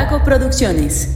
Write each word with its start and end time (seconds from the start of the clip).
Vago 0.00 0.22
Producciones. 0.22 1.08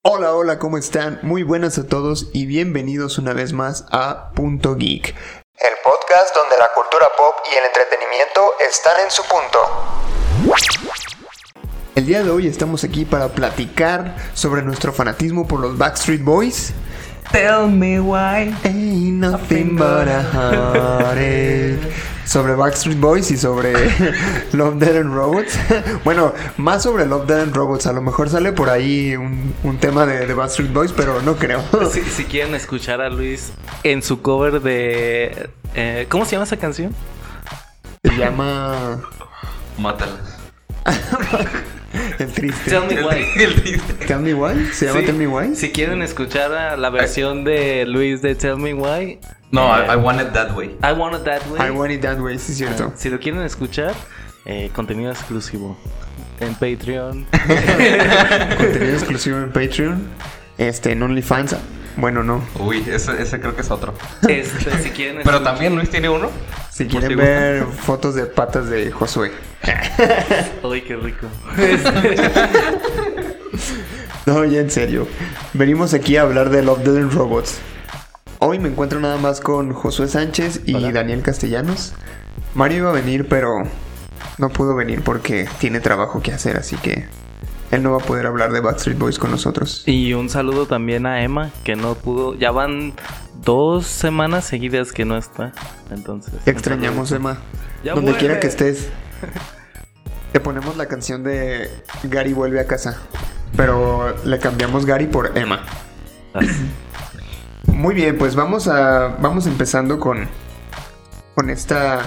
Hola, 0.00 0.34
hola, 0.34 0.58
¿cómo 0.58 0.78
están? 0.78 1.18
Muy 1.20 1.42
buenas 1.42 1.76
a 1.76 1.86
todos 1.86 2.30
y 2.32 2.46
bienvenidos 2.46 3.18
una 3.18 3.34
vez 3.34 3.52
más 3.52 3.84
a 3.92 4.30
Punto 4.30 4.76
Geek. 4.76 5.14
El 5.58 5.74
podcast 5.84 6.34
donde 6.34 6.56
la 6.56 6.70
cultura 6.74 7.08
pop 7.18 7.34
y 7.52 7.56
el 7.56 7.64
entretenimiento 7.66 8.52
están 8.66 9.04
en 9.04 9.10
su 9.10 9.22
punto. 9.24 9.58
El 11.94 12.06
día 12.06 12.22
de 12.22 12.30
hoy 12.30 12.46
estamos 12.46 12.84
aquí 12.84 13.04
para 13.04 13.28
platicar 13.28 14.16
sobre 14.32 14.62
nuestro 14.62 14.94
fanatismo 14.94 15.46
por 15.46 15.60
los 15.60 15.76
Backstreet 15.76 16.24
Boys. 16.24 16.72
Tell 17.32 17.68
me 17.68 17.98
why. 18.00 18.54
Ain't 18.64 19.20
nothing 19.20 19.76
but 19.76 20.08
a 20.08 20.22
heartache. 20.22 21.78
Sobre 22.24 22.54
Backstreet 22.56 22.98
Boys 22.98 23.30
y 23.30 23.36
sobre 23.36 23.72
Love, 24.52 24.78
Dead 24.78 24.96
and 24.96 25.14
Robots. 25.14 25.56
bueno, 26.04 26.32
más 26.56 26.82
sobre 26.82 27.06
Love, 27.06 27.26
Dead 27.26 27.40
and 27.40 27.54
Robots. 27.54 27.86
A 27.86 27.92
lo 27.92 28.02
mejor 28.02 28.28
sale 28.28 28.52
por 28.52 28.68
ahí 28.68 29.14
un, 29.14 29.54
un 29.62 29.78
tema 29.78 30.06
de, 30.06 30.26
de 30.26 30.34
Backstreet 30.34 30.72
Boys, 30.72 30.92
pero 30.92 31.22
no 31.22 31.36
creo. 31.36 31.62
Si, 31.92 32.02
si 32.02 32.24
quieren 32.24 32.54
escuchar 32.54 33.00
a 33.00 33.08
Luis 33.10 33.52
en 33.84 34.02
su 34.02 34.22
cover 34.22 34.60
de... 34.60 35.50
eh, 35.74 36.06
¿Cómo 36.08 36.24
se 36.24 36.32
llama 36.32 36.44
esa 36.44 36.56
canción? 36.56 36.92
Se 38.02 38.16
llama 38.16 39.00
Mátalas. 39.78 40.18
El 42.18 42.32
Triste. 42.32 42.70
Tell 42.70 42.86
me 42.86 43.02
why. 43.02 43.26
Tell 44.06 44.20
Me 44.20 44.34
Why. 44.34 44.66
¿Se 44.72 44.86
llama 44.86 45.00
Sí. 45.00 45.06
Tell 45.06 45.14
Me 45.16 45.26
Why? 45.26 45.54
Si 45.56 45.70
quieren 45.70 46.02
escuchar 46.02 46.52
a 46.52 46.76
la 46.76 46.90
versión 46.90 47.44
de 47.44 47.84
Luis 47.86 48.22
de 48.22 48.34
Tell 48.34 48.56
Me 48.56 48.74
Why, 48.74 49.18
No, 49.50 49.76
eh, 49.76 49.84
I, 49.88 49.92
I 49.92 49.96
want 49.96 50.20
it 50.20 50.32
that 50.32 50.56
way. 50.56 50.76
I 50.82 50.92
Want 50.92 51.14
It 51.14 51.24
That 51.24 51.46
Way. 51.48 51.68
I 51.68 51.70
Want 51.70 51.92
It 51.92 52.02
That 52.02 52.18
Way, 52.18 52.38
sí 52.38 52.52
es 52.52 52.58
cierto. 52.58 52.92
Si 52.96 53.08
lo 53.08 53.18
quieren 53.18 53.42
escuchar, 53.42 53.94
eh, 54.44 54.70
contenido 54.74 55.10
exclusivo 55.10 55.76
en 56.40 56.54
Patreon. 56.54 57.26
Contenido 58.56 58.94
exclusivo 58.94 59.38
en 59.38 59.52
Patreon. 59.52 60.08
Este, 60.58 60.92
en 60.92 61.02
OnlyFans. 61.02 61.56
Bueno, 61.96 62.22
no. 62.22 62.42
Uy, 62.58 62.84
ese, 62.88 63.20
ese 63.22 63.40
creo 63.40 63.54
que 63.54 63.62
es 63.62 63.70
otro. 63.70 63.94
Este, 64.28 64.82
si 64.82 64.90
quieren 64.90 65.22
Pero 65.24 65.42
también 65.42 65.74
Luis 65.74 65.88
tiene 65.90 66.08
uno. 66.08 66.30
Si 66.70 66.86
quieren 66.86 67.08
si 67.08 67.14
ver 67.14 67.64
fotos 67.64 68.14
de 68.14 68.26
patas 68.26 68.68
de 68.68 68.90
Josué. 68.90 69.32
Uy, 70.62 70.82
qué 70.82 70.96
rico. 70.96 71.26
No, 74.26 74.44
ya 74.44 74.58
en 74.58 74.70
serio. 74.72 75.06
Venimos 75.54 75.94
aquí 75.94 76.16
a 76.16 76.22
hablar 76.22 76.50
de 76.50 76.60
Love, 76.60 76.80
Dead 76.80 76.96
and 76.96 77.12
Robots. 77.12 77.60
Hoy 78.40 78.58
me 78.58 78.68
encuentro 78.68 78.98
nada 78.98 79.18
más 79.18 79.40
con 79.40 79.72
Josué 79.72 80.08
Sánchez 80.08 80.62
y 80.66 80.74
Hola. 80.74 80.90
Daniel 80.90 81.22
Castellanos. 81.22 81.94
Mario 82.52 82.78
iba 82.78 82.90
a 82.90 82.92
venir, 82.92 83.28
pero 83.28 83.62
no 84.38 84.48
pudo 84.48 84.74
venir 84.74 85.02
porque 85.02 85.48
tiene 85.58 85.78
trabajo 85.78 86.22
que 86.22 86.32
hacer, 86.32 86.56
así 86.56 86.76
que 86.76 87.06
él 87.70 87.82
no 87.82 87.92
va 87.92 87.98
a 88.02 88.06
poder 88.06 88.26
hablar 88.26 88.52
de 88.52 88.60
Backstreet 88.60 88.98
Boys 88.98 89.18
con 89.18 89.30
nosotros. 89.30 89.82
Y 89.86 90.12
un 90.14 90.28
saludo 90.28 90.66
también 90.66 91.06
a 91.06 91.22
Emma, 91.22 91.50
que 91.64 91.76
no 91.76 91.94
pudo. 91.94 92.34
Ya 92.34 92.50
van 92.50 92.94
dos 93.42 93.86
semanas 93.86 94.44
seguidas 94.44 94.92
que 94.92 95.04
no 95.04 95.16
está. 95.16 95.52
Entonces. 95.90 96.34
Extrañamos, 96.46 97.12
Emma. 97.12 97.38
Ya 97.84 97.94
Donde 97.94 98.12
vuelve. 98.12 98.18
quiera 98.18 98.40
que 98.40 98.46
estés. 98.46 98.88
Te 100.32 100.40
ponemos 100.40 100.76
la 100.76 100.86
canción 100.86 101.22
de 101.24 101.70
Gary 102.04 102.32
vuelve 102.32 102.60
a 102.60 102.66
casa. 102.66 102.98
Pero 103.56 104.14
le 104.24 104.38
cambiamos 104.38 104.84
Gary 104.84 105.06
por 105.06 105.36
Emma. 105.36 105.62
Muy 107.66 107.94
bien, 107.94 108.16
pues 108.18 108.34
vamos 108.34 108.68
a 108.68 109.16
vamos 109.20 109.46
empezando 109.46 109.98
con 109.98 110.28
con 111.34 111.50
esta 111.50 112.00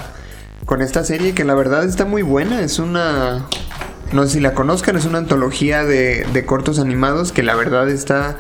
con 0.66 0.82
esta 0.82 1.04
serie 1.04 1.34
que 1.34 1.44
la 1.44 1.56
verdad 1.56 1.84
está 1.84 2.06
muy 2.06 2.22
buena, 2.22 2.62
es 2.62 2.80
una 2.80 3.46
no 4.12 4.24
sé 4.26 4.34
si 4.34 4.40
la 4.40 4.54
conozcan, 4.54 4.96
es 4.96 5.06
una 5.06 5.20
antología 5.20 5.84
de, 5.84 6.26
de 6.34 6.46
cortos 6.46 6.80
animados 6.80 7.32
que 7.32 7.44
la 7.44 7.56
verdad 7.56 7.90
está 7.90 8.38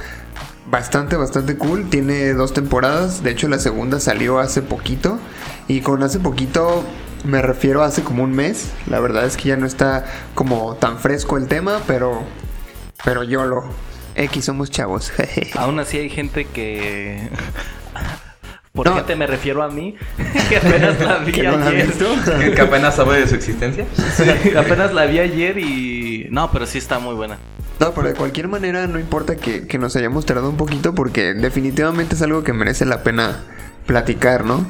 bastante 0.69 1.16
bastante 1.16 1.57
cool, 1.57 1.90
tiene 1.90 2.34
dos 2.34 2.53
temporadas, 2.53 3.24
de 3.24 3.31
hecho 3.31 3.47
la 3.47 3.59
segunda 3.59 4.00
salió 4.00 4.40
hace 4.40 4.62
poquito 4.62 5.18
y 5.68 5.81
con 5.81 6.03
hace 6.03 6.19
poquito 6.19 6.84
me 7.24 7.41
refiero 7.41 7.84
a 7.84 7.88
hace 7.88 8.03
como 8.03 8.24
un 8.24 8.31
mes, 8.31 8.72
la 8.88 9.00
verdad 9.00 9.25
es 9.25 9.35
que 9.35 9.50
ya 9.50 9.57
no 9.57 9.66
está 9.66 10.06
como 10.35 10.75
tan 10.75 11.00
fresco 11.00 11.38
el 11.38 11.47
tema, 11.47 11.81
pero 11.88 12.24
pero 13.03 13.24
yo 13.24 13.46
lo 13.46 13.63
X 14.16 14.46
somos 14.46 14.69
chavos. 14.69 15.12
Aún 15.56 15.80
así 15.80 15.97
hay 15.97 16.09
gente 16.09 16.46
que. 16.46 17.30
Por 18.80 18.88
No. 18.88 18.96
gente 18.96 19.16
me 19.18 19.28
refiero 19.28 19.62
a 19.62 19.70
mí, 19.70 19.96
que 20.50 20.56
apenas 20.58 21.00
la 21.02 21.18
vi 21.18 21.32
¿Que 21.34 21.44
no 21.44 21.66
ayer. 21.68 21.88
visto? 21.88 22.06
Que, 22.40 22.52
que 22.56 22.62
apenas 22.62 22.96
sabe 22.96 23.20
de 23.20 23.28
su 23.28 23.36
existencia. 23.36 23.86
Sí, 24.16 24.56
apenas 24.56 24.94
la 24.94 25.06
vi 25.06 25.20
ayer 25.20 25.58
y. 25.58 26.28
No, 26.32 26.50
pero 26.52 26.66
sí 26.66 26.78
está 26.78 26.98
muy 27.00 27.14
buena. 27.14 27.38
No, 27.80 27.92
pero 27.94 28.08
de 28.08 28.14
cualquier 28.14 28.48
manera 28.48 28.88
no 28.88 28.98
importa 29.00 29.36
que, 29.36 29.68
que 29.68 29.78
nos 29.78 29.96
hayamos 29.98 30.26
tardado 30.26 30.50
un 30.50 30.56
poquito 30.58 30.96
porque 30.96 31.34
definitivamente 31.34 32.16
es 32.16 32.22
algo 32.22 32.44
que 32.44 32.54
merece 32.54 32.86
la 32.86 33.04
pena 33.04 33.44
platicar, 33.90 34.46
¿no? 34.46 34.68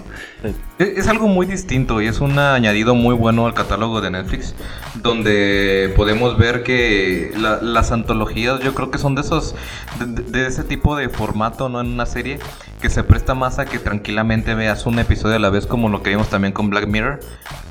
Es, 0.79 0.87
es 0.99 1.07
algo 1.09 1.27
muy 1.27 1.45
distinto 1.45 2.01
y 2.01 2.07
es 2.07 2.21
un 2.21 2.39
añadido 2.39 2.95
muy 2.95 3.13
bueno 3.13 3.45
al 3.45 3.53
catálogo 3.53 3.99
de 3.99 4.09
Netflix, 4.11 4.55
donde 5.03 5.91
podemos 5.97 6.37
ver 6.37 6.63
que 6.63 7.33
la- 7.37 7.59
las 7.61 7.91
antologías 7.91 8.61
yo 8.61 8.73
creo 8.73 8.89
que 8.91 8.97
son 8.97 9.15
de 9.15 9.21
esos, 9.21 9.55
de, 9.99 10.23
de 10.23 10.47
ese 10.47 10.63
tipo 10.63 10.95
de 10.95 11.09
formato, 11.09 11.67
¿no? 11.67 11.81
En 11.81 11.87
una 11.87 12.05
serie 12.05 12.39
que 12.81 12.89
se 12.89 13.03
presta 13.03 13.35
más 13.35 13.59
a 13.59 13.65
que 13.65 13.77
tranquilamente 13.77 14.55
veas 14.55 14.85
un 14.85 14.97
episodio 14.99 15.35
a 15.35 15.39
la 15.39 15.49
vez 15.49 15.67
como 15.67 15.89
lo 15.89 16.01
que 16.01 16.11
vimos 16.11 16.29
también 16.29 16.53
con 16.53 16.69
Black 16.69 16.87
Mirror, 16.87 17.19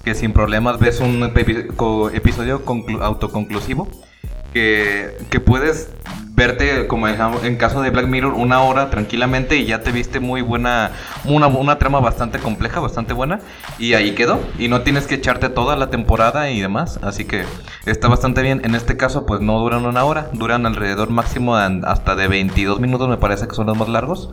que 0.04 0.14
sin 0.14 0.34
problemas 0.34 0.78
ves 0.78 1.00
un 1.00 1.22
episodio 1.24 2.64
conclu- 2.66 3.00
autoconclusivo. 3.02 3.88
Que, 4.52 5.16
puedes 5.44 5.88
verte 6.34 6.86
como 6.86 7.08
en, 7.08 7.56
caso 7.56 7.82
de 7.82 7.90
Black 7.90 8.06
Mirror 8.06 8.34
una 8.34 8.60
hora 8.62 8.90
tranquilamente 8.90 9.56
y 9.56 9.66
ya 9.66 9.82
te 9.82 9.90
viste 9.90 10.20
muy 10.20 10.40
buena, 10.40 10.92
una, 11.24 11.48
una 11.48 11.78
trama 11.78 12.00
bastante 12.00 12.38
compleja, 12.38 12.78
bastante 12.78 13.12
buena 13.12 13.40
y 13.78 13.94
ahí 13.94 14.14
quedó 14.14 14.40
y 14.58 14.68
no 14.68 14.82
tienes 14.82 15.06
que 15.06 15.16
echarte 15.16 15.48
toda 15.48 15.76
la 15.76 15.90
temporada 15.90 16.50
y 16.50 16.60
demás, 16.60 17.00
así 17.02 17.24
que 17.24 17.44
está 17.86 18.08
bastante 18.08 18.42
bien. 18.42 18.60
En 18.64 18.74
este 18.74 18.96
caso 18.96 19.26
pues 19.26 19.40
no 19.40 19.58
duran 19.58 19.84
una 19.84 20.04
hora, 20.04 20.28
duran 20.32 20.66
alrededor 20.66 21.10
máximo 21.10 21.56
hasta 21.56 22.14
de 22.14 22.28
22 22.28 22.80
minutos 22.80 23.08
me 23.08 23.16
parece 23.16 23.48
que 23.48 23.54
son 23.54 23.66
los 23.66 23.76
más 23.76 23.88
largos. 23.88 24.30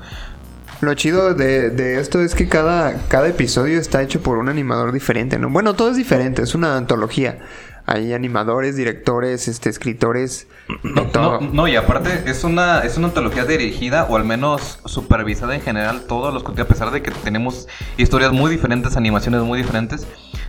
Lo 0.81 0.93
chido 0.93 1.33
de, 1.33 1.69
de 1.69 1.99
esto 1.99 2.21
es 2.21 2.35
que 2.35 2.49
cada, 2.49 3.07
cada 3.07 3.27
episodio 3.29 3.79
está 3.79 4.01
hecho 4.01 4.21
por 4.21 4.37
un 4.37 4.49
animador 4.49 4.91
diferente, 4.91 5.39
¿no? 5.39 5.49
Bueno, 5.49 5.73
todo 5.73 5.89
es 5.89 5.97
diferente, 5.97 6.41
es 6.41 6.53
una 6.53 6.75
antología. 6.75 7.39
Hay 7.87 8.13
animadores, 8.13 8.75
directores, 8.75 9.47
este, 9.47 9.69
escritores, 9.69 10.47
de 10.83 11.01
todo. 11.03 11.39
No, 11.39 11.53
no, 11.53 11.67
y 11.67 11.75
aparte 11.75 12.23
es 12.25 12.43
una, 12.43 12.79
es 12.79 12.97
una 12.97 13.07
antología 13.07 13.45
dirigida 13.45 14.05
o 14.05 14.15
al 14.15 14.25
menos 14.25 14.79
supervisada 14.85 15.53
en 15.53 15.61
general 15.61 16.01
todos 16.07 16.33
los 16.33 16.43
a 16.43 16.67
pesar 16.67 16.89
de 16.91 17.03
que 17.03 17.11
tenemos 17.11 17.67
historias 17.97 18.31
muy 18.31 18.49
diferentes, 18.49 18.97
animaciones 18.97 19.41
muy 19.41 19.59
diferentes. 19.59 20.07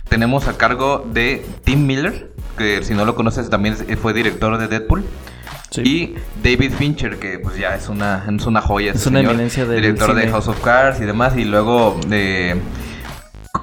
Tenemos 0.09 0.47
a 0.47 0.57
cargo 0.57 1.05
de 1.11 1.45
Tim 1.63 1.85
Miller, 1.85 2.31
que 2.57 2.81
si 2.83 2.93
no 2.93 3.05
lo 3.05 3.13
conoces 3.13 3.49
también 3.49 3.75
fue 4.01 4.13
director 4.13 4.57
de 4.57 4.67
Deadpool. 4.67 5.03
Sí. 5.69 5.81
Y 5.81 6.15
David 6.41 6.71
Fincher, 6.73 7.19
que 7.19 7.39
pues 7.39 7.57
ya 7.57 7.75
es 7.75 7.89
una, 7.89 8.23
es 8.33 8.45
una 8.45 8.61
joya. 8.61 8.91
Es 8.91 9.01
ese 9.01 9.09
una 9.09 9.19
señor, 9.19 9.33
eminencia 9.33 9.65
del 9.65 9.81
Director 9.81 10.15
de. 10.15 10.29
House 10.29 10.47
of 10.47 10.59
Cards 10.61 11.01
y 11.01 11.05
demás. 11.05 11.35
Y 11.37 11.43
luego 11.43 11.99
de... 12.07 12.59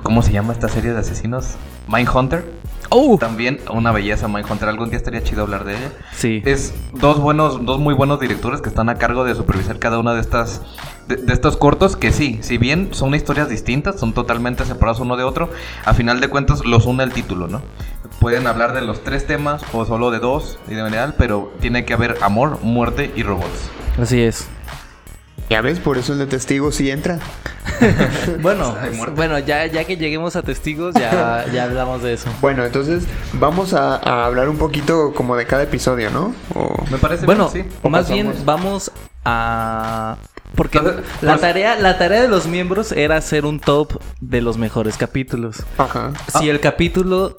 ¿Cómo 0.03 0.23
se 0.23 0.33
llama 0.33 0.53
esta 0.53 0.69
serie 0.69 0.93
de 0.93 0.99
asesinos? 0.99 1.55
Mindhunter. 1.89 2.45
¡Oh! 2.91 3.19
También 3.19 3.61
una 3.71 3.93
belleza 3.93 4.29
Mindhunter. 4.29 4.69
Algún 4.69 4.91
día 4.91 4.97
estaría 4.97 5.23
chido 5.23 5.43
hablar 5.43 5.65
de 5.65 5.77
ella. 5.77 5.93
Sí. 6.15 6.43
Es 6.45 6.75
dos 6.93 7.21
buenos, 7.21 7.65
dos 7.65 7.79
muy 7.79 7.95
buenos 7.95 8.21
directores 8.21 8.61
que 8.61 8.69
están 8.69 8.89
a 8.89 8.97
cargo 8.97 9.25
de 9.25 9.35
supervisar 9.35 9.79
cada 9.79 9.99
una 9.99 10.15
de 10.15 10.21
estas, 10.21 10.63
de, 11.09 11.17
de 11.17 11.33
estos 11.33 11.57
cortos 11.57 11.97
que 11.97 12.13
sí, 12.13 12.39
si 12.43 12.59
bien 12.59 12.91
son 12.93 13.15
historias 13.15 13.49
distintas, 13.49 13.99
son 13.99 14.13
totalmente 14.13 14.65
separados 14.65 15.01
uno 15.01 15.17
de 15.17 15.25
otro, 15.25 15.51
a 15.85 15.95
final 15.95 16.21
de 16.21 16.29
cuentas 16.29 16.65
los 16.65 16.87
une 16.87 17.05
el 17.05 17.13
título, 17.13 17.49
¿no? 17.49 17.63
Pueden 18.21 18.47
hablar 18.47 18.75
de 18.75 18.83
los 18.83 19.03
tres 19.03 19.27
temas 19.27 19.63
o 19.73 19.85
solo 19.85 20.11
de 20.11 20.19
dos 20.19 20.59
y 20.69 20.75
de 20.75 20.85
general, 20.85 21.15
pero 21.19 21.53
tiene 21.61 21.85
que 21.85 21.95
haber 21.95 22.19
amor, 22.23 22.59
muerte 22.63 23.11
y 23.17 23.23
robots. 23.23 23.71
Así 24.01 24.21
es. 24.21 24.49
Ya 25.51 25.61
ves, 25.61 25.79
por 25.79 25.99
eso 25.99 26.13
el 26.15 26.19
de 26.21 26.27
testigo 26.27 26.73
sí 26.73 26.91
entra. 26.91 27.19
Bueno, 28.41 28.75
bueno, 29.17 29.39
ya, 29.39 29.67
ya 29.67 29.85
que 29.85 29.97
lleguemos 29.97 30.37
a 30.37 30.43
testigos, 30.43 30.95
ya, 30.95 31.45
ya 31.53 31.65
hablamos 31.65 32.03
de 32.03 32.13
eso. 32.15 32.29
Bueno, 32.41 32.65
entonces 32.65 33.05
vamos 33.35 33.75
a, 33.75 33.97
a 33.97 34.27
hablar 34.27 34.49
un 34.49 34.57
poquito 34.59 35.13
como 35.15 35.37
de 35.37 35.47
cada 35.47 35.63
episodio, 35.65 36.11
¿no? 36.11 36.35
O- 36.55 36.85
Me 36.91 36.99
parece 36.99 37.27
Bueno, 37.27 37.49
bien, 37.51 37.67
sí. 37.71 37.77
¿O 37.83 37.89
más 37.91 38.03
pasamos? 38.05 38.23
bien 38.35 38.47
vamos 38.47 38.93
a... 39.25 40.17
Porque 40.55 40.79
Entonces, 40.79 41.05
la 41.21 41.33
pues- 41.33 41.41
tarea, 41.41 41.77
la 41.77 41.99
tarea 41.99 42.23
de 42.23 42.29
los 42.29 42.47
miembros 42.47 42.93
era 42.93 43.17
hacer 43.17 43.45
un 43.45 43.61
top 43.61 44.01
de 44.21 44.41
los 44.41 44.59
mejores 44.59 44.97
capítulos. 44.97 45.63
Ajá. 45.79 46.13
Si 46.39 46.49
el 46.49 46.61
capítulo 46.61 47.37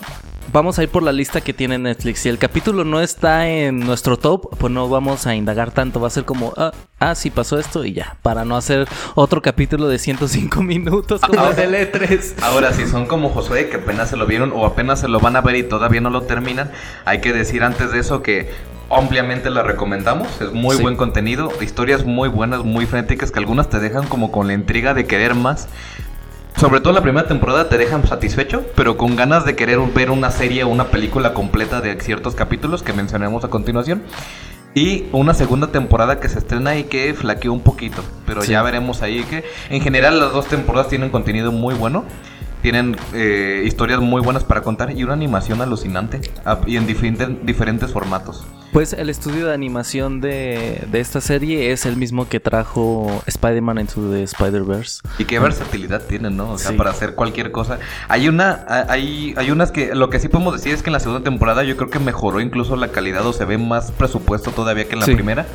vamos 0.51 0.79
a 0.79 0.83
ir 0.83 0.89
por 0.89 1.03
la 1.03 1.11
lista 1.11 1.41
que 1.41 1.53
tiene 1.53 1.77
Netflix. 1.77 2.19
Si 2.19 2.29
el 2.29 2.37
capítulo 2.37 2.83
no 2.83 3.01
está 3.01 3.47
en 3.49 3.79
nuestro 3.79 4.17
top, 4.17 4.57
pues 4.57 4.71
no 4.71 4.87
vamos 4.89 5.27
a 5.27 5.35
indagar 5.35 5.71
tanto. 5.71 5.99
Va 5.99 6.07
a 6.07 6.11
ser 6.11 6.25
como, 6.25 6.53
ah, 6.57 6.71
ah 6.99 7.15
sí 7.15 7.29
pasó 7.29 7.59
esto 7.59 7.85
y 7.85 7.93
ya. 7.93 8.17
Para 8.21 8.45
no 8.45 8.55
hacer 8.55 8.87
otro 9.15 9.41
capítulo 9.41 9.87
de 9.87 9.99
105 9.99 10.63
minutos 10.63 11.21
como 11.21 11.47
el 11.47 11.55
de 11.55 11.91
E3. 11.91 12.35
Ahora, 12.41 12.73
si 12.73 12.87
son 12.87 13.05
como 13.05 13.29
Josué, 13.29 13.69
que 13.69 13.77
apenas 13.77 14.09
se 14.09 14.17
lo 14.17 14.25
vieron 14.25 14.51
o 14.53 14.65
apenas 14.65 14.99
se 15.01 15.07
lo 15.07 15.19
van 15.19 15.35
a 15.35 15.41
ver 15.41 15.55
y 15.55 15.63
todavía 15.63 16.01
no 16.01 16.09
lo 16.09 16.21
terminan, 16.23 16.71
hay 17.05 17.21
que 17.21 17.33
decir 17.33 17.63
antes 17.63 17.91
de 17.91 17.99
eso 17.99 18.21
que 18.21 18.49
ampliamente 18.89 19.49
la 19.49 19.63
recomendamos. 19.63 20.27
Es 20.41 20.51
muy 20.53 20.75
Sí. 20.77 20.81
buen 20.81 20.95
contenido, 20.95 21.51
historias 21.61 22.05
muy 22.05 22.29
buenas, 22.29 22.63
muy 22.63 22.85
frenéticas, 22.85 23.31
que 23.31 23.39
algunas 23.39 23.69
te 23.69 23.79
dejan 23.79 24.07
como 24.07 24.31
con 24.31 24.47
la 24.47 24.53
intriga 24.53 24.93
de 24.93 25.05
querer 25.05 25.35
más. 25.35 25.67
Sobre 26.57 26.79
todo 26.79 26.93
la 26.93 27.01
primera 27.01 27.27
temporada 27.27 27.67
te 27.67 27.77
dejan 27.77 28.07
satisfecho, 28.07 28.63
pero 28.75 28.95
con 28.95 29.15
ganas 29.17 29.43
de 29.45 29.55
querer 29.57 29.79
ver 29.93 30.09
una 30.09 30.31
serie 30.31 30.63
o 30.63 30.69
una 30.69 30.85
película 30.85 31.33
completa 31.33 31.81
de 31.81 31.99
ciertos 31.99 32.33
capítulos 32.33 32.81
que 32.81 32.93
mencionaremos 32.93 33.43
a 33.43 33.49
continuación. 33.49 34.03
Y 34.73 35.05
una 35.13 35.33
segunda 35.33 35.67
temporada 35.67 36.19
que 36.19 36.27
se 36.29 36.37
estrena 36.39 36.75
y 36.77 36.83
que 36.83 37.13
flaqueó 37.13 37.51
un 37.53 37.61
poquito. 37.61 38.01
Pero 38.25 38.41
Sí. 38.41 38.51
ya 38.51 38.61
veremos 38.61 39.01
ahí 39.01 39.23
que 39.23 39.43
en 39.69 39.81
general 39.81 40.19
las 40.19 40.33
dos 40.33 40.47
temporadas 40.47 40.87
tienen 40.89 41.09
contenido 41.09 41.51
muy 41.51 41.73
bueno. 41.75 42.03
Tienen 42.61 42.97
eh, 43.13 43.63
historias 43.65 43.99
muy 44.01 44.21
buenas 44.21 44.43
para 44.43 44.61
contar 44.61 44.91
y 44.91 45.03
una 45.03 45.13
animación 45.13 45.61
alucinante. 45.61 46.19
Y 46.67 46.77
en 46.77 46.87
diferentes, 46.87 47.29
diferentes 47.45 47.91
formatos. 47.91 48.45
Pues 48.75 48.91
el 48.91 49.09
estudio 49.09 49.45
de 49.47 49.53
animación 49.53 50.19
de, 50.19 50.83
de 50.91 50.99
esta 50.99 51.21
serie 51.21 51.71
es 51.71 51.85
el 51.85 51.95
mismo 51.95 52.27
que 52.27 52.41
trajo 52.41 53.23
Spider-Man 53.25 53.79
into 53.79 54.11
the 54.11 54.21
Spider-Verse. 54.23 54.99
Y 55.17 55.23
qué 55.23 55.39
versatilidad 55.39 56.01
tienen, 56.01 56.35
¿no? 56.35 56.51
O 56.51 56.57
sea, 56.57 56.71
Sí. 56.71 56.77
para 56.77 56.89
hacer 56.89 57.15
cualquier 57.15 57.53
cosa. 57.53 57.79
Hay 58.09 58.27
una, 58.27 58.65
hay, 58.89 59.33
hay 59.37 59.49
unas 59.49 59.71
que 59.71 59.95
lo 59.95 60.09
que 60.09 60.19
sí 60.19 60.27
podemos 60.27 60.51
decir 60.53 60.73
es 60.73 60.83
que 60.83 60.89
en 60.89 60.93
la 60.93 60.99
segunda 60.99 61.23
temporada 61.23 61.63
yo 61.63 61.77
creo 61.77 61.89
que 61.89 61.99
mejoró 61.99 62.41
incluso 62.41 62.75
la 62.75 62.89
calidad 62.89 63.25
o 63.25 63.31
se 63.31 63.45
ve 63.45 63.57
más 63.57 63.93
presupuesto 63.93 64.51
todavía 64.51 64.83
que 64.89 64.93
en 64.95 64.99
la 64.99 65.05
Sí. 65.05 65.13
primera. 65.15 65.45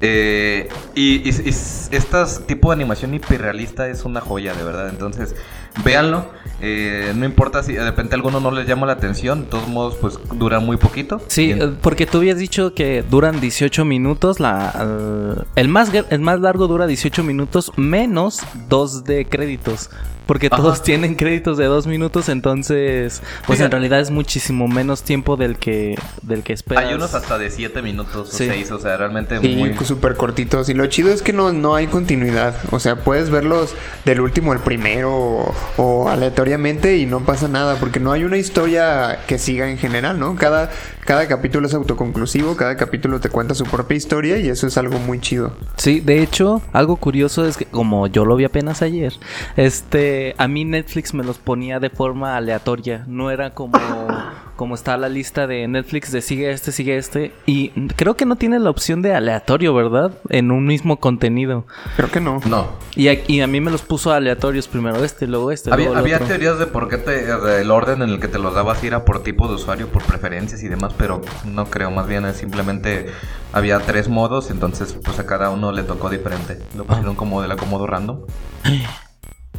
Eh, 0.00 0.70
y, 0.94 1.28
y, 1.28 1.30
y 1.30 1.48
estas 1.50 2.46
tipo 2.46 2.70
de 2.70 2.76
animación 2.76 3.12
hiperrealista 3.12 3.88
es 3.88 4.06
una 4.06 4.22
joya, 4.22 4.54
de 4.54 4.64
verdad. 4.64 4.88
Entonces, 4.88 5.36
véanlo. 5.84 6.30
Eh, 6.60 7.12
no 7.14 7.24
importa 7.24 7.62
si 7.62 7.72
de 7.74 7.84
repente 7.84 8.14
a 8.14 8.16
alguno 8.16 8.40
no 8.40 8.50
les 8.50 8.66
llama 8.66 8.86
la 8.86 8.94
atención, 8.94 9.42
de 9.42 9.46
todos 9.46 9.68
modos, 9.68 9.96
pues 10.00 10.18
dura 10.34 10.58
muy 10.60 10.76
poquito. 10.76 11.20
Sí, 11.28 11.52
eh, 11.52 11.72
porque 11.80 12.06
tú 12.06 12.18
habías 12.18 12.38
dicho 12.38 12.74
que 12.74 13.04
duran 13.08 13.40
18 13.40 13.84
minutos. 13.84 14.40
La, 14.40 15.36
el, 15.54 15.68
más, 15.68 15.90
el 16.10 16.20
más 16.20 16.40
largo 16.40 16.66
dura 16.66 16.86
18 16.86 17.22
minutos 17.22 17.72
menos 17.76 18.40
dos 18.68 19.04
de 19.04 19.24
créditos. 19.26 19.90
Porque 20.26 20.48
Ajá. 20.48 20.56
todos 20.58 20.82
tienen 20.82 21.14
créditos 21.14 21.56
de 21.56 21.64
dos 21.64 21.86
minutos, 21.86 22.28
entonces, 22.28 23.22
pues 23.46 23.60
en 23.60 23.70
realidad 23.70 23.98
es 24.00 24.10
muchísimo 24.10 24.68
menos 24.68 25.02
tiempo 25.02 25.38
del 25.38 25.56
que, 25.56 25.98
del 26.20 26.42
que 26.42 26.52
esperas. 26.52 26.84
hay 26.84 26.92
unos 26.94 27.14
hasta 27.14 27.38
de 27.38 27.50
7 27.50 27.80
minutos 27.80 28.28
o 28.28 28.36
Sí. 28.36 28.44
6, 28.46 28.70
o 28.72 28.78
sea, 28.78 28.98
realmente 28.98 29.38
Sí, 29.40 29.56
muy... 29.56 29.74
súper 29.86 30.16
cortitos. 30.16 30.68
Y 30.68 30.74
lo 30.74 30.84
chido 30.86 31.10
es 31.14 31.22
que 31.22 31.32
no, 31.32 31.52
no 31.54 31.74
hay 31.76 31.86
continuidad. 31.86 32.54
O 32.72 32.78
sea, 32.78 32.96
puedes 32.96 33.30
verlos 33.30 33.74
del 34.04 34.20
último 34.20 34.52
al 34.52 34.58
primero 34.58 35.14
o, 35.16 35.54
o 35.78 36.08
aleatoriamente 36.10 36.47
y 36.50 37.06
no 37.06 37.20
pasa 37.20 37.48
nada. 37.48 37.76
Porque 37.76 38.00
no 38.00 38.12
hay 38.12 38.24
una 38.24 38.36
historia 38.36 39.20
que 39.26 39.38
siga 39.38 39.70
en 39.70 39.78
general, 39.78 40.18
¿no? 40.18 40.36
Cada, 40.36 40.70
cada 41.04 41.26
capítulo 41.28 41.66
es 41.66 41.74
autoconclusivo, 41.74 42.56
cada 42.56 42.76
capítulo 42.76 43.20
te 43.20 43.28
cuenta 43.28 43.54
su 43.54 43.64
propia 43.64 43.96
historia 43.96 44.38
y 44.38 44.48
eso 44.48 44.66
es 44.66 44.78
algo 44.78 44.98
muy 44.98 45.20
chido. 45.20 45.52
Sí, 45.76 46.00
de 46.00 46.22
hecho, 46.22 46.62
algo 46.72 46.96
curioso 46.96 47.46
es 47.46 47.56
que 47.56 47.64
como 47.64 48.06
yo 48.06 48.24
lo 48.24 48.36
vi 48.36 48.44
apenas 48.44 48.82
ayer, 48.82 49.12
este, 49.56 50.34
a 50.38 50.48
mí 50.48 50.64
Netflix 50.64 51.14
me 51.14 51.24
los 51.24 51.38
ponía 51.38 51.80
de 51.80 51.90
forma 51.90 52.36
aleatoria, 52.36 53.04
no 53.06 53.30
era 53.30 53.50
como 53.54 53.78
como 54.58 54.74
está 54.74 54.96
la 54.96 55.08
lista 55.08 55.46
de 55.46 55.68
Netflix 55.68 56.10
de 56.10 56.20
sigue 56.20 56.50
este, 56.50 56.72
sigue 56.72 56.96
este 56.96 57.32
y 57.46 57.68
creo 57.94 58.16
que 58.16 58.26
no 58.26 58.34
tiene 58.34 58.58
la 58.58 58.70
opción 58.70 59.02
de 59.02 59.14
aleatorio, 59.14 59.72
¿verdad? 59.72 60.10
En 60.30 60.50
un 60.50 60.66
mismo 60.66 60.98
contenido. 60.98 61.64
Creo 61.94 62.10
que 62.10 62.20
no. 62.20 62.40
No, 62.44 62.72
Y 62.96 63.06
a, 63.06 63.12
y 63.28 63.40
a 63.40 63.46
mí 63.46 63.60
me 63.60 63.70
los 63.70 63.82
puso 63.82 64.12
aleatorios 64.12 64.66
primero 64.66 65.04
este, 65.04 65.28
luego 65.28 65.52
este, 65.52 65.72
Había, 65.72 65.86
luego 65.86 66.00
el 66.00 66.04
había 66.04 66.16
otro. 66.16 66.26
teorías 66.26 66.58
de 66.58 66.66
por 66.66 66.88
qué 66.88 66.96
te, 66.96 67.60
el 67.60 67.70
orden 67.70 68.02
en 68.02 68.10
el 68.10 68.18
que 68.18 68.26
te 68.26 68.40
los 68.40 68.52
dabas 68.52 68.82
era 68.82 69.04
por 69.04 69.22
tipo 69.22 69.46
de 69.46 69.54
usuario, 69.54 69.86
por 69.92 70.02
preferencias 70.02 70.60
y 70.64 70.68
demás, 70.68 70.92
pero 70.98 71.20
no 71.44 71.66
creo, 71.66 71.92
más 71.92 72.08
bien 72.08 72.24
es 72.24 72.38
simplemente 72.38 73.06
había 73.52 73.78
tres 73.78 74.08
modos, 74.08 74.50
entonces 74.50 74.98
pues 75.04 75.20
a 75.20 75.26
cada 75.26 75.50
uno 75.50 75.70
le 75.70 75.84
tocó 75.84 76.10
diferente. 76.10 76.58
Lo 76.76 76.84
pusieron 76.84 77.14
como 77.14 77.42
del 77.42 77.52
acomodo 77.52 77.86
random. 77.86 78.22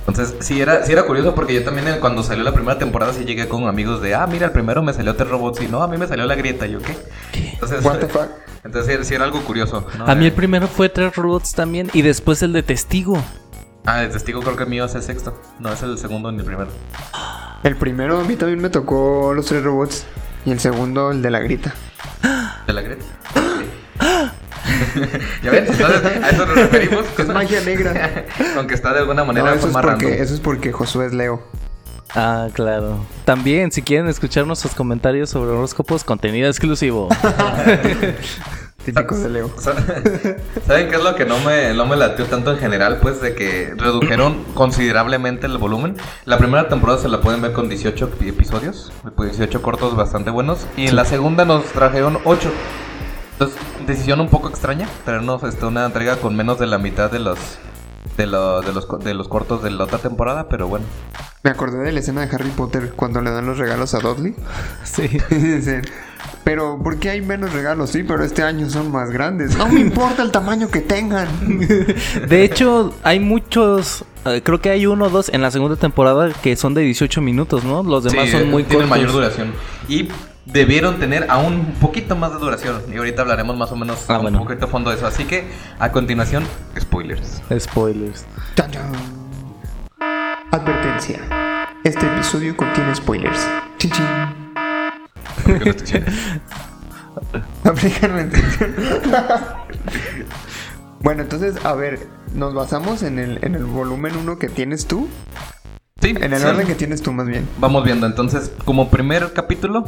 Entonces, 0.07 0.36
sí 0.40 0.60
era, 0.60 0.84
sí 0.86 0.92
era 0.92 1.04
curioso 1.04 1.36
porque 1.36 1.54
yo 1.54 1.63
también 1.63 1.86
cuando 2.00 2.24
salió 2.24 2.44
la 2.44 2.51
primera 2.54 2.80
temporada 2.80 3.13
sí 3.13 3.25
llegué 3.25 3.48
con 3.48 3.68
amigos 3.68 4.01
de, 4.01 4.16
ah, 4.16 4.25
mira, 4.28 4.48
el 4.48 4.51
primero 4.51 4.81
me 4.81 4.92
salió 4.94 5.16
tres 5.16 5.30
robots 5.30 5.62
y 5.62 5.68
no, 5.68 5.84
a 5.84 5.88
mí 5.88 5.98
me 5.98 6.07
salió 6.07 6.25
la 6.25 6.36
grieta, 6.36 6.66
¿y 6.66 6.72
yo 6.72 6.80
qué? 6.81 6.98
Entonces, 7.54 7.84
What 7.86 8.00
the 8.00 8.07
fuck? 8.10 8.28
entonces 8.63 9.07
sí, 9.07 9.13
era 9.13 9.25
algo 9.25 9.42
curioso. 9.42 9.86
¿no? 9.98 10.07
A 10.07 10.16
mí 10.16 10.25
el 10.25 10.31
primero 10.34 10.68
fue 10.68 10.90
tres 10.90 11.16
robots 11.16 11.54
también 11.54 11.90
y 11.94 12.01
después 12.01 12.42
el 12.42 12.54
de 12.54 12.63
testigo. 12.63 13.22
Ah, 13.86 14.04
el 14.04 14.10
testigo 14.12 14.42
creo 14.42 14.56
que 14.56 14.63
el 14.63 14.69
mío 14.69 14.86
es 14.86 14.96
el 14.96 15.04
sexto, 15.04 15.40
no 15.60 15.72
es 15.72 15.81
el 15.84 15.98
segundo 15.98 16.31
ni 16.31 16.40
el 16.40 16.46
primero. 16.46 16.69
El 17.63 17.75
primero 17.75 18.19
a 18.19 18.24
mí 18.24 18.36
también 18.36 18.62
me 18.62 18.69
tocó 18.69 19.34
los 19.36 19.46
tres 19.46 19.63
robots 19.63 20.06
y 20.46 20.51
el 20.51 20.60
segundo 20.60 21.12
el 21.12 21.22
de 21.22 21.30
la 21.30 21.40
grita. 21.40 21.74
¿De 22.66 22.74
la 22.74 22.81
Greta? 22.81 23.06
¿Ya 25.44 25.51
ven? 25.51 25.66
Entonces, 25.68 26.24
a 26.24 26.30
eso 26.30 26.45
nos 26.45 26.56
referimos. 26.56 27.06
Es 27.18 27.27
magia 27.27 27.62
negra. 27.62 28.25
Aunque 28.57 28.74
está 28.75 28.94
de 28.94 29.00
alguna 29.00 29.24
manera 29.24 29.48
No, 29.50 29.54
eso, 29.56 29.68
es 29.68 29.74
más 29.74 29.83
porque, 29.83 30.06
random. 30.06 30.21
eso 30.24 30.33
es 30.33 30.39
porque 30.39 30.71
Josué 30.71 31.06
es 31.07 31.13
Leo. 31.13 31.42
Ah, 32.16 32.48
claro. 32.54 33.06
También, 33.25 33.71
si 33.71 33.81
quieren 33.83 34.07
escuchar 34.07 34.48
nuestros 34.48 34.74
comentarios 34.74 35.30
sobre 35.30 35.51
horóscopos, 35.51 36.04
contenido 36.04 36.48
exclusivo. 36.50 37.07
Típico 38.86 39.16
de 39.18 39.30
Leo. 39.30 39.51
Sa- 39.60 39.74
¿Saben 40.66 40.89
qué 40.89 40.95
es 40.95 41.04
lo 41.04 41.13
que 41.15 41.25
no 41.25 41.38
me, 41.42 41.74
no 41.74 41.86
me 41.86 41.98
latió 41.98 42.25
tanto 42.25 42.51
en 42.54 42.57
general? 42.60 42.98
Pues 43.01 43.22
de 43.22 43.36
que 43.36 43.74
redujeron 43.75 44.44
considerablemente 44.56 45.45
el 45.48 45.57
volumen. 45.57 45.98
La 46.25 46.38
primera 46.38 46.69
temporada 46.69 46.98
se 47.00 47.10
la 47.10 47.19
pueden 47.22 47.42
ver 47.42 47.51
con 47.51 47.68
18 47.69 48.10
epi- 48.10 48.30
episodios, 48.30 48.92
pues 49.15 49.31
18 49.38 49.62
cortos 49.62 49.95
bastante 49.95 50.31
buenos. 50.31 50.65
Y 50.77 50.88
en 50.88 50.95
la 50.95 51.04
segunda 51.06 51.44
nos 51.45 51.65
trajeron 51.65 52.18
8. 52.24 52.50
Entonces, 53.39 53.57
decisión 53.88 54.19
un 54.19 54.27
poco 54.30 54.50
extraña, 54.50 54.88
no, 55.24 55.39
este, 55.47 55.65
una 55.65 55.86
entrega 55.86 56.18
con 56.18 56.36
menos 56.36 56.59
de 56.59 56.68
la 56.68 56.77
mitad 56.77 57.09
de 57.09 57.19
los, 57.19 57.39
de, 58.18 58.27
lo- 58.27 58.62
de 58.62 58.74
los, 58.74 58.86
de 59.01 59.13
los 59.13 59.30
cortos 59.30 59.63
de 59.63 59.71
la 59.71 59.86
otra 59.86 60.00
temporada, 60.00 60.50
pero 60.50 60.68
bueno. 60.68 60.86
Me 61.44 61.50
acordé 61.51 61.77
de 61.77 61.94
la 61.94 62.00
escena 62.01 62.25
de 62.25 62.36
Harry 62.36 62.50
Potter 62.50 62.91
cuando 62.97 63.21
le 63.21 63.31
dan 63.31 63.45
los 63.45 63.57
regalos 63.57 63.94
a 63.94 64.00
Dudley. 64.00 64.36
sí. 64.83 65.07
Pero 66.44 66.81
¿por 66.83 66.97
qué 66.97 67.12
hay 67.12 67.21
menos 67.21 67.53
regalos? 67.53 67.91
Sí, 67.91 68.03
pero 68.03 68.24
este 68.25 68.44
año 68.44 68.69
son 68.69 68.91
más 68.91 69.10
grandes. 69.12 69.55
No 69.58 69.69
me 69.69 69.79
importa 69.79 70.22
el 70.22 70.31
tamaño 70.31 70.67
que 70.69 70.81
tengan. 70.81 71.27
De 72.27 72.43
hecho, 72.43 72.93
hay 73.03 73.19
muchos. 73.22 74.03
eh, 74.25 74.41
creo 74.43 74.60
que 74.60 74.69
hay 74.69 74.86
uno 74.86 75.05
o 75.05 75.10
dos 75.10 75.29
en 75.29 75.41
la 75.41 75.51
segunda 75.51 75.77
temporada 75.77 76.29
que 76.43 76.55
son 76.58 76.74
de 76.74 76.81
18 76.81 77.22
minutos, 77.22 77.63
¿no? 77.63 77.84
Los 77.84 78.03
demás 78.03 78.25
Sí, 78.25 78.31
son 78.31 78.50
muy 78.50 78.63
tienen 78.63 78.89
cortos. 78.89 78.89
mayor 78.89 79.12
duración. 79.13 79.53
Y 79.88 80.10
debieron 80.51 81.00
tener 81.00 81.27
aún 81.29 81.53
un 81.53 81.74
poquito 81.79 82.15
más 82.15 82.32
de 82.34 82.39
duración. 82.39 82.82
Y 82.91 82.98
ahorita 82.98 83.22
hablaremos 83.22 83.56
más 83.58 83.72
o 83.72 83.75
menos 83.75 84.06
Ah, 84.10 84.15
un 84.18 84.24
bueno. 84.24 84.39
poquito 84.39 84.65
a 84.65 84.70
fondo 84.70 84.89
de 84.89 84.98
eso. 84.98 85.06
Así 85.08 85.25
que, 85.25 85.48
a 85.79 85.91
continuación, 85.91 86.44
spoilers. 86.79 87.41
Spoilers. 87.60 88.25
Advertencia. 90.51 91.20
Este 91.84 92.06
episodio 92.06 92.56
contiene 92.58 92.94
spoilers. 92.96 93.48
Chin, 93.77 93.91
chin. 93.91 94.06
Bueno, 101.01 101.22
entonces, 101.22 101.63
a 101.65 101.74
ver, 101.75 102.08
nos 102.34 102.53
basamos 102.53 103.03
en 103.03 103.20
el, 103.20 103.39
en 103.41 103.56
el 103.56 103.63
volumen 103.63 104.18
1 104.18 104.38
que 104.38 104.50
tienes 104.50 104.86
tú. 104.86 105.08
Sí, 106.01 106.10
En 106.20 106.34
el 106.34 106.39
sí. 106.39 106.46
orden 106.46 106.68
que 106.68 106.75
tienes 106.75 107.01
tú, 107.01 107.13
más 107.13 107.25
bien. 107.25 107.48
Vamos 107.58 107.84
viendo, 107.86 108.06
entonces, 108.06 108.51
como 108.65 108.89
primer 108.89 109.32
capítulo, 109.34 109.86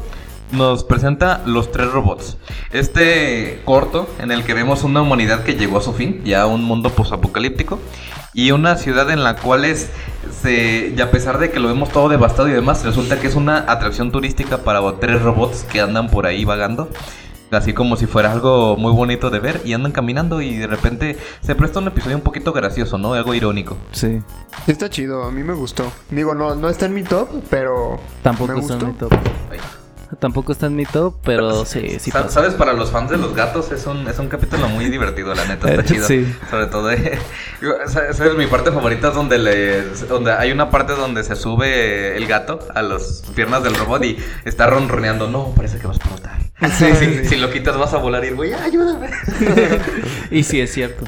nos 0.51 0.83
presenta 0.83 1.41
los 1.45 1.71
tres 1.71 1.91
robots. 1.91 2.37
Este 2.71 3.61
corto, 3.65 4.09
en 4.19 4.31
el 4.31 4.43
que 4.43 4.53
vemos 4.53 4.83
una 4.83 5.01
humanidad 5.01 5.43
que 5.43 5.55
llegó 5.55 5.77
a 5.77 5.81
su 5.81 5.93
fin, 5.93 6.21
ya 6.23 6.45
un 6.45 6.63
mundo 6.63 6.89
posapocalíptico, 6.89 7.79
y 8.33 8.51
una 8.51 8.77
ciudad 8.77 9.09
en 9.11 9.23
la 9.23 9.35
cual 9.35 9.65
es, 9.65 9.89
se, 10.41 10.93
y 10.95 11.01
a 11.01 11.11
pesar 11.11 11.37
de 11.37 11.51
que 11.51 11.59
lo 11.59 11.67
vemos 11.67 11.89
todo 11.89 12.09
devastado 12.09 12.47
y 12.47 12.53
demás, 12.53 12.83
resulta 12.85 13.19
que 13.19 13.27
es 13.27 13.35
una 13.35 13.65
atracción 13.71 14.11
turística 14.11 14.59
para 14.59 14.81
tres 14.99 15.21
robots 15.21 15.63
que 15.63 15.81
andan 15.81 16.09
por 16.09 16.25
ahí 16.25 16.45
vagando. 16.45 16.89
Así 17.51 17.73
como 17.73 17.97
si 17.97 18.05
fuera 18.05 18.31
algo 18.31 18.77
muy 18.77 18.93
bonito 18.93 19.29
de 19.29 19.39
ver 19.39 19.61
y 19.65 19.73
andan 19.73 19.91
caminando 19.91 20.41
y 20.41 20.55
de 20.55 20.67
repente 20.67 21.17
se 21.41 21.53
presta 21.53 21.79
un 21.79 21.87
episodio 21.87 22.15
un 22.15 22.23
poquito 22.23 22.53
gracioso, 22.53 22.97
¿no? 22.97 23.13
Algo 23.13 23.33
irónico. 23.33 23.75
Sí. 23.91 24.21
Sí 24.65 24.71
Está 24.71 24.89
chido, 24.89 25.23
a 25.23 25.31
mí 25.31 25.43
me 25.43 25.53
gustó. 25.53 25.91
Digo, 26.09 26.33
no, 26.33 26.55
no 26.55 26.69
está 26.69 26.85
en 26.85 26.93
mi 26.93 27.03
top, 27.03 27.27
pero. 27.49 27.99
Tampoco 28.23 28.53
me 28.53 28.61
está 28.61 28.75
en 28.75 28.87
mi 28.87 28.93
top. 28.93 29.11
Ay. 29.51 29.59
Tampoco 30.19 30.51
está 30.51 30.67
en 30.67 30.75
mi 30.75 30.85
top, 30.85 31.15
pero 31.23 31.65
sí, 31.65 31.99
sí 31.99 32.11
Sa- 32.11 32.23
pasa. 32.23 32.33
¿Sabes? 32.41 32.53
Para 32.53 32.73
los 32.73 32.91
fans 32.91 33.09
de 33.11 33.17
los 33.17 33.33
gatos 33.35 33.71
es 33.71 33.85
un, 33.85 34.07
es 34.07 34.19
un 34.19 34.27
capítulo 34.27 34.67
muy 34.69 34.85
divertido, 34.85 35.33
la 35.33 35.45
neta, 35.45 35.69
está 35.69 35.83
chido. 35.93 36.07
sí. 36.07 36.35
Sobre 36.49 36.65
todo, 36.67 36.91
eh, 36.91 37.19
yo- 37.61 37.75
sa- 37.87 38.11
¿sabes? 38.13 38.35
Mi 38.35 38.47
parte 38.47 38.71
favorita 38.71 39.09
es 39.09 39.13
donde, 39.15 39.37
le, 39.39 39.81
donde 40.07 40.31
hay 40.33 40.51
una 40.51 40.69
parte 40.69 40.93
donde 40.93 41.23
se 41.23 41.35
sube 41.35 42.15
el 42.17 42.27
gato 42.27 42.59
a 42.75 42.81
las 42.81 43.23
piernas 43.35 43.63
del 43.63 43.75
robot 43.75 44.03
y 44.05 44.17
está 44.45 44.67
ronroneando. 44.67 45.27
No, 45.29 45.53
parece 45.55 45.77
que 45.79 45.87
va 45.87 45.93
a 45.93 45.95
explotar. 45.97 46.39
Sí, 46.77 46.85
si, 46.93 47.05
sí. 47.05 47.25
si 47.25 47.35
lo 47.37 47.49
quitas 47.49 47.77
vas 47.77 47.93
a 47.93 47.97
volar 47.97 48.23
y 48.23 48.27
el 48.27 48.35
güey, 48.35 48.53
ayúdame. 48.53 49.09
Y 50.31 50.43
sí, 50.43 50.61
es 50.61 50.71
cierto. 50.71 51.03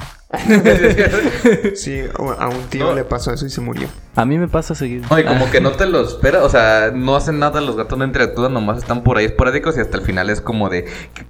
Sí, 1.75 2.01
a 2.39 2.47
un 2.47 2.63
tío 2.69 2.85
No. 2.85 2.95
le 2.95 3.03
pasó 3.03 3.31
eso 3.31 3.45
y 3.45 3.49
se 3.51 3.61
murió. 3.61 3.87
A 4.15 4.25
mí 4.25 4.37
me 4.37 4.47
pasa 4.47 4.73
seguido. 4.73 5.05
No, 5.09 5.19
y 5.19 5.23
como 5.23 5.49
que 5.51 5.61
no 5.61 5.71
te 5.73 5.85
lo 5.85 6.01
espera, 6.01 6.43
o 6.43 6.49
sea, 6.49 6.91
no 6.93 7.15
hacen 7.15 7.37
nada, 7.39 7.61
los 7.61 7.75
gatos 7.77 7.97
no 7.99 8.05
interactúan, 8.05 8.51
nomás 8.53 8.79
están 8.79 9.03
por 9.03 9.17
ahí 9.17 9.25
esporádicos 9.25 9.77
y 9.77 9.81
hasta 9.81 9.97
el 9.97 10.03
final 10.03 10.29
es 10.31 10.41
como 10.41 10.69
de, 10.69 10.85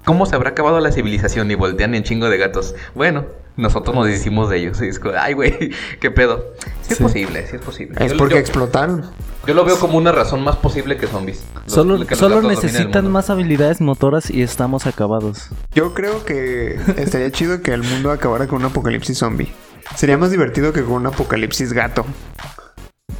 ¿cómo 0.06 0.26
se 0.26 0.36
habrá 0.36 0.52
acabado 0.52 0.80
la 0.80 0.92
civilización? 0.92 1.52
Y 1.52 1.56
voltean 1.56 1.94
en 1.96 2.04
chingo 2.04 2.30
de 2.30 2.38
gatos. 2.38 2.76
Bueno, 2.96 3.26
nosotros 3.58 3.96
nos 3.96 4.10
hicimos 4.10 4.50
de 4.50 4.58
ellos. 4.58 4.82
Y 4.82 4.88
es 4.88 5.00
como, 5.00 5.16
ay, 5.20 5.34
güey, 5.34 5.72
qué 6.00 6.12
pedo. 6.12 6.54
Sí, 6.82 6.94
es 6.94 7.00
posible, 7.00 7.48
sí 7.48 7.56
es 7.58 7.62
posible. 7.62 8.04
Es 8.04 8.12
Yo- 8.14 8.18
porque 8.18 8.36
yo, 8.36 8.40
explotaron. 8.40 9.06
yo 9.48 9.54
lo 9.54 9.64
veo 9.66 9.78
como 9.80 9.98
una 9.98 10.12
razón 10.12 10.44
más 10.44 10.56
posible 10.58 10.98
que 10.98 11.08
zombies. 11.08 11.44
Los- 11.66 11.74
Solo, 11.74 12.06
que 12.06 12.16
solo 12.16 12.42
necesitan 12.42 13.12
más 13.12 13.30
habilidades 13.30 13.80
motoras 13.82 14.30
y 14.30 14.42
estamos 14.42 14.86
acabados. 14.88 15.50
Yo 15.74 15.94
creo 15.94 16.26
que 16.26 16.80
estaría 16.98 17.32
chido 17.32 17.62
que 17.62 17.74
el 17.74 17.84
mundo 17.84 18.12
acabara 18.12 18.48
con 18.48 18.60
un 18.60 18.66
apocalipsis 18.66 19.18
zombie. 19.18 19.52
Sería 19.96 20.18
más 20.18 20.32
divertido 20.32 20.74
que 20.74 20.82
con 20.84 20.94
un 20.94 21.08
apocalipsis 21.08 21.74
gato. 21.74 22.06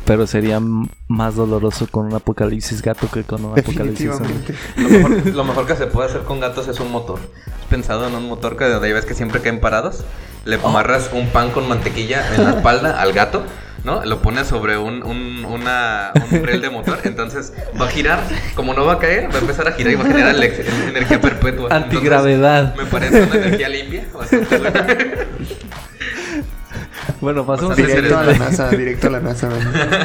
Pero 0.06 0.28
sería 0.28 0.60
más 1.08 1.36
doloroso 1.36 1.88
con 1.90 2.08
un 2.08 2.14
apocalipsis 2.14 2.82
gato 2.82 3.10
que 3.10 3.24
con 3.24 3.46
un 3.46 3.58
apocalipsis. 3.58 4.10
Lo 4.78 4.90
mejor, 4.90 5.28
lo 5.28 5.44
mejor 5.46 5.66
que 5.68 5.76
se 5.78 5.88
puede 5.88 6.10
hacer 6.10 6.24
con 6.24 6.40
gatos 6.42 6.68
es 6.68 6.80
un 6.82 6.92
motor. 6.92 7.20
¿Has 7.62 7.66
pensado 7.70 8.08
en 8.08 8.16
un 8.16 8.28
motor 8.28 8.58
que 8.58 8.66
donde 8.66 8.92
ves 8.92 9.06
que 9.06 9.14
siempre 9.14 9.40
caen 9.42 9.60
parados? 9.62 10.04
Le 10.46 10.58
Oh. 10.58 10.68
amarras 10.68 11.10
un 11.14 11.28
pan 11.30 11.52
con 11.52 11.70
mantequilla 11.70 12.36
en 12.36 12.44
la 12.44 12.50
espalda 12.52 13.00
al 13.02 13.14
gato, 13.14 13.44
¿no? 13.86 14.04
Lo 14.04 14.22
pones 14.22 14.46
sobre 14.48 14.78
un, 14.78 15.04
un, 15.04 15.46
una, 15.46 16.12
un 16.32 16.44
rel 16.46 16.62
de 16.62 16.70
motor, 16.70 17.00
entonces 17.06 17.54
va 17.80 17.86
a 17.86 17.90
girar, 17.90 18.20
como 18.56 18.74
no 18.74 18.84
va 18.84 18.94
a 18.94 19.00
caer, 19.00 19.32
va 19.32 19.38
a 19.38 19.40
empezar 19.42 19.70
a 19.70 19.72
girar 19.72 19.94
y 19.94 19.96
va 19.96 20.04
a 20.04 20.08
generar 20.08 20.36
energía 20.36 21.22
perpetua. 21.22 21.70
Entonces, 21.72 21.84
Antigravedad. 21.96 22.76
me 22.76 22.86
parece 22.88 23.22
una 23.24 23.36
energía 23.36 23.70
limpia. 23.70 24.04
bastante 24.14 24.58
buena. 24.58 24.88
Bueno, 27.24 27.46
pasamos 27.46 27.78
Bastante 27.78 27.94
a 27.94 27.96
Directo 27.96 28.18
a 28.18 28.24
la. 28.26 28.34
NASA, 28.38 28.70
directo 28.70 29.08
a 29.08 29.10
la 29.12 29.20
NASA. 29.22 29.50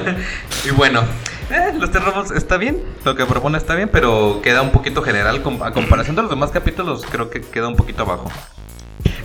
Y 0.64 0.70
bueno, 0.70 1.02
eh, 1.50 1.72
los 1.76 1.90
tres 1.90 2.04
robots 2.04 2.30
está 2.30 2.58
bien, 2.58 2.80
lo 3.04 3.16
que 3.16 3.26
propone 3.26 3.58
está 3.58 3.75
bien, 3.75 3.88
pero 3.92 4.38
queda 4.40 4.62
un 4.62 4.70
poquito 4.70 5.02
general. 5.02 5.42
A 5.62 5.72
comparación 5.72 6.14
de 6.14 6.22
los 6.22 6.30
demás 6.30 6.52
capítulos, 6.52 7.04
creo 7.10 7.28
que 7.28 7.40
queda 7.40 7.66
un 7.66 7.75
poquito 7.75 8.04
abajo. 8.04 8.30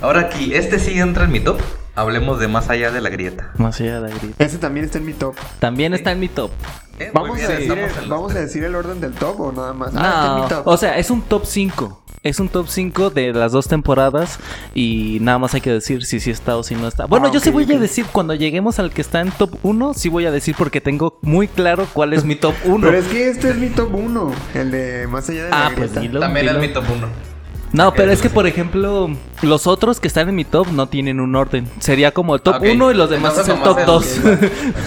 Ahora 0.02 0.22
aquí, 0.22 0.54
este 0.54 0.80
sí 0.80 0.98
entra 0.98 1.24
en 1.24 1.30
mi 1.30 1.38
top. 1.38 1.60
Hablemos 1.94 2.40
de 2.40 2.48
más 2.48 2.68
allá 2.68 2.90
de 2.90 3.00
la 3.00 3.10
grieta. 3.10 3.52
Más 3.58 3.80
allá 3.80 4.00
de 4.00 4.08
la 4.10 4.18
grita. 4.18 4.44
Ese 4.44 4.58
también 4.58 4.86
está 4.86 4.98
en 4.98 5.04
mi 5.04 5.12
top. 5.12 5.36
También 5.60 5.94
está 5.94 6.10
en 6.10 6.18
mi 6.18 6.26
top. 6.26 6.50
Eh, 6.98 7.10
¿Vamos, 7.12 7.36
bien, 7.36 7.50
a 7.50 7.54
decir, 7.54 7.72
el, 7.72 8.08
¿Vamos 8.08 8.34
a 8.34 8.40
decir 8.40 8.62
el 8.64 8.74
orden 8.74 9.00
del 9.00 9.12
top 9.14 9.40
o 9.40 9.52
nada 9.52 9.72
más? 9.72 9.90
Ah, 9.96 10.38
No, 10.42 10.48
top. 10.48 10.66
o 10.68 10.76
sea, 10.76 10.96
es 10.98 11.10
un 11.10 11.22
top 11.22 11.44
5. 11.44 12.00
Es 12.22 12.40
un 12.40 12.48
top 12.48 12.68
5 12.68 13.10
de 13.10 13.34
las 13.34 13.52
dos 13.52 13.68
temporadas 13.68 14.38
y 14.74 15.18
nada 15.20 15.38
más 15.38 15.52
hay 15.54 15.60
que 15.60 15.70
decir 15.72 16.06
si 16.06 16.20
sí 16.20 16.30
está 16.30 16.56
o 16.56 16.62
si 16.62 16.74
no 16.74 16.88
está. 16.88 17.04
Bueno, 17.04 17.26
Ah, 17.26 17.30
yo 17.30 17.38
sí 17.40 17.50
ok, 17.50 17.52
voy 17.54 17.64
ok. 17.64 17.70
a 17.72 17.78
decir 17.78 18.06
cuando 18.10 18.32
lleguemos 18.34 18.78
al 18.78 18.90
que 18.92 19.02
está 19.02 19.20
en 19.20 19.30
top 19.32 19.56
1, 19.62 19.92
sí 19.92 20.08
voy 20.08 20.24
a 20.24 20.30
decir 20.30 20.54
porque 20.56 20.80
tengo 20.80 21.18
muy 21.20 21.48
claro 21.48 21.86
cuál 21.92 22.14
es 22.14 22.24
mi 22.24 22.34
top 22.36 22.54
1. 22.64 22.86
Pero 22.86 22.96
es 22.98 23.06
que 23.08 23.28
este 23.28 23.50
es 23.50 23.56
mi 23.56 23.68
top 23.68 23.94
1, 23.94 24.32
el 24.54 24.70
de 24.70 25.06
más 25.06 25.28
allá 25.28 25.44
de 25.44 25.50
la 25.50 25.66
Ah, 25.66 25.70
pues 25.76 25.94
dilo. 26.00 26.18
También 26.20 26.46
es 26.46 26.52
dilo. 26.54 26.66
mi 26.66 26.72
top 26.72 26.84
1. 26.96 27.33
No, 27.74 27.92
pero 27.92 28.12
es 28.12 28.22
que 28.22 28.30
por 28.30 28.46
ejemplo, 28.46 29.10
los 29.42 29.66
otros 29.66 29.98
que 30.00 30.08
están 30.08 30.28
en 30.28 30.34
mi 30.36 30.44
top 30.44 30.68
no 30.72 30.86
tienen 30.88 31.18
un 31.20 31.34
orden. 31.34 31.68
Sería 31.80 32.12
como 32.12 32.34
el 32.36 32.40
top 32.40 32.56
Ok. 32.56 32.66
1 32.72 32.90
y 32.92 32.94
los 32.94 33.10
demás 33.10 33.36
es 33.36 33.48
el 33.48 33.56
top 33.62 33.78
nomás 33.80 33.86
2. 33.86 34.18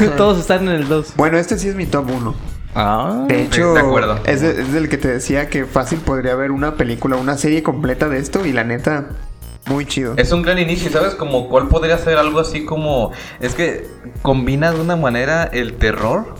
el- 0.01 0.11
Todos 0.17 0.39
están 0.39 0.67
en 0.67 0.75
el 0.75 0.87
2. 0.87 1.13
Bueno, 1.17 1.37
este 1.37 1.57
sí 1.59 1.67
es 1.67 1.75
mi 1.75 1.85
top 1.85 2.09
1. 2.09 2.33
Ah. 2.75 3.25
De 3.27 3.43
hecho, 3.43 3.73
de 3.73 3.79
acuerdo. 3.81 4.19
Es, 4.25 4.41
de- 4.41 4.61
es 4.61 4.71
del 4.71 4.87
que 4.87 4.97
te 4.97 5.09
decía 5.09 5.49
que 5.49 5.65
fácil 5.65 5.99
podría 5.99 6.31
haber 6.33 6.51
una 6.51 6.75
película, 6.75 7.17
una 7.17 7.37
serie 7.37 7.61
completa 7.61 8.07
de 8.07 8.19
esto 8.19 8.45
y 8.45 8.53
la 8.53 8.63
neta, 8.63 9.09
muy 9.65 9.85
chido. 9.85 10.13
Es 10.15 10.31
un 10.31 10.41
gran 10.41 10.57
inicio, 10.57 10.89
¿sabes? 10.89 11.13
Como 11.15 11.49
cuál 11.49 11.67
podría 11.67 11.97
ser 11.97 12.17
algo 12.17 12.39
así 12.39 12.63
como... 12.63 13.11
Es 13.41 13.53
que 13.53 13.85
combina 14.21 14.71
de 14.71 14.79
una 14.79 14.95
manera 14.95 15.43
el 15.43 15.73
terror 15.73 16.35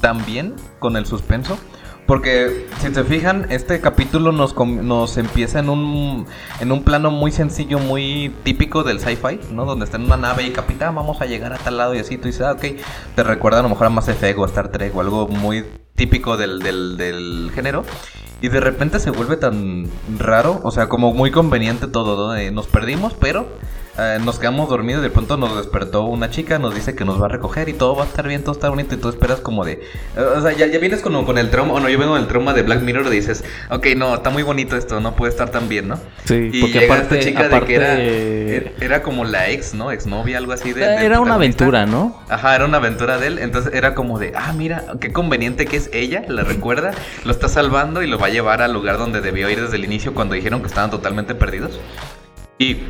también 0.00 0.54
con 0.78 0.96
el 0.96 1.06
suspenso. 1.06 1.58
Porque 2.06 2.66
si 2.80 2.92
se 2.92 3.04
fijan, 3.04 3.46
este 3.50 3.80
capítulo 3.80 4.32
nos, 4.32 4.56
nos 4.56 5.16
empieza 5.16 5.60
en 5.60 5.68
un, 5.68 6.26
en 6.60 6.72
un 6.72 6.82
plano 6.82 7.10
muy 7.10 7.30
sencillo, 7.30 7.78
muy 7.78 8.34
típico 8.42 8.82
del 8.82 8.98
sci-fi, 8.98 9.38
¿no? 9.52 9.64
Donde 9.64 9.84
está 9.84 9.98
en 9.98 10.04
una 10.04 10.16
nave 10.16 10.42
y 10.42 10.50
capitán, 10.50 10.94
vamos 10.94 11.20
a 11.20 11.26
llegar 11.26 11.52
a 11.52 11.58
tal 11.58 11.76
lado 11.76 11.94
y 11.94 12.00
así. 12.00 12.18
Tú 12.18 12.26
dices, 12.26 12.42
ah, 12.42 12.52
ok. 12.52 12.64
Te 13.14 13.22
recuerda 13.22 13.60
a 13.60 13.62
lo 13.62 13.68
mejor 13.68 13.86
a 13.86 13.90
Mass 13.90 14.08
Effect 14.08 14.38
o 14.38 14.44
a 14.44 14.46
Star 14.48 14.68
Trek 14.68 14.94
o 14.96 15.00
algo 15.00 15.28
muy 15.28 15.64
típico 15.94 16.36
del, 16.36 16.58
del, 16.58 16.96
del 16.96 17.50
género. 17.54 17.84
Y 18.40 18.48
de 18.48 18.60
repente 18.60 18.98
se 18.98 19.12
vuelve 19.12 19.36
tan 19.36 19.88
raro, 20.18 20.60
o 20.64 20.72
sea, 20.72 20.88
como 20.88 21.14
muy 21.14 21.30
conveniente 21.30 21.86
todo, 21.86 22.34
¿no? 22.34 22.50
Nos 22.50 22.66
perdimos, 22.66 23.14
pero 23.14 23.46
eh, 23.98 24.18
nos 24.24 24.38
quedamos 24.38 24.68
dormidos 24.68 25.00
y 25.00 25.04
de 25.04 25.10
pronto 25.10 25.36
nos 25.36 25.56
despertó 25.56 26.04
una 26.04 26.30
chica, 26.30 26.58
nos 26.58 26.74
dice 26.74 26.94
que 26.94 27.04
nos 27.04 27.20
va 27.20 27.26
a 27.26 27.28
recoger 27.28 27.68
y 27.68 27.72
todo 27.74 27.94
va 27.94 28.04
a 28.04 28.06
estar 28.06 28.26
bien, 28.26 28.42
todo 28.42 28.52
está 28.52 28.68
bonito 28.70 28.94
y 28.94 28.98
tú 28.98 29.08
esperas 29.08 29.40
como 29.40 29.64
de... 29.64 29.72
eh, 30.16 30.20
o 30.36 30.40
sea, 30.40 30.52
ya, 30.52 30.66
ya 30.66 30.78
vienes 30.78 31.00
con, 31.00 31.24
con 31.24 31.38
el 31.38 31.50
trauma, 31.50 31.74
o 31.74 31.80
no, 31.80 31.88
yo 31.88 31.98
vengo 31.98 32.12
con 32.12 32.20
el 32.22 32.28
trauma 32.28 32.54
de 32.54 32.62
Black 32.62 32.80
Mirror 32.82 33.06
y 33.08 33.10
dices, 33.16 33.44
ok, 33.70 33.88
no, 33.96 34.14
está 34.14 34.30
muy 34.30 34.42
bonito 34.42 34.76
esto, 34.76 35.00
no 35.00 35.14
puede 35.14 35.30
estar 35.32 35.50
tan 35.50 35.68
bien, 35.68 35.88
¿no? 35.88 35.96
Sí, 36.24 36.50
y 36.52 36.60
porque 36.60 36.80
llega 36.80 36.94
aparte- 36.94 37.18
esta 37.18 37.28
chica 37.28 37.48
de 37.48 37.66
que 37.66 37.74
era, 37.74 37.92
aparte- 37.94 38.74
era, 38.80 39.02
como 39.02 39.24
la 39.24 39.50
ex, 39.50 39.74
¿no? 39.74 39.90
Exnovia, 39.90 40.38
algo 40.38 40.52
así 40.52 40.72
de... 40.72 40.80
del 40.86 41.02
Era 41.04 41.20
una 41.20 41.34
aventura, 41.34 41.86
¿no? 41.86 42.20
Ajá, 42.28 42.54
era 42.56 42.64
una 42.64 42.78
aventura 42.78 43.18
de 43.18 43.26
él. 43.26 43.38
Entonces 43.38 43.72
era 43.74 43.94
como 43.94 44.18
de, 44.18 44.32
ah, 44.36 44.52
mira, 44.56 44.84
qué 45.00 45.12
conveniente 45.12 45.66
que 45.66 45.76
es 45.76 45.90
ella, 45.92 46.22
la 46.28 46.42
recuerda, 46.44 46.92
lo 47.24 47.30
está 47.32 47.48
salvando 47.48 48.02
y 48.02 48.06
lo 48.06 48.18
va 48.18 48.26
a 48.26 48.30
llevar 48.30 48.62
al 48.62 48.72
lugar 48.72 48.98
donde 48.98 49.20
debió 49.20 49.50
ir 49.50 49.60
desde 49.60 49.76
el 49.76 49.84
inicio 49.84 50.14
cuando 50.14 50.34
dijeron 50.34 50.60
que 50.60 50.66
estaban 50.68 50.90
totalmente 50.90 51.34
perdidos. 51.34 51.78
Y, 52.62 52.82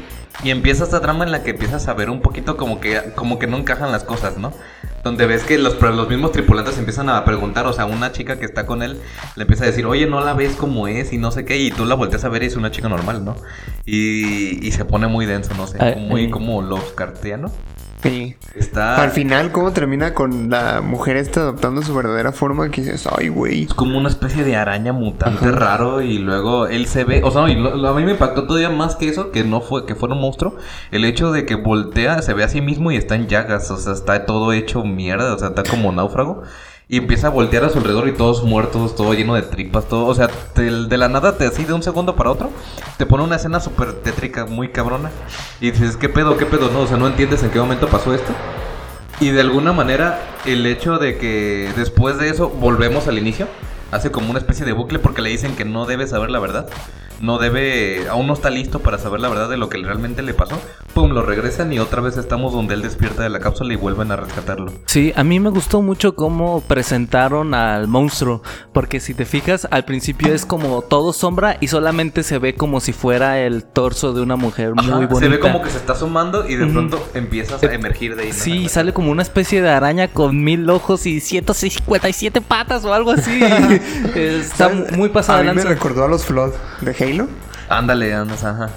y 0.45 0.51
empieza 0.51 0.85
esta 0.85 1.01
trama 1.01 1.25
en 1.25 1.31
la 1.33 1.43
que 1.43 1.51
empiezas 1.51 1.89
a 1.89 1.95
ver 1.95 2.11
un 2.11 2.21
poquito 2.21 2.57
como 2.57 2.81
que, 2.81 3.13
como 3.15 3.39
que 3.39 3.47
no 3.47 3.57
encajan 3.57 3.93
las 3.93 4.05
cosas, 4.05 4.39
¿no? 4.39 4.53
Donde 5.05 5.27
ves 5.27 5.43
que 5.45 5.59
los, 5.59 5.81
los 5.81 6.09
mismos 6.09 6.33
tripulantes 6.33 6.79
empiezan 6.79 7.09
a 7.09 7.25
preguntar, 7.25 7.67
o 7.67 7.73
sea, 7.73 7.87
una 7.87 8.13
chica 8.13 8.39
que 8.39 8.45
está 8.45 8.67
con 8.67 8.83
él 8.83 9.01
le 9.37 9.43
empieza 9.43 9.65
a 9.65 9.67
decir, 9.67 9.85
oye, 9.87 10.07
no 10.07 10.21
la 10.25 10.33
ves 10.35 10.55
como 10.55 10.87
es 10.89 11.13
y 11.13 11.19
no 11.19 11.31
sé 11.33 11.45
qué, 11.45 11.57
y 11.59 11.71
tú 11.71 11.85
la 11.87 11.95
volteas 11.97 12.25
a 12.25 12.29
ver 12.29 12.43
y 12.45 12.47
es 12.47 12.57
una 12.57 12.71
chica 12.71 12.89
normal, 12.89 13.25
¿no? 13.25 13.37
Y, 13.85 14.65
y 14.67 14.73
se 14.73 14.85
pone 14.85 15.09
muy 15.09 15.27
denso, 15.27 15.55
no 15.57 15.67
sé, 15.67 15.79
Ah, 15.81 15.95
muy 15.99 16.25
eh. 16.25 16.31
como 16.31 16.63
Lovecraftiano. 16.63 17.51
Sí. 18.03 18.35
Está... 18.57 19.03
Al 19.03 19.11
final, 19.13 19.53
¿cómo 19.53 19.73
termina 19.73 20.13
con 20.15 20.51
la 20.51 20.81
mujer 20.81 21.17
esta 21.17 21.41
adoptando 21.41 21.83
su 21.83 21.95
verdadera 21.95 22.33
forma? 22.33 22.69
Que 22.71 22.81
dices, 22.83 23.07
ay, 23.17 23.29
güey. 23.29 23.63
Es 23.65 23.75
como 23.75 23.97
una 23.97 24.09
especie 24.09 24.43
de 24.45 24.57
araña 24.57 24.93
mutante 24.93 25.47
Ajá. 25.47 25.53
raro 25.57 26.01
y 26.03 26.19
luego 26.19 26.67
él 26.67 26.87
se 26.87 27.05
ve, 27.05 27.23
o 27.25 27.31
sea, 27.31 27.43
no, 27.43 27.49
y 27.49 27.55
lo- 27.55 27.77
lo- 27.77 27.89
a 27.89 27.95
mí 27.95 28.03
me 28.05 28.13
impactó 28.13 28.47
todavía 28.47 28.71
más 28.71 28.97
que 28.97 29.09
eso, 29.09 29.31
que 29.31 29.45
no 29.45 29.61
fue, 29.61 29.87
que 29.87 29.95
fuera 29.95 30.15
un 30.15 30.21
monstruo, 30.21 30.57
el 30.91 31.05
hecho 31.05 31.31
de 31.33 31.47
que 31.47 31.55
voltea, 31.55 32.21
se 32.23 32.35
ve 32.35 32.43
a 32.45 32.49
sí 32.49 32.61
mismo 32.61 32.91
y 32.91 32.97
está 32.97 33.15
en 33.15 33.29
llagas, 33.29 33.71
o 33.71 33.77
sea, 33.77 33.93
está 33.93 34.27
todo 34.27 34.53
hecho 34.53 34.83
mierda, 34.85 35.35
o 35.35 35.39
sea, 35.39 35.49
está 35.49 35.63
como 35.63 35.93
náufrago. 35.93 36.43
Y 36.93 36.99
empieza 36.99 37.29
a 37.29 37.31
voltear 37.31 37.65
a 37.65 37.71
su 37.71 37.79
alrededor 37.79 38.07
y 38.07 38.13
todos 38.13 38.43
muertos, 38.45 38.95
todo 38.95 39.15
lleno 39.15 39.35
de 39.35 39.41
tripas, 39.41 39.89
todo, 39.89 40.05
o 40.05 40.15
sea, 40.15 40.29
te- 40.29 40.71
de 40.71 40.99
la 40.99 41.09
nada 41.09 41.39
te 41.39 41.47
así 41.47 41.65
de 41.65 41.73
un 41.73 41.83
segundo 41.83 42.15
para 42.17 42.31
otro, 42.31 42.51
te 42.99 43.07
pone 43.07 43.25
una 43.25 43.37
escena 43.37 43.61
súper 43.61 43.95
tétrica, 44.03 44.45
muy 44.45 44.69
cabrona. 44.69 45.11
Y 45.59 45.71
dices, 45.71 45.97
¿qué 45.97 46.11
pedo, 46.11 46.37
qué 46.37 46.45
pedo? 46.45 46.69
No, 46.71 46.81
o 46.81 46.87
sea, 46.87 46.99
no 46.99 47.07
entiendes 47.07 47.43
en 47.45 47.49
qué 47.49 47.59
momento 47.59 47.89
pasó 47.89 48.13
esto. 48.13 48.31
Y 49.21 49.31
de 49.31 49.41
alguna 49.41 49.73
manera, 49.73 50.21
el 50.45 50.67
hecho 50.67 50.99
de 50.99 51.17
que 51.17 51.73
después 51.77 52.19
de 52.19 52.29
eso 52.29 52.51
volvemos 52.51 53.09
al 53.09 53.17
inicio, 53.17 53.49
hace 53.91 54.11
como 54.11 54.29
una 54.29 54.39
especie 54.39 54.67
de 54.67 54.73
bucle 54.73 54.99
porque 54.99 55.23
le 55.23 55.31
dicen 55.31 55.57
que 55.57 55.65
no 55.65 55.87
debe 55.87 56.07
saber 56.07 56.29
la 56.31 56.41
verdad. 56.41 56.69
No 57.23 57.39
debe, 57.39 58.09
aún 58.09 58.27
no 58.27 58.33
está 58.33 58.51
listo 58.51 58.81
para 58.81 58.99
saber 58.99 59.21
la 59.21 59.29
verdad 59.29 59.49
de 59.49 59.57
lo 59.57 59.69
que 59.69 59.79
realmente 59.79 60.23
le 60.23 60.35
pasó. 60.35 60.61
Pum, 60.93 61.13
lo 61.13 61.23
regresan 61.23 61.73
y 61.73 61.79
otra 61.79 62.03
vez 62.03 62.17
estamos 62.17 62.53
donde 62.53 62.75
él 62.75 62.83
despierta 62.83 63.23
de 63.23 63.29
la 63.29 63.39
cápsula 63.39 63.73
y 63.73 63.77
vuelven 63.77 64.11
a 64.11 64.17
rescatarlo. 64.17 64.73
Sí, 64.87 65.13
a 65.15 65.23
mí 65.23 65.39
me 65.39 65.51
gustó 65.51 65.83
mucho 65.83 66.17
cómo 66.17 66.63
presentaron 66.63 67.55
al 67.55 67.87
monstruo, 67.87 68.43
porque 68.73 68.99
si 68.99 69.15
te 69.15 69.25
fijas, 69.25 69.69
al 69.71 69.85
principio 69.85 70.35
es 70.35 70.45
como 70.45 70.83
todo 70.83 71.13
sombra 71.13 71.59
y 71.61 71.69
solamente 71.69 72.25
se 72.25 72.39
ve 72.39 72.57
como 72.57 72.81
si 72.81 72.93
fuera 72.93 73.39
el 73.39 73.63
torso 73.63 74.13
de 74.13 74.21
una 74.21 74.35
mujer 74.35 74.75
muy 74.75 75.07
bonita. 75.07 75.21
Se 75.21 75.29
ve 75.29 75.39
como 75.39 75.63
que 75.63 75.71
se 75.71 75.77
está 75.77 75.95
sumando 75.95 76.49
y 76.49 76.57
de 76.57 76.67
pronto 76.67 77.01
empiezas 77.15 77.63
a 77.63 77.73
emergir 77.73 78.17
de 78.17 78.25
ahí. 78.25 78.33
Sí, 78.33 78.69
sale 78.69 78.93
como 78.93 79.13
una 79.13 79.23
especie 79.23 79.63
de 79.63 79.71
araña 79.71 80.09
con 80.09 80.43
mil 80.43 80.69
ojos 80.69 81.07
y 81.07 81.21
157 81.21 82.41
patas 82.41 82.85
o 82.85 82.93
algo 82.93 83.13
así. 83.13 83.41
Está 84.17 84.71
¿Sabes? 84.71 84.97
muy 84.97 85.09
pasada 85.11 85.39
A 85.39 85.43
mí 85.45 85.53
me 85.55 85.63
recordó 85.63 86.05
a 86.05 86.09
los 86.09 86.25
Flood 86.25 86.51
de 86.81 86.91
Halo. 86.91 87.12
Ándale, 87.69 88.15
andas, 88.15 88.45
ajá. 88.45 88.71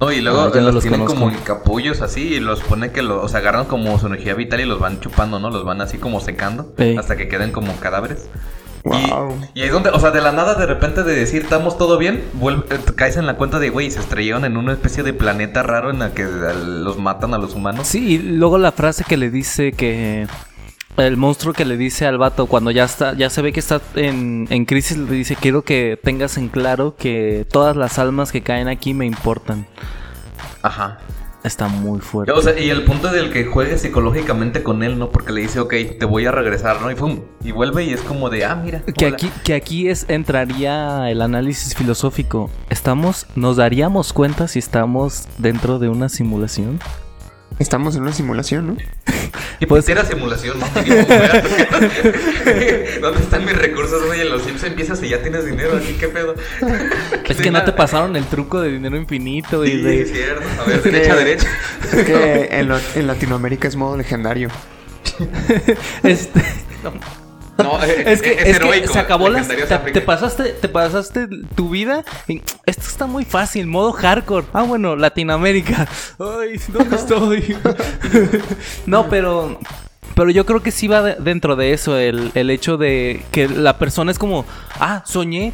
No, 0.00 0.10
y 0.12 0.20
luego 0.20 0.40
Ah, 0.42 0.50
no 0.54 0.60
los, 0.60 0.74
los 0.74 0.82
tienen 0.82 1.00
conozco. 1.00 1.20
como 1.20 1.30
en 1.34 1.38
capullos 1.42 2.02
así 2.02 2.34
y 2.34 2.40
los 2.40 2.60
pone 2.60 2.90
que 2.90 3.02
los, 3.02 3.24
o 3.24 3.28
sea, 3.28 3.40
agarran 3.40 3.64
como 3.66 3.98
su 3.98 4.06
energía 4.06 4.34
vital 4.34 4.60
y 4.60 4.64
los 4.64 4.78
van 4.80 5.00
chupando, 5.00 5.38
¿no? 5.38 5.50
Los 5.50 5.64
van 5.64 5.80
así 5.80 5.98
como 5.98 6.20
secando 6.20 6.74
hasta 6.98 7.16
que 7.16 7.28
queden 7.28 7.52
como 7.52 7.74
cadáveres. 7.76 8.28
Wow. 8.82 9.38
Y, 9.54 9.60
y 9.60 9.62
ahí 9.62 9.68
es 9.68 9.72
donde, 9.72 9.88
o 9.90 9.98
sea, 9.98 10.10
de 10.10 10.20
la 10.20 10.30
nada, 10.32 10.56
de 10.56 10.66
repente 10.66 11.04
de 11.04 11.14
decir 11.14 11.42
estamos 11.42 11.78
todo 11.78 11.96
bien, 11.96 12.22
vuelve- 12.38 12.64
eh, 12.70 12.78
caes 12.94 13.16
en 13.16 13.26
la 13.26 13.36
cuenta 13.38 13.58
de, 13.58 13.70
güey, 13.70 13.90
se 13.90 14.00
estrellaron 14.00 14.44
en 14.44 14.58
una 14.58 14.72
especie 14.72 15.02
de 15.02 15.14
planeta 15.14 15.62
raro 15.62 15.88
en 15.90 16.00
la 16.00 16.12
que 16.12 16.22
eh, 16.22 16.26
los 16.64 16.98
matan 16.98 17.32
a 17.32 17.38
los 17.38 17.54
humanos. 17.54 17.86
Sí, 17.88 18.06
y 18.14 18.18
luego 18.18 18.58
la 18.58 18.72
frase 18.72 19.04
que 19.08 19.16
le 19.16 19.30
dice 19.30 19.72
que 19.72 20.26
el 20.96 21.16
monstruo 21.16 21.52
que 21.52 21.64
le 21.64 21.76
dice 21.76 22.06
al 22.06 22.18
vato 22.18 22.46
cuando 22.46 22.70
ya 22.70 22.84
está, 22.84 23.14
ya 23.14 23.30
se 23.30 23.42
ve 23.42 23.52
que 23.52 23.60
está 23.60 23.80
en, 23.94 24.46
en 24.50 24.64
crisis, 24.64 24.96
le 24.96 25.10
dice 25.10 25.36
quiero 25.36 25.62
que 25.62 25.98
tengas 26.02 26.36
en 26.38 26.48
claro 26.48 26.94
que 26.96 27.46
todas 27.50 27.76
las 27.76 27.98
almas 27.98 28.32
que 28.32 28.42
caen 28.42 28.68
aquí 28.68 28.94
me 28.94 29.06
importan. 29.06 29.66
Ajá. 30.62 30.98
Está 31.44 31.68
muy 31.68 32.00
fuerte. 32.00 32.32
O 32.32 32.40
sea, 32.40 32.58
y 32.58 32.70
el 32.70 32.84
punto 32.84 33.08
del 33.08 33.30
que 33.30 33.44
juegue 33.44 33.76
psicológicamente 33.76 34.62
con 34.62 34.82
él, 34.82 34.98
¿no? 34.98 35.10
Porque 35.10 35.30
le 35.30 35.42
dice, 35.42 35.60
ok, 35.60 35.74
te 36.00 36.06
voy 36.06 36.24
a 36.24 36.32
regresar, 36.32 36.80
¿no? 36.80 36.90
Y 36.90 36.94
pum, 36.94 37.20
y 37.44 37.52
vuelve 37.52 37.84
y 37.84 37.92
es 37.92 38.00
como 38.00 38.30
de, 38.30 38.46
ah, 38.46 38.54
mira. 38.54 38.80
Que 38.80 39.04
hola". 39.04 39.14
aquí, 39.14 39.30
que 39.44 39.52
aquí 39.52 39.88
es, 39.90 40.06
entraría 40.08 41.10
el 41.10 41.20
análisis 41.20 41.74
filosófico. 41.74 42.50
¿Estamos, 42.70 43.26
nos 43.34 43.58
daríamos 43.58 44.14
cuenta 44.14 44.48
si 44.48 44.58
estamos 44.58 45.28
dentro 45.36 45.78
de 45.78 45.90
una 45.90 46.08
simulación? 46.08 46.80
Estamos 47.58 47.96
en 47.96 48.02
una 48.02 48.12
simulación, 48.12 48.66
¿no? 48.68 48.76
Y 49.60 49.66
Pues- 49.66 49.88
era 49.88 50.04
simulación, 50.04 50.58
¿no? 50.58 50.66
¿Dónde 53.00 53.20
están 53.20 53.44
mis 53.44 53.56
recursos, 53.56 54.04
güey? 54.06 54.20
En 54.22 54.30
los 54.30 54.42
Sims 54.42 54.62
empiezas 54.64 55.00
y 55.02 55.08
ya 55.08 55.22
tienes 55.22 55.46
dinero, 55.46 55.76
aquí 55.76 55.94
qué 55.98 56.08
pedo. 56.08 56.34
Es 57.28 57.36
que 57.40 57.50
no 57.50 57.62
te 57.64 57.72
pasaron 57.72 58.16
el 58.16 58.24
truco 58.26 58.60
de 58.60 58.72
dinero 58.72 58.96
infinito 58.96 59.64
y 59.64 59.70
Sí, 59.70 59.76
de... 59.82 60.02
es 60.02 60.12
cierto. 60.12 60.42
A 60.60 60.64
ver, 60.66 60.82
derecha, 60.82 61.14
derecha. 61.16 61.46
Es 61.92 62.04
que 62.04 62.48
en, 62.50 62.68
lo- 62.68 62.80
en 62.96 63.06
Latinoamérica 63.06 63.68
es 63.68 63.76
modo 63.76 63.96
legendario. 63.96 64.48
Este, 66.02 66.42
No, 66.82 66.92
eh, 67.58 68.04
es 68.06 68.22
que, 68.22 68.32
es, 68.32 68.38
es 68.38 68.58
que 68.58 68.64
heroico. 68.66 68.92
se 68.92 68.98
acabó 68.98 69.28
las... 69.28 69.46
Te, 69.48 69.56
te 69.56 70.00
pasaste, 70.00 70.44
te 70.50 70.68
pasaste 70.68 71.28
tu 71.54 71.68
vida 71.70 72.04
esto 72.66 72.82
está 72.86 73.06
muy 73.06 73.24
fácil, 73.24 73.66
modo 73.66 73.92
hardcore. 73.92 74.46
Ah, 74.52 74.62
bueno, 74.62 74.96
Latinoamérica. 74.96 75.86
Ay, 76.18 76.60
¿dónde 76.68 76.96
estoy? 76.96 77.56
no, 78.86 79.08
pero... 79.08 79.58
Pero 80.14 80.30
yo 80.30 80.46
creo 80.46 80.62
que 80.62 80.70
sí 80.70 80.86
va 80.86 81.02
de- 81.02 81.16
dentro 81.18 81.56
de 81.56 81.72
eso 81.72 81.96
el, 81.98 82.30
el 82.34 82.48
hecho 82.50 82.76
de 82.76 83.24
que 83.32 83.48
la 83.48 83.78
persona 83.78 84.12
es 84.12 84.18
como, 84.20 84.44
ah, 84.78 85.02
soñé, 85.04 85.52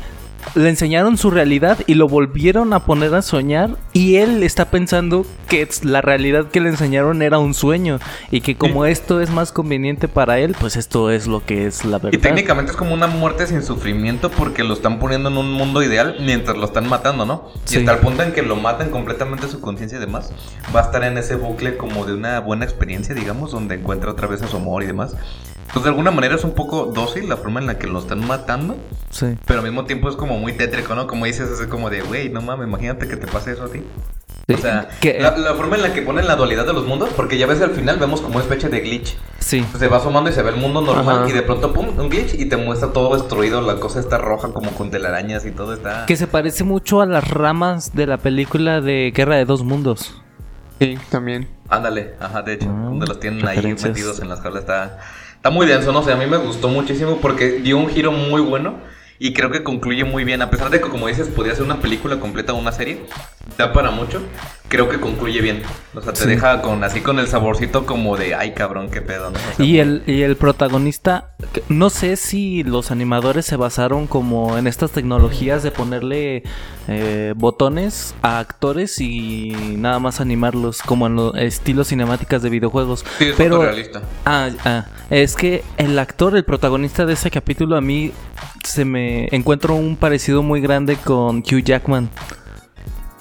le 0.54 0.68
enseñaron 0.68 1.16
su 1.16 1.30
realidad 1.30 1.78
y 1.86 1.94
lo 1.94 2.08
volvieron 2.08 2.72
a 2.72 2.80
poner 2.80 3.14
a 3.14 3.22
soñar 3.22 3.70
y 3.92 4.16
él 4.16 4.42
está 4.42 4.70
pensando 4.70 5.24
que 5.48 5.68
la 5.82 6.00
realidad 6.00 6.46
que 6.46 6.60
le 6.60 6.68
enseñaron 6.70 7.22
era 7.22 7.38
un 7.38 7.54
sueño 7.54 7.98
y 8.30 8.40
que 8.40 8.56
como 8.56 8.84
esto 8.86 9.20
es 9.20 9.30
más 9.30 9.52
conveniente 9.52 10.08
para 10.08 10.38
él, 10.38 10.54
pues 10.58 10.76
esto 10.76 11.10
es 11.10 11.26
lo 11.26 11.44
que 11.44 11.66
es 11.66 11.84
la 11.84 11.98
verdad. 11.98 12.12
Y 12.12 12.18
técnicamente 12.18 12.72
es 12.72 12.76
como 12.76 12.94
una 12.94 13.06
muerte 13.06 13.46
sin 13.46 13.62
sufrimiento 13.62 14.30
porque 14.30 14.64
lo 14.64 14.74
están 14.74 14.98
poniendo 14.98 15.28
en 15.28 15.36
un 15.36 15.52
mundo 15.52 15.82
ideal 15.82 16.16
mientras 16.20 16.56
lo 16.56 16.64
están 16.64 16.88
matando, 16.88 17.26
¿no? 17.26 17.48
Y 17.66 17.70
Sí. 17.70 17.76
hasta 17.78 17.92
el 17.92 17.98
punto 17.98 18.22
en 18.22 18.32
que 18.32 18.42
lo 18.42 18.56
maten 18.56 18.90
completamente 18.90 19.48
su 19.48 19.60
conciencia 19.60 19.98
y 19.98 20.00
demás, 20.00 20.32
va 20.74 20.80
a 20.80 20.84
estar 20.84 21.04
en 21.04 21.18
ese 21.18 21.36
bucle 21.36 21.76
como 21.76 22.04
de 22.04 22.14
una 22.14 22.40
buena 22.40 22.64
experiencia, 22.64 23.14
digamos, 23.14 23.50
donde 23.52 23.76
encuentra 23.76 24.10
otra 24.10 24.26
vez 24.26 24.42
a 24.42 24.48
su 24.48 24.56
amor 24.56 24.82
y 24.82 24.86
demás. 24.86 25.14
Entonces, 25.70 25.84
de 25.84 25.88
alguna 25.90 26.10
manera 26.10 26.34
es 26.34 26.42
un 26.42 26.52
poco 26.54 26.86
dócil 26.86 27.28
la 27.28 27.36
forma 27.36 27.60
en 27.60 27.66
la 27.68 27.78
que 27.78 27.86
lo 27.86 28.00
están 28.00 28.26
matando, 28.26 28.76
Sí. 29.10 29.36
pero 29.46 29.60
al 29.60 29.64
mismo 29.66 29.84
tiempo 29.84 30.08
es 30.08 30.16
como 30.16 30.36
muy 30.38 30.52
tétrico, 30.54 30.96
¿no? 30.96 31.06
Como 31.06 31.26
dices, 31.26 31.48
es 31.60 31.66
como 31.68 31.90
de, 31.90 32.02
güey, 32.02 32.28
no 32.28 32.42
mames, 32.42 32.66
imagínate 32.66 33.06
que 33.06 33.16
te 33.16 33.28
pase 33.28 33.52
eso 33.52 33.64
a 33.64 33.68
ti. 33.68 33.82
Sí, 34.48 34.54
O 34.54 34.58
sea, 34.58 34.88
que- 35.00 35.20
la, 35.20 35.36
la 35.36 35.54
forma 35.54 35.76
en 35.76 35.82
la 35.82 35.92
que 35.94 36.02
ponen 36.02 36.26
la 36.26 36.34
dualidad 36.34 36.66
de 36.66 36.72
los 36.72 36.84
mundos, 36.86 37.10
porque 37.14 37.38
ya 37.38 37.46
ves 37.46 37.62
al 37.62 37.70
final 37.70 37.98
vemos 37.98 38.20
como 38.20 38.34
una 38.34 38.42
especie 38.42 38.68
de 38.68 38.80
glitch. 38.80 39.16
Sí. 39.38 39.64
Se 39.78 39.86
va 39.86 39.98
asomando 39.98 40.28
y 40.28 40.32
se 40.32 40.42
ve 40.42 40.50
el 40.50 40.56
mundo 40.56 40.80
normal 40.80 41.20
Ajá. 41.20 41.28
y 41.28 41.32
de 41.32 41.42
pronto, 41.42 41.72
pum, 41.72 41.86
un 41.96 42.08
glitch 42.08 42.34
y 42.34 42.46
te 42.46 42.56
muestra 42.56 42.92
todo 42.92 43.14
destruido, 43.16 43.60
la 43.60 43.76
cosa 43.76 44.00
está 44.00 44.18
roja 44.18 44.48
como 44.52 44.72
con 44.72 44.90
telarañas 44.90 45.46
y 45.46 45.52
todo 45.52 45.72
está... 45.74 46.04
Que 46.06 46.16
se 46.16 46.26
parece 46.26 46.64
mucho 46.64 47.00
a 47.00 47.06
las 47.06 47.28
ramas 47.30 47.94
de 47.94 48.08
la 48.08 48.16
película 48.18 48.80
de 48.80 49.12
Guerra 49.14 49.36
de 49.36 49.44
Dos 49.44 49.62
Mundos. 49.62 50.20
Sí, 50.80 50.98
también. 51.10 51.46
Ándale, 51.68 52.14
ajá, 52.18 52.42
de 52.42 52.54
hecho, 52.54 52.68
Ah, 52.70 52.84
donde 52.86 53.06
los 53.06 53.20
tienen 53.20 53.46
ahí 53.46 53.62
metidos 53.62 54.18
en 54.20 54.28
las 54.28 54.40
jaulas 54.40 54.62
está... 54.62 54.98
Está 55.40 55.48
muy 55.48 55.66
denso, 55.66 55.90
no 55.90 56.02
sé, 56.02 56.12
a 56.12 56.16
mí 56.16 56.26
me 56.26 56.36
gustó 56.36 56.68
muchísimo 56.68 57.16
porque 57.16 57.60
dio 57.60 57.78
un 57.78 57.88
giro 57.88 58.12
muy 58.12 58.42
bueno 58.42 58.74
y 59.22 59.32
creo 59.34 59.50
que 59.50 59.62
concluye 59.62 60.02
muy 60.04 60.24
bien. 60.24 60.40
A 60.42 60.50
pesar 60.50 60.70
de 60.70 60.80
que, 60.80 60.88
como 60.88 61.06
dices, 61.06 61.28
podría 61.28 61.54
ser 61.54 61.64
una 61.64 61.80
película 61.80 62.18
completa 62.18 62.52
o 62.54 62.56
una 62.56 62.72
serie, 62.72 63.02
da 63.58 63.72
para 63.72 63.90
mucho, 63.90 64.22
creo 64.68 64.88
que 64.88 64.98
concluye 64.98 65.40
bien. 65.42 65.62
O 65.94 66.00
sea, 66.00 66.12
te 66.14 66.20
Sí. 66.22 66.28
deja 66.28 66.62
con 66.62 66.82
así 66.84 67.00
con 67.02 67.18
el 67.18 67.26
saborcito 67.28 67.84
como 67.84 68.16
de, 68.16 68.34
ay 68.34 68.54
cabrón, 68.54 68.90
qué 68.90 69.02
pedo, 69.02 69.30
¿no? 69.30 69.36
O 69.36 69.56
sea, 69.56 69.64
Y 69.66 69.78
el, 69.78 70.02
y 70.06 70.22
el 70.22 70.36
protagonista, 70.36 71.32
no 71.68 71.90
sé 71.90 72.16
si 72.16 72.62
los 72.62 72.90
animadores 72.90 73.44
se 73.44 73.56
basaron 73.56 74.06
como 74.06 74.56
en 74.56 74.66
estas 74.66 74.90
tecnologías 74.92 75.62
de 75.62 75.70
ponerle 75.70 76.42
eh, 76.88 77.34
botones 77.36 78.14
a 78.22 78.38
actores 78.38 79.00
y 79.00 79.50
nada 79.76 79.98
más 79.98 80.20
animarlos 80.20 80.80
como 80.80 81.06
en 81.08 81.16
los 81.16 81.36
estilos 81.36 81.88
cinemáticas 81.88 82.40
de 82.42 82.48
videojuegos. 82.48 83.04
Sí, 83.18 83.24
es 83.26 83.34
Pero 83.36 83.56
fotorrealista. 83.56 84.00
ah, 84.24 84.48
ah, 84.64 84.84
es 85.10 85.34
que 85.36 85.62
el 85.76 85.98
actor, 85.98 86.34
el 86.36 86.44
protagonista 86.44 87.04
de 87.04 87.12
ese 87.12 87.30
capítulo, 87.30 87.76
a 87.76 87.80
mí 87.82 88.12
se 88.64 88.84
me 88.84 89.28
encuentro 89.34 89.74
un 89.74 89.96
parecido 89.96 90.42
muy 90.42 90.60
grande 90.60 90.96
con 90.96 91.38
Hugh 91.38 91.62
Jackman. 91.64 92.08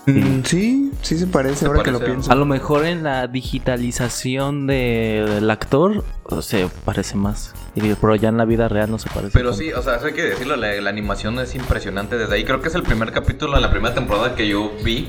Mm, 0.05 0.43
sí, 0.43 0.91
sí 1.01 1.17
se 1.19 1.27
parece 1.27 1.65
ahora 1.67 1.83
que 1.83 1.91
lo 1.91 1.99
pienso. 1.99 2.31
A 2.31 2.35
lo 2.35 2.45
mejor 2.45 2.85
en 2.85 3.03
la 3.03 3.27
digitalización 3.27 4.65
de- 4.65 5.25
del 5.27 5.49
actor 5.51 6.03
o 6.23 6.41
se 6.41 6.67
parece 6.85 7.15
más. 7.15 7.53
Pero 7.75 8.15
ya 8.15 8.29
en 8.29 8.37
la 8.37 8.45
vida 8.45 8.67
real 8.67 8.89
no 8.89 8.97
se 8.97 9.09
parece. 9.09 9.31
Pero 9.33 9.51
tanto. 9.51 9.63
sí, 9.63 9.71
o 9.71 9.81
sea, 9.81 9.95
eso 9.97 10.07
hay 10.07 10.13
que 10.13 10.23
decirlo, 10.23 10.55
la, 10.55 10.73
la 10.81 10.89
animación 10.89 11.37
es 11.39 11.53
impresionante 11.55 12.17
desde 12.17 12.33
ahí. 12.35 12.43
Creo 12.43 12.61
que 12.61 12.69
es 12.69 12.75
el 12.75 12.83
primer 12.83 13.11
capítulo 13.11 13.55
en 13.55 13.61
la 13.61 13.69
primera 13.71 13.93
temporada 13.93 14.35
que 14.35 14.47
yo 14.47 14.71
vi 14.83 15.07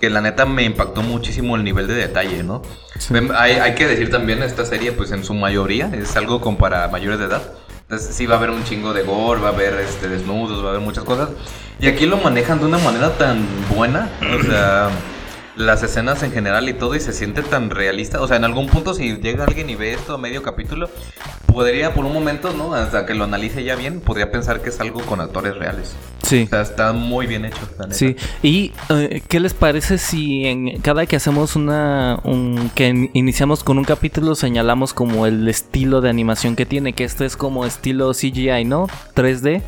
que 0.00 0.10
la 0.10 0.20
neta 0.20 0.44
me 0.44 0.64
impactó 0.64 1.02
muchísimo 1.02 1.56
el 1.56 1.64
nivel 1.64 1.86
de 1.86 1.94
detalle, 1.94 2.42
¿no? 2.42 2.60
Sí. 2.98 3.14
Hay, 3.36 3.52
hay 3.52 3.74
que 3.74 3.86
decir 3.86 4.10
también, 4.10 4.42
esta 4.42 4.64
serie, 4.66 4.92
pues 4.92 5.10
en 5.12 5.24
su 5.24 5.32
mayoría, 5.32 5.90
es 5.94 6.14
algo 6.16 6.40
como 6.42 6.58
para 6.58 6.86
mayores 6.88 7.18
de 7.18 7.24
edad. 7.26 7.42
Entonces 7.84 8.14
sí 8.16 8.26
va 8.26 8.36
a 8.36 8.38
haber 8.38 8.50
un 8.50 8.64
chingo 8.64 8.94
de 8.94 9.02
gore, 9.02 9.40
va 9.40 9.48
a 9.48 9.52
haber 9.52 9.74
este, 9.74 10.08
desnudos, 10.08 10.62
va 10.64 10.68
a 10.68 10.70
haber 10.70 10.80
muchas 10.80 11.04
cosas. 11.04 11.28
Y 11.78 11.86
aquí 11.86 12.06
lo 12.06 12.16
manejan 12.16 12.58
de 12.58 12.66
una 12.66 12.78
manera 12.78 13.16
tan 13.18 13.46
buena, 13.74 14.08
o 14.38 14.42
sea, 14.42 14.88
las 15.56 15.82
escenas 15.82 16.22
en 16.22 16.32
general 16.32 16.68
y 16.68 16.72
todo, 16.72 16.94
y 16.94 17.00
se 17.00 17.12
siente 17.12 17.42
tan 17.42 17.68
realista. 17.68 18.22
O 18.22 18.26
sea, 18.26 18.36
en 18.38 18.44
algún 18.44 18.68
punto 18.68 18.94
si 18.94 19.18
llega 19.18 19.44
alguien 19.44 19.68
y 19.68 19.74
ve 19.74 19.92
esto 19.92 20.14
a 20.14 20.18
medio 20.18 20.42
capítulo, 20.42 20.88
podría 21.46 21.92
por 21.92 22.06
un 22.06 22.14
momento, 22.14 22.54
¿no? 22.54 22.74
Hasta 22.74 23.04
que 23.04 23.14
lo 23.14 23.24
analice 23.24 23.64
ya 23.64 23.76
bien, 23.76 24.00
podría 24.00 24.30
pensar 24.30 24.62
que 24.62 24.70
es 24.70 24.80
algo 24.80 25.02
con 25.02 25.20
actores 25.20 25.54
reales. 25.54 25.94
Sí. 26.24 26.44
O 26.44 26.48
sea, 26.48 26.62
está 26.62 26.92
muy 26.92 27.26
bien 27.26 27.44
hecho, 27.44 27.58
la 27.78 27.84
neta. 27.86 27.94
Sí, 27.96 28.16
y 28.42 28.72
eh, 28.88 29.22
¿qué 29.28 29.40
les 29.40 29.54
parece 29.54 29.98
si 29.98 30.46
en 30.46 30.80
cada 30.80 31.06
que 31.06 31.16
hacemos 31.16 31.54
una, 31.54 32.18
un, 32.24 32.70
que 32.74 32.88
in- 32.88 33.10
iniciamos 33.12 33.62
con 33.62 33.78
un 33.78 33.84
capítulo 33.84 34.34
señalamos 34.34 34.94
como 34.94 35.26
el 35.26 35.46
estilo 35.48 36.00
de 36.00 36.10
animación 36.10 36.56
que 36.56 36.66
tiene, 36.66 36.92
que 36.94 37.04
este 37.04 37.24
es 37.26 37.36
como 37.36 37.64
estilo 37.66 38.12
CGI, 38.12 38.64
¿no? 38.64 38.86
3D. 39.14 39.62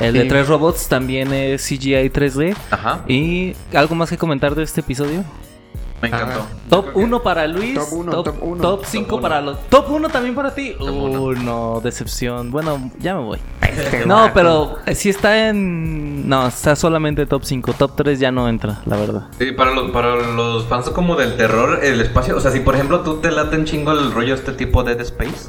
El 0.00 0.12
de 0.14 0.24
tres 0.24 0.48
robots 0.48 0.88
también 0.88 1.32
es 1.32 1.62
CGI 1.68 2.10
3D. 2.10 2.56
Ajá, 2.70 3.04
Y 3.06 3.54
algo 3.74 3.94
más 3.94 4.08
que 4.10 4.16
comentar 4.16 4.54
de 4.54 4.62
este 4.64 4.80
episodio. 4.80 5.24
Me 6.02 6.08
encantó. 6.08 6.40
Ah. 6.40 6.56
Top 6.68 6.86
1 6.94 7.22
para 7.22 7.46
Luis. 7.46 7.74
Top 7.74 7.88
uno, 7.92 8.22
top 8.22 8.36
uno. 8.42 8.62
Top 8.62 8.84
5 8.84 9.08
Top 9.08 9.20
para 9.20 9.40
los. 9.40 9.58
Top 9.68 9.90
1 9.90 10.08
también 10.10 10.34
para 10.34 10.54
ti. 10.54 10.74
Uh, 10.78 10.84
uno. 10.84 11.32
no, 11.42 11.80
decepción. 11.82 12.50
Bueno, 12.50 12.90
ya 13.00 13.14
me 13.14 13.22
voy. 13.22 13.38
Este 13.62 14.06
No, 14.06 14.16
vato. 14.16 14.34
pero 14.34 14.76
eh, 14.86 14.94
si 14.94 15.08
está 15.10 15.48
en. 15.48 16.28
No, 16.28 16.46
está 16.46 16.76
solamente 16.76 17.26
top 17.26 17.42
5. 17.44 17.72
Top 17.74 17.92
3 17.96 18.18
ya 18.20 18.30
no 18.30 18.48
entra, 18.48 18.80
la 18.86 18.96
verdad. 18.96 19.26
Sí, 19.38 19.52
para 19.52 19.72
los, 19.72 19.90
para 19.90 20.14
los 20.16 20.66
fans 20.66 20.90
como 20.90 21.16
del 21.16 21.36
terror, 21.36 21.80
el 21.82 22.00
espacio, 22.00 22.36
o 22.36 22.40
sea, 22.40 22.50
si 22.50 22.60
por 22.60 22.74
ejemplo 22.74 23.00
tú 23.00 23.16
te 23.20 23.30
late 23.30 23.56
un 23.56 23.64
chingo 23.64 23.92
el 23.92 24.12
rollo 24.12 24.34
este 24.34 24.52
tipo 24.52 24.82
de 24.84 24.94
Dead 24.94 25.04
Space, 25.06 25.48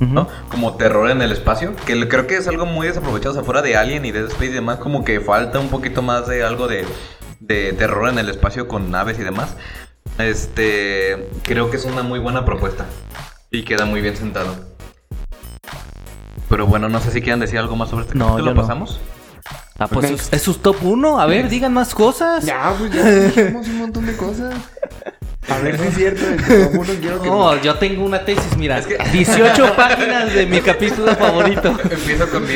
¿no? 0.00 0.28
Como 0.50 0.74
terror 0.76 1.10
en 1.10 1.22
el 1.22 1.32
espacio, 1.32 1.74
que 1.86 2.08
creo 2.08 2.26
que 2.26 2.36
es 2.36 2.46
algo 2.48 2.66
muy 2.66 2.86
desaprovechado, 2.86 3.32
o 3.32 3.34
sea, 3.34 3.42
fuera 3.44 3.62
de 3.62 3.76
Alien 3.76 4.04
y 4.04 4.12
Dead 4.12 4.26
Space 4.26 4.46
y 4.46 4.54
demás, 4.54 4.78
como 4.78 5.04
que 5.04 5.20
falta 5.20 5.58
un 5.58 5.68
poquito 5.68 6.02
más 6.02 6.26
de 6.28 6.44
algo 6.44 6.68
de, 6.68 6.84
de 7.40 7.72
terror 7.72 8.08
en 8.08 8.18
el 8.18 8.28
espacio 8.28 8.68
con 8.68 8.90
naves 8.90 9.18
y 9.18 9.22
demás. 9.22 9.56
Este, 10.18 11.28
creo 11.42 11.70
que 11.70 11.76
es 11.76 11.84
una 11.84 12.02
muy 12.02 12.18
buena 12.18 12.44
propuesta 12.44 12.86
y 13.50 13.62
queda 13.64 13.84
muy 13.86 14.00
bien 14.00 14.16
sentado. 14.16 14.54
Pero 16.48 16.66
bueno, 16.66 16.88
no 16.88 17.00
sé 17.00 17.10
si 17.12 17.20
quieran 17.20 17.40
decir 17.40 17.58
algo 17.58 17.76
más 17.76 17.90
sobre 17.90 18.04
este 18.06 18.16
No, 18.18 18.26
capítulo, 18.30 18.46
yo 18.50 18.54
no. 18.54 18.60
pasamos? 18.60 19.00
Ah, 19.78 19.86
pues 19.86 20.06
Ok. 20.06 20.12
es, 20.18 20.28
es 20.32 20.42
su 20.42 20.54
top 20.54 20.76
1. 20.82 21.20
A 21.20 21.26
ver, 21.26 21.48
digan 21.48 21.72
más 21.72 21.94
cosas. 21.94 22.44
Ya, 22.44 22.74
pues 22.78 22.92
ya 22.92 23.04
dijimos 23.10 23.66
un 23.68 23.78
montón 23.78 24.06
de 24.06 24.16
cosas. 24.16 24.54
A 25.48 25.58
ver 25.60 25.78
si 25.78 25.86
es 25.86 25.94
cierto. 25.94 26.26
El 26.26 26.44
top 26.44 26.80
uno 26.80 26.92
quiero 27.00 27.22
que. 27.22 27.28
Oh, 27.30 27.56
yo 27.62 27.74
tengo 27.76 28.04
una 28.04 28.24
tesis, 28.24 28.56
mira. 28.56 28.78
Es 28.78 28.86
que- 28.86 28.98
18 29.12 29.72
páginas 29.76 30.34
de 30.34 30.46
mi 30.46 30.60
capítulo 30.60 31.14
favorito. 31.14 31.68
Empiezo 31.90 32.28
con 32.28 32.42
mi. 32.46 32.54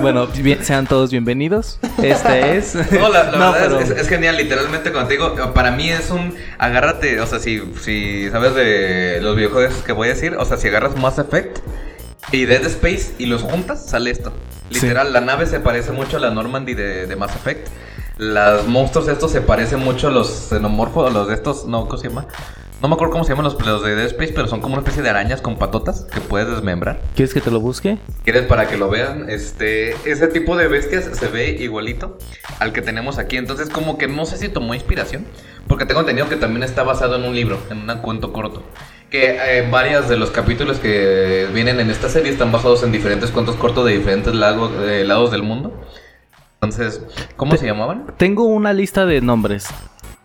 Bueno, 0.00 0.26
bien- 0.26 0.64
sean 0.64 0.86
todos 0.86 1.10
bienvenidos. 1.12 1.78
Este 2.02 2.56
es. 2.58 2.74
No, 2.74 3.08
la, 3.08 3.30
la 3.30 3.38
No, 3.38 3.52
verdad 3.52 3.68
pero- 3.68 3.80
es, 3.80 3.90
es- 3.90 3.98
es 4.00 4.08
genial, 4.08 4.36
literalmente 4.36 4.92
contigo. 4.92 5.34
Para 5.54 5.70
mí 5.70 5.88
es 5.88 6.10
un 6.10 6.34
agárrate, 6.58 7.20
o 7.20 7.26
sea, 7.26 7.38
si, 7.38 7.62
si 7.80 8.28
sabes 8.30 8.54
de 8.54 9.20
los 9.22 9.36
videojuegos 9.36 9.74
que 9.86 9.92
voy 9.92 10.08
a 10.08 10.14
decir, 10.14 10.34
o 10.36 10.44
sea, 10.44 10.56
si 10.56 10.68
agarras 10.68 10.96
Mass 10.96 11.18
Effect 11.18 11.60
y 12.32 12.44
Dead 12.44 12.64
Space 12.66 13.14
y 13.18 13.26
los 13.26 13.42
juntas, 13.42 13.86
sale 13.88 14.10
esto. 14.10 14.32
Literal, 14.72 15.12
la 15.12 15.20
nave 15.20 15.46
se 15.46 15.60
parece 15.60 15.92
mucho 15.92 16.16
a 16.16 16.20
la 16.20 16.30
Normandy 16.30 16.74
de, 16.74 17.06
de 17.06 17.16
Mass 17.16 17.34
Effect. 17.36 17.68
Los 18.18 18.66
monstruos 18.66 19.08
estos 19.08 19.32
se 19.32 19.40
parecen 19.40 19.80
mucho 19.80 20.08
a 20.08 20.10
los 20.10 20.28
xenomorfos, 20.28 21.12
los 21.12 21.28
de 21.28 21.34
estos, 21.34 21.66
no, 21.66 21.86
¿cómo 21.86 21.96
se 21.96 22.08
llama? 22.08 22.26
No 22.82 22.88
me 22.88 22.94
acuerdo 22.94 23.12
cómo 23.12 23.22
se 23.22 23.30
llaman 23.30 23.44
los, 23.44 23.64
los 23.64 23.84
de 23.84 23.94
Dead 23.94 24.06
Space, 24.06 24.32
pero 24.34 24.48
son 24.48 24.60
como 24.60 24.74
una 24.74 24.80
especie 24.80 25.02
de 25.02 25.08
arañas 25.08 25.40
con 25.40 25.56
patotas 25.56 26.04
que 26.12 26.20
puedes 26.20 26.48
desmembrar. 26.48 27.00
¿Quieres 27.14 27.32
que 27.32 27.40
te 27.40 27.52
lo 27.52 27.60
busque? 27.60 27.98
¿Quieres 28.24 28.42
para 28.46 28.66
que 28.66 28.76
lo 28.76 28.90
vean? 28.90 29.30
Este, 29.30 29.94
ese 30.04 30.26
tipo 30.26 30.56
de 30.56 30.66
bestias 30.66 31.04
se 31.04 31.28
ve 31.28 31.50
igualito 31.50 32.18
al 32.58 32.72
que 32.72 32.82
tenemos 32.82 33.18
aquí. 33.18 33.36
Entonces, 33.36 33.68
como 33.68 33.98
que 33.98 34.08
no 34.08 34.26
sé 34.26 34.36
si 34.36 34.48
tomó 34.48 34.74
inspiración, 34.74 35.24
porque 35.68 35.86
tengo 35.86 36.00
entendido 36.00 36.28
que 36.28 36.34
también 36.34 36.64
está 36.64 36.82
basado 36.82 37.14
en 37.14 37.22
un 37.22 37.36
libro, 37.36 37.60
en 37.70 37.88
un 37.88 37.98
cuento 37.98 38.32
corto. 38.32 38.64
Que 39.12 39.58
eh, 39.58 39.68
varios 39.70 40.08
de 40.08 40.16
los 40.16 40.30
capítulos 40.30 40.78
que 40.78 41.46
vienen 41.52 41.78
en 41.80 41.90
esta 41.90 42.08
serie 42.08 42.32
están 42.32 42.50
basados 42.50 42.82
en 42.82 42.90
diferentes 42.90 43.30
cuentos 43.30 43.56
cortos 43.56 43.84
de 43.84 43.92
diferentes 43.92 44.34
lagos, 44.34 44.72
eh, 44.80 45.04
lados 45.04 45.30
del 45.30 45.42
mundo. 45.42 45.84
Entonces, 46.54 47.02
¿cómo 47.36 47.54
se 47.56 47.66
llamaban? 47.66 48.06
Tengo 48.16 48.46
una 48.46 48.72
lista 48.72 49.04
de 49.04 49.20
nombres. 49.20 49.68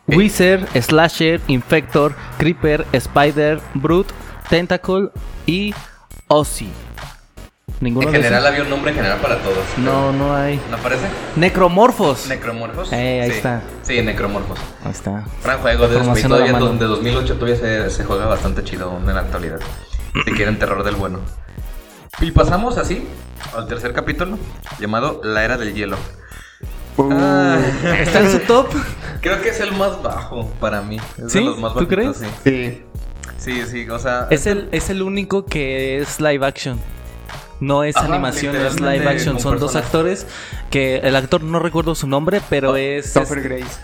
Wizard, 0.08 0.66
Slasher, 0.82 1.42
Infector, 1.48 2.16
Creeper, 2.38 2.86
Spider, 2.94 3.60
Brute, 3.74 4.14
Tentacle 4.50 5.10
y 5.46 5.74
Ozzy. 6.30 6.70
¿Ninguno 7.80 8.08
En 8.08 8.14
de 8.14 8.18
general 8.20 8.40
esos? 8.44 8.50
había 8.52 8.64
un 8.64 8.70
nombre 8.72 8.94
general 8.94 9.20
para 9.20 9.38
todos. 9.38 9.58
No, 9.78 10.12
no 10.12 10.36
hay. 10.36 10.60
¿No 10.72 10.78
aparece? 10.78 11.06
Necromorphos. 11.36 12.28
Necromorphos. 12.28 12.92
Eh, 12.92 13.22
ahí 13.22 13.30
Sí. 13.32 13.38
está. 13.38 13.62
Sí, 13.84 14.02
Necromorphos. 14.02 14.58
Ahí 14.84 14.92
está. 14.92 15.24
Gran 15.44 15.60
juego 15.60 15.88
de 15.88 15.98
Space, 16.00 16.28
todavía 16.28 16.54
de 16.54 16.86
2008 16.86 17.36
todavía 17.36 17.56
se, 17.56 17.90
se 17.92 18.04
juega 18.04 18.26
bastante 18.26 18.64
chido 18.64 18.98
en 19.00 19.06
la 19.14 19.22
actualidad. 19.22 19.60
Si 20.26 20.32
quieren 20.34 20.58
terror 20.58 20.84
del 20.84 20.96
bueno. 20.96 21.20
Y 22.20 22.32
pasamos 22.32 22.78
así 22.80 23.08
al 23.56 23.68
tercer 23.68 23.94
capítulo 23.94 24.40
llamado 24.80 25.22
La 25.24 25.44
Era 25.46 25.58
del 25.58 25.74
Hielo. 25.76 25.98
Uh, 26.98 27.10
Ah, 27.14 27.60
¿Está 28.00 28.22
en 28.22 28.32
su 28.32 28.40
top? 28.40 28.70
creo 29.22 29.40
que 29.40 29.50
es 29.50 29.60
el 29.60 29.72
más 29.74 30.02
bajo 30.02 30.50
para 30.60 30.82
mí. 30.82 30.98
Es 31.24 31.32
¿Sí? 31.32 31.40
de 31.40 31.46
los 31.46 31.60
más 31.60 31.76
¿Tú 31.76 31.88
crees? 31.88 32.18
sí. 32.44 32.82
Sí, 33.38 33.62
sí, 33.62 33.64
sí, 33.68 33.88
o 33.90 34.00
sea... 34.00 34.26
Es 34.32 34.48
el, 34.48 34.68
es 34.72 34.90
el 34.90 35.04
único 35.04 35.46
que 35.46 36.00
es 36.00 36.20
live 36.20 36.44
action. 36.44 36.80
No 37.60 37.84
es 37.84 37.96
Ajá, 37.98 38.06
animación, 38.14 38.56
es 38.56 38.80
live 38.80 39.08
action. 39.08 39.40
Son 39.40 39.60
dos 39.60 39.76
actores 39.76 40.28
que 40.70 40.98
el 40.98 41.16
actor 41.16 41.42
no 41.44 41.60
recuerdo 41.60 41.96
su 41.96 42.08
nombre, 42.08 42.42
pero 42.50 42.76
es, 42.76 43.14
Topher 43.14 43.40
es, 43.40 43.44
Grace. 43.44 43.80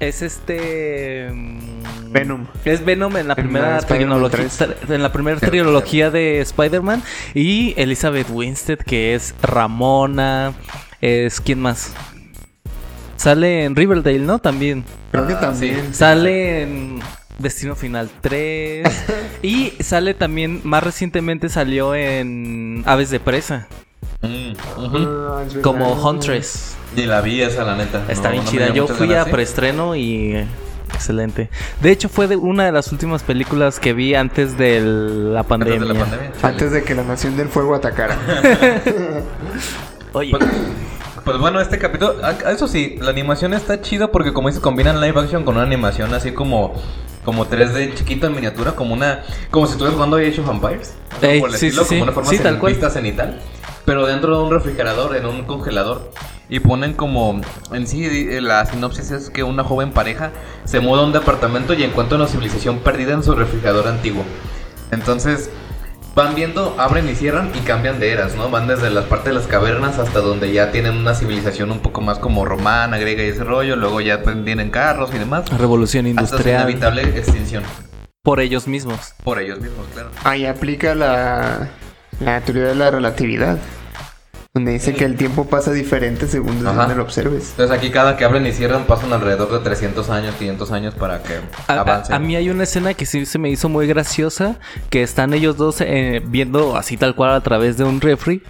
es 0.00 0.22
este 0.22 1.28
mm, 1.32 2.12
Venom. 2.12 2.46
Es 2.64 2.84
Venom 2.84 3.16
en 3.18 3.28
la 3.28 3.34
En 3.34 3.42
primera 3.42 3.78
trilogía, 3.80 4.68
en 4.88 5.02
la 5.02 5.12
primera 5.12 5.38
trilogía 5.40 6.10
de 6.10 6.40
Spider-Man 6.40 7.02
y 7.34 7.74
Elizabeth 7.76 8.28
Winstead 8.30 8.78
que 8.78 9.14
es 9.14 9.34
Ramona, 9.42 10.54
es 11.02 11.40
quién 11.40 11.60
más? 11.60 11.92
Sale 13.16 13.64
en 13.64 13.74
Riverdale, 13.76 14.20
¿no? 14.20 14.38
También. 14.38 14.84
Creo 15.10 15.26
que 15.26 15.32
Ah, 15.34 15.40
también. 15.40 15.92
Sale 15.92 16.62
en 16.62 17.00
Destino 17.38 17.76
Final 17.76 18.10
3. 18.20 18.86
y 19.42 19.72
sale 19.80 20.14
también, 20.14 20.60
más 20.64 20.82
recientemente 20.82 21.48
salió 21.48 21.94
en 21.94 22.82
Aves 22.86 23.10
de 23.10 23.20
Presa. 23.20 23.68
Mm. 24.22 24.52
Ah. 24.76 25.42
Como 25.62 25.92
Huntress. 25.94 26.74
Y 26.96 27.02
la 27.02 27.20
vi 27.20 27.40
esa, 27.42 27.64
la 27.64 27.76
neta. 27.76 28.02
Está 28.08 28.24
No, 28.28 28.32
bien 28.32 28.44
no 28.44 28.50
chida. 28.50 28.68
Yo 28.74 28.88
fui 28.88 29.06
ganas, 29.08 29.22
a 29.22 29.24
¿sí? 29.26 29.30
preestreno 29.32 29.94
y 29.94 30.44
excelente. 30.92 31.48
De 31.80 31.90
hecho, 31.92 32.08
fue 32.08 32.26
de 32.26 32.34
una 32.36 32.64
de 32.64 32.72
las 32.72 32.90
últimas 32.90 33.22
películas 33.22 33.78
que 33.78 33.92
vi 33.92 34.14
antes 34.16 34.58
de 34.58 34.80
la 34.80 35.44
pandemia. 35.44 35.74
Antes 35.76 35.88
de 35.88 35.94
la 35.94 36.00
pandemia. 36.00 36.32
chale. 36.40 36.52
Antes 36.54 36.72
de 36.72 36.82
que 36.82 36.94
la 36.96 37.04
Nación 37.04 37.36
del 37.36 37.48
Fuego 37.48 37.74
atacara. 37.76 38.16
Oye, 40.12 40.30
Pues, 40.30 40.44
pues 41.24 41.38
bueno, 41.38 41.60
este 41.60 41.78
capítulo, 41.78 42.16
eso 42.50 42.66
sí, 42.66 42.96
la 43.00 43.10
animación 43.10 43.52
está 43.54 43.80
chida 43.82 44.10
porque 44.10 44.32
como 44.32 44.48
dices, 44.48 44.62
combinan 44.62 45.00
live 45.00 45.20
action 45.20 45.44
con 45.44 45.56
una 45.56 45.64
animación 45.64 46.12
así 46.14 46.32
como 46.32 46.74
como 47.28 47.44
3D 47.44 47.92
chiquito 47.92 48.26
en 48.26 48.34
miniatura, 48.34 48.72
como 48.72 48.94
una 48.94 49.22
como 49.50 49.66
si 49.66 49.72
estuvieras 49.72 49.96
jugando 49.96 50.16
Age 50.16 50.40
of 50.40 50.48
Empires, 50.48 50.94
Ey, 51.20 51.40
por 51.40 51.50
el 51.50 51.56
sí, 51.56 51.66
estilo, 51.66 51.84
sí, 51.84 51.90
como 51.90 52.04
una 52.04 52.12
forma 52.12 52.30
Sí, 52.30 52.38
tal 52.38 52.58
cual. 52.58 52.74
cenital, 52.90 53.38
pero 53.84 54.06
dentro 54.06 54.34
de 54.38 54.44
un 54.44 54.50
refrigerador, 54.50 55.14
en 55.14 55.26
un 55.26 55.44
congelador. 55.44 56.10
Y 56.48 56.60
ponen 56.60 56.94
como, 56.94 57.38
en 57.70 57.86
sí, 57.86 58.06
eh, 58.06 58.40
la 58.40 58.64
sinopsis 58.64 59.10
es 59.10 59.28
que 59.28 59.42
una 59.42 59.62
joven 59.62 59.90
pareja 59.90 60.30
se 60.64 60.80
muda 60.80 61.02
a 61.02 61.04
un 61.04 61.12
departamento 61.12 61.74
y 61.74 61.82
encuentra 61.82 62.16
una 62.16 62.28
civilización 62.28 62.78
perdida 62.78 63.12
en 63.12 63.22
su 63.22 63.34
refrigerador 63.34 63.88
antiguo. 63.88 64.24
Entonces, 64.90 65.50
van 66.18 66.34
viendo, 66.34 66.74
abren 66.78 67.08
y 67.08 67.14
cierran 67.14 67.52
y 67.54 67.60
cambian 67.60 68.00
de 68.00 68.10
eras, 68.10 68.34
¿no? 68.34 68.50
Van 68.50 68.66
desde 68.66 68.90
las 68.90 69.04
partes 69.04 69.26
de 69.26 69.34
las 69.34 69.46
cavernas 69.46 70.00
hasta 70.00 70.18
donde 70.18 70.52
ya 70.52 70.72
tienen 70.72 70.96
una 70.96 71.14
civilización 71.14 71.70
un 71.70 71.78
poco 71.78 72.00
más 72.00 72.18
como 72.18 72.44
romana, 72.44 72.98
griega 72.98 73.22
y 73.22 73.28
ese 73.28 73.44
rollo. 73.44 73.76
Luego 73.76 74.00
ya 74.00 74.20
pues, 74.24 74.44
tienen 74.44 74.70
carros 74.70 75.10
y 75.14 75.18
demás. 75.18 75.48
revolución 75.48 76.06
Hasta 76.06 76.22
su 76.22 76.24
industrial 76.24 76.62
inevitable 76.62 77.02
extinción. 77.02 77.62
por 78.24 78.40
ellos 78.40 78.66
mismos. 78.66 79.14
Por 79.22 79.38
ellos 79.38 79.60
mismos, 79.60 79.86
claro. 79.94 80.10
Ahí 80.24 80.44
aplica 80.44 80.96
la, 80.96 81.68
la 82.18 82.40
teoría 82.40 82.64
de 82.64 82.74
la 82.74 82.90
relatividad. 82.90 83.56
Donde 84.58 84.72
dice 84.72 84.92
que 84.92 85.04
el 85.04 85.14
tiempo 85.16 85.44
pasa 85.46 85.72
diferente 85.72 86.26
según 86.26 86.56
desde 86.56 86.70
Ajá. 86.70 86.80
donde 86.80 86.96
lo 86.96 87.02
observes. 87.04 87.50
Entonces 87.50 87.76
aquí 87.76 87.90
cada 87.90 88.16
que 88.16 88.24
abren 88.24 88.44
y 88.44 88.52
cierran 88.52 88.84
pasan 88.86 89.12
alrededor 89.12 89.52
de 89.52 89.60
300 89.60 90.10
años, 90.10 90.34
500 90.36 90.72
años 90.72 90.94
para 90.94 91.22
que 91.22 91.34
A, 91.68 91.74
a- 91.74 91.80
avancen. 91.82 92.14
a 92.14 92.18
mí 92.18 92.34
hay 92.34 92.50
una 92.50 92.64
escena 92.64 92.94
que 92.94 93.06
sí 93.06 93.24
se 93.24 93.38
me 93.38 93.50
hizo 93.50 93.68
muy 93.68 93.86
graciosa, 93.86 94.56
que 94.90 95.02
están 95.04 95.32
ellos 95.32 95.56
dos 95.56 95.80
eh, 95.80 96.20
viendo 96.26 96.76
así 96.76 96.96
tal 96.96 97.14
cual 97.14 97.30
a 97.34 97.40
través 97.40 97.76
de 97.76 97.84
un 97.84 98.00
refri. 98.00 98.42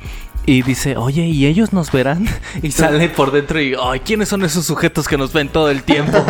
Y 0.49 0.63
dice, 0.63 0.97
oye, 0.97 1.27
¿y 1.27 1.45
ellos 1.45 1.75
nos 1.75 1.93
verán? 1.93 2.27
Y 2.63 2.71
sale 2.71 3.11
por 3.11 3.33
dentro 3.33 3.61
y, 3.61 3.75
ay, 3.79 4.01
¿quiénes 4.01 4.31
son 4.31 4.43
esos 4.45 4.65
sujetos 4.65 5.07
que 5.07 5.19
nos 5.19 5.35
ven 5.35 5.51
todo 5.51 5.71
el 5.71 5.83
tiempo? 5.83 6.25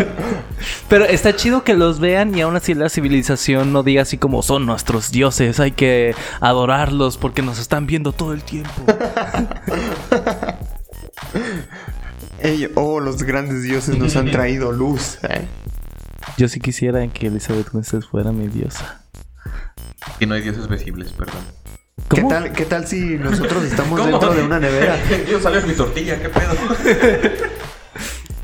Pero 0.88 1.04
está 1.04 1.36
chido 1.36 1.62
que 1.62 1.74
los 1.74 2.00
vean 2.00 2.34
y 2.34 2.40
aún 2.40 2.56
así 2.56 2.72
la 2.72 2.88
civilización 2.88 3.74
no 3.74 3.82
diga 3.82 4.00
así 4.00 4.16
como 4.16 4.40
son 4.40 4.64
nuestros 4.64 5.10
dioses, 5.10 5.60
hay 5.60 5.72
que 5.72 6.14
adorarlos 6.40 7.18
porque 7.18 7.42
nos 7.42 7.58
están 7.58 7.86
viendo 7.86 8.12
todo 8.12 8.32
el 8.32 8.42
tiempo. 8.42 8.86
Ey, 12.40 12.70
oh, 12.74 13.00
los 13.00 13.22
grandes 13.22 13.64
dioses 13.64 13.98
nos 13.98 14.16
han 14.16 14.30
traído 14.30 14.72
luz. 14.72 15.18
¿eh? 15.28 15.46
Yo 16.38 16.48
sí 16.48 16.58
quisiera 16.58 17.06
que 17.08 17.26
Elizabeth 17.26 17.68
Winstead 17.74 18.00
fuera 18.00 18.32
mi 18.32 18.48
diosa. 18.48 19.02
Y 20.20 20.24
no 20.24 20.34
hay 20.34 20.40
dioses 20.40 20.68
visibles, 20.68 21.12
perdón. 21.12 21.65
¿Qué 22.08 22.22
tal, 22.22 22.52
¿Qué 22.52 22.64
tal 22.64 22.86
si 22.86 23.00
nosotros 23.18 23.64
estamos 23.64 23.98
¿Cómo? 23.98 24.12
dentro 24.12 24.34
de 24.34 24.42
una 24.44 24.60
nevera? 24.60 24.96
Yo 25.30 25.40
sabía 25.40 25.60
mi 25.62 25.74
tortilla, 25.74 26.18
qué 26.20 26.28
pedo. 26.28 26.54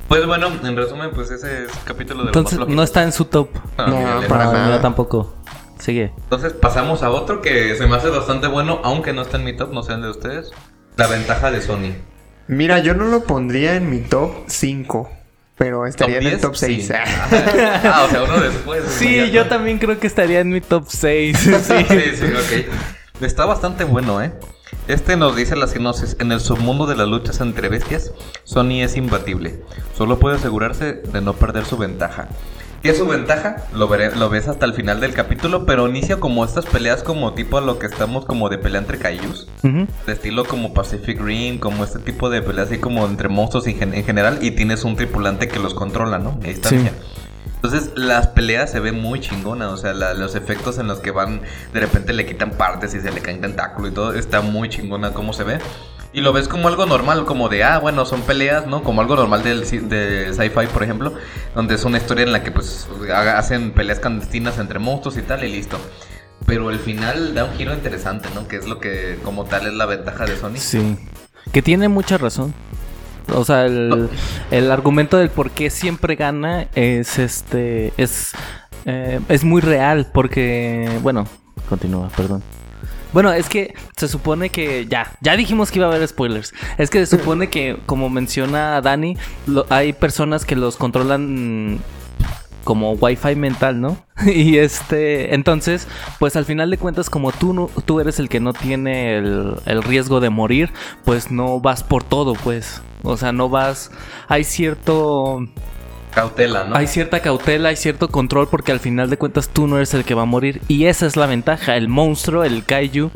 pues 0.08 0.26
bueno, 0.26 0.48
en 0.64 0.76
resumen, 0.76 1.10
pues 1.14 1.30
ese 1.30 1.64
es 1.64 1.70
el 1.70 1.84
capítulo 1.84 2.22
de 2.24 2.28
Entonces 2.28 2.58
no 2.66 2.82
está 2.82 3.02
en 3.04 3.12
su 3.12 3.26
top. 3.26 3.50
Ah, 3.78 3.86
No, 3.88 4.28
para 4.28 4.46
No, 4.46 4.52
nada. 4.52 4.76
yo 4.76 4.80
tampoco. 4.80 5.34
Sigue. 5.78 6.12
Entonces 6.24 6.52
pasamos 6.52 7.02
a 7.02 7.10
otro 7.10 7.40
que 7.40 7.74
se 7.76 7.86
me 7.86 7.96
hace 7.96 8.08
bastante 8.08 8.46
bueno, 8.46 8.80
aunque 8.84 9.12
no 9.12 9.22
está 9.22 9.36
en 9.36 9.44
mi 9.44 9.56
top, 9.56 9.72
no 9.72 9.82
sé 9.82 9.92
el 9.94 10.02
de 10.02 10.10
ustedes. 10.10 10.50
La 10.96 11.06
ventaja 11.06 11.50
de 11.50 11.60
Sony. 11.62 11.92
Mira, 12.48 12.80
yo 12.80 12.94
no 12.94 13.04
lo 13.06 13.24
pondría 13.24 13.74
en 13.76 13.88
mi 13.90 13.98
top 14.00 14.30
5. 14.48 15.10
Pero 15.56 15.86
estaría 15.86 16.18
en 16.18 16.24
el 16.24 16.30
10? 16.30 16.40
top 16.42 16.56
6. 16.56 16.86
Sí. 16.86 16.92
ah, 17.84 18.06
o 18.06 18.10
sea, 18.10 18.22
uno 18.24 18.38
después. 18.40 18.82
Sí, 18.88 19.30
yo 19.30 19.46
también 19.46 19.78
creo 19.78 19.98
que 19.98 20.06
estaría 20.08 20.40
en 20.40 20.50
mi 20.50 20.60
top 20.60 20.84
6. 20.88 21.38
Sí. 21.38 21.52
Sí, 21.88 22.16
sí, 22.16 22.24
ok. 22.26 22.66
Está 23.20 23.44
bastante 23.46 23.84
bueno, 23.84 24.20
¿eh? 24.22 24.32
Este 24.88 25.16
nos 25.16 25.36
dice 25.36 25.54
la 25.54 25.66
sinopsis. 25.68 26.16
En 26.18 26.32
el 26.32 26.40
submundo 26.40 26.86
de 26.86 26.96
las 26.96 27.06
luchas 27.06 27.40
entre 27.40 27.68
bestias, 27.68 28.12
Sony 28.44 28.80
es 28.82 28.96
imbatible. 28.96 29.62
Solo 29.96 30.18
puede 30.18 30.36
asegurarse 30.36 30.94
de 30.94 31.20
no 31.20 31.34
perder 31.34 31.64
su 31.64 31.76
ventaja. 31.76 32.28
¿Qué 32.82 32.90
es 32.90 32.98
su 32.98 33.06
ventaja? 33.06 33.68
Lo, 33.74 33.88
veré- 33.88 34.12
lo 34.16 34.28
ves 34.28 34.48
hasta 34.48 34.66
el 34.66 34.74
final 34.74 34.98
del 34.98 35.14
capítulo, 35.14 35.66
pero 35.66 35.88
inicia 35.88 36.16
como 36.18 36.44
estas 36.44 36.66
peleas 36.66 37.04
como 37.04 37.32
tipo 37.32 37.58
a 37.58 37.60
lo 37.60 37.78
que 37.78 37.86
estamos 37.86 38.24
como 38.24 38.48
de 38.48 38.58
pelea 38.58 38.80
entre 38.80 38.98
kaijus. 38.98 39.46
Ujú. 39.62 39.86
De 40.04 40.12
estilo 40.12 40.44
como 40.44 40.74
Pacific 40.74 41.20
Rim, 41.20 41.58
como 41.60 41.84
este 41.84 42.00
tipo 42.00 42.28
de 42.28 42.42
peleas 42.42 42.66
así 42.66 42.78
como 42.78 43.06
entre 43.06 43.28
monstruos 43.28 43.68
en 43.68 44.04
general 44.04 44.38
y 44.42 44.50
tienes 44.50 44.82
un 44.82 44.96
tripulante 44.96 45.46
que 45.46 45.60
los 45.60 45.74
controla, 45.74 46.18
¿no? 46.18 46.30
A 46.42 46.46
distancia. 46.48 46.92
Entonces 47.62 47.92
las 47.94 48.26
peleas 48.26 48.72
se 48.72 48.80
ven 48.80 49.00
muy 49.00 49.20
chingonas, 49.20 49.68
o 49.70 49.76
sea, 49.76 49.92
la- 49.92 50.14
los 50.14 50.34
efectos 50.34 50.78
en 50.78 50.88
los 50.88 50.98
que 50.98 51.12
van, 51.12 51.42
de 51.72 51.78
repente 51.78 52.12
le 52.12 52.26
quitan 52.26 52.50
partes 52.50 52.92
y 52.94 53.00
se 53.00 53.12
le 53.12 53.20
cae 53.20 53.34
un 53.36 53.40
tentáculo 53.40 53.86
y 53.86 53.92
todo, 53.92 54.14
está 54.14 54.40
muy 54.40 54.68
chingona 54.68 55.12
cómo 55.12 55.32
se 55.32 55.44
ve. 55.44 55.58
Y 56.12 56.20
lo 56.22 56.32
ves 56.32 56.48
como 56.48 56.66
algo 56.66 56.86
normal, 56.86 57.24
como 57.24 57.48
de, 57.48 57.62
ah, 57.62 57.78
bueno, 57.78 58.04
son 58.04 58.22
peleas, 58.22 58.66
¿no? 58.66 58.82
Como 58.82 59.00
algo 59.00 59.14
normal 59.14 59.44
del, 59.44 59.60
de 59.88 60.34
sci-fi, 60.34 60.66
por 60.72 60.82
ejemplo, 60.82 61.14
donde 61.54 61.76
es 61.76 61.84
una 61.84 61.98
historia 61.98 62.24
en 62.24 62.32
la 62.32 62.42
que 62.42 62.50
pues 62.50 62.86
hacen 63.14 63.70
peleas 63.70 64.00
clandestinas 64.00 64.58
entre 64.58 64.78
monstruos 64.80 65.16
y 65.16 65.22
tal 65.22 65.44
y 65.44 65.48
listo. 65.52 65.78
Pero 66.44 66.68
el 66.70 66.80
final 66.80 67.32
da 67.34 67.44
un 67.44 67.54
giro 67.56 67.72
interesante, 67.72 68.28
¿no? 68.34 68.48
Que 68.48 68.56
es 68.56 68.66
lo 68.66 68.80
que 68.80 69.20
como 69.22 69.44
tal 69.44 69.68
es 69.68 69.72
la 69.74 69.86
ventaja 69.86 70.26
de 70.26 70.36
Sony. 70.36 70.56
Sí. 70.56 70.98
Que 71.52 71.62
tiene 71.62 71.88
mucha 71.88 72.18
razón. 72.18 72.52
O 73.34 73.44
sea, 73.44 73.66
el, 73.66 74.08
el 74.50 74.70
argumento 74.70 75.16
del 75.16 75.30
por 75.30 75.50
qué 75.50 75.70
siempre 75.70 76.16
gana 76.16 76.66
es 76.74 77.18
este. 77.18 77.92
Es, 77.96 78.32
eh, 78.84 79.20
es 79.28 79.44
muy 79.44 79.60
real. 79.60 80.08
Porque. 80.12 80.88
Bueno, 81.02 81.26
continúa, 81.68 82.08
perdón. 82.16 82.42
Bueno, 83.12 83.30
es 83.32 83.48
que 83.50 83.74
se 83.96 84.08
supone 84.08 84.48
que 84.48 84.86
ya, 84.86 85.12
ya 85.20 85.36
dijimos 85.36 85.70
que 85.70 85.78
iba 85.78 85.86
a 85.86 85.90
haber 85.94 86.06
spoilers. 86.08 86.54
Es 86.78 86.88
que 86.88 87.04
se 87.04 87.18
supone 87.18 87.48
que, 87.50 87.78
como 87.84 88.08
menciona 88.08 88.80
Dani, 88.80 89.18
lo- 89.46 89.66
hay 89.68 89.92
personas 89.92 90.46
que 90.46 90.56
los 90.56 90.76
controlan 90.78 91.78
como 92.64 92.92
wifi 92.92 93.36
mental, 93.36 93.80
¿no? 93.80 93.96
Y 94.26 94.58
este, 94.58 95.34
entonces, 95.34 95.88
pues 96.18 96.36
al 96.36 96.44
final 96.44 96.70
de 96.70 96.78
cuentas, 96.78 97.10
como 97.10 97.32
tú 97.32 97.52
no, 97.52 97.70
tú 97.84 98.00
eres 98.00 98.18
el 98.18 98.28
que 98.28 98.40
no 98.40 98.52
tiene 98.52 99.16
el, 99.18 99.56
el 99.66 99.82
riesgo 99.82 100.20
de 100.20 100.30
morir, 100.30 100.70
pues 101.04 101.30
no 101.30 101.60
vas 101.60 101.82
por 101.82 102.04
todo, 102.04 102.34
pues. 102.34 102.82
O 103.02 103.16
sea, 103.16 103.32
no 103.32 103.48
vas. 103.48 103.90
Hay 104.28 104.44
cierto. 104.44 105.46
Cautela, 106.14 106.64
¿no? 106.64 106.76
Hay 106.76 106.86
cierta 106.86 107.20
cautela, 107.20 107.70
hay 107.70 107.76
cierto 107.76 108.08
control 108.08 108.46
porque 108.48 108.70
al 108.70 108.80
final 108.80 109.08
de 109.08 109.16
cuentas 109.16 109.48
tú 109.48 109.66
no 109.66 109.76
eres 109.76 109.94
el 109.94 110.04
que 110.04 110.14
va 110.14 110.22
a 110.22 110.26
morir 110.26 110.60
y 110.68 110.84
esa 110.84 111.06
es 111.06 111.16
la 111.16 111.26
ventaja. 111.26 111.76
El 111.76 111.88
monstruo, 111.88 112.44
el 112.44 112.64
kaiju 112.64 113.10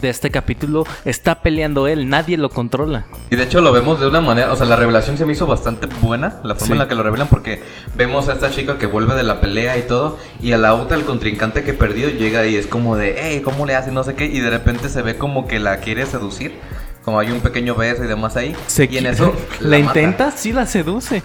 de 0.00 0.10
este 0.10 0.30
capítulo 0.30 0.84
está 1.04 1.42
peleando 1.42 1.86
él, 1.86 2.08
nadie 2.08 2.36
lo 2.36 2.50
controla. 2.50 3.06
Y 3.30 3.36
de 3.36 3.44
hecho 3.44 3.60
lo 3.60 3.72
vemos 3.72 4.00
de 4.00 4.06
una 4.06 4.20
manera, 4.20 4.52
o 4.52 4.56
sea, 4.56 4.66
la 4.66 4.76
revelación 4.76 5.16
se 5.18 5.26
me 5.26 5.32
hizo 5.32 5.46
bastante 5.46 5.86
buena, 6.00 6.40
la 6.42 6.54
forma 6.54 6.66
Sí. 6.66 6.72
en 6.72 6.78
la 6.78 6.88
que 6.88 6.94
lo 6.94 7.02
revelan, 7.02 7.28
porque 7.28 7.62
vemos 7.96 8.28
a 8.28 8.32
esta 8.34 8.50
chica 8.50 8.78
que 8.78 8.86
vuelve 8.86 9.14
de 9.14 9.22
la 9.22 9.40
pelea 9.40 9.78
y 9.78 9.82
todo, 9.82 10.18
y 10.40 10.52
a 10.52 10.58
la 10.58 10.74
otra, 10.74 10.96
el 10.96 11.04
contrincante 11.04 11.62
que 11.62 11.72
perdió, 11.72 12.08
llega 12.10 12.46
y 12.46 12.56
es 12.56 12.66
como 12.66 12.96
de, 12.96 13.16
hey, 13.20 13.42
¿cómo 13.44 13.66
le 13.66 13.74
hace? 13.76 13.90
No 13.92 14.04
sé 14.04 14.14
qué, 14.14 14.26
y 14.26 14.40
de 14.40 14.50
repente 14.50 14.88
se 14.88 15.02
ve 15.02 15.16
como 15.16 15.46
que 15.46 15.58
la 15.58 15.78
quiere 15.78 16.06
seducir, 16.06 16.54
como 17.04 17.18
hay 17.18 17.30
un 17.30 17.40
pequeño 17.40 17.74
beso 17.74 18.04
y 18.04 18.06
demás 18.06 18.36
ahí, 18.36 18.54
y 18.78 18.96
en 18.98 19.06
eso 19.06 19.34
la, 19.60 19.78
intenta, 19.78 20.30
sí 20.32 20.52
la 20.52 20.66
seduce. 20.66 21.22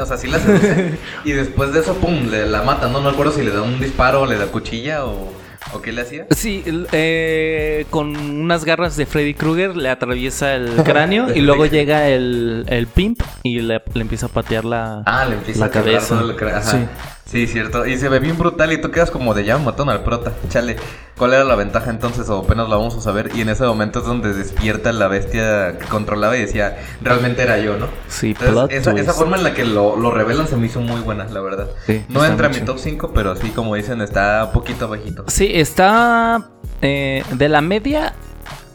O 0.00 0.06
sea, 0.06 0.16
sí 0.16 0.26
la 0.26 0.38
seduce, 0.40 0.98
y 1.24 1.32
después 1.32 1.72
de 1.72 1.80
eso, 1.80 1.94
pum, 1.94 2.28
le, 2.30 2.46
la 2.46 2.62
mata, 2.62 2.88
no, 2.88 3.00
no 3.00 3.10
recuerdo 3.10 3.32
si 3.32 3.42
le 3.42 3.50
da 3.52 3.62
un 3.62 3.78
disparo, 3.80 4.26
le 4.26 4.36
da 4.36 4.46
cuchilla 4.46 5.04
o, 5.04 5.32
o 5.72 5.80
qué 5.80 5.92
le 5.92 6.02
hacía. 6.02 6.26
Sí, 6.30 6.62
eh, 6.92 7.86
con 7.90 8.14
unas 8.16 8.64
garras 8.64 8.96
de 8.96 9.06
Freddy 9.06 9.34
Krueger 9.34 9.76
le 9.76 9.88
atraviesa 9.88 10.54
el 10.54 10.74
cráneo 10.84 11.34
y 11.34 11.40
luego 11.40 11.66
llega 11.66 12.08
el, 12.08 12.64
el 12.68 12.86
pimp 12.86 13.20
y 13.42 13.60
le, 13.60 13.82
le 13.94 14.00
empieza 14.00 14.26
a 14.26 14.28
patear 14.28 14.64
la, 14.64 15.02
Ah, 15.06 15.24
le 15.28 15.34
empieza 15.36 15.60
la 15.60 15.66
a 15.66 15.70
cabeza. 15.70 16.18
todo 16.18 16.30
el 16.30 16.36
cra- 16.36 16.56
ajá. 16.58 16.62
Sí. 16.70 16.78
Sí, 17.34 17.48
cierto. 17.48 17.84
Y 17.84 17.98
se 17.98 18.08
ve 18.08 18.20
bien 18.20 18.38
brutal 18.38 18.72
y 18.72 18.80
tú 18.80 18.92
quedas 18.92 19.10
como 19.10 19.34
de 19.34 19.44
ya 19.44 19.58
mataron 19.58 19.90
al 19.90 20.04
prota. 20.04 20.32
Chale. 20.50 20.76
¿Cuál 21.18 21.32
era 21.32 21.42
la 21.42 21.56
ventaja 21.56 21.90
entonces? 21.90 22.28
O 22.28 22.38
apenas 22.38 22.68
la 22.68 22.76
vamos 22.76 22.96
a 22.96 23.00
saber. 23.00 23.32
Y 23.34 23.40
en 23.40 23.48
ese 23.48 23.64
momento 23.64 23.98
es 23.98 24.04
donde 24.04 24.32
despierta 24.32 24.92
la 24.92 25.08
bestia 25.08 25.76
que 25.76 25.84
controlaba 25.86 26.36
y 26.36 26.42
decía, 26.42 26.78
realmente 27.02 27.42
era 27.42 27.58
yo, 27.58 27.76
¿no? 27.76 27.88
Sí, 28.06 28.28
Entonces, 28.28 28.52
plot 28.52 28.72
esa, 28.72 28.92
esa 28.92 29.12
forma 29.14 29.36
en 29.36 29.42
la 29.42 29.52
que 29.52 29.64
lo, 29.64 29.96
lo 29.96 30.12
revelan 30.12 30.46
se 30.46 30.56
me 30.56 30.66
hizo 30.66 30.78
muy 30.78 31.00
buena, 31.00 31.24
la 31.24 31.40
verdad. 31.40 31.70
Sí, 31.86 32.04
no 32.08 32.24
entra 32.24 32.46
en 32.46 32.52
mi 32.52 32.60
top 32.60 32.78
5, 32.78 33.10
pero 33.12 33.34
sí, 33.34 33.50
como 33.50 33.74
dicen, 33.74 34.00
está 34.00 34.44
un 34.44 34.52
poquito 34.52 34.86
bajito. 34.86 35.24
Sí, 35.26 35.50
está 35.52 36.50
eh, 36.82 37.24
de 37.32 37.48
la 37.48 37.60
media 37.60 38.14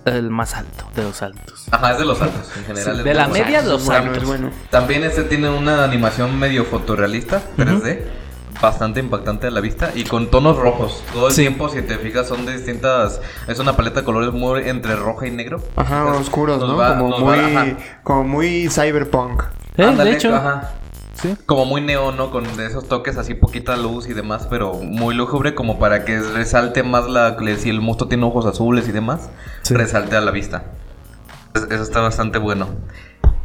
el 0.04 0.30
más 0.32 0.56
alto 0.56 0.86
de 0.95 1.04
los 1.04 1.22
altos. 1.22 1.65
Ajá, 1.72 1.93
es 1.93 2.00
de 2.00 2.06
los 2.06 2.22
altos 2.22 2.45
en 2.58 2.65
general. 2.65 2.98
Sí, 2.98 3.04
de 3.04 3.13
la 3.13 3.28
media 3.30 3.60
altos. 3.60 3.74
los 3.74 3.86
bueno, 3.86 4.04
altos. 4.08 4.24
es 4.24 4.28
bueno. 4.28 4.52
También 4.69 5.04
este 5.06 5.24
tiene 5.24 5.50
una 5.50 5.86
animación 5.86 6.38
medio 6.38 6.65
fotorrealista, 6.65 7.41
3D, 7.58 8.02
bastante 8.62 9.00
impactante 9.00 9.48
a 9.48 9.52
la 9.52 9.62
vista 9.62 9.91
y 9.95 10.04
con 10.04 10.30
tonos 10.30 10.58
rojos. 10.58 11.04
Todo 11.13 11.28
el 11.28 11.34
Sí. 11.34 11.41
tiempo, 11.41 11.69
si 11.69 11.82
te 11.82 11.98
fijas, 11.98 12.28
son 12.28 12.45
de 12.45 12.54
distintas. 12.54 13.22
Es 13.48 13.60
una 13.60 13.74
paleta 13.76 14.02
de 14.02 14.06
colores 14.06 14.34
muy 14.34 14.67
entre 14.67 14.95
roja 14.95 15.28
y 15.28 15.32
negro. 15.32 15.62
Ajá, 15.76 16.00
Entonces, 16.00 16.24
oscuros, 16.28 16.60
¿no? 16.60 16.76
va- 16.76 16.98
como, 16.98 17.19
muy, 17.19 17.54
va- 17.54 17.65
como 18.04 18.24
muy 18.24 18.67
cyberpunk. 18.69 19.43
Eh, 19.78 19.84
Ándale, 19.86 20.10
de 20.12 20.15
hecho, 20.17 20.36
ajá. 20.36 20.72
sí. 21.13 21.36
Como 21.45 21.63
muy 21.65 21.80
neón, 21.82 22.17
¿no? 22.17 22.32
Con 22.32 22.43
de 22.58 22.65
esos 22.65 22.88
toques 22.88 23.17
así, 23.17 23.34
poquita 23.34 23.78
luz 23.78 24.08
y 24.10 24.13
demás, 24.13 24.45
pero 24.50 24.74
muy 24.74 25.15
lúgubre, 25.15 25.56
como 25.56 25.80
para 25.80 26.04
que 26.04 26.19
resalte 26.19 26.84
más 26.84 27.08
la. 27.08 27.38
Si 27.58 27.69
el 27.69 27.80
monstruo 27.80 28.10
tiene 28.10 28.26
ojos 28.26 28.45
azules 28.45 28.88
y 28.89 28.91
demás, 28.91 29.30
Sí. 29.62 29.74
resalte 29.74 30.17
a 30.17 30.22
la 30.22 30.32
vista. 30.32 30.63
Es- 31.56 31.63
Eso 31.63 31.84
está 31.84 32.02
bastante 32.02 32.39
bueno. 32.39 32.67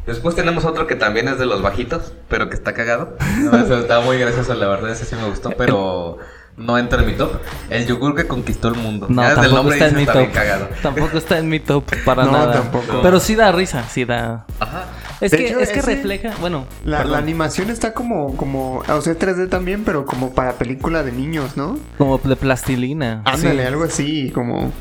Después 0.07 0.35
tenemos 0.35 0.65
otro 0.65 0.87
que 0.87 0.97
también 0.97 1.29
es 1.29 1.39
de 1.39 1.47
los 1.47 1.63
bajitos, 1.63 2.13
pero 2.29 2.49
que 2.49 2.55
está 2.57 2.75
cagado. 2.75 3.17
No, 3.39 3.57
eso 3.57 3.79
está 3.79 4.01
muy 4.01 4.19
gracioso, 4.19 4.55
la 4.55 4.67
verdad, 4.69 4.91
ese 4.91 5.05
sí 5.05 5.17
me 5.17 5.29
gustó, 5.29 5.51
pero 5.57 6.19
no 6.57 6.79
entra 6.79 7.01
en 7.01 7.07
mi 7.07 7.15
top. 7.15 7.33
El 7.71 7.87
yogur 7.87 8.15
que 8.15 8.27
conquistó 8.27 8.69
el 8.69 8.75
mundo. 8.77 9.07
No, 9.09 9.23
Ya 9.23 9.35
tampoco 9.35 9.57
nombre 9.57 9.75
está 9.77 9.89
en 9.89 9.97
mi 9.97 10.03
está 10.03 10.13
top. 10.13 10.83
Tampoco 10.83 11.19
está 11.19 11.39
en 11.39 11.49
mi 11.49 11.61
top 11.61 11.85
para 12.05 12.25
No, 12.25 12.33
nada. 12.33 12.53
tampoco. 12.53 13.01
Pero 13.03 13.19
sí 13.19 13.35
da 13.35 13.51
risa, 13.51 13.85
sí 13.89 14.05
da. 14.05 14.47
Ajá. 14.61 14.85
Es 15.21 15.31
De 15.31 15.39
que, 15.39 15.47
hecho, 15.47 15.61
es 15.61 15.71
que 15.71 15.81
refleja, 15.81 16.33
bueno, 16.41 16.67
La, 16.85 17.01
animación 17.17 17.71
está 17.71 17.95
como, 17.95 18.37
como, 18.37 18.79
o 18.87 19.01
sea, 19.01 19.13
es 19.13 19.19
3D 19.19 19.49
también, 19.49 19.85
pero 19.85 20.05
como 20.05 20.35
para 20.35 20.55
película 20.55 21.03
de 21.03 21.13
niños, 21.13 21.57
¿no? 21.57 21.79
como 21.97 22.19
de 22.19 22.37
plastilina. 22.37 23.23
Ándale, 23.25 23.63
sí. 23.63 23.67
algo 23.69 23.85
así, 23.85 24.31
como... 24.33 24.73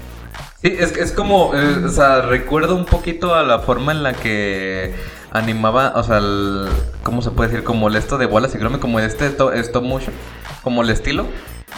Sí, 0.64 0.74
es, 0.80 0.96
es 0.96 1.12
como, 1.12 1.54
eh, 1.56 1.84
o 1.86 1.90
sea, 1.90 2.22
recuerdo 2.22 2.76
un 2.76 2.86
poquito 2.86 3.36
a 3.36 3.44
la 3.44 3.60
forma 3.60 3.92
en 3.92 4.02
la 4.02 4.14
que 4.14 4.96
animaba, 5.32 5.92
o 5.96 6.04
sea, 6.04 6.20
el- 6.20 6.70
¿cómo 7.04 7.22
se 7.22 7.32
puede 7.32 7.50
decir? 7.50 7.66
Como 7.66 7.90
esto 7.90 8.18
de 8.18 8.28
bolas 8.28 8.56
y 8.56 8.60
crome, 8.60 8.80
como 8.80 9.00
este 9.00 9.30
to- 9.30 9.52
stop 9.52 9.84
motion, 9.84 10.14
como 10.64 10.82
el 10.84 10.90
estilo 10.90 11.26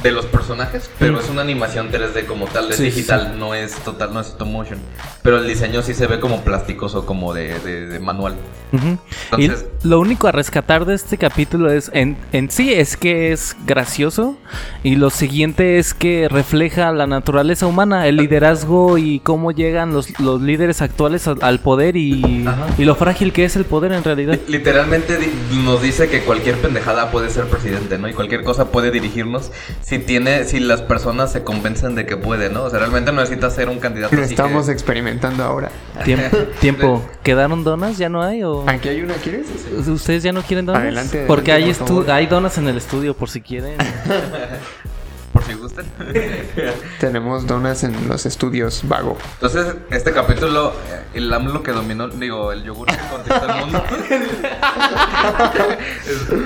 de 0.03 0.11
los 0.11 0.25
personajes, 0.25 0.89
pero 0.99 1.13
Mm. 1.13 1.19
es 1.19 1.29
una 1.29 1.41
animación 1.41 1.89
3D 1.91 2.25
como 2.25 2.45
tal, 2.47 2.69
es 2.69 2.77
Sí, 2.77 2.83
sí, 2.91 2.95
digital, 2.97 3.37
no 3.39 3.53
es 3.55 3.73
total, 3.83 4.13
no 4.13 4.19
es 4.19 4.27
stop 4.27 4.47
motion. 4.47 4.79
Pero 5.23 5.37
el 5.37 5.47
diseño 5.47 5.81
sí 5.81 5.93
se 5.93 6.07
ve 6.07 6.19
como 6.19 6.41
plasticoso, 6.43 7.05
como 7.05 7.33
de, 7.33 7.57
de- 7.59 7.87
de 7.87 7.99
manual. 7.99 8.35
Ujú. 8.71 8.97
Entonces- 9.31 9.65
y 9.83 9.87
lo 9.87 9.99
único 9.99 10.27
a 10.27 10.31
rescatar 10.31 10.85
de 10.85 10.95
este 10.95 11.17
capítulo 11.17 11.71
es 11.71 11.89
en, 11.93 12.17
en 12.33 12.49
sí 12.51 12.73
es 12.73 12.97
que 12.97 13.31
es 13.31 13.55
gracioso 13.65 14.37
y 14.83 14.95
lo 14.95 15.09
siguiente 15.09 15.77
es 15.79 15.93
que 15.93 16.27
refleja 16.29 16.91
la 16.91 17.07
naturaleza 17.07 17.67
humana, 17.67 18.07
el 18.07 18.17
liderazgo 18.17 18.97
y 18.97 19.19
cómo 19.19 19.51
llegan 19.51 19.93
los, 19.93 20.19
los 20.19 20.41
líderes 20.41 20.81
actuales 20.81 21.27
al, 21.27 21.37
al 21.41 21.59
poder 21.59 21.95
y, 21.95 22.45
y 22.77 22.83
lo 22.83 22.95
frágil 22.95 23.31
que 23.33 23.45
es 23.45 23.55
el 23.55 23.65
poder 23.65 23.91
en 23.93 24.03
realidad. 24.03 24.37
Literalmente 24.47 25.17
nos 25.63 25.81
dice 25.81 26.09
que 26.09 26.21
cualquier 26.21 26.55
pendejada 26.57 27.11
puede 27.11 27.29
ser 27.29 27.45
presidente, 27.45 27.97
¿no? 27.97 28.09
Y 28.09 28.13
cualquier 28.13 28.43
cosa 28.43 28.71
puede 28.71 28.91
dirigirnos 28.91 29.51
si 29.87 29.99
tiene, 29.99 30.45
si 30.45 30.59
las 30.59 30.81
personas 30.81 31.31
se 31.31 31.43
convencen 31.43 31.93
de 31.93 32.07
que 32.07 32.17
puede, 32.17 32.49
¿no? 32.49 32.63
O 32.63 32.69
sea, 32.71 32.79
realmente 32.79 33.11
no 33.11 33.21
necesitas 33.21 33.53
ser 33.53 33.69
un 33.69 33.77
candidato 33.79 34.15
Lo 34.15 34.23
así 34.23 34.33
estamos 34.33 34.65
que- 34.65 34.71
experimentando 34.71 35.43
ahora. 35.43 35.69
Tiempo, 36.03 36.37
tiempo. 36.59 37.05
¿Quedaron 37.21 37.63
donas? 37.63 37.99
¿Ya 37.99 38.09
no 38.09 38.23
hay? 38.23 38.41
¿O 38.43 38.67
Aquí 38.67 38.89
hay 38.89 39.01
una, 39.03 39.13
¿quieres? 39.13 39.45
ustedes 39.87 40.23
ya 40.23 40.31
no 40.31 40.41
quieren 40.41 40.65
donas? 40.65 40.81
Adelante, 40.81 41.25
Porque 41.27 41.51
hay, 41.51 41.69
estu- 41.69 42.09
hay 42.09 42.25
donas 42.25 42.57
en 42.57 42.67
el 42.67 42.77
estudio 42.77 43.15
por 43.15 43.29
si 43.29 43.41
quieren. 43.41 43.75
por 45.35 45.43
si 45.43 45.53
gustan. 45.53 45.85
Tenemos 46.99 47.45
donas 47.45 47.83
en 47.83 48.07
los 48.07 48.25
estudios 48.25 48.81
Vago. 48.87 49.17
Entonces, 49.33 49.75
este 49.91 50.13
capítulo, 50.13 50.71
eh, 50.89 51.01
el 51.15 51.33
AMLO 51.33 51.61
que 51.61 51.73
dominó, 51.73 52.07
digo, 52.07 52.53
el 52.53 52.63
yogur 52.63 52.87
que 52.87 52.95
conquistó 53.11 53.45
el 53.49 53.55
mundo. 53.59 53.83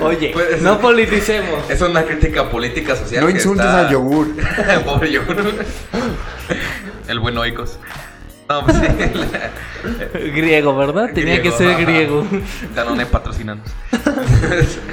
Oye, 0.02 0.30
pues, 0.34 0.60
no 0.60 0.80
politicemos. 0.80 1.70
Es 1.70 1.80
una 1.82 2.02
crítica 2.04 2.50
política 2.50 2.96
social. 2.96 3.20
No 3.22 3.28
que 3.28 3.34
insultes 3.34 3.64
está- 3.64 3.86
al 3.86 3.92
yogur. 3.92 4.26
Pobre 4.84 5.12
yogur. 5.12 5.36
El 7.06 7.20
buen 7.20 7.38
oicos. 7.38 7.78
No, 8.48 8.64
pues 8.64 8.76
sí. 8.76 8.82
la- 9.14 10.18
Griego, 10.18 10.76
¿verdad? 10.76 11.10
Tenía 11.14 11.40
que 11.40 11.52
ser 11.52 11.68
ajá. 11.70 11.80
griego. 11.82 12.26
Danone 12.74 13.06
patrocinanos. 13.06 13.68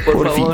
Por, 0.05 0.13
Por 0.13 0.31
fin. 0.33 0.45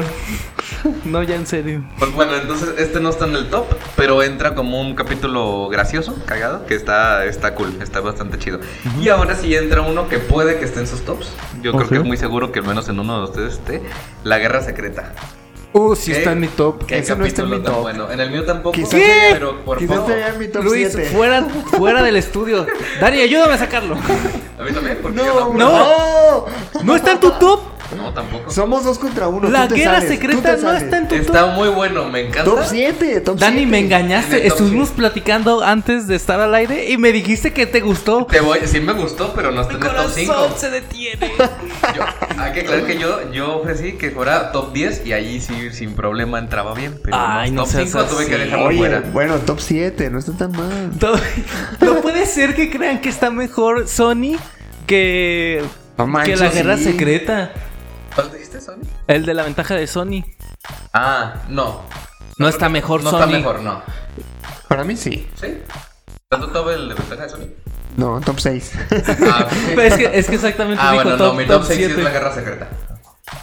No, 1.06 1.22
ya 1.24 1.36
en 1.36 1.46
serio. 1.48 1.84
Pues 2.00 2.12
bueno, 2.14 2.36
entonces 2.36 2.76
este 2.78 3.00
no 3.00 3.10
está 3.10 3.26
en 3.26 3.36
el 3.36 3.50
top, 3.50 3.66
pero 3.96 4.22
entra 4.24 4.56
como 4.56 4.80
un 4.82 4.96
capítulo 4.96 5.68
gracioso, 5.70 6.16
cagado, 6.26 6.66
que 6.66 6.76
está, 6.76 7.26
está 7.26 7.56
cool, 7.56 7.78
está 7.82 8.00
bastante 8.02 8.38
chido. 8.40 8.60
Y 9.02 9.10
ahora 9.10 9.36
sí 9.36 9.56
entra 9.56 9.82
uno 9.82 10.08
que 10.10 10.20
puede 10.20 10.58
que 10.60 10.66
esté 10.66 10.80
en 10.82 10.88
sus 10.88 11.02
tops. 11.02 11.30
Yo 11.62 11.72
creo 11.74 11.88
que 11.90 11.96
es 11.98 12.04
muy 12.04 12.18
seguro 12.18 12.52
que 12.52 12.60
al 12.60 12.66
menos 12.66 12.88
en 12.90 13.00
uno 13.00 13.20
de 13.20 13.24
ustedes 13.26 13.54
esté. 13.54 13.82
La 14.24 14.40
Guerra 14.40 14.62
Secreta. 14.62 15.14
Uh, 15.76 15.96
sí 15.96 16.12
¿Qué? 16.12 16.20
está 16.20 16.34
en 16.34 16.40
mi 16.42 16.48
top. 16.48 16.86
¿Qué 16.86 17.00
Ese 17.00 17.16
no 17.16 17.26
está 17.26 17.42
en 17.42 17.48
capítulo 17.50 17.58
mi 17.58 17.64
top. 17.76 17.82
bueno? 17.82 18.12
En 18.12 18.20
el 18.20 18.30
mío 18.30 18.46
tampoco. 18.46 18.74
Quizás 18.76 18.92
¿Qué? 18.92 19.30
Pero 19.34 19.66
por 19.66 19.80
Quizás 19.80 19.96
favor. 19.96 20.12
estaría 20.12 20.34
en 20.34 20.40
mi 20.40 20.48
top 20.48 20.64
Luis, 20.66 20.90
7. 20.92 21.10
fuera, 21.10 21.44
fuera 21.78 22.04
del 22.04 22.16
estudio. 22.16 22.68
Dani, 23.02 23.22
ayúdame 23.22 23.54
a 23.54 23.58
sacarlo. 23.58 23.96
A 24.60 24.64
mí 24.64 24.72
también, 24.72 25.00
porque 25.02 25.18
No, 25.18 25.26
yo 25.26 25.54
no. 25.58 26.46
¿No 26.84 26.96
está 26.96 27.14
en 27.14 27.20
tu 27.20 27.32
top? 27.32 27.62
No, 27.96 28.14
tampoco. 28.14 28.50
Somos 28.52 28.84
dos 28.84 28.98
contra 29.00 29.28
uno. 29.28 29.50
La 29.50 29.68
tú 29.68 29.76
te 29.76 29.82
guerra 29.82 30.02
sales, 30.02 30.08
tú 30.10 30.14
secreta 30.16 30.56
te 30.56 30.62
no 30.62 30.68
sales. 30.70 30.84
está 30.84 30.98
en 30.98 31.08
tu 31.08 31.16
Está 31.16 31.46
muy 31.48 31.70
bueno, 31.70 32.10
me 32.10 32.22
encanta. 32.22 32.44
Top 32.46 32.60
7, 32.66 33.22
top 33.22 33.38
Dani, 33.40 33.56
7. 33.58 33.72
me 33.72 33.80
En 33.80 33.86
engañaste. 33.86 34.48
Estuvimos 34.48 34.90
siete. 34.90 35.02
platicando 35.02 35.64
antes 35.64 36.08
de 36.08 36.16
estar 36.16 36.40
al 36.40 36.54
aire 36.56 36.90
y 36.90 36.98
me 36.98 37.12
dijiste 37.12 37.54
que 37.54 37.66
te 37.66 37.82
gustó. 37.82 38.26
Te 38.26 38.40
voy, 38.42 38.60
sí 38.66 38.80
me 38.80 38.94
gustó, 38.94 39.34
pero 39.34 39.52
no 39.52 39.62
está 39.62 39.74
en 39.76 39.82
el 39.84 39.90
top 39.90 40.12
5. 40.14 40.34
corazón 40.34 40.60
se 40.60 40.70
detiene. 40.70 41.32
Yo- 41.96 42.04
hay 42.38 42.52
que 42.54 42.62
aclarar 42.62 42.86
que 42.88 42.98
yo, 42.98 43.32
yo 43.32 43.58
ofrecí 43.58 43.94
que 43.94 44.10
fuera 44.12 44.52
top 44.52 44.74
10 44.74 45.06
y 45.06 45.14
ahí 45.14 45.40
sí, 45.40 45.70
sin 45.72 45.94
problema 45.94 46.40
entraba 46.40 46.74
bien. 46.74 47.00
Pero 47.04 47.16
Ay, 47.20 47.52
no, 47.52 47.58
no 47.58 47.64
top 47.64 47.72
seas 47.72 47.90
5 47.92 48.04
tuve 48.06 48.26
que 48.28 48.38
dejarlo 48.38 48.66
Oye, 48.66 48.78
fuera. 48.80 49.04
bueno, 49.14 49.36
top 49.40 49.60
7, 49.60 50.10
no 50.10 50.20
está 50.20 50.32
tan 50.34 50.52
mal. 50.52 50.92
No 51.82 52.02
puede 52.02 52.26
ser 52.26 52.56
que 52.56 52.70
crean 52.70 53.00
que 53.02 53.10
está 53.10 53.30
mejor 53.30 53.88
Sony 53.88 54.38
que, 54.88 55.64
No 55.98 56.08
manches, 56.08 56.40
que 56.40 56.46
la 56.46 56.52
guerra 56.52 56.78
sí. 56.78 56.84
secreta. 56.86 57.52
¿Cuál 58.16 58.32
dijiste, 58.32 58.62
Sony? 58.62 58.82
El 59.08 59.26
de 59.26 59.34
la 59.34 59.44
ventaja 59.44 59.76
de 59.76 59.88
Sony. 59.88 60.24
Ah, 60.94 61.36
no. 61.50 61.82
No 62.38 62.48
está 62.48 62.70
mejor 62.70 63.04
No 63.04 63.12
Sony. 63.12 63.20
está 63.20 63.28
mejor, 63.28 63.62
no. 63.62 63.82
Para 64.68 64.84
mí 64.84 64.96
sí. 64.96 65.28
¿Sí? 65.40 65.60
¿Tanto 66.30 66.48
top 66.50 66.70
el 66.70 66.90
de 66.90 66.96
ventaja 66.96 67.24
de 67.24 67.30
Sony? 67.30 67.48
No, 67.98 68.20
top 68.22 68.40
6. 68.40 68.72
Ah, 69.32 69.48
Pero 69.68 69.82
es 69.82 69.94
que, 69.96 70.18
es 70.18 70.28
que 70.28 70.36
exactamente 70.36 70.82
ah 70.84 70.92
dijo 70.94 71.04
bueno, 71.04 71.18
top, 71.18 71.28
no, 71.28 71.34
mi 71.40 71.46
top, 71.46 71.58
top 71.58 71.66
6 71.68 71.78
sí 71.80 71.86
7. 71.86 72.00
es 72.00 72.04
la 72.04 72.12
guerra 72.12 72.34
secreta. 72.34 72.68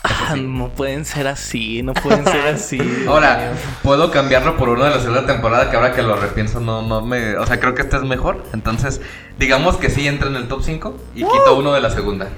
Ah, 0.02 0.34
no 0.36 0.68
pueden 0.70 1.04
ser 1.04 1.26
así, 1.28 1.82
no 1.82 1.94
pueden 1.94 2.24
ser 2.24 2.46
así. 2.54 2.80
Ahora, 3.08 3.52
puedo 3.82 4.10
cambiarlo 4.10 4.56
por 4.56 4.68
uno 4.68 4.84
de 4.84 4.90
la 4.90 5.00
segunda 5.00 5.24
temporada 5.26 5.70
que 5.70 5.76
ahora 5.76 5.92
que 5.92 6.02
lo 6.02 6.16
repienso 6.16 6.60
no, 6.60 6.82
no 6.82 7.00
me... 7.00 7.36
O 7.36 7.46
sea, 7.46 7.60
creo 7.60 7.74
que 7.74 7.82
este 7.82 7.96
es 7.96 8.02
mejor. 8.02 8.44
Entonces, 8.52 9.00
digamos 9.38 9.76
que 9.76 9.88
sí 9.90 10.06
entra 10.08 10.28
en 10.28 10.36
el 10.36 10.48
top 10.48 10.62
5 10.62 10.96
y 11.14 11.24
quito 11.24 11.56
uno 11.56 11.72
de 11.72 11.80
la 11.80 11.90
segunda. 11.90 12.28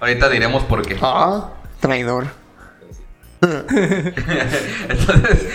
Ahorita 0.00 0.28
diremos 0.28 0.62
por 0.64 0.84
qué. 0.86 0.98
Ah, 1.00 1.50
traidor. 1.80 2.26
Entonces, 4.88 5.48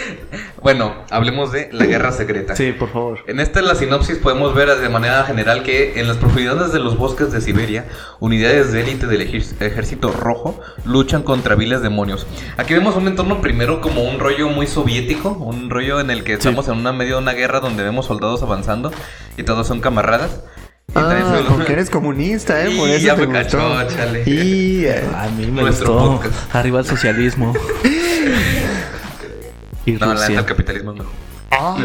bueno, 0.59 0.95
hablemos 1.11 1.51
de 1.51 1.69
la 1.71 1.85
guerra 1.85 2.11
secreta. 2.11 2.55
Sí, 2.55 2.71
por 2.71 2.91
favor. 2.91 3.19
En 3.27 3.39
esta 3.39 3.61
la 3.61 3.75
sinopsis 3.75 4.17
podemos 4.17 4.55
ver 4.55 4.75
de 4.75 4.89
manera 4.89 5.23
general 5.23 5.61
que 5.61 5.99
en 5.99 6.07
las 6.07 6.17
profundidades 6.17 6.73
de 6.73 6.79
los 6.79 6.97
bosques 6.97 7.31
de 7.31 7.41
Siberia, 7.41 7.85
unidades 8.19 8.71
de 8.71 8.81
élite 8.81 9.05
del 9.05 9.21
ejército 9.21 10.11
rojo 10.11 10.59
luchan 10.83 11.21
contra 11.21 11.53
viles 11.53 11.83
demonios. 11.83 12.25
Aquí 12.57 12.73
vemos 12.73 12.95
un 12.95 13.07
entorno 13.07 13.39
primero 13.39 13.81
como 13.81 14.01
un 14.01 14.19
rollo 14.19 14.49
muy 14.49 14.65
soviético, 14.65 15.29
un 15.29 15.69
rollo 15.69 15.99
en 15.99 16.09
el 16.09 16.23
que 16.23 16.33
estamos 16.33 16.67
en 16.67 16.77
una 16.77 16.91
medio 16.91 17.17
de 17.17 17.21
una 17.21 17.33
guerra 17.33 17.59
donde 17.59 17.83
vemos 17.83 18.07
soldados 18.07 18.41
avanzando 18.41 18.91
y 19.37 19.43
todos 19.43 19.67
son 19.67 19.79
camaradas. 19.79 20.41
Ah, 20.95 21.41
porque 21.49 21.73
eres 21.73 21.89
comunista, 21.89 22.63
¿eh? 22.65 22.75
Por 22.77 22.87
Y 22.87 22.91
eso 22.93 23.05
ya 23.07 23.15
te 23.15 23.27
me 23.27 23.39
gustó. 23.41 23.57
cachó, 23.57 23.95
chale. 23.95 24.23
Y... 24.25 24.85
eh, 24.85 25.03
A 25.15 25.27
mí 25.29 25.47
me 25.47 25.61
Nuestro 25.63 25.93
gustó. 25.93 26.11
podcast. 26.23 26.55
Arriba 26.55 26.79
el 26.79 26.85
socialismo. 26.85 27.53
y 29.85 29.91
No, 29.93 29.99
la 29.99 30.07
neta, 30.13 30.25
Rusia. 30.25 30.39
el 30.39 30.45
capitalismo 30.45 30.93
mejor. 30.93 31.11
ah, 31.51 31.77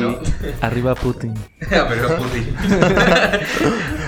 arriba 0.62 0.94
Putin. 0.94 1.34
A 1.70 1.82
ver, 1.84 2.16
Putin. 2.16 2.56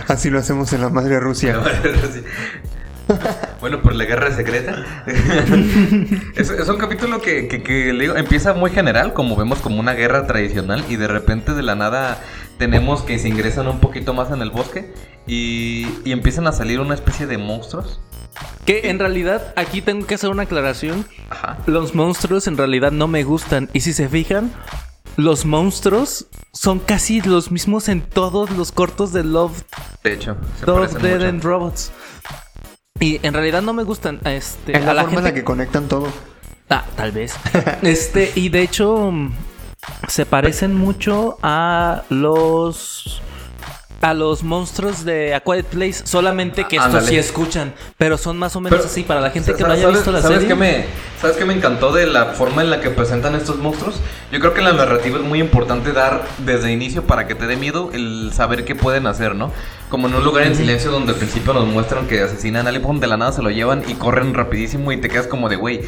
así 0.08 0.30
lo 0.30 0.38
hacemos 0.38 0.72
en 0.72 0.80
la 0.80 0.88
madre 0.88 1.20
Rusia. 1.20 1.60
Sí. 2.12 2.22
Bueno, 3.60 3.82
por 3.82 3.94
la 3.94 4.04
guerra 4.04 4.34
secreta. 4.34 4.84
es, 6.36 6.50
es 6.50 6.68
un 6.68 6.78
capítulo 6.78 7.20
que, 7.20 7.48
que- 7.48 7.62
que 7.62 7.92
le 7.92 8.02
digo, 8.04 8.16
empieza 8.16 8.54
muy 8.54 8.70
general, 8.70 9.12
como 9.12 9.36
vemos 9.36 9.58
como 9.58 9.80
una 9.80 9.92
guerra 9.92 10.26
tradicional, 10.26 10.84
y 10.88 10.96
de 10.96 11.08
repente 11.08 11.52
de 11.52 11.62
la 11.62 11.74
nada 11.74 12.18
tenemos 12.62 13.02
que 13.02 13.18
se 13.18 13.28
ingresan 13.28 13.66
un 13.66 13.80
poquito 13.80 14.14
más 14.14 14.30
en 14.30 14.40
el 14.40 14.50
bosque 14.52 14.94
y, 15.26 15.88
y 16.04 16.12
empiezan 16.12 16.46
a 16.46 16.52
salir 16.52 16.78
una 16.78 16.94
especie 16.94 17.26
de 17.26 17.36
monstruos. 17.36 18.00
Que 18.64 18.88
en 18.88 19.00
realidad 19.00 19.52
aquí 19.56 19.82
tengo 19.82 20.06
que 20.06 20.14
hacer 20.14 20.30
una 20.30 20.44
aclaración. 20.44 21.04
Ajá. 21.28 21.58
Los 21.66 21.96
monstruos 21.96 22.46
en 22.46 22.56
realidad 22.56 22.92
no 22.92 23.08
me 23.08 23.24
gustan. 23.24 23.68
Y 23.72 23.80
si 23.80 23.92
se 23.92 24.08
fijan, 24.08 24.52
los 25.16 25.44
monstruos 25.44 26.26
son 26.52 26.78
casi 26.78 27.20
los 27.20 27.50
mismos 27.50 27.88
en 27.88 28.00
todos 28.00 28.50
los 28.52 28.70
cortos 28.70 29.12
de 29.12 29.24
Love, 29.24 29.64
De 30.04 30.12
hecho, 30.12 30.36
se 30.60 30.64
Love 30.64 30.92
Dead 31.02 31.14
mucho. 31.16 31.28
and 31.28 31.42
Robots. 31.42 31.90
Y 33.00 33.18
en 33.26 33.34
realidad 33.34 33.62
no 33.62 33.72
me 33.72 33.82
gustan. 33.82 34.20
Este, 34.24 34.78
Es 34.78 34.86
a 34.86 34.94
la 34.94 35.02
forma 35.02 35.18
en 35.18 35.24
la 35.24 35.30
gente 35.30 35.40
que 35.40 35.44
conectan 35.44 35.88
todo. 35.88 36.06
Ah, 36.70 36.84
tal 36.94 37.10
vez. 37.10 37.34
este, 37.82 38.30
y 38.36 38.50
de 38.50 38.62
hecho, 38.62 39.12
se 40.08 40.26
parecen 40.26 40.74
mucho 40.74 41.38
a 41.42 42.02
los. 42.10 43.20
A 44.04 44.14
los 44.14 44.42
monstruos 44.42 45.04
de 45.04 45.32
A 45.32 45.38
Quiet 45.38 45.64
Place, 45.66 46.04
solamente 46.04 46.64
que 46.64 46.74
estos 46.74 46.88
Ándale. 46.92 47.06
sí 47.06 47.16
escuchan, 47.18 47.72
pero 47.96 48.18
son 48.18 48.36
más 48.36 48.56
o 48.56 48.60
menos 48.60 48.80
Pero, 48.80 48.90
así. 48.90 49.04
Para 49.04 49.20
la 49.20 49.30
gente 49.30 49.54
que 49.54 49.62
no 49.62 49.68
¿sabes- 49.68 49.84
haya 49.84 49.88
visto 49.94 50.10
la 50.10 50.20
¿sabes 50.20 50.38
serie, 50.38 50.48
Qué 50.48 50.54
me, 50.56 50.86
¿Sabes 51.20 51.36
qué 51.36 51.44
me 51.44 51.54
encantó 51.54 51.92
de 51.92 52.08
la 52.08 52.24
forma 52.32 52.62
en 52.62 52.70
la 52.70 52.80
que 52.80 52.90
presentan 52.90 53.36
estos 53.36 53.58
monstruos? 53.58 54.00
Yo 54.32 54.40
creo 54.40 54.54
que 54.54 54.58
en 54.58 54.64
la 54.64 54.72
narrativa 54.72 55.18
es 55.18 55.24
muy 55.24 55.38
importante 55.38 55.92
dar 55.92 56.24
desde 56.38 56.72
inicio 56.72 57.04
para 57.06 57.28
que 57.28 57.36
te 57.36 57.46
dé 57.46 57.54
miedo 57.54 57.90
el 57.92 58.32
saber 58.34 58.64
qué 58.64 58.74
pueden 58.74 59.06
hacer, 59.06 59.36
¿no? 59.36 59.52
Como 59.88 60.08
en 60.08 60.16
un 60.16 60.24
lugar 60.24 60.48
en 60.48 60.56
silencio 60.56 60.90
donde 60.90 61.12
al 61.12 61.18
principio 61.18 61.52
nos 61.52 61.66
muestran 61.68 62.08
que 62.08 62.22
asesinan 62.22 62.66
a 62.66 62.70
alguien, 62.70 62.84
pum, 62.84 62.98
de 62.98 63.06
la 63.06 63.16
nada 63.16 63.30
se 63.30 63.40
lo 63.42 63.50
llevan 63.50 63.84
y 63.86 63.94
corren 63.94 64.34
rapidísimo 64.34 64.90
y 64.90 64.96
te 65.00 65.08
quedas 65.08 65.28
como 65.28 65.48
de, 65.48 65.54
güey, 65.54 65.82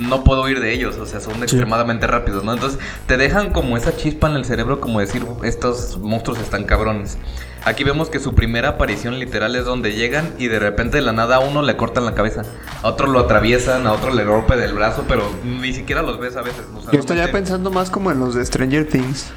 no 0.00 0.24
puedo 0.24 0.42
huir 0.42 0.60
de 0.60 0.72
ellos, 0.72 0.96
o 0.96 1.06
sea, 1.06 1.20
son 1.20 1.42
extremadamente 1.42 2.06
rápidos, 2.06 2.42
¿no? 2.42 2.54
Entonces 2.54 2.80
te 3.06 3.16
dejan 3.16 3.52
como 3.52 3.76
esa 3.76 3.96
chispa 3.96 4.28
en 4.28 4.36
el 4.36 4.44
cerebro 4.44 4.80
como 4.80 4.98
decir, 4.98 5.24
estos 5.44 5.98
monstruos 5.98 6.40
están 6.40 6.64
cabrones. 6.64 7.18
Aquí 7.64 7.84
vemos 7.84 8.08
que 8.08 8.18
su 8.18 8.34
primera 8.34 8.70
aparición 8.70 9.18
literal 9.18 9.54
es 9.54 9.66
donde 9.66 9.92
llegan 9.92 10.34
y 10.38 10.48
de 10.48 10.58
repente 10.58 10.96
de 10.96 11.02
la 11.02 11.12
nada 11.12 11.36
a 11.36 11.38
uno 11.40 11.60
le 11.60 11.76
cortan 11.76 12.06
la 12.06 12.14
cabeza, 12.14 12.42
a 12.82 12.88
otro 12.88 13.06
lo 13.06 13.20
atraviesan, 13.20 13.86
a 13.86 13.92
otro 13.92 14.14
le 14.14 14.24
golpe 14.24 14.56
del 14.56 14.72
brazo, 14.72 15.04
pero 15.06 15.30
ni 15.44 15.74
siquiera 15.74 16.02
los 16.02 16.18
ves 16.18 16.36
a 16.36 16.42
veces. 16.42 16.64
o 16.74 16.80
sea, 16.80 16.90
Yo 16.92 16.98
estaría 16.98 17.30
pensando 17.30 17.70
más 17.70 17.90
como 17.90 18.10
en 18.10 18.18
los 18.18 18.34
de 18.34 18.44
Stranger 18.46 18.88
Things. 18.88 19.30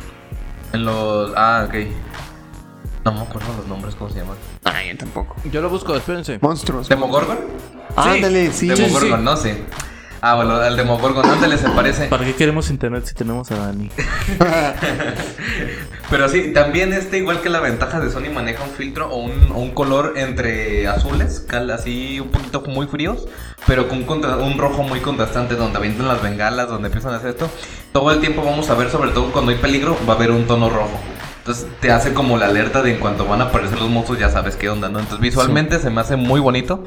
En 0.71 0.85
los... 0.85 1.33
Ah, 1.35 1.65
ok. 1.67 1.75
No 3.03 3.11
me 3.11 3.19
acuerdo 3.19 3.53
los 3.57 3.67
nombres, 3.67 3.95
¿cómo 3.95 4.09
se 4.09 4.19
llaman? 4.19 4.37
Ay, 4.63 4.91
yo 4.91 4.97
tampoco. 4.97 5.35
yo 5.51 5.61
lo 5.61 5.69
busco, 5.69 5.93
espérense. 5.93 6.39
Monstruos. 6.41 6.87
¿Demogorgon? 6.87 7.37
Ándale, 7.97 8.53
sí. 8.53 8.69
Demogorgon, 8.69 9.19
sí. 9.19 9.25
no 9.25 9.37
sé. 9.37 9.63
Ah, 10.25 10.35
bueno, 10.35 10.63
el 10.63 10.77
Demogorgon, 10.77 11.25
ándale, 11.29 11.57
se 11.57 11.67
parece. 11.71 12.05
¿Para 12.05 12.23
qué 12.23 12.33
queremos 12.33 12.69
internet 12.69 13.03
si 13.05 13.13
tenemos 13.13 13.51
a 13.51 13.55
Dani? 13.57 13.89
Pero 16.09 16.29
sí, 16.29 16.53
también 16.53 16.93
este, 16.93 17.17
igual 17.17 17.41
que 17.41 17.49
la 17.49 17.59
ventaja 17.59 17.99
de 17.99 18.09
Sony, 18.09 18.31
maneja 18.33 18.63
un 18.63 18.69
filtro 18.69 19.09
o 19.09 19.17
un, 19.17 19.51
o 19.51 19.59
un 19.59 19.71
color 19.71 20.13
entre 20.15 20.87
azules, 20.87 21.43
cal- 21.45 21.69
así 21.71 22.21
un 22.21 22.29
poquito 22.29 22.61
muy 22.67 22.87
fríos, 22.87 23.27
pero 23.67 23.89
con 23.89 23.97
un, 23.99 24.03
contra- 24.05 24.37
un 24.37 24.57
rojo 24.57 24.83
muy 24.83 25.01
contrastante, 25.01 25.55
donde 25.55 25.77
avientan 25.77 26.07
las 26.07 26.21
bengalas, 26.21 26.69
donde 26.69 26.87
empiezan 26.87 27.13
a 27.13 27.17
hacer 27.17 27.31
esto. 27.31 27.49
Todo 27.91 28.09
el 28.11 28.19
tiempo 28.21 28.43
vamos 28.45 28.69
a 28.69 28.75
ver, 28.75 28.89
sobre 28.91 29.09
todo 29.11 29.29
cuando 29.33 29.51
hay 29.51 29.57
peligro, 29.57 29.97
va 30.07 30.13
a 30.13 30.15
haber 30.15 30.31
un 30.31 30.45
tono 30.45 30.69
rojo. 30.69 30.97
Entonces 31.39 31.67
te 31.81 31.91
hace 31.91 32.13
como 32.13 32.37
la 32.37 32.45
alerta 32.45 32.81
de 32.81 32.93
en 32.93 32.99
cuanto 32.99 33.25
van 33.25 33.41
a 33.41 33.45
aparecer 33.45 33.77
los 33.77 33.89
monstruos, 33.89 34.21
ya 34.21 34.29
sabes 34.29 34.55
qué 34.55 34.69
onda, 34.69 34.87
¿no? 34.87 34.99
Entonces 34.99 35.19
visualmente 35.19 35.79
se 35.79 35.89
me 35.89 35.99
hace 35.99 36.15
muy 36.15 36.39
bonito. 36.39 36.85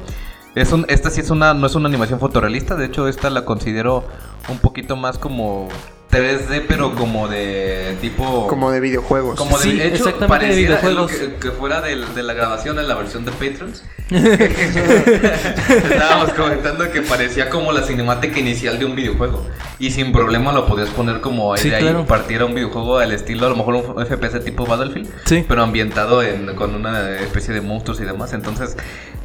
Es 0.59 0.71
un, 0.71 0.85
esta 0.89 1.09
sí 1.09 1.21
es 1.21 1.29
una, 1.29 1.53
no 1.53 1.67
es 1.67 1.75
una 1.75 1.87
animación 1.87 2.19
fotorrealista, 2.19 2.75
de 2.75 2.85
hecho 2.85 3.07
esta 3.07 3.29
la 3.29 3.45
considero 3.45 4.03
un 4.49 4.59
poquito 4.59 4.95
más 4.95 5.17
como 5.17 5.67
3D, 6.11 6.63
pero 6.67 6.95
como 6.95 7.27
de 7.27 7.97
tipo... 8.01 8.47
Como 8.47 8.71
de 8.71 8.79
videojuegos. 8.79 9.37
Como 9.37 9.57
de, 9.57 9.63
Sí, 9.63 9.71
hecho, 9.81 10.07
exactamente, 10.07 10.23
de 10.23 10.27
pareciera 10.27 10.75
lo 10.75 10.79
videojuegos. 11.05 11.11
que, 11.11 11.35
que 11.35 11.51
fuera 11.51 11.81
del- 11.81 12.13
de, 12.15 12.23
la 12.23 12.33
grabación 12.33 12.79
en 12.79 12.87
la 12.87 12.95
versión 12.95 13.25
de 13.25 13.31
Patrons. 13.33 13.83
Estábamos 14.09 16.29
comentando 16.33 16.89
que 16.91 17.01
parecía 17.01 17.49
como 17.49 17.71
la 17.73 17.83
cinemática 17.83 18.39
inicial 18.39 18.79
de 18.79 18.85
un 18.85 18.95
videojuego. 18.95 19.45
Y 19.79 19.91
sin 19.91 20.11
problema 20.13 20.53
lo 20.53 20.65
podías 20.65 20.89
poner 20.89 21.19
como 21.21 21.55
Sí, 21.57 21.69
de 21.69 21.75
ahí 21.75 21.81
claro. 21.83 22.05
partiera 22.05 22.45
un 22.45 22.55
videojuego 22.55 22.97
al 22.99 23.11
estilo, 23.11 23.45
a 23.47 23.49
lo 23.49 23.55
mejor 23.57 23.75
un 23.75 24.05
FPS 24.05 24.39
tipo 24.43 24.65
Battlefield. 24.65 25.09
Sí. 25.25 25.43
Pero 25.47 25.61
ambientado 25.61 26.23
en- 26.23 26.55
con 26.55 26.73
una 26.73 27.19
especie 27.19 27.53
de 27.53 27.59
monstruos 27.61 27.99
y 27.99 28.05
demás. 28.05 28.31
Entonces 28.33 28.77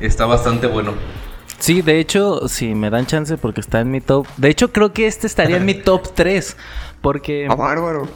está 0.06 0.26
bastante 0.26 0.66
bueno. 0.66 0.92
Sí, 1.58 1.80
de 1.82 2.00
hecho, 2.00 2.48
si 2.48 2.74
me 2.74 2.90
dan 2.90 3.06
chance 3.06 3.36
porque 3.36 3.60
está 3.60 3.80
en 3.80 3.90
mi 3.90 4.00
top. 4.00 4.26
De 4.36 4.48
hecho, 4.48 4.72
creo 4.72 4.92
que 4.92 5.06
este 5.06 5.26
estaría 5.28 5.56
en 5.58 5.64
mi 5.64 5.74
top 5.82 6.12
3. 6.14 6.56
Porque 7.00 7.46
Ah, 7.48 7.54
bárbaro. 7.54 8.08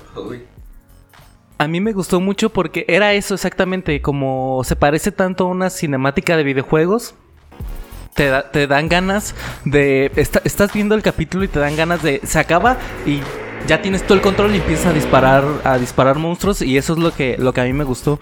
a 1.59 1.69
mí 1.69 1.81
me 1.81 1.93
gustó 1.93 2.21
mucho 2.21 2.51
porque 2.51 2.85
era 2.89 3.13
eso 3.15 3.35
exactamente. 3.35 4.03
Como 4.03 4.63
se 4.65 4.77
parece 4.77 5.13
tanto 5.13 5.45
a 5.45 5.49
una 5.49 5.71
cinemática 5.71 6.37
de 6.37 6.43
videojuegos. 6.43 7.15
Te, 8.15 8.29
da- 8.29 8.51
te 8.51 8.67
dan 8.67 8.89
ganas 8.89 9.35
de... 9.65 10.11
estás 10.17 10.73
viendo 10.73 10.95
el 10.95 11.03
capítulo 11.03 11.45
y 11.45 11.49
te 11.49 11.59
dan 11.61 11.77
ganas 11.77 12.03
de... 12.03 12.21
Se 12.25 12.39
acaba 12.39 12.79
y 13.05 13.21
ya 13.67 13.83
tienes 13.83 14.03
todo 14.05 14.15
el 14.15 14.23
control 14.23 14.55
y 14.55 14.59
empiezas 14.59 14.87
a 14.87 14.93
disparar, 14.93 15.45
a 15.65 15.77
disparar 15.79 16.17
monstruos. 16.17 16.63
Y 16.63 16.79
eso 16.79 16.95
es 16.95 16.99
lo 16.99 17.13
que, 17.13 17.37
lo 17.39 17.53
que 17.53 17.61
a 17.61 17.65
mí 17.65 17.73
me 17.75 17.85
gustó. 17.85 18.19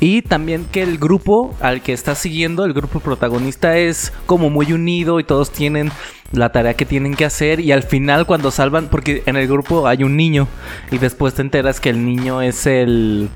Y 0.00 0.22
también 0.22 0.66
que 0.70 0.82
el 0.82 0.98
grupo 0.98 1.54
al 1.60 1.80
que 1.80 1.92
estás 1.92 2.18
siguiendo, 2.18 2.64
el 2.64 2.72
grupo 2.72 3.00
protagonista, 3.00 3.78
es 3.78 4.12
como 4.26 4.50
muy 4.50 4.72
unido 4.72 5.20
y 5.20 5.24
todos 5.24 5.50
tienen 5.50 5.90
la 6.32 6.50
tarea 6.52 6.74
que 6.74 6.84
tienen 6.84 7.14
que 7.14 7.24
hacer. 7.24 7.60
Y 7.60 7.72
al 7.72 7.82
final, 7.82 8.26
cuando 8.26 8.50
salvan, 8.50 8.88
porque 8.88 9.22
en 9.26 9.36
el 9.36 9.46
grupo 9.46 9.86
hay 9.86 10.02
un 10.02 10.16
niño, 10.16 10.48
y 10.90 10.98
después 10.98 11.34
te 11.34 11.42
enteras 11.42 11.80
que 11.80 11.90
el 11.90 12.04
niño 12.04 12.42
es 12.42 12.66
el. 12.66 13.28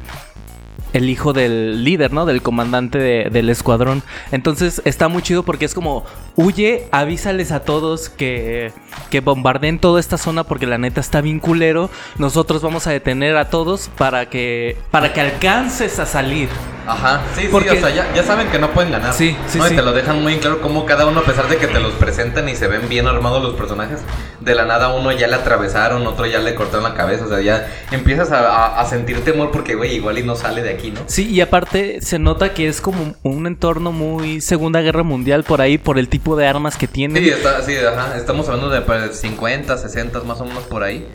El 0.92 1.10
hijo 1.10 1.32
del 1.32 1.84
líder, 1.84 2.12
¿no? 2.12 2.24
Del 2.26 2.40
comandante 2.42 2.98
de- 2.98 3.28
del 3.30 3.50
escuadrón. 3.50 4.02
Entonces 4.32 4.80
está 4.84 5.08
muy 5.08 5.22
chido 5.22 5.42
porque 5.42 5.64
es 5.66 5.74
como, 5.74 6.04
huye, 6.36 6.86
avísales 6.92 7.52
a 7.52 7.60
todos 7.60 8.08
que, 8.08 8.72
que 9.10 9.20
bombardeen 9.20 9.78
toda 9.78 10.00
esta 10.00 10.16
zona 10.18 10.44
porque 10.44 10.66
la 10.66 10.78
neta 10.78 11.00
está 11.00 11.20
bien 11.20 11.40
culero. 11.40 11.90
Nosotros 12.16 12.62
vamos 12.62 12.86
a 12.86 12.90
detener 12.90 13.36
a 13.36 13.50
todos 13.50 13.90
para 13.98 14.30
que, 14.30 14.76
para 14.90 15.12
que 15.12 15.20
alcances 15.20 15.98
a 15.98 16.06
salir. 16.06 16.48
Ajá, 16.86 17.20
sí, 17.34 17.42
sí, 17.42 17.48
Porque- 17.50 17.70
o 17.72 17.74
sea, 17.74 17.90
ya, 17.90 18.06
ya 18.14 18.22
saben 18.22 18.48
que 18.48 18.58
no 18.58 18.70
pueden 18.70 18.90
ganar. 18.90 19.12
Sí, 19.12 19.36
sí, 19.46 19.58
¿no? 19.58 19.66
Y 19.66 19.70
sí. 19.70 19.76
te 19.76 19.82
lo 19.82 19.92
dejan 19.92 20.22
muy 20.22 20.36
claro 20.38 20.62
como 20.62 20.86
cada 20.86 21.04
uno, 21.04 21.20
a 21.20 21.24
pesar 21.24 21.46
de 21.48 21.58
que 21.58 21.66
te 21.66 21.80
los 21.80 21.92
presentan 21.92 22.48
y 22.48 22.54
se 22.56 22.66
ven 22.66 22.88
bien 22.88 23.06
armados 23.06 23.42
los 23.42 23.54
personajes, 23.56 24.00
de 24.40 24.54
la 24.54 24.64
nada 24.64 24.94
uno 24.94 25.12
ya 25.12 25.26
le 25.26 25.34
atravesaron, 25.34 26.06
otro 26.06 26.24
ya 26.24 26.38
le 26.38 26.54
cortaron 26.54 26.84
la 26.84 26.94
cabeza, 26.94 27.26
o 27.26 27.28
sea, 27.28 27.42
ya 27.42 27.68
empiezas 27.90 28.32
a, 28.32 28.38
a- 28.48 28.80
a 28.80 28.86
sentir 28.86 29.22
temor 29.22 29.50
porque, 29.50 29.74
güey, 29.74 29.96
igual 29.96 30.16
y 30.18 30.22
no 30.22 30.34
sale 30.34 30.62
de 30.62 30.70
aquí, 30.70 30.77
¿no? 30.90 31.00
Sí, 31.06 31.28
y 31.28 31.40
aparte 31.40 32.00
se 32.00 32.18
nota 32.18 32.54
que 32.54 32.68
es 32.68 32.80
como 32.80 33.14
un 33.22 33.46
entorno 33.46 33.92
muy 33.92 34.40
Segunda 34.40 34.80
Guerra 34.80 35.02
Mundial 35.02 35.44
por 35.44 35.60
ahí, 35.60 35.78
por 35.78 35.98
el 35.98 36.08
tipo 36.08 36.36
de 36.36 36.46
armas 36.46 36.76
que 36.76 36.86
tienen. 36.86 37.22
Sí, 37.22 37.30
está, 37.30 37.62
sí, 37.62 37.76
ajá, 37.76 38.16
estamos 38.16 38.48
hablando 38.48 38.70
de 38.70 38.80
pues, 38.82 39.18
50, 39.18 39.76
60 39.76 40.20
más 40.20 40.40
o 40.40 40.44
menos 40.44 40.64
por 40.64 40.82
ahí. 40.82 41.06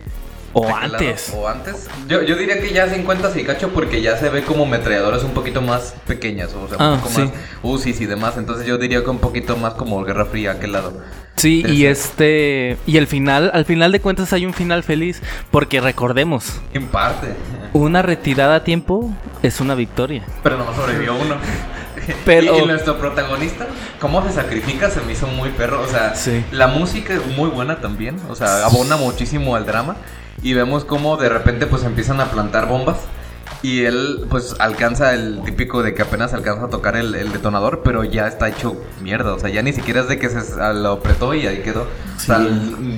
O 0.54 0.66
antes. 0.74 1.32
O 1.36 1.48
antes. 1.48 1.88
Yo, 2.08 2.22
yo 2.22 2.36
diría 2.36 2.60
que 2.60 2.72
ya 2.72 2.88
50 2.88 3.32
y 3.38 3.44
cacho 3.44 3.70
porque 3.70 4.00
ya 4.00 4.16
se 4.16 4.28
ve 4.30 4.42
como 4.42 4.64
metralladoras 4.66 5.22
un 5.24 5.32
poquito 5.32 5.60
más 5.60 5.94
pequeñas. 6.06 6.50
O 6.54 6.68
sea, 6.68 6.76
Ah, 6.80 6.92
un 6.94 7.00
poco 7.00 7.10
sí. 7.12 7.20
más 7.22 7.30
UCIs 7.62 8.00
y 8.00 8.06
demás. 8.06 8.36
Entonces 8.38 8.66
yo 8.66 8.78
diría 8.78 9.02
que 9.02 9.10
un 9.10 9.18
poquito 9.18 9.56
más 9.56 9.74
como 9.74 10.02
Guerra 10.04 10.24
Fría, 10.26 10.52
aquel 10.52 10.72
lado. 10.72 10.92
Sí, 11.36 11.64
y 11.66 11.82
Interesante. 11.82 11.90
este. 11.90 12.76
Y 12.86 12.96
el 12.96 13.06
final, 13.08 13.50
al 13.52 13.64
final 13.64 13.90
de 13.92 14.00
cuentas 14.00 14.32
hay 14.32 14.46
un 14.46 14.54
final 14.54 14.82
feliz. 14.84 15.20
Porque 15.50 15.80
recordemos, 15.80 16.60
En 16.72 16.86
parte. 16.86 17.34
una 17.72 18.02
retirada 18.02 18.54
a 18.56 18.64
tiempo 18.64 19.10
es 19.42 19.60
una 19.60 19.74
victoria. 19.74 20.22
Pero 20.44 20.56
nomás 20.56 20.76
sobrevivió 20.76 21.14
uno. 21.16 21.34
Pero- 22.24 22.58
Y, 22.58 22.62
y 22.62 22.66
nuestro 22.66 22.98
protagonista, 22.98 23.66
cómo 24.00 24.22
se 24.26 24.32
sacrifica, 24.32 24.90
se 24.90 25.00
me 25.00 25.12
hizo 25.12 25.26
muy 25.26 25.48
perro. 25.50 25.82
O 25.82 25.88
sea, 25.88 26.14
Sí. 26.14 26.44
la 26.52 26.66
música 26.68 27.14
es 27.14 27.26
muy 27.36 27.48
buena 27.48 27.80
también. 27.80 28.16
O 28.28 28.34
sea, 28.36 28.64
abona 28.66 28.96
muchísimo 28.96 29.56
al 29.56 29.64
drama. 29.66 29.96
Y 30.44 30.52
vemos 30.52 30.84
cómo 30.84 31.16
de 31.16 31.30
repente 31.30 31.66
pues 31.66 31.84
empiezan 31.84 32.20
a 32.20 32.26
plantar 32.26 32.68
bombas. 32.68 32.98
Y 33.62 33.84
él 33.84 34.26
pues 34.28 34.54
alcanza 34.58 35.14
el 35.14 35.40
típico 35.44 35.82
de 35.82 35.94
que 35.94 36.02
apenas 36.02 36.34
alcanza 36.34 36.66
a 36.66 36.68
tocar 36.70 36.96
el, 36.96 37.14
el 37.14 37.32
detonador, 37.32 37.80
pero 37.82 38.04
ya 38.04 38.26
está 38.26 38.48
hecho 38.48 38.76
mierda. 39.02 39.34
O 39.34 39.38
sea, 39.38 39.48
ya 39.50 39.62
ni 39.62 39.72
siquiera 39.72 40.00
es 40.02 40.08
de 40.08 40.18
que 40.18 40.28
se 40.28 40.40
lo 40.74 40.92
apretó 40.92 41.32
y 41.34 41.46
ahí 41.46 41.62
quedó. 41.62 41.82
O 42.16 42.20
sea, 42.20 42.46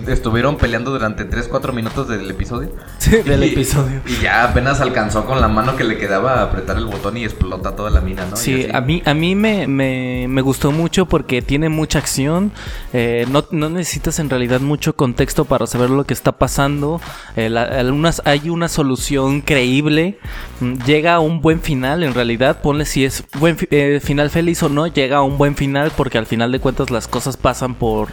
estuvieron 0.09 0.57
peleando 0.57 0.91
durante 0.91 1.29
3-4 1.29 1.73
minutos 1.73 2.09
del 2.09 2.31
episodio. 2.31 2.71
Sí, 2.99 3.11
del 3.19 3.45
Y- 3.45 3.53
episodio. 3.53 4.01
Y 4.07 4.21
ya 4.23 4.45
apenas 4.45 4.81
alcanzó 4.81 5.25
con 5.25 5.41
la 5.41 5.49
mano 5.49 5.77
que 5.77 5.85
le 5.85 5.97
quedaba 5.99 6.35
a 6.41 6.43
apretar 6.45 6.77
el 6.77 6.87
botón 6.87 7.17
y 7.17 7.25
explota 7.25 7.75
toda 7.77 7.91
la 7.91 8.01
mina, 8.01 8.27
¿no? 8.29 8.37
Sí, 8.37 8.67
a 8.73 8.81
mí, 8.81 9.03
a 9.05 9.15
mí 9.15 9.35
me, 9.35 9.67
me, 9.67 10.27
me 10.29 10.43
gustó 10.43 10.73
mucho 10.73 11.07
porque 11.07 11.43
tiene 11.43 11.69
mucha 11.69 11.99
acción. 11.99 12.53
eh, 12.93 13.27
no, 13.31 13.45
no 13.51 13.69
necesitas 13.71 14.19
en 14.19 14.31
realidad 14.31 14.61
mucho 14.61 14.95
contexto 14.97 15.45
para 15.45 15.67
saber 15.67 15.91
lo 15.91 16.05
que 16.05 16.15
está 16.15 16.33
pasando. 16.33 17.01
eh, 17.37 17.49
la- 17.51 17.85
hay 18.25 18.49
una 18.51 18.69
solución 18.69 19.41
creíble. 19.41 20.19
Mm, 20.61 20.75
Llega 20.85 21.15
a 21.15 21.21
un 21.21 21.41
buen 21.41 21.61
final, 21.61 22.03
en 22.03 22.15
realidad. 22.15 22.61
Ponle 22.63 22.85
si 22.87 23.05
es 23.05 23.25
buen 23.39 23.57
eh, 23.71 24.01
final 24.03 24.31
feliz 24.31 24.63
o 24.63 24.69
no. 24.69 24.87
Llega 24.87 25.19
a 25.19 25.23
un 25.23 25.39
buen 25.39 25.57
final 25.57 25.93
porque 25.97 26.19
al 26.19 26.27
final 26.27 26.53
de 26.53 26.61
cuentas 26.61 26.91
las 26.91 27.09
cosas 27.09 27.37
pasan 27.37 27.75
por, 27.75 28.09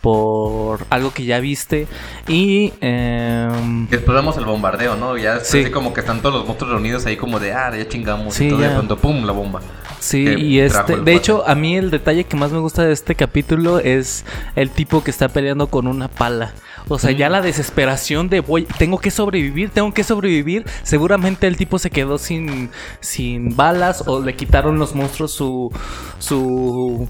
por 0.00 0.80
algo 0.90 1.12
que 1.12 1.24
ya 1.24 1.38
viste. 1.40 1.86
Y... 2.28 2.72
em, 2.80 3.88
Y 3.90 3.94
exploramos 3.94 4.36
el 4.36 4.44
bombardeo, 4.44 4.96
¿no? 4.96 5.16
Ya 5.16 5.36
es 5.36 5.46
Sí. 5.48 5.60
así 5.62 5.70
como 5.70 5.92
que 5.94 6.00
están 6.00 6.20
todos 6.20 6.34
los 6.36 6.46
monstruos 6.46 6.72
reunidos 6.72 7.06
ahí 7.06 7.16
como 7.16 7.38
de, 7.40 7.52
ah, 7.52 7.70
ya 7.76 7.88
chingamos. 7.88 8.34
Sí, 8.34 8.46
y 8.46 8.50
todo 8.50 8.60
de 8.60 8.68
ya. 8.68 8.74
pronto, 8.74 8.96
pum, 8.98 9.24
la 9.24 9.32
bomba. 9.32 9.60
Sí, 10.02 10.24
y 10.24 10.58
este, 10.58 10.96
de 10.96 11.14
hecho, 11.14 11.44
a 11.46 11.54
mí 11.54 11.76
el 11.76 11.92
detalle 11.92 12.24
que 12.24 12.36
más 12.36 12.50
me 12.50 12.58
gusta 12.58 12.82
de 12.82 12.92
este 12.92 13.14
capítulo 13.14 13.78
es 13.78 14.24
el 14.56 14.68
tipo 14.70 15.04
que 15.04 15.12
está 15.12 15.28
peleando 15.28 15.68
con 15.68 15.86
una 15.86 16.08
pala. 16.08 16.52
O 16.88 16.98
sea, 16.98 17.12
ya 17.12 17.28
la 17.28 17.40
desesperación 17.40 18.28
de 18.28 18.40
voy, 18.40 18.64
tengo 18.78 18.98
que 18.98 19.12
sobrevivir, 19.12 19.70
tengo 19.70 19.94
que 19.94 20.02
sobrevivir. 20.02 20.64
Seguramente 20.82 21.46
el 21.46 21.56
tipo 21.56 21.78
se 21.78 21.90
quedó 21.90 22.18
sin, 22.18 22.70
sin 22.98 23.54
balas 23.54 24.02
o 24.08 24.20
le 24.20 24.34
quitaron 24.34 24.76
los 24.76 24.92
monstruos 24.96 25.30
su, 25.30 25.70
su, 26.18 27.08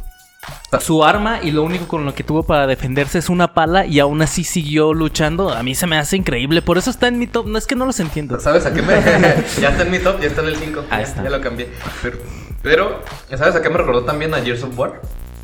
su 0.79 1.05
arma 1.05 1.41
y 1.43 1.51
lo 1.51 1.63
único 1.63 1.89
con 1.89 2.05
lo 2.05 2.15
que 2.15 2.25
tuvo 2.25 2.43
para 2.43 2.67
defenderse 2.67 3.19
es 3.19 3.31
una 3.31 3.55
pala 3.55 3.87
y 3.87 4.01
aún 4.01 4.21
así 4.21 4.45
siguió 4.45 4.93
luchando. 4.93 5.49
A 5.49 5.63
mí 5.63 5.75
se 5.75 5.87
me 5.87 5.97
hace 5.97 6.19
increíble, 6.19 6.61
por 6.61 6.77
eso 6.77 6.91
está 6.91 7.09
en 7.09 7.19
mi 7.19 7.27
top. 7.27 7.47
No 7.47 7.57
es 7.57 7.67
que 7.67 7.75
no 7.75 7.87
los 7.87 7.99
entiendo. 8.01 8.39
¿Sabes 8.39 8.67
a 8.67 8.75
qué 8.75 8.83
me.? 8.83 8.93
ya 9.63 9.71
está 9.71 9.85
en 9.85 9.91
mi 9.91 9.99
top, 9.99 10.21
ya 10.21 10.29
está 10.29 10.43
en 10.43 10.49
el 10.49 10.57
5. 10.57 10.85
Ahí 10.91 11.03
ya, 11.05 11.09
está. 11.09 11.25
ya 11.25 11.31
lo 11.31 11.41
cambié. 11.41 11.71
Pero, 12.03 12.19
pero, 12.63 13.01
¿sabes 13.37 13.55
a 13.57 13.63
qué 13.63 13.69
me 13.71 13.79
recordó 13.79 14.05
también 14.05 14.35
a 14.35 14.39
Gears 14.41 14.63
of 14.63 14.79
War? 14.79 15.01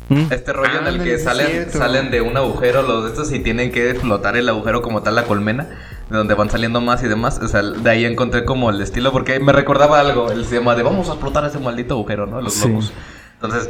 ¿Mm? 0.09 0.31
Este 0.31 0.53
rollo 0.53 0.79
en 0.79 0.87
el 0.87 1.03
que 1.03 1.19
salen, 1.19 1.47
cierto. 1.47 1.77
salen 1.77 2.09
de 2.09 2.21
un 2.21 2.35
agujero 2.35 2.81
los 2.81 3.03
de 3.03 3.09
estos 3.11 3.31
y 3.31 3.39
tienen 3.39 3.71
que 3.71 3.91
explotar 3.91 4.35
el 4.37 4.49
agujero 4.49 4.81
como 4.81 5.03
tal 5.03 5.13
la 5.15 5.23
colmena, 5.25 5.67
de 6.09 6.17
donde 6.17 6.33
van 6.33 6.49
saliendo 6.49 6.81
más 6.81 7.03
y 7.03 7.07
demás. 7.07 7.39
O 7.43 7.47
sea, 7.47 7.61
de 7.61 7.89
ahí 7.89 8.05
encontré 8.05 8.43
como 8.43 8.71
el 8.71 8.81
estilo, 8.81 9.11
porque 9.11 9.39
me 9.39 9.51
recordaba 9.53 9.99
algo, 9.99 10.31
el 10.31 10.47
tema 10.47 10.75
de 10.75 10.81
vamos 10.81 11.09
a 11.09 11.11
explotar 11.11 11.45
ese 11.45 11.59
maldito 11.59 11.93
agujero, 11.93 12.25
¿no? 12.25 12.41
Los 12.41 12.55
Sí. 12.55 12.67
locos. 12.67 12.91
Entonces, 13.35 13.69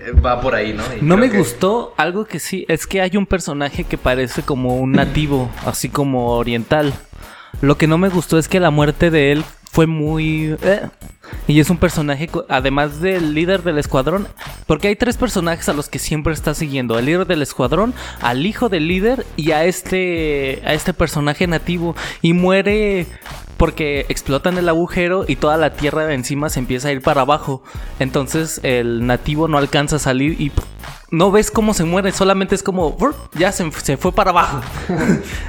eh, 0.00 0.12
va 0.18 0.40
por 0.40 0.54
ahí, 0.54 0.72
¿no? 0.72 0.82
Y 0.98 1.02
No 1.04 1.18
me 1.18 1.28
que- 1.30 1.36
gustó 1.36 1.92
algo 1.98 2.24
que 2.24 2.38
sí, 2.40 2.64
es 2.68 2.86
que 2.86 3.02
hay 3.02 3.16
un 3.18 3.26
personaje 3.26 3.84
que 3.84 3.98
parece 3.98 4.42
como 4.42 4.76
un 4.78 4.92
nativo, 4.92 5.50
así 5.66 5.90
como 5.90 6.30
oriental. 6.30 6.94
Lo 7.60 7.76
que 7.76 7.86
no 7.86 7.98
me 7.98 8.08
gustó 8.08 8.38
es 8.38 8.48
que 8.48 8.60
la 8.60 8.70
muerte 8.70 9.10
de 9.10 9.32
él 9.32 9.44
fue 9.70 9.86
muy... 9.86 10.56
eh, 10.62 10.88
Y 11.48 11.60
es 11.60 11.70
un 11.70 11.78
personaje, 11.78 12.28
además 12.48 13.00
del 13.00 13.34
líder 13.34 13.62
del 13.62 13.78
escuadrón, 13.78 14.26
porque 14.66 14.88
hay 14.88 14.96
tres 14.96 15.16
personajes 15.16 15.68
a 15.68 15.72
los 15.72 15.88
que 15.88 15.98
siempre 15.98 16.32
está 16.32 16.54
siguiendo. 16.54 16.96
Al 16.96 17.06
líder 17.06 17.26
del 17.26 17.42
escuadrón, 17.42 17.94
al 18.20 18.46
hijo 18.46 18.68
del 18.68 18.88
líder 18.88 19.26
y 19.36 19.52
a 19.52 19.64
este, 19.64 20.62
a 20.64 20.74
este 20.74 20.92
personaje 20.92 21.46
nativo. 21.46 21.94
Y 22.22 22.32
muere 22.32 23.06
porque 23.56 24.06
explotan 24.08 24.58
el 24.58 24.68
agujero 24.68 25.24
y 25.26 25.36
toda 25.36 25.56
la 25.56 25.74
tierra 25.74 26.06
de 26.06 26.14
encima 26.14 26.48
se 26.50 26.58
empieza 26.60 26.88
a 26.88 26.92
ir 26.92 27.02
para 27.02 27.22
abajo. 27.22 27.62
Entonces 27.98 28.60
el 28.62 29.06
nativo 29.06 29.48
no 29.48 29.58
alcanza 29.58 29.96
a 29.96 29.98
salir 29.98 30.40
y 30.40 30.52
no 31.10 31.30
ves 31.30 31.50
cómo 31.50 31.72
se 31.72 31.84
muere, 31.84 32.10
solamente 32.12 32.54
es 32.54 32.62
como 32.62 32.96
ya 33.34 33.52
se, 33.52 33.70
se 33.72 33.96
fue 33.96 34.12
para 34.12 34.30
abajo. 34.30 34.60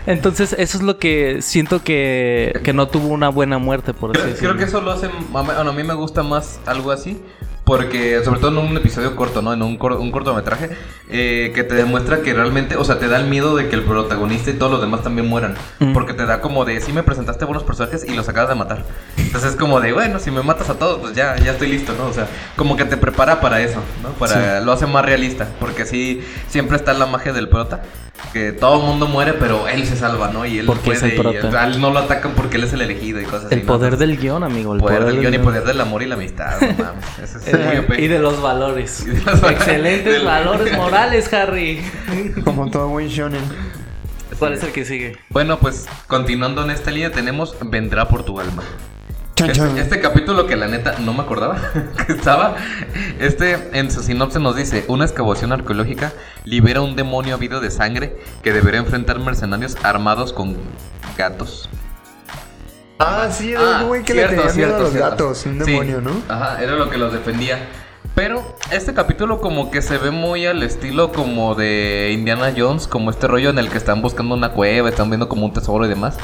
Entonces 0.06 0.54
eso 0.58 0.78
es 0.78 0.84
lo 0.84 0.98
que 1.00 1.42
siento 1.42 1.84
que, 1.84 2.60
que 2.64 2.74
no 2.74 2.88
tuvo 2.88 3.08
una 3.08 3.30
buena 3.30 3.58
muerte, 3.58 3.94
por 3.94 4.12
así 4.12 4.20
Creo, 4.22 4.32
decirlo. 4.34 4.50
creo 4.56 4.60
que 4.60 4.70
eso 4.70 4.82
lo 4.82 4.92
hace. 4.92 5.08
A 5.08 5.10
mí- 5.10 5.26
bueno, 5.32 5.70
a 5.72 5.74
mí 5.74 5.84
me 5.84 5.94
gusta 5.96 6.24
más 6.24 6.60
algo 6.66 6.92
así. 6.92 7.20
Porque, 7.68 8.22
sobre 8.24 8.40
todo 8.40 8.52
en 8.52 8.58
un 8.70 8.78
episodio 8.78 9.14
corto, 9.18 9.42
¿no? 9.42 9.52
En 9.52 9.62
un, 9.62 9.78
cor- 9.78 9.98
un 9.98 10.10
cortometraje, 10.10 10.70
eh, 11.10 11.52
que 11.54 11.66
te 11.66 11.76
demuestra 11.76 12.22
que 12.22 12.34
realmente, 12.34 12.78
o 12.78 12.86
sea, 12.86 12.98
te 12.98 13.10
da 13.10 13.18
el 13.18 13.28
miedo 13.28 13.58
de 13.58 13.68
que 13.68 13.76
el 13.76 13.84
protagonista 13.84 14.50
y 14.50 14.54
todos 14.54 14.72
los 14.72 14.80
demás 14.80 15.04
también 15.04 15.28
mueran. 15.28 15.56
Mm. 15.80 15.92
Porque 15.92 16.14
te 16.14 16.26
da 16.26 16.40
como 16.40 16.64
de, 16.64 16.80
sí 16.80 16.94
me 16.94 17.04
presentaste 17.04 17.44
buenos 17.44 17.64
personajes 17.66 18.06
y 18.08 18.16
los 18.16 18.30
acabas 18.30 18.48
de 18.48 18.56
matar. 18.56 18.86
Entonces 19.18 19.52
es 19.52 19.56
como 19.58 19.82
de, 19.82 19.92
bueno, 19.92 20.18
si 20.20 20.32
me 20.32 20.42
matas 20.44 20.70
a 20.70 20.76
todos, 20.76 21.00
pues 21.02 21.14
ya, 21.14 21.36
ya 21.36 21.52
estoy 21.52 21.68
listo, 21.68 21.94
¿no? 21.98 22.06
O 22.08 22.14
sea, 22.14 22.28
como 22.56 22.78
que 22.78 22.86
te 22.86 22.96
prepara 22.96 23.42
para 23.42 23.60
eso, 23.60 23.82
¿no? 24.02 24.12
Para, 24.12 24.62
Lo 24.62 24.72
hace 24.72 24.86
más 24.88 25.04
realista. 25.04 25.50
Porque 25.60 25.86
sí, 25.86 26.26
siempre 26.48 26.78
está 26.78 26.94
la 26.94 27.06
magia 27.06 27.34
del 27.34 27.50
prota. 27.50 27.84
Que 28.34 28.52
todo 28.52 28.80
el 28.82 28.86
mundo 28.88 29.08
muere, 29.08 29.34
pero 29.34 29.68
él 29.68 29.86
se 29.86 29.96
salva, 29.96 30.30
¿no? 30.32 30.46
Y 30.46 30.60
él 30.60 30.66
Porque 30.66 30.92
es 30.92 31.00
puede, 31.00 31.16
el 31.16 31.22
prota. 31.22 31.50
y 31.52 31.56
a 31.56 31.64
él 31.68 31.80
no 31.82 31.92
lo 31.92 32.00
atacan 32.00 32.34
porque 32.34 32.58
él 32.58 32.64
es 32.66 32.74
el 32.74 32.82
elegido 32.82 33.22
y 33.22 33.24
cosas 33.26 33.46
así. 33.46 33.56
El 33.56 33.62
poder 33.62 33.98
del 33.98 34.18
guion, 34.18 34.44
amigo. 34.44 34.74
El 34.74 34.80
poder, 34.82 35.06
del 35.06 35.20
guion 35.20 35.34
y 35.34 35.38
guion. 35.38 35.44
poder 35.46 35.64
del 35.64 35.80
amor 35.82 36.02
y 36.04 36.08
la 36.08 36.16
amistad, 36.16 36.60
no 36.60 36.84
mames. 36.84 37.06
Eso 37.24 37.38
es 37.40 37.66
muy 37.66 37.78
OP. 37.78 38.00
Y 38.00 38.08
de 38.08 38.20
los 38.20 38.42
valores. 38.42 39.02
Y 39.08 39.10
de 39.12 39.16
los 39.22 39.26
valores. 39.42 39.52
Excelentes 39.60 40.14
Del- 40.14 40.26
valores 40.26 40.78
morales, 40.78 41.34
Harry. 41.34 41.82
Como 42.44 42.70
todo 42.70 42.90
buen 42.90 43.08
shonen. 43.08 43.42
¿Cuál 44.40 44.54
es 44.54 44.64
el 44.64 44.72
que 44.72 44.86
sigue? 44.86 45.18
Bueno, 45.30 45.58
pues 45.60 45.88
continuando 46.08 46.64
en 46.64 46.70
esta 46.72 46.92
línea 46.92 47.12
tenemos 47.12 47.56
Vendrá 47.62 48.08
por 48.08 48.24
tu 48.24 48.40
alma. 48.40 48.62
Este, 49.46 49.80
este 49.80 50.00
capítulo 50.02 50.48
que 50.48 50.56
la 50.56 50.68
neta 50.68 50.96
no 51.00 51.14
me 51.14 51.22
acordaba 51.22 51.60
que 52.08 52.14
estaba, 52.14 52.56
este 53.20 53.70
en 53.74 53.92
su 53.92 54.02
sinopsis 54.02 54.42
nos 54.42 54.56
dice, 54.56 54.84
una 54.88 55.06
excavación 55.06 55.52
arqueológica 55.52 56.12
libera 56.44 56.82
un 56.82 56.96
demonio 56.96 57.36
habido 57.36 57.60
de 57.60 57.70
sangre 57.70 58.18
que 58.42 58.52
deberá 58.52 58.80
enfrentar 58.80 59.20
mercenarios 59.20 59.78
armados 59.84 60.34
con 60.34 60.58
gatos. 61.18 61.70
Ah, 63.00 63.28
sí, 63.32 63.52
era 63.52 63.82
un 63.82 63.88
güey 63.90 64.04
que 64.04 64.16
le 64.16 64.28
tenía 64.28 64.52
miedo 64.54 64.76
a 64.76 64.80
los 64.80 64.94
gatos. 64.96 65.46
Un 65.46 65.64
Sí, 65.64 65.72
demonio, 65.72 66.02
¿no? 66.02 66.12
Ajá, 66.28 66.62
era 66.64 66.72
lo 66.74 66.90
que 66.90 66.98
los 66.98 67.14
defendía. 67.14 67.60
Pero 68.16 68.56
este 68.72 68.96
capítulo 68.96 69.40
como 69.40 69.70
que 69.70 69.84
se 69.84 70.00
ve 70.00 70.10
muy 70.10 70.48
al 70.48 70.64
estilo 70.64 71.12
como 71.12 71.54
de 71.54 72.10
Indiana 72.12 72.52
Jones, 72.58 72.88
como 72.88 73.12
este 73.12 73.28
rollo 73.28 73.52
en 73.52 73.60
el 73.60 73.70
que 73.70 73.78
están 73.78 74.02
buscando 74.02 74.34
una 74.34 74.54
cueva, 74.54 74.90
están 74.90 75.12
viendo 75.12 75.30
como 75.30 75.46
un 75.46 75.54
tesoro 75.54 75.86
y 75.86 75.90
demás. 75.90 76.18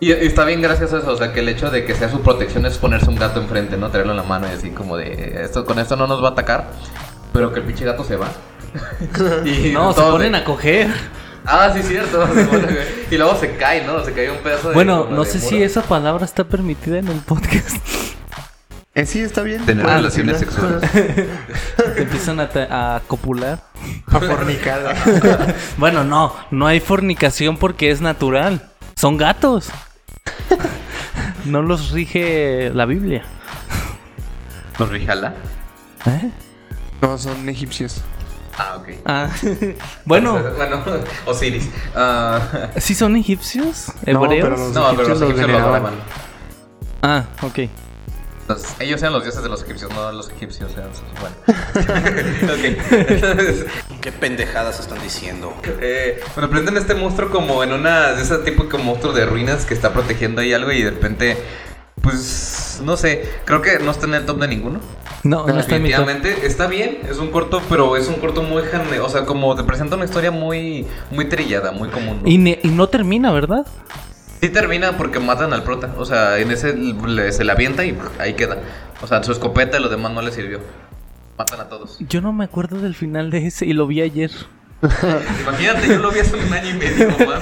Y, 0.00 0.08
y 0.12 0.26
está 0.26 0.44
bien 0.44 0.60
gracioso 0.60 0.98
eso, 0.98 1.10
o 1.12 1.16
sea, 1.16 1.32
que 1.32 1.40
el 1.40 1.48
hecho 1.48 1.70
de 1.70 1.84
que 1.84 1.94
sea 1.94 2.10
su 2.10 2.20
protección 2.20 2.66
es 2.66 2.76
ponerse 2.76 3.08
un 3.08 3.16
gato 3.16 3.40
enfrente, 3.40 3.76
¿no? 3.78 3.88
Tenerlo 3.90 4.12
en 4.12 4.18
la 4.18 4.22
mano 4.24 4.46
y 4.46 4.50
así 4.50 4.70
como 4.70 4.96
de, 4.96 5.40
esto 5.42 5.64
con 5.64 5.78
esto 5.78 5.96
no 5.96 6.06
nos 6.06 6.22
va 6.22 6.28
a 6.28 6.32
atacar, 6.32 6.70
pero 7.32 7.52
que 7.52 7.60
el 7.60 7.66
pinche 7.66 7.84
gato 7.84 8.04
se 8.04 8.16
va. 8.16 8.28
y 9.46 9.70
No, 9.72 9.92
se 9.94 10.02
ponen 10.02 10.32
de- 10.32 10.38
a 10.38 10.44
coger. 10.44 10.90
Ah, 11.48 11.70
sí, 11.72 11.80
cierto. 11.82 12.26
y 13.10 13.16
luego 13.16 13.36
se 13.36 13.56
cae, 13.56 13.86
¿no? 13.86 14.04
Se 14.04 14.12
cae 14.12 14.30
un 14.30 14.38
pedazo 14.38 14.68
de... 14.70 14.74
Bueno, 14.74 15.06
no 15.08 15.22
de 15.24 15.30
sé 15.30 15.38
muro. 15.38 15.48
si 15.50 15.62
esa 15.62 15.80
palabra 15.82 16.24
está 16.24 16.42
permitida 16.44 16.98
en 16.98 17.06
el 17.06 17.20
podcast. 17.20 17.76
Eh, 18.96 19.06
sí, 19.06 19.20
está 19.20 19.42
bien. 19.42 19.64
Tener 19.64 19.86
relaciones 19.86 20.40
decirlo. 20.40 20.80
Te 21.94 22.02
empiezan 22.02 22.40
a, 22.40 22.48
te- 22.48 22.66
a 22.68 23.00
copular. 23.06 23.60
A 24.08 24.18
fornicar. 24.18 24.96
Bueno, 25.76 26.02
no, 26.02 26.34
no 26.50 26.66
hay 26.66 26.80
fornicación 26.80 27.58
porque 27.58 27.90
es 27.92 28.00
natural. 28.00 28.72
Son 28.96 29.16
gatos. 29.16 29.70
No 31.44 31.62
los 31.62 31.92
rige 31.92 32.70
la 32.74 32.86
Biblia. 32.86 33.22
¿Nos 34.80 34.88
rijala? 34.88 35.32
¿Eh? 36.06 36.28
No, 37.00 37.16
son 37.18 37.48
egipcios. 37.48 38.02
Ah, 38.58 38.78
ok. 38.78 38.88
Ah, 39.04 39.28
bueno, 40.04 40.32
Bueno, 40.56 40.82
Osiris. 41.26 41.68
Ah, 41.94 42.40
¿sí 42.78 42.96
son 42.96 43.14
egipcios? 43.14 43.92
No, 44.06 44.24
¿Hebreos? 44.24 44.48
pero 44.48 44.56
los- 44.56 44.74
no, 44.74 44.90
pero 44.96 45.08
los 45.08 45.20
egipcios 45.20 45.20
los 45.20 45.22
egipcios 45.22 45.40
lo 45.40 45.46
veneraban. 45.46 45.82
adoraban. 45.84 45.94
Ah, 47.02 47.24
ok. 47.46 47.58
Los- 48.48 48.80
ellos 48.80 49.00
eran 49.02 49.12
los 49.12 49.22
dioses 49.24 49.42
de 49.42 49.48
los 49.48 49.62
egipcios, 49.64 49.90
no 49.92 50.12
los 50.12 50.30
egipcios. 50.30 50.70
Eran 50.76 50.90
sus- 50.94 51.02
bueno. 51.20 51.36
ok. 52.54 53.08
Entonces, 53.10 53.66
¿Qué 54.00 54.12
pendejadas 54.12 54.78
están 54.78 55.02
diciendo? 55.02 55.52
Eh, 55.80 56.20
bueno, 56.34 56.48
prenden 56.50 56.76
este 56.76 56.94
monstruo 56.94 57.30
como 57.30 57.62
en 57.64 57.72
una 57.72 58.12
de 58.12 58.22
ese 58.22 58.38
tipo 58.38 58.68
como 58.68 58.84
monstruo 58.84 59.12
de 59.12 59.26
ruinas 59.26 59.66
que 59.66 59.74
está 59.74 59.92
protegiendo 59.92 60.40
ahí 60.42 60.52
algo 60.52 60.70
y 60.70 60.82
de 60.82 60.90
repente, 60.90 61.36
pues, 62.02 62.80
no 62.84 62.96
sé, 62.96 63.28
creo 63.44 63.62
que 63.62 63.78
no 63.80 63.90
está 63.90 64.06
en 64.06 64.14
el 64.14 64.26
top 64.26 64.38
de 64.40 64.48
ninguno. 64.48 64.80
No, 65.24 65.44
no 65.46 65.58
está 65.58 65.74
en 65.76 65.82
mi 65.82 65.90
top. 65.90 66.06
Definitivamente 66.06 66.46
está 66.46 66.68
bien, 66.68 66.98
es 67.10 67.18
un 67.18 67.30
corto, 67.32 67.60
pero 67.68 67.96
es 67.96 68.06
un 68.06 68.14
corto 68.16 68.42
muy, 68.44 68.62
jane- 68.62 69.00
o 69.00 69.08
sea, 69.08 69.24
como 69.24 69.56
te 69.56 69.64
presenta 69.64 69.96
una 69.96 70.04
historia 70.04 70.30
muy, 70.30 70.86
muy 71.10 71.24
trillada, 71.28 71.72
muy 71.72 71.88
común. 71.88 72.20
¿no? 72.22 72.28
Y, 72.28 72.38
ne- 72.38 72.60
y 72.62 72.68
no 72.68 72.86
termina, 72.88 73.32
¿verdad? 73.32 73.66
Sí 74.40 74.48
termina 74.50 74.96
porque 74.96 75.18
matan 75.20 75.52
al 75.52 75.62
prota, 75.62 75.94
o 75.96 76.04
sea, 76.04 76.38
en 76.38 76.50
ese 76.50 76.74
le- 76.74 77.32
se 77.32 77.44
le 77.44 77.52
avienta 77.52 77.84
y 77.84 77.96
ahí 78.18 78.34
queda. 78.34 78.58
O 79.02 79.06
sea, 79.06 79.22
su 79.22 79.32
escopeta 79.32 79.78
y 79.78 79.82
lo 79.82 79.88
demás 79.88 80.12
no 80.12 80.22
le 80.22 80.30
sirvió. 80.32 80.60
Matan 81.38 81.60
a 81.60 81.68
todos. 81.68 81.96
Yo 82.00 82.20
no 82.20 82.32
me 82.32 82.44
acuerdo 82.44 82.80
del 82.80 82.94
final 82.94 83.30
de 83.30 83.46
ese 83.46 83.66
y 83.66 83.72
lo 83.72 83.86
vi 83.86 84.00
ayer. 84.02 84.30
Imagínate, 85.42 85.88
yo 85.88 85.98
lo 85.98 86.10
vi 86.10 86.20
hace 86.20 86.36
un 86.36 86.52
año 86.52 86.70
y 86.70 86.74
medio 86.74 87.08
más. 87.26 87.40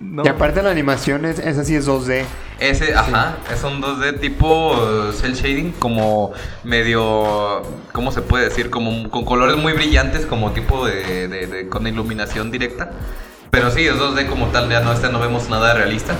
No. 0.00 0.22
Y 0.24 0.28
aparte 0.28 0.62
la 0.62 0.70
animación 0.70 1.24
es, 1.26 1.38
esa 1.38 1.64
sí 1.64 1.74
es 1.74 1.86
2D. 1.86 2.24
Ese, 2.58 2.94
ajá, 2.94 3.36
es 3.52 3.62
un 3.64 3.82
2D 3.82 4.20
tipo 4.20 4.72
uh, 4.72 5.12
cel 5.12 5.34
shading, 5.34 5.72
como 5.72 6.32
medio, 6.62 7.62
¿cómo 7.92 8.12
se 8.12 8.22
puede 8.22 8.44
decir? 8.44 8.70
Como 8.70 9.10
con 9.10 9.24
colores 9.24 9.56
muy 9.56 9.72
brillantes, 9.72 10.24
como 10.24 10.52
tipo 10.52 10.86
de, 10.86 11.28
de- 11.28 11.46
de- 11.46 11.68
con 11.68 11.86
iluminación 11.86 12.50
directa. 12.50 12.92
Pero 13.54 13.70
sí, 13.70 13.86
es 13.86 13.94
2D 13.94 14.26
como 14.26 14.48
tal, 14.48 14.68
ya 14.68 14.80
no, 14.80 14.92
este 14.92 15.08
no 15.10 15.20
vemos 15.20 15.48
nada 15.48 15.74
realista. 15.74 16.16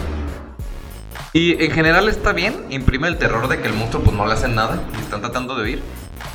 Y 1.32 1.60
en 1.64 1.72
general 1.72 2.08
está 2.08 2.32
bien, 2.32 2.54
imprime 2.70 3.08
el 3.08 3.18
terror 3.18 3.48
de 3.48 3.60
que 3.60 3.66
el 3.66 3.74
monstruo 3.74 4.04
pues 4.04 4.16
no 4.16 4.24
le 4.24 4.34
hacen 4.34 4.54
nada 4.54 4.78
y 4.96 5.02
están 5.02 5.20
tratando 5.20 5.56
de 5.56 5.64
huir. 5.64 5.82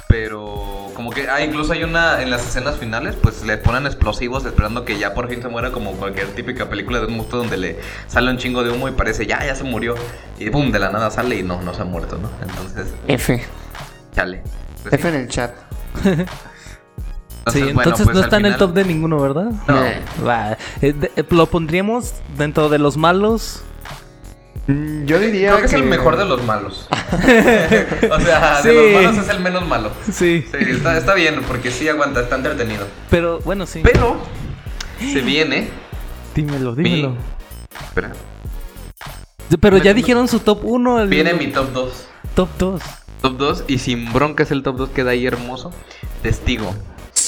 Pero 0.10 0.92
como 0.96 1.12
que, 1.12 1.30
ah, 1.30 1.42
incluso 1.42 1.72
hay 1.72 1.86
una, 1.86 2.22
en 2.22 2.30
las 2.30 2.46
escenas 2.46 2.76
finales, 2.76 3.16
pues 3.16 3.46
le 3.46 3.56
ponen 3.56 3.86
explosivos 3.86 4.44
esperando 4.44 4.84
que 4.84 5.00
ya 5.00 5.14
por 5.14 5.30
fin 5.30 5.42
se 5.42 5.48
muera 5.48 5.72
como 5.72 5.94
cualquier 5.94 6.28
típica 6.36 6.70
película 6.70 7.00
de 7.00 7.06
un 7.06 7.16
monstruo 7.16 7.44
donde 7.44 7.56
le 7.56 7.80
sale 8.08 8.30
un 8.30 8.38
chingo 8.38 8.62
de 8.66 8.72
humo 8.72 8.90
y 8.90 8.92
parece, 8.92 9.26
ya, 9.26 9.46
ya 9.46 9.56
se 9.56 9.64
murió. 9.64 9.96
Y 10.38 10.50
boom, 10.50 10.70
de 10.74 10.80
la 10.80 10.90
nada 10.92 11.10
sale 11.12 11.38
y 11.38 11.44
no, 11.44 11.62
no 11.62 11.74
se 11.74 11.82
ha 11.82 11.86
muerto, 11.86 12.18
¿no? 12.18 12.30
Entonces, 12.42 12.94
F. 13.08 13.42
chale. 14.14 14.44
Pues 14.82 14.96
F 14.96 15.08
en 15.08 15.16
el 15.16 15.30
chat. 15.30 15.54
Sí, 17.48 17.60
Entonces, 17.60 17.74
bueno, 17.74 17.92
pues, 17.96 18.16
no 18.16 18.22
está 18.22 18.38
en 18.38 18.46
el 18.46 18.58
top 18.58 18.74
de 18.74 18.86
ninguno, 18.86 19.20
¿verdad? 19.20 19.52
No. 19.68 19.86
Eh. 19.86 20.02
Va, 20.26 20.58
eh, 20.82 20.94
de- 20.94 21.26
lo 21.30 21.46
pondríamos 21.48 22.14
dentro 22.38 22.70
de 22.70 22.78
los 22.78 22.98
malos. 22.98 23.64
Mm, 24.68 25.06
Yo 25.06 25.20
diría 25.20 25.50
Creo 25.50 25.62
que 25.62 25.66
es 25.66 25.74
el 25.74 25.84
mejor 25.84 26.18
de 26.18 26.26
los 26.26 26.44
malos. 26.44 26.88
o 26.92 28.20
sea, 28.20 28.62
de 28.62 28.74
los 28.74 28.94
malos 29.04 29.18
es 29.26 29.30
el 29.30 29.40
menos 29.40 29.68
malo. 29.68 29.92
Sí. 30.12 30.46
Sí, 30.52 30.58
está, 30.70 30.98
está 30.98 31.14
bien, 31.16 31.42
porque 31.48 31.72
sí 31.72 31.88
aguanta, 31.90 32.22
está 32.22 32.36
entretenido. 32.36 32.86
Pero 33.10 33.40
bueno, 33.40 33.66
sí. 33.66 33.82
Pero 33.84 34.18
se 35.00 35.22
viene. 35.22 35.70
dímelo, 36.36 36.76
dímelo. 36.76 37.16
Espera. 37.88 38.12
Pero 39.60 39.78
ya 39.78 39.94
dijeron 39.94 40.28
su 40.28 40.40
top 40.40 40.60
1. 40.64 41.08
Viene 41.08 41.34
mi 41.34 41.48
top 41.48 41.72
2. 41.74 42.08
top 42.36 42.50
2. 42.60 42.82
Top 43.22 43.38
2 43.38 43.64
y 43.68 43.80
sin 43.80 44.14
bronca 44.14 44.44
es 44.44 44.52
el 44.52 44.62
top 44.62 44.78
2 44.78 44.90
queda 44.90 45.12
ahí 45.12 45.26
hermoso. 45.26 45.72
Testigo. 46.22 46.76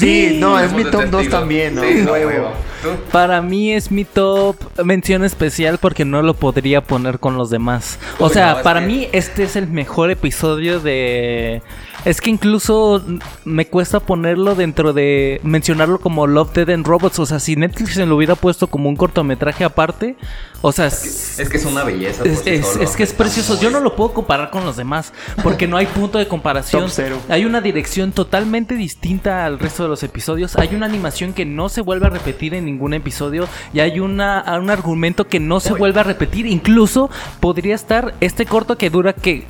Sí, 0.02 0.38
no, 0.40 0.60
es 0.60 0.72
mi 0.74 0.84
top 0.84 1.04
2 1.04 1.12
testigo. 1.12 1.40
también, 1.40 1.76
¿no? 1.76 1.82
Sí, 1.84 2.02
no, 2.04 2.12
Huevo. 2.12 2.28
huevo. 2.30 2.52
¿Tú? 2.82 2.90
Para 3.12 3.42
mí 3.42 3.72
es 3.72 3.92
mi 3.92 4.06
top 4.06 4.56
mención 4.84 5.24
especial 5.24 5.78
porque 5.80 6.04
no 6.04 6.22
lo 6.24 6.34
podría 6.34 6.82
poner 6.82 7.20
con 7.20 7.38
los 7.38 7.50
demás. 7.50 8.00
O 8.20 8.26
Uy, 8.26 8.32
sea, 8.34 8.64
para 8.64 8.80
que- 8.80 8.86
mí 8.88 9.08
este 9.12 9.44
es 9.44 9.56
el 9.56 9.68
mejor 9.68 10.10
episodio 10.12 10.80
de... 10.80 11.62
Es 12.04 12.20
que 12.20 12.32
incluso 12.32 13.04
me 13.46 13.68
cuesta 13.68 14.00
ponerlo 14.00 14.56
dentro 14.56 14.92
de... 14.92 15.40
Mencionarlo 15.44 16.00
como 16.00 16.26
Love, 16.26 16.54
Dead 16.54 16.70
and 16.72 16.86
Robots. 16.88 17.20
O 17.20 17.26
sea, 17.28 17.40
si 17.40 17.56
Netflix 17.56 17.94
se 17.94 18.06
lo 18.08 18.16
hubiera 18.16 18.36
puesto 18.36 18.66
como 18.68 18.90
un 18.90 18.96
cortometraje 18.96 19.64
aparte. 19.64 20.16
O 20.62 20.72
sea... 20.72 20.88
Es 20.88 21.48
que 21.50 21.58
es 21.58 21.66
una 21.66 21.84
belleza. 21.84 22.20
por 22.24 22.28
Es, 22.32 22.40
sí 22.40 22.50
es- 22.50 22.66
solo. 22.68 22.84
es 22.84 22.96
que 22.96 23.04
es 23.04 23.14
precioso. 23.14 23.60
Yo 23.62 23.70
no 23.70 23.80
lo 23.82 23.96
puedo 23.96 24.14
comparar 24.14 24.50
con 24.50 24.66
los 24.66 24.78
demás 24.78 25.14
porque 25.44 25.68
no 25.68 25.78
hay 25.78 25.86
punto 25.86 26.18
de 26.18 26.28
comparación. 26.28 26.82
Top 26.86 26.92
cero. 26.92 27.18
Hay 27.30 27.46
una 27.46 27.62
dirección 27.62 28.12
totalmente 28.14 28.74
distinta 28.76 29.46
al 29.46 29.60
resto 29.60 29.84
de 29.84 29.90
los 29.90 30.02
episodios. 30.02 30.56
Hay 30.56 30.74
una 30.74 30.88
animación 30.88 31.34
que 31.34 31.46
no 31.46 31.70
se 31.70 31.82
vuelve 31.82 32.08
a 32.08 32.10
repetir 32.10 32.56
en 32.56 32.66
ningún 32.66 32.96
episodio 32.96 33.48
y 33.74 33.80
hay 33.80 34.00
una, 34.00 34.44
un 34.60 34.72
argumento 34.72 35.28
que 35.28 35.40
no 35.40 35.60
se 35.60 35.74
vuelve 35.74 36.00
a 36.00 36.04
repetir. 36.04 36.48
Incluso 36.48 37.12
podría 37.40 37.76
estar 37.76 38.16
este 38.22 38.46
corto 38.48 38.76
que 38.78 38.90
dura 38.90 39.14
que 39.14 39.46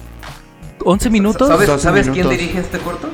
11 0.86 1.10
minutos. 1.10 1.48
¿Sabes, 1.48 1.68
12 1.68 1.84
¿sabes 1.84 2.04
quién 2.10 2.28
minutos. 2.28 2.38
dirige 2.40 2.60
este 2.60 2.78
corto? 2.80 3.10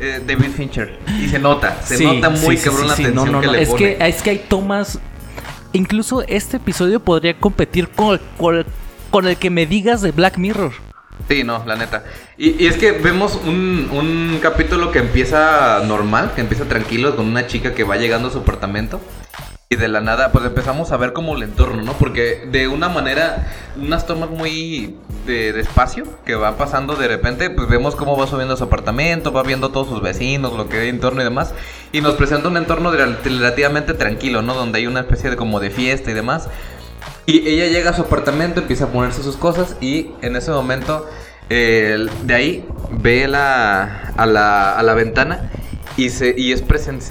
Eh, 0.00 0.22
David 0.26 0.50
Fincher. 0.56 0.98
Y 1.20 1.28
se 1.28 1.38
nota, 1.38 1.82
se 1.82 1.96
Sí, 1.96 2.04
nota 2.04 2.30
muy 2.30 2.56
sí, 2.56 2.64
cabrón 2.64 2.82
sí, 2.84 2.88
la 2.88 2.96
sí. 2.96 3.02
atención 3.04 3.26
No, 3.26 3.32
no, 3.32 3.40
que 3.40 3.46
no. 3.46 3.52
le 3.52 3.62
Es 3.62 3.68
pone. 3.70 3.96
que, 3.96 4.08
es 4.08 4.22
que 4.22 4.30
hay 4.30 4.38
tomas. 4.48 4.98
Incluso 5.72 6.22
este 6.22 6.56
episodio 6.58 7.00
podría 7.00 7.38
competir 7.38 7.88
con, 7.88 8.20
con, 8.38 8.64
con 9.10 9.26
el 9.26 9.36
que 9.36 9.50
me 9.50 9.66
digas 9.66 10.00
de 10.02 10.12
Black 10.12 10.38
Mirror. 10.38 10.72
Sí, 11.28 11.42
no, 11.44 11.62
la 11.66 11.76
neta. 11.76 12.04
Y, 12.38 12.62
y 12.62 12.68
es 12.68 12.76
que 12.76 12.92
vemos 12.92 13.38
un, 13.44 13.88
un 13.92 14.38
capítulo 14.40 14.92
que 14.92 15.00
empieza 15.00 15.82
normal, 15.84 16.32
que 16.34 16.40
empieza 16.40 16.64
tranquilo, 16.64 17.16
con 17.16 17.26
una 17.26 17.46
chica 17.46 17.74
que 17.74 17.84
va 17.84 17.96
llegando 17.96 18.28
a 18.28 18.30
su 18.30 18.38
apartamento. 18.38 19.00
Y 19.70 19.76
de 19.76 19.88
la 19.88 20.00
nada, 20.00 20.32
pues 20.32 20.46
empezamos 20.46 20.92
a 20.92 20.96
ver 20.96 21.12
como 21.12 21.36
el 21.36 21.42
entorno, 21.42 21.82
¿no? 21.82 21.92
Porque 21.92 22.48
de 22.50 22.68
una 22.68 22.88
manera, 22.88 23.48
unas 23.76 24.06
tomas 24.06 24.30
muy 24.30 24.96
de 25.26 25.62
que 26.24 26.34
van 26.36 26.54
pasando 26.54 26.96
de 26.96 27.06
repente, 27.06 27.50
pues 27.50 27.68
vemos 27.68 27.94
cómo 27.94 28.16
va 28.16 28.26
subiendo 28.26 28.56
su 28.56 28.64
apartamento, 28.64 29.30
va 29.30 29.42
viendo 29.42 29.68
todos 29.70 29.88
sus 29.88 30.00
vecinos, 30.00 30.54
lo 30.54 30.70
que 30.70 30.78
hay 30.78 30.88
en 30.88 31.00
torno 31.00 31.20
y 31.20 31.24
demás. 31.24 31.52
Y 31.92 32.00
nos 32.00 32.14
presenta 32.14 32.48
un 32.48 32.56
entorno 32.56 32.90
rel- 32.94 33.18
relativamente 33.22 33.92
tranquilo, 33.92 34.40
¿no? 34.40 34.54
Donde 34.54 34.78
hay 34.78 34.86
una 34.86 35.00
especie 35.00 35.28
de 35.28 35.36
como 35.36 35.60
de 35.60 35.68
fiesta 35.68 36.10
y 36.12 36.14
demás. 36.14 36.48
Y 37.26 37.46
ella 37.46 37.66
llega 37.66 37.90
a 37.90 37.92
su 37.92 38.00
apartamento, 38.00 38.60
empieza 38.60 38.86
a 38.86 38.88
ponerse 38.88 39.22
sus 39.22 39.36
cosas 39.36 39.76
y 39.82 40.12
en 40.22 40.34
ese 40.36 40.50
momento 40.50 41.06
de 41.50 42.34
ahí 42.34 42.64
ve 42.90 43.28
la, 43.28 44.12
a, 44.16 44.24
la, 44.24 44.78
a 44.78 44.82
la 44.82 44.94
ventana 44.94 45.50
y, 45.96 46.10
se, 46.10 46.34
y, 46.36 46.52
es 46.52 46.62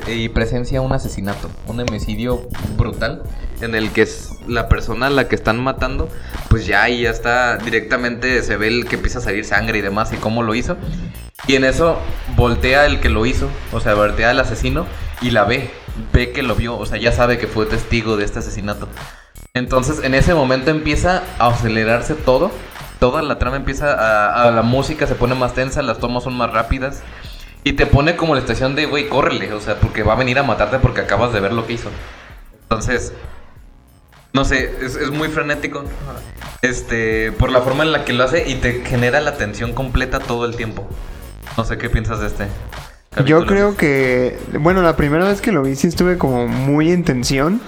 y 0.08 0.30
presencia 0.30 0.82
un 0.82 0.94
asesinato, 0.94 1.50
un 1.68 1.80
homicidio 1.80 2.48
brutal 2.78 3.24
en 3.62 3.76
el 3.76 3.92
que 3.92 4.04
es 4.04 4.30
la 4.48 4.70
persona 4.70 5.08
a 5.08 5.10
la 5.10 5.28
que 5.28 5.36
están 5.36 5.60
matando, 5.62 6.10
pues 6.50 6.66
ya 6.66 6.84
ahí 6.84 7.02
ya 7.02 7.10
está 7.10 7.58
directamente, 7.58 8.42
se 8.44 8.56
ve 8.56 8.68
el 8.68 8.86
que 8.86 8.96
empieza 8.96 9.20
a 9.20 9.22
salir 9.22 9.44
sangre 9.46 9.80
y 9.80 9.82
demás 9.82 10.14
y 10.14 10.18
cómo 10.18 10.44
lo 10.44 10.56
hizo. 10.56 10.78
Y 11.48 11.56
en 11.56 11.64
eso 11.66 11.98
voltea 12.36 12.86
el 12.86 13.00
que 13.00 13.10
lo 13.10 13.26
hizo, 13.26 13.50
o 13.74 13.80
sea, 13.80 13.94
voltea 13.94 14.32
el 14.32 14.40
asesino 14.40 14.86
y 15.22 15.32
la 15.32 15.44
ve, 15.44 15.70
ve 16.14 16.32
que 16.32 16.44
lo 16.44 16.56
vio, 16.56 16.78
o 16.78 16.86
sea, 16.86 16.98
ya 16.98 17.12
sabe 17.12 17.38
que 17.38 17.48
fue 17.48 17.66
testigo 17.66 18.18
de 18.18 18.26
este 18.26 18.40
asesinato. 18.40 18.88
Entonces, 19.54 20.04
en 20.04 20.14
ese 20.14 20.34
momento 20.34 20.72
empieza 20.72 21.24
a 21.40 21.48
acelerarse 21.48 22.14
todo. 22.14 22.52
Toda 23.00 23.22
la 23.22 23.38
trama 23.38 23.58
empieza 23.58 23.94
a- 23.94 24.52
la 24.52 24.62
música 24.64 25.06
se 25.08 25.16
pone 25.16 25.36
más 25.36 25.54
tensa, 25.54 25.82
las 25.82 26.00
tomas 26.00 26.24
son 26.24 26.36
más 26.36 26.52
rápidas. 26.52 27.02
Y 27.68 27.74
te 27.74 27.86
pone 27.86 28.16
como 28.16 28.34
la 28.34 28.40
estación 28.40 28.76
de, 28.76 28.86
güey, 28.86 29.10
córrele, 29.10 29.52
o 29.52 29.60
sea, 29.60 29.78
porque 29.82 30.02
va 30.02 30.14
a 30.14 30.16
venir 30.16 30.40
a 30.40 30.44
matarte 30.44 30.80
porque 30.80 31.02
acabas 31.02 31.34
de 31.34 31.42
ver 31.42 31.52
lo 31.52 31.68
que 31.68 31.74
hizo. 31.74 31.90
Entonces, 32.62 33.12
no 34.32 34.46
sé, 34.46 34.74
es, 34.82 35.12
muy 35.12 35.28
frenético. 35.28 35.84
Este, 36.62 37.34
por 37.34 37.52
la 37.52 37.60
forma 37.60 37.84
en 37.84 37.92
la 37.92 38.06
que 38.06 38.14
lo 38.14 38.24
hace 38.24 38.48
y 38.48 38.56
te 38.56 38.86
genera 38.86 39.20
la 39.20 39.36
tensión 39.36 39.74
completa 39.74 40.20
todo 40.20 40.46
el 40.46 40.56
tiempo. 40.56 40.88
No 41.58 41.66
sé 41.66 41.78
qué 41.78 41.90
piensas 41.90 42.22
de 42.22 42.28
este. 42.28 42.48
Yo 43.26 43.46
creo 43.46 43.76
que, 43.76 44.40
bueno, 44.62 44.82
la 44.82 44.96
primera 44.96 45.28
vez 45.28 45.42
que 45.42 45.52
lo 45.52 45.62
vi 45.62 45.76
sí 45.76 45.88
estuve 45.88 46.18
como 46.18 46.48
muy 46.48 46.94
en 46.94 47.04
tensión. 47.04 47.60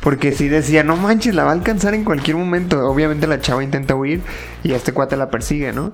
Porque 0.00 0.32
sí 0.32 0.48
decía, 0.48 0.82
no 0.82 0.96
manches, 0.96 1.32
la 1.32 1.44
va 1.44 1.50
a 1.50 1.54
alcanzar 1.54 1.94
en 1.94 2.02
cualquier 2.02 2.36
momento. 2.36 2.84
Obviamente 2.88 3.28
la 3.28 3.40
chava 3.40 3.62
intenta 3.62 3.94
huir 3.94 4.20
y 4.64 4.72
este 4.72 4.92
cuate 4.92 5.16
la 5.16 5.30
persigue, 5.30 5.72
¿no? 5.72 5.92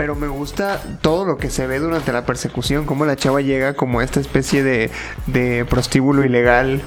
Pero 0.00 0.14
me 0.14 0.28
gusta 0.28 0.80
todo 1.02 1.26
lo 1.26 1.36
que 1.36 1.50
se 1.50 1.66
ve 1.66 1.78
durante 1.78 2.10
la 2.10 2.24
persecución, 2.24 2.86
cómo 2.86 3.04
la 3.04 3.16
chava 3.16 3.42
llega 3.42 3.74
como 3.74 4.00
esta 4.00 4.18
especie 4.18 4.62
de, 4.62 4.90
de 5.26 5.66
prostíbulo 5.68 6.24
ilegal 6.24 6.80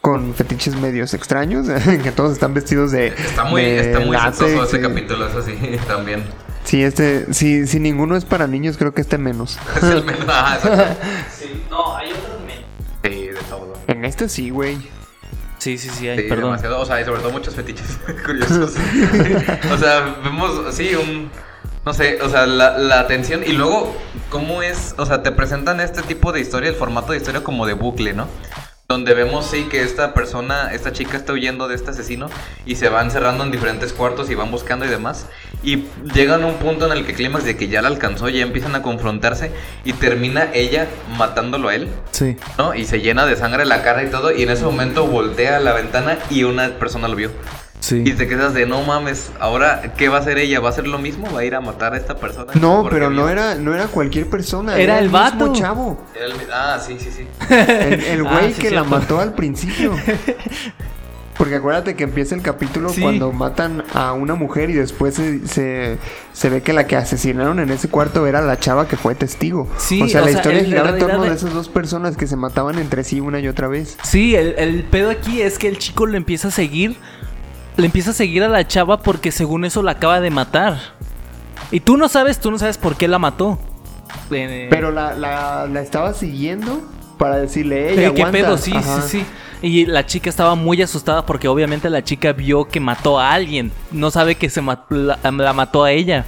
con 0.00 0.32
fetiches 0.32 0.76
medios 0.76 1.12
extraños, 1.12 1.66
que 2.04 2.12
todos 2.12 2.30
están 2.30 2.54
vestidos 2.54 2.92
de... 2.92 3.08
Está 3.08 3.46
muy, 3.46 3.62
de 3.62 3.80
está 3.80 3.98
muy 3.98 4.16
látex 4.16 4.40
ese 4.42 4.78
y- 4.78 4.80
capítulo, 4.80 5.26
eso 5.26 5.42
sí, 5.42 5.56
también. 5.88 6.22
Sí, 6.62 6.84
este, 6.84 7.34
sí, 7.34 7.66
si 7.66 7.80
ninguno 7.80 8.16
es 8.16 8.24
para 8.24 8.46
niños, 8.46 8.76
creo 8.76 8.94
que 8.94 9.00
este 9.00 9.18
menos. 9.18 9.58
Es 9.78 9.82
el 9.82 10.04
menos. 10.04 10.24
Ah, 10.28 10.54
exacto. 10.62 11.04
Sí, 11.36 11.64
no, 11.68 11.96
hay 11.96 12.12
otros 12.12 12.40
menos. 12.46 12.64
Sí, 13.02 13.26
de 13.26 13.40
todo. 13.50 13.74
En 13.88 14.04
este 14.04 14.28
sí, 14.28 14.50
güey. 14.50 14.76
Sí, 15.58 15.78
sí, 15.78 15.88
sí, 15.90 16.08
hay, 16.08 16.18
Sí, 16.18 16.28
perdón. 16.28 16.50
demasiado. 16.50 16.78
O 16.80 16.86
sea, 16.86 17.00
y 17.00 17.04
sobre 17.04 17.22
todo 17.22 17.32
muchos 17.32 17.56
fetiches 17.56 17.98
curiosos. 18.24 18.74
o 19.72 19.78
sea, 19.78 20.16
vemos, 20.22 20.72
sí, 20.72 20.90
un. 20.94 21.28
No 21.86 21.94
sé, 21.94 22.18
o 22.20 22.28
sea, 22.28 22.46
la, 22.46 22.76
la 22.78 22.98
atención. 22.98 23.42
Y 23.46 23.52
luego, 23.52 23.96
¿cómo 24.28 24.60
es? 24.60 24.96
O 24.98 25.06
sea, 25.06 25.22
te 25.22 25.30
presentan 25.30 25.80
este 25.80 26.02
tipo 26.02 26.32
de 26.32 26.40
historia, 26.40 26.68
el 26.68 26.74
formato 26.74 27.12
de 27.12 27.18
historia 27.18 27.44
como 27.44 27.64
de 27.64 27.74
bucle, 27.74 28.12
¿no? 28.12 28.26
donde 28.88 29.14
vemos 29.14 29.46
sí 29.46 29.64
que 29.64 29.82
esta 29.82 30.14
persona, 30.14 30.70
esta 30.72 30.92
chica 30.92 31.16
está 31.16 31.32
huyendo 31.32 31.66
de 31.66 31.74
este 31.74 31.90
asesino 31.90 32.30
y 32.64 32.76
se 32.76 32.88
van 32.88 33.10
cerrando 33.10 33.42
en 33.42 33.50
diferentes 33.50 33.92
cuartos 33.92 34.30
y 34.30 34.36
van 34.36 34.52
buscando 34.52 34.84
y 34.84 34.88
demás. 34.88 35.26
Y 35.64 35.86
llegan 36.14 36.44
a 36.44 36.46
un 36.46 36.54
punto 36.54 36.86
en 36.86 36.92
el 36.92 37.04
que 37.04 37.12
clímax 37.12 37.44
de 37.44 37.56
que 37.56 37.66
ya 37.66 37.82
la 37.82 37.88
alcanzó, 37.88 38.28
ya 38.28 38.42
empiezan 38.42 38.76
a 38.76 38.82
confrontarse 38.82 39.50
y 39.84 39.92
termina 39.92 40.50
ella 40.54 40.86
matándolo 41.18 41.68
a 41.68 41.74
él, 41.74 41.88
Sí. 42.12 42.36
¿no? 42.58 42.76
Y 42.76 42.84
se 42.84 43.00
llena 43.00 43.26
de 43.26 43.34
sangre 43.34 43.64
la 43.64 43.82
cara 43.82 44.04
y 44.04 44.06
todo 44.10 44.30
y 44.30 44.44
en 44.44 44.50
ese 44.50 44.64
momento 44.64 45.04
voltea 45.08 45.56
a 45.56 45.60
la 45.60 45.72
ventana 45.72 46.18
y 46.30 46.44
una 46.44 46.68
persona 46.78 47.08
lo 47.08 47.16
vio. 47.16 47.32
Sí. 47.86 48.02
Y 48.04 48.14
te 48.14 48.26
quedas 48.26 48.52
de 48.52 48.66
no 48.66 48.82
mames, 48.82 49.30
ahora 49.38 49.92
¿qué 49.96 50.08
va 50.08 50.16
a 50.16 50.20
hacer 50.20 50.38
ella? 50.38 50.58
¿Va 50.58 50.70
a 50.70 50.72
hacer 50.72 50.88
lo 50.88 50.98
mismo? 50.98 51.28
¿Va 51.32 51.40
a 51.40 51.44
ir 51.44 51.54
a 51.54 51.60
matar 51.60 51.94
a 51.94 51.96
esta 51.96 52.16
persona? 52.16 52.52
No, 52.60 52.84
pero 52.90 53.10
no 53.10 53.28
era, 53.28 53.54
no 53.54 53.72
era 53.74 53.86
cualquier 53.86 54.28
persona. 54.28 54.76
Era 54.76 54.98
el 54.98 55.04
mismo 55.04 55.18
vato. 55.20 55.52
chavo. 55.52 56.04
Era 56.16 56.24
el- 56.26 56.32
Ah, 56.52 56.80
sí, 56.84 56.96
sí, 56.98 57.10
sí. 57.16 57.26
El, 57.48 58.00
el 58.02 58.26
Ah, 58.26 58.38
güey 58.40 58.54
sí, 58.54 58.60
que 58.60 58.72
la 58.72 58.82
mató 58.82 59.20
al 59.20 59.34
principio. 59.34 59.92
Porque 61.38 61.54
acuérdate 61.56 61.94
que 61.96 62.04
empieza 62.04 62.34
el 62.34 62.40
capítulo 62.40 62.88
Sí. 62.88 63.02
cuando 63.02 63.30
matan 63.30 63.84
a 63.92 64.14
una 64.14 64.34
mujer 64.34 64.70
y 64.70 64.72
después 64.72 65.14
se, 65.14 65.46
se, 65.46 65.98
se 66.32 66.48
ve 66.48 66.62
que 66.62 66.72
la 66.72 66.86
que 66.86 66.96
asesinaron 66.96 67.60
en 67.60 67.68
ese 67.70 67.88
cuarto 67.90 68.26
era 68.26 68.40
la 68.40 68.58
chava 68.58 68.88
que 68.88 68.96
fue 68.96 69.14
testigo. 69.14 69.68
Sí, 69.76 70.00
o 70.00 70.08
sea, 70.08 70.22
o 70.22 70.24
la 70.24 70.30
sea, 70.30 70.40
historia 70.40 70.64
giraba 70.64 70.90
en 70.90 70.98
torno 70.98 71.22
de 71.24 71.34
esas 71.34 71.52
dos 71.52 71.68
personas 71.68 72.16
que 72.16 72.26
se 72.26 72.36
mataban 72.36 72.78
entre 72.78 73.04
sí 73.04 73.20
una 73.20 73.38
y 73.38 73.48
otra 73.48 73.68
vez. 73.68 73.98
Sí, 74.02 74.34
el, 74.34 74.54
el 74.56 74.82
pedo 74.84 75.10
aquí 75.10 75.42
es 75.42 75.58
que 75.58 75.68
el 75.68 75.76
chico 75.78 76.06
le 76.06 76.16
empieza 76.16 76.48
a 76.48 76.50
seguir. 76.50 76.96
Le 77.76 77.86
empieza 77.86 78.10
a 78.10 78.14
seguir 78.14 78.42
a 78.42 78.48
la 78.48 78.66
chava 78.66 78.98
porque 79.02 79.30
según 79.32 79.64
eso 79.64 79.82
la 79.82 79.92
acaba 79.92 80.20
de 80.20 80.30
matar. 80.30 80.78
Y 81.70 81.80
tú 81.80 81.96
no 81.96 82.08
sabes, 82.08 82.38
tú 82.40 82.50
no 82.50 82.58
sabes 82.58 82.78
por 82.78 82.96
qué 82.96 83.08
la 83.08 83.18
mató. 83.18 83.58
Eh, 84.30 84.68
Pero 84.70 84.90
la, 84.92 85.14
la, 85.14 85.66
la 85.66 85.80
estaba 85.82 86.14
siguiendo 86.14 86.80
para 87.18 87.36
decirle, 87.36 87.88
eh, 87.88 87.92
ella 87.92 88.14
¿Qué 88.14 88.22
aguanta". 88.22 88.30
pedo? 88.32 88.58
Sí, 88.58 88.72
Ajá. 88.74 89.02
sí, 89.02 89.18
sí. 89.20 89.26
Y 89.62 89.86
la 89.86 90.06
chica 90.06 90.28
estaba 90.30 90.54
muy 90.54 90.80
asustada 90.82 91.24
porque 91.26 91.48
obviamente 91.48 91.90
la 91.90 92.04
chica 92.04 92.32
vio 92.32 92.66
que 92.66 92.78
mató 92.80 93.18
a 93.18 93.32
alguien. 93.32 93.72
No 93.90 94.10
sabe 94.10 94.36
que 94.36 94.48
se 94.50 94.62
la, 94.62 95.18
la 95.22 95.52
mató 95.52 95.84
a 95.84 95.92
ella. 95.92 96.24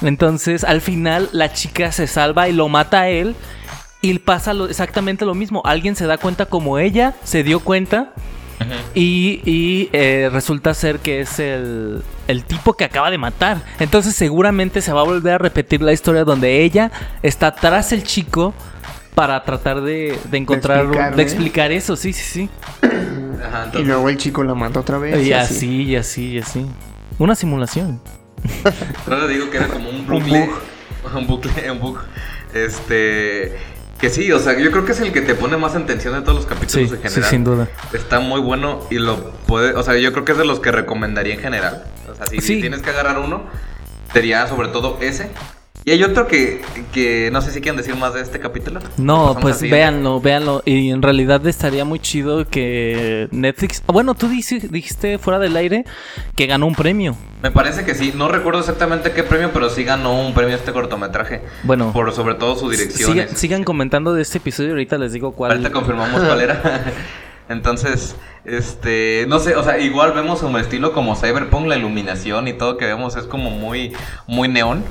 Entonces, 0.00 0.64
al 0.64 0.80
final, 0.80 1.28
la 1.32 1.52
chica 1.52 1.92
se 1.92 2.06
salva 2.06 2.48
y 2.48 2.52
lo 2.52 2.68
mata 2.68 3.02
a 3.02 3.08
él. 3.08 3.36
Y 4.00 4.18
pasa 4.18 4.52
lo- 4.52 4.68
exactamente 4.68 5.24
lo 5.24 5.34
mismo. 5.34 5.62
Alguien 5.64 5.94
se 5.96 6.06
da 6.06 6.18
cuenta 6.18 6.46
como 6.46 6.78
ella 6.78 7.14
se 7.24 7.42
dio 7.44 7.60
cuenta. 7.60 8.12
Y, 8.94 9.40
y, 9.44 9.88
eh, 9.92 10.28
resulta 10.32 10.74
ser 10.74 10.98
que 10.98 11.20
es 11.20 11.38
el, 11.38 12.02
el 12.28 12.44
tipo 12.44 12.74
que 12.74 12.84
acaba 12.84 13.10
de 13.10 13.18
matar. 13.18 13.58
Entonces 13.80 14.14
seguramente 14.14 14.80
se 14.82 14.92
va 14.92 15.00
a 15.00 15.04
volver 15.04 15.34
a 15.34 15.38
repetir 15.38 15.82
la 15.82 15.92
historia 15.92 16.24
donde 16.24 16.62
ella 16.62 16.90
está 17.22 17.54
tras 17.54 17.92
el 17.92 18.02
chico 18.04 18.54
para 19.14 19.42
tratar 19.44 19.82
de, 19.82 20.18
de 20.30 20.38
encontrar, 20.38 20.86
un- 20.86 21.16
de 21.16 21.22
explicar 21.22 21.70
eso. 21.72 21.96
Sí, 21.96 22.12
sí, 22.12 22.22
sí. 22.24 22.48
Ajá, 23.46 23.70
Y 23.78 23.82
luego 23.82 24.08
el 24.08 24.16
chico 24.16 24.42
la 24.44 24.54
mata 24.54 24.80
otra 24.80 24.98
vez. 24.98 25.26
Y 25.26 25.32
así, 25.32 25.82
y 25.82 25.96
así, 25.96 26.28
y 26.32 26.38
así. 26.38 26.66
Una 27.18 27.34
simulación. 27.34 28.00
no 29.06 29.18
le 29.26 29.28
digo 29.34 29.50
que 29.50 29.58
era 29.58 29.68
como 29.68 29.90
un 29.90 29.96
Un 30.00 30.06
bucle. 30.06 30.40
bug. 30.46 31.16
Un 31.16 31.26
bucle, 31.26 31.70
un 31.70 31.78
bug. 31.80 31.98
Este. 32.54 33.56
Que 34.02 34.10
sí, 34.10 34.30
o 34.32 34.38
sea, 34.40 34.58
yo 34.58 34.70
creo 34.72 34.84
que 34.84 34.92
es 34.92 35.00
el 35.00 35.12
que 35.12 35.20
te 35.22 35.34
pone 35.36 35.56
más 35.56 35.74
en 35.76 35.86
tensión 35.86 36.12
de 36.14 36.20
todos 36.22 36.34
los 36.34 36.46
capítulos 36.46 36.72
Sí, 36.72 36.80
en 36.80 36.88
sí, 36.88 36.96
general. 37.08 37.30
sin 37.30 37.44
duda. 37.44 37.68
Está 37.92 38.18
muy 38.20 38.40
bueno 38.40 38.80
y 38.90 38.96
lo 38.96 39.30
puede. 39.46 39.72
O 39.74 39.82
sea, 39.84 39.96
yo 39.96 40.12
creo 40.12 40.24
que 40.24 40.32
es 40.32 40.38
de 40.38 40.44
los 40.44 40.58
que 40.60 40.72
recomendaría 40.72 41.34
en 41.34 41.40
general. 41.40 41.84
O 42.10 42.14
sea, 42.16 42.26
si 42.26 42.40
Sí. 42.40 42.60
tienes 42.60 42.82
que 42.82 42.90
agarrar 42.90 43.18
uno, 43.20 43.44
sería 44.12 44.46
sobre 44.48 44.68
todo 44.68 44.98
ese. 45.00 45.30
Y 45.84 45.90
hay 45.90 46.02
otro 46.04 46.28
que, 46.28 46.60
que 46.92 47.28
no 47.32 47.40
sé 47.42 47.50
si 47.50 47.60
quieren 47.60 47.76
decir 47.76 47.96
más 47.96 48.14
de 48.14 48.20
este 48.20 48.38
capítulo. 48.38 48.78
No, 48.98 49.36
pues 49.40 49.60
véanlo, 49.62 50.20
véanlo. 50.20 50.62
Y 50.64 50.90
en 50.90 51.02
realidad 51.02 51.44
estaría 51.46 51.84
muy 51.84 51.98
chido 51.98 52.46
que 52.48 53.26
Netflix. 53.32 53.82
ah, 53.88 53.92
Bueno, 53.92 54.14
tú 54.14 54.28
dijiste 54.28 55.18
fuera 55.18 55.40
del 55.40 55.56
aire 55.56 55.84
que 56.36 56.46
ganó 56.46 56.66
un 56.66 56.76
premio. 56.76 57.16
Me 57.42 57.50
parece 57.50 57.84
que 57.84 57.96
sí. 57.96 58.12
No 58.16 58.28
recuerdo 58.28 58.60
exactamente 58.60 59.10
qué 59.10 59.24
premio, 59.24 59.50
pero 59.52 59.68
sí 59.70 59.82
ganó 59.82 60.24
un 60.24 60.34
premio 60.34 60.54
este 60.54 60.72
cortometraje. 60.72 61.42
Bueno, 61.64 61.92
Por 61.92 62.12
sobre 62.12 62.36
todo 62.36 62.56
su 62.56 62.70
dirección. 62.70 63.12
siga- 63.12 63.28
sigan 63.34 63.64
comentando 63.64 64.14
de 64.14 64.22
este 64.22 64.38
episodio. 64.38 64.70
Ahorita 64.70 64.98
les 64.98 65.12
digo 65.12 65.32
cuál. 65.32 65.50
Ahorita 65.50 65.72
confirmamos 65.72 66.22
cuál 66.22 66.40
era. 66.42 66.84
Entonces, 67.52 68.16
este, 68.44 69.26
no 69.28 69.38
sé, 69.38 69.54
o 69.56 69.62
sea, 69.62 69.78
igual 69.78 70.12
vemos 70.12 70.42
un 70.42 70.56
estilo 70.58 70.92
como 70.92 71.14
Cyberpunk, 71.14 71.66
la 71.66 71.76
iluminación 71.76 72.48
y 72.48 72.52
todo 72.52 72.76
que 72.76 72.86
vemos 72.86 73.16
es 73.16 73.24
como 73.24 73.50
muy, 73.50 73.92
muy 74.26 74.48
neón, 74.48 74.84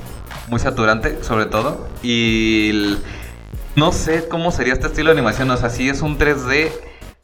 muy 0.48 0.58
saturante, 0.58 1.22
sobre 1.22 1.46
todo. 1.46 1.88
Y 2.02 2.96
no 3.76 3.92
sé 3.92 4.28
cómo 4.28 4.50
sería 4.50 4.72
este 4.72 4.86
estilo 4.86 5.10
de 5.10 5.18
animación, 5.18 5.50
o 5.50 5.56
sea, 5.56 5.70
sí 5.70 5.88
es 5.88 6.02
un 6.02 6.18
3D 6.18 6.70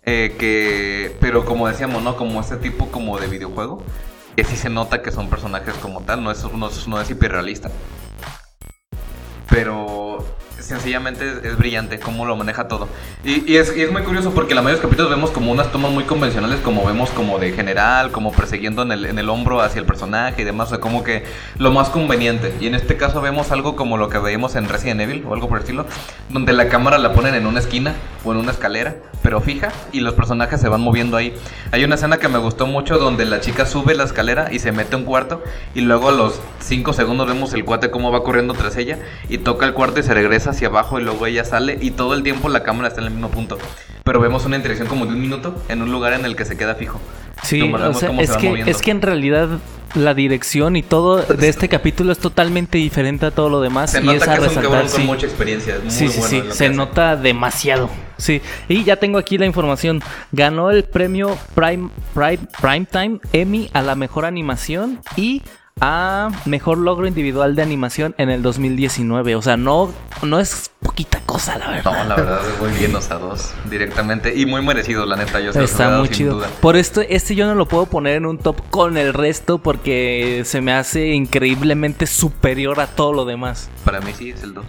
eh, 0.05 0.37
que, 0.39 1.17
pero 1.21 1.45
como 1.45 1.69
decíamos, 1.69 2.03
¿no? 2.03 2.17
Como 2.17 2.41
este 2.41 2.57
tipo 2.57 2.91
como 2.91 3.19
de 3.19 3.27
videojuego, 3.27 3.83
que 4.37 4.45
sí 4.45 4.57
se 4.57 4.71
nota 4.71 5.03
que 5.03 5.13
son 5.13 5.29
personajes 5.29 5.75
como 5.75 6.03
tal, 6.03 6.23
no 6.23 6.31
es, 6.31 6.45
no 6.45 6.71
no 6.87 7.01
es 7.01 7.11
hiperrealista. 7.11 7.71
Pero 9.51 10.08
sencillamente 10.61 11.41
es, 11.45 11.57
brillante 11.57 11.99
cómo 11.99 12.25
lo 12.25 12.37
maneja 12.37 12.69
todo. 12.69 12.89
Y, 13.25 13.51
y 13.51 13.57
es, 13.57 13.77
y 13.77 13.83
es 13.83 13.93
muy 13.93 14.03
curioso 14.03 14.33
porque 14.33 14.55
la 14.55 14.63
mayoría 14.63 14.81
de 14.81 14.83
los 14.83 14.91
capítulos 14.91 15.11
vemos 15.11 15.31
como 15.31 15.53
unas 15.53 15.71
tomas 15.73 15.91
muy 15.91 16.05
convencionales, 16.05 16.61
como 16.61 16.85
vemos 16.85 17.11
como 17.11 17.39
de 17.39 17.53
general, 17.53 18.11
como 18.11 18.33
persiguiendo 18.33 18.83
en 18.83 18.93
el, 18.93 19.07
en 19.07 19.19
el 19.19 19.29
hombro 19.29 19.61
hacia 19.61 19.81
el 19.81 19.87
personaje 19.87 20.43
y 20.43 20.45
demás, 20.45 20.69
o 20.69 20.71
sea, 20.71 20.81
como 20.81 21.05
que 21.05 21.25
lo 21.59 21.73
más 21.73 21.89
conveniente. 21.91 22.55
Y 22.61 22.67
en 22.67 22.75
este 22.75 22.97
caso 22.97 23.21
vemos 23.21 23.51
algo 23.51 23.77
como 23.77 23.97
lo 23.97 24.09
que 24.09 24.19
veíamos 24.19 24.57
en 24.57 24.69
Resident 24.69 25.01
Evil 25.01 25.25
o 25.29 25.35
algo 25.35 25.49
por 25.49 25.59
el 25.59 25.63
estilo, 25.63 25.87
donde 26.29 26.53
la 26.53 26.69
cámara 26.69 26.99
la 26.99 27.13
ponen 27.13 27.35
en 27.35 27.47
una 27.47 27.61
esquina 27.61 27.95
o 28.25 28.33
en 28.33 28.39
una 28.39 28.53
escalera, 28.53 28.97
pero 29.23 29.41
fija, 29.41 29.73
y 29.93 30.01
los 30.01 30.15
personajes 30.15 30.61
se 30.61 30.69
van 30.69 30.81
moviendo 30.81 31.17
ahí. 31.17 31.35
Hay 31.73 31.85
una 31.85 31.95
escena 31.95 32.19
que 32.19 32.29
me 32.29 32.39
gustó 32.39 32.67
mucho 32.67 32.99
donde 32.99 33.25
la 33.25 33.41
chica 33.41 33.67
sube 33.67 33.95
la 33.95 34.05
escalera 34.05 34.53
y 34.53 34.59
se 34.59 34.73
mete 34.73 34.95
a 34.95 34.99
un 34.99 35.05
cuarto, 35.05 35.43
y 35.75 35.81
luego 35.81 36.09
a 36.09 36.13
los 36.13 36.41
5 36.61 36.93
segundos 36.93 37.27
vemos 37.27 37.53
el 37.55 37.65
cuate 37.65 37.91
cómo 37.91 38.11
va 38.11 38.23
corriendo 38.23 38.55
tras 38.55 38.77
ella, 38.77 38.99
y 39.29 39.39
toca 39.39 39.67
el 39.67 39.75
cuarto 39.75 40.01
y 40.01 40.03
se 40.03 40.15
regresa 40.15 40.48
hacia 40.51 40.69
abajo, 40.69 40.99
y 40.99 41.03
luego 41.03 41.27
ella 41.27 41.45
sale, 41.45 41.79
y 41.81 41.91
todo 41.93 42.15
el 42.15 42.23
tiempo 42.23 42.49
la 42.49 42.63
cámara 42.63 42.89
está 42.89 43.01
en 43.01 43.07
el 43.09 43.13
mismo 43.13 43.31
punto. 43.31 43.59
Pero 44.05 44.21
vemos 44.21 44.45
una 44.47 44.57
interacción 44.57 44.89
como 44.89 45.07
de 45.07 45.13
un 45.13 45.21
minuto 45.21 45.63
en 45.69 45.83
un 45.83 45.93
lugar 45.93 46.13
en 46.15 46.25
el 46.25 46.35
que 46.37 46.45
se 46.45 46.57
queda 46.57 46.75
fijo. 46.75 47.01
Sí, 47.43 47.63
o 47.63 47.95
sea, 47.95 48.11
se 48.17 48.23
es 48.23 48.37
que, 48.37 48.65
es 48.67 48.81
que 48.83 48.91
en 48.91 49.01
realidad 49.03 49.49
la 49.95 50.13
dirección 50.15 50.77
y 50.77 50.83
todo 50.83 51.23
de 51.23 51.49
este 51.49 51.69
capítulo 51.69 52.13
es 52.13 52.19
totalmente 52.19 52.79
diferente 52.79 53.27
a 53.27 53.31
todo 53.31 53.49
lo 53.49 53.61
demás. 53.61 53.93
Se 53.93 54.01
y 54.01 54.05
nota 54.05 54.17
es 54.17 54.23
a 54.23 54.27
que 54.27 54.33
es 54.33 54.39
un 54.39 54.45
resaltar, 54.49 54.63
cabrón 54.71 54.91
con 54.91 55.01
sí. 55.01 55.07
mucha 55.07 55.27
experiencia. 55.27 55.77
Es 55.77 55.83
muy 55.83 55.91
Sí, 55.91 56.09
sí, 56.09 56.19
bueno 56.19 56.29
sí, 56.31 56.37
en 56.37 56.43
lo 56.43 56.49
que 56.51 56.57
se 56.57 56.65
hace. 56.67 56.75
nota 56.75 57.17
demasiado. 57.17 57.91
Sí, 58.17 58.43
y 58.69 58.83
ya 58.85 58.97
tengo 58.97 59.19
aquí 59.19 59.39
la 59.39 59.47
información. 59.47 60.03
Ganó 60.33 60.71
el 60.71 60.85
premio 60.85 61.39
Prime, 61.55 61.91
Prime, 62.15 62.39
Primetime 62.61 63.21
Emmy 63.33 63.71
a 63.73 63.83
la 63.83 63.95
mejor 63.95 64.25
animación 64.25 65.01
y 65.17 65.43
a 65.81 66.31
mejor 66.45 66.79
logro 66.79 67.07
individual 67.07 67.55
de 67.55 67.63
animación 67.63 68.15
en 68.19 68.31
el 68.31 68.43
2019. 68.43 69.35
O 69.37 69.43
sea, 69.43 69.57
no, 69.57 69.93
no 70.23 70.41
es 70.41 70.71
poquita 70.81 71.21
cosa, 71.27 71.59
la 71.59 71.71
verdad. 71.71 71.93
No, 71.93 72.05
la 72.09 72.17
verdad 72.17 72.41
es 72.49 72.61
muy 72.61 72.71
bien, 72.79 72.95
o 72.95 73.01
sea, 73.01 73.19
dos 73.19 73.53
directamente. 73.71 74.35
Y 74.35 74.47
muy 74.47 74.63
merecido, 74.63 75.07
la 75.07 75.17
neta. 75.17 75.41
Yo 75.41 75.51
Está 75.51 75.99
muy 75.99 76.09
sin 76.09 76.17
chido. 76.17 76.35
duda. 76.37 76.49
Por 76.61 76.77
esto, 76.77 77.01
este 77.01 77.35
yo 77.35 77.47
no 77.47 77.55
lo 77.55 77.67
puedo 77.67 77.87
poner 77.87 78.17
en 78.17 78.27
un 78.27 78.39
top 78.39 78.61
con 78.71 78.97
el 78.97 79.15
resto 79.15 79.59
porque 79.59 80.43
se 80.45 80.61
me 80.61 80.73
hace 80.73 81.09
increíblemente 81.09 82.07
superior 82.07 82.81
a 82.81 82.87
todo 82.87 83.13
lo 83.13 83.25
demás. 83.25 83.69
Para 83.85 84.01
mí 84.01 84.13
sí 84.17 84.31
es 84.31 84.43
el 84.43 84.55
2. 84.55 84.65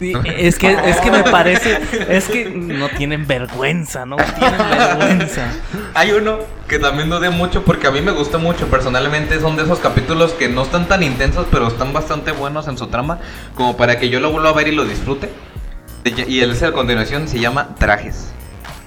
Es 0.00 0.58
que, 0.58 0.72
es 0.72 0.96
que 1.00 1.10
me 1.10 1.22
parece, 1.24 1.78
es 2.08 2.24
que 2.26 2.48
no 2.48 2.88
tienen 2.88 3.26
vergüenza, 3.26 4.06
no 4.06 4.16
tienen 4.16 4.58
vergüenza. 4.58 5.46
Hay 5.94 6.12
uno 6.12 6.38
que 6.68 6.78
también 6.78 7.10
dudé 7.10 7.28
mucho 7.28 7.62
porque 7.64 7.86
a 7.86 7.90
mí 7.90 8.00
me 8.00 8.12
gustó 8.12 8.38
mucho 8.38 8.68
personalmente. 8.68 9.38
Son 9.40 9.56
de 9.56 9.64
esos 9.64 9.78
capítulos 9.78 10.32
que 10.32 10.48
no 10.48 10.62
están 10.62 10.88
tan 10.88 11.02
intensos, 11.02 11.46
pero 11.50 11.68
están 11.68 11.92
bastante 11.92 12.32
buenos 12.32 12.66
en 12.68 12.78
su 12.78 12.86
trama, 12.86 13.18
como 13.54 13.76
para 13.76 13.98
que 13.98 14.08
yo 14.08 14.20
lo 14.20 14.32
vuelva 14.32 14.50
a 14.50 14.54
ver 14.54 14.68
y 14.68 14.72
lo 14.72 14.84
disfrute. 14.84 15.28
Y 16.04 16.40
el 16.40 16.64
a 16.64 16.72
continuación 16.72 17.28
se 17.28 17.38
llama 17.38 17.74
Trajes. 17.78 18.32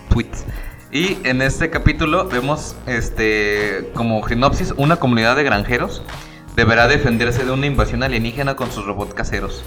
Tweets. 0.09 0.45
Y 0.91 1.17
en 1.23 1.41
este 1.41 1.69
capítulo 1.69 2.27
vemos 2.27 2.75
este 2.87 3.91
como 3.93 4.27
sinopsis 4.27 4.73
una 4.77 4.97
comunidad 4.97 5.35
de 5.35 5.43
granjeros 5.43 6.03
deberá 6.55 6.87
defenderse 6.87 7.45
de 7.45 7.51
una 7.51 7.65
invasión 7.65 8.03
alienígena 8.03 8.55
con 8.55 8.71
sus 8.71 8.85
robots 8.85 9.13
caseros. 9.13 9.63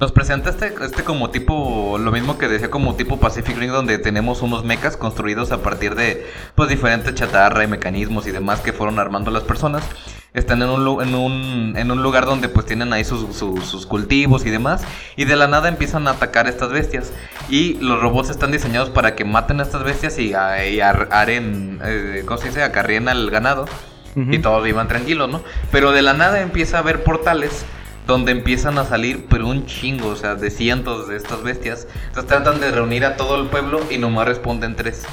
Nos 0.00 0.10
presenta 0.10 0.50
este, 0.50 0.74
este 0.84 1.04
como 1.04 1.30
tipo, 1.30 1.96
lo 1.98 2.10
mismo 2.10 2.36
que 2.36 2.48
decía 2.48 2.70
como 2.70 2.96
tipo 2.96 3.20
Pacific 3.20 3.56
Ring, 3.56 3.70
donde 3.70 3.98
tenemos 3.98 4.42
unos 4.42 4.64
mechas 4.64 4.96
construidos 4.96 5.52
a 5.52 5.62
partir 5.62 5.94
de 5.94 6.26
pues 6.56 6.68
diferentes 6.68 7.14
chatarra 7.14 7.62
y 7.62 7.68
mecanismos 7.68 8.26
y 8.26 8.32
demás 8.32 8.60
que 8.60 8.72
fueron 8.72 8.98
armando 8.98 9.30
las 9.30 9.44
personas. 9.44 9.84
Están 10.34 10.62
en 10.62 10.70
un, 10.70 11.02
en 11.02 11.14
un, 11.14 11.74
en 11.76 11.90
un 11.90 12.02
lugar 12.02 12.24
donde 12.24 12.48
pues 12.48 12.64
tienen 12.66 12.92
ahí 12.92 13.04
sus, 13.04 13.36
sus- 13.36 13.64
sus 13.66 13.86
cultivos 13.86 14.44
y 14.46 14.50
demás. 14.50 14.82
Y 15.14 15.26
de 15.26 15.36
la 15.36 15.46
nada 15.46 15.68
empiezan 15.68 16.08
a 16.08 16.12
atacar 16.12 16.48
estas 16.48 16.70
bestias. 16.72 17.12
Y 17.50 17.74
los 17.74 18.00
robots 18.00 18.30
están 18.30 18.50
diseñados 18.50 18.88
para 18.90 19.14
que 19.14 19.24
maten 19.26 19.60
a 19.60 19.62
estas 19.62 19.84
bestias 19.84 20.18
y, 20.18 20.32
a- 20.34 20.66
y 20.66 20.80
ar- 20.80 21.08
aren, 21.12 21.80
eh, 21.84 22.22
¿cómo 22.26 22.38
se 22.38 22.48
dice? 22.48 22.62
Acarreen 22.62 23.08
al 23.08 23.30
ganado 23.30 23.66
y 24.16 24.38
todos 24.40 24.64
vivan 24.64 24.88
tranquilos, 24.88 25.28
¿no? 25.30 25.42
Pero 25.70 25.92
de 25.92 26.02
la 26.02 26.12
nada 26.14 26.40
empieza 26.40 26.78
a 26.78 26.80
haber 26.80 27.02
portales 27.04 27.64
donde 28.06 28.32
empiezan 28.32 28.78
a 28.78 28.84
salir, 28.84 29.26
pero 29.28 29.46
un 29.48 29.66
chingo, 29.66 30.08
o 30.08 30.16
sea, 30.16 30.34
de 30.34 30.50
cientos 30.50 31.08
de 31.08 31.16
estas 31.16 31.42
bestias. 31.42 31.86
Entonces 32.08 32.26
tratan 32.26 32.60
de 32.60 32.70
reunir 32.70 33.04
a 33.04 33.16
todo 33.16 33.40
el 33.40 33.48
pueblo 33.48 33.80
y 33.90 33.98
nomás 33.98 34.26
responden 34.26 34.74
tres. 34.76 35.04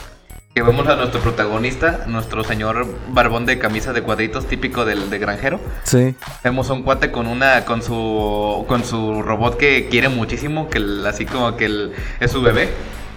Que 0.55 0.63
vemos 0.63 0.87
a 0.87 0.95
nuestro 0.95 1.21
protagonista, 1.21 2.05
nuestro 2.07 2.43
señor 2.43 2.87
barbón 3.09 3.45
de 3.45 3.59
camisa 3.59 3.93
de 3.93 4.01
cuadritos, 4.01 4.47
típico 4.47 4.83
del 4.83 5.09
de 5.11 5.19
granjero. 5.19 5.59
Sí. 5.83 6.15
Vemos 6.43 6.69
a 6.69 6.73
un 6.73 6.81
cuate 6.81 7.11
con 7.11 7.27
una, 7.27 7.63
con 7.65 7.83
su, 7.83 8.65
con 8.67 8.83
su 8.83 9.21
robot 9.21 9.57
que 9.57 9.87
quiere 9.89 10.09
muchísimo, 10.09 10.67
que 10.69 10.79
el- 10.79 11.05
así 11.05 11.25
como 11.27 11.55
que 11.55 11.65
el- 11.65 11.93
es 12.19 12.31
su 12.31 12.41
bebé, 12.41 12.69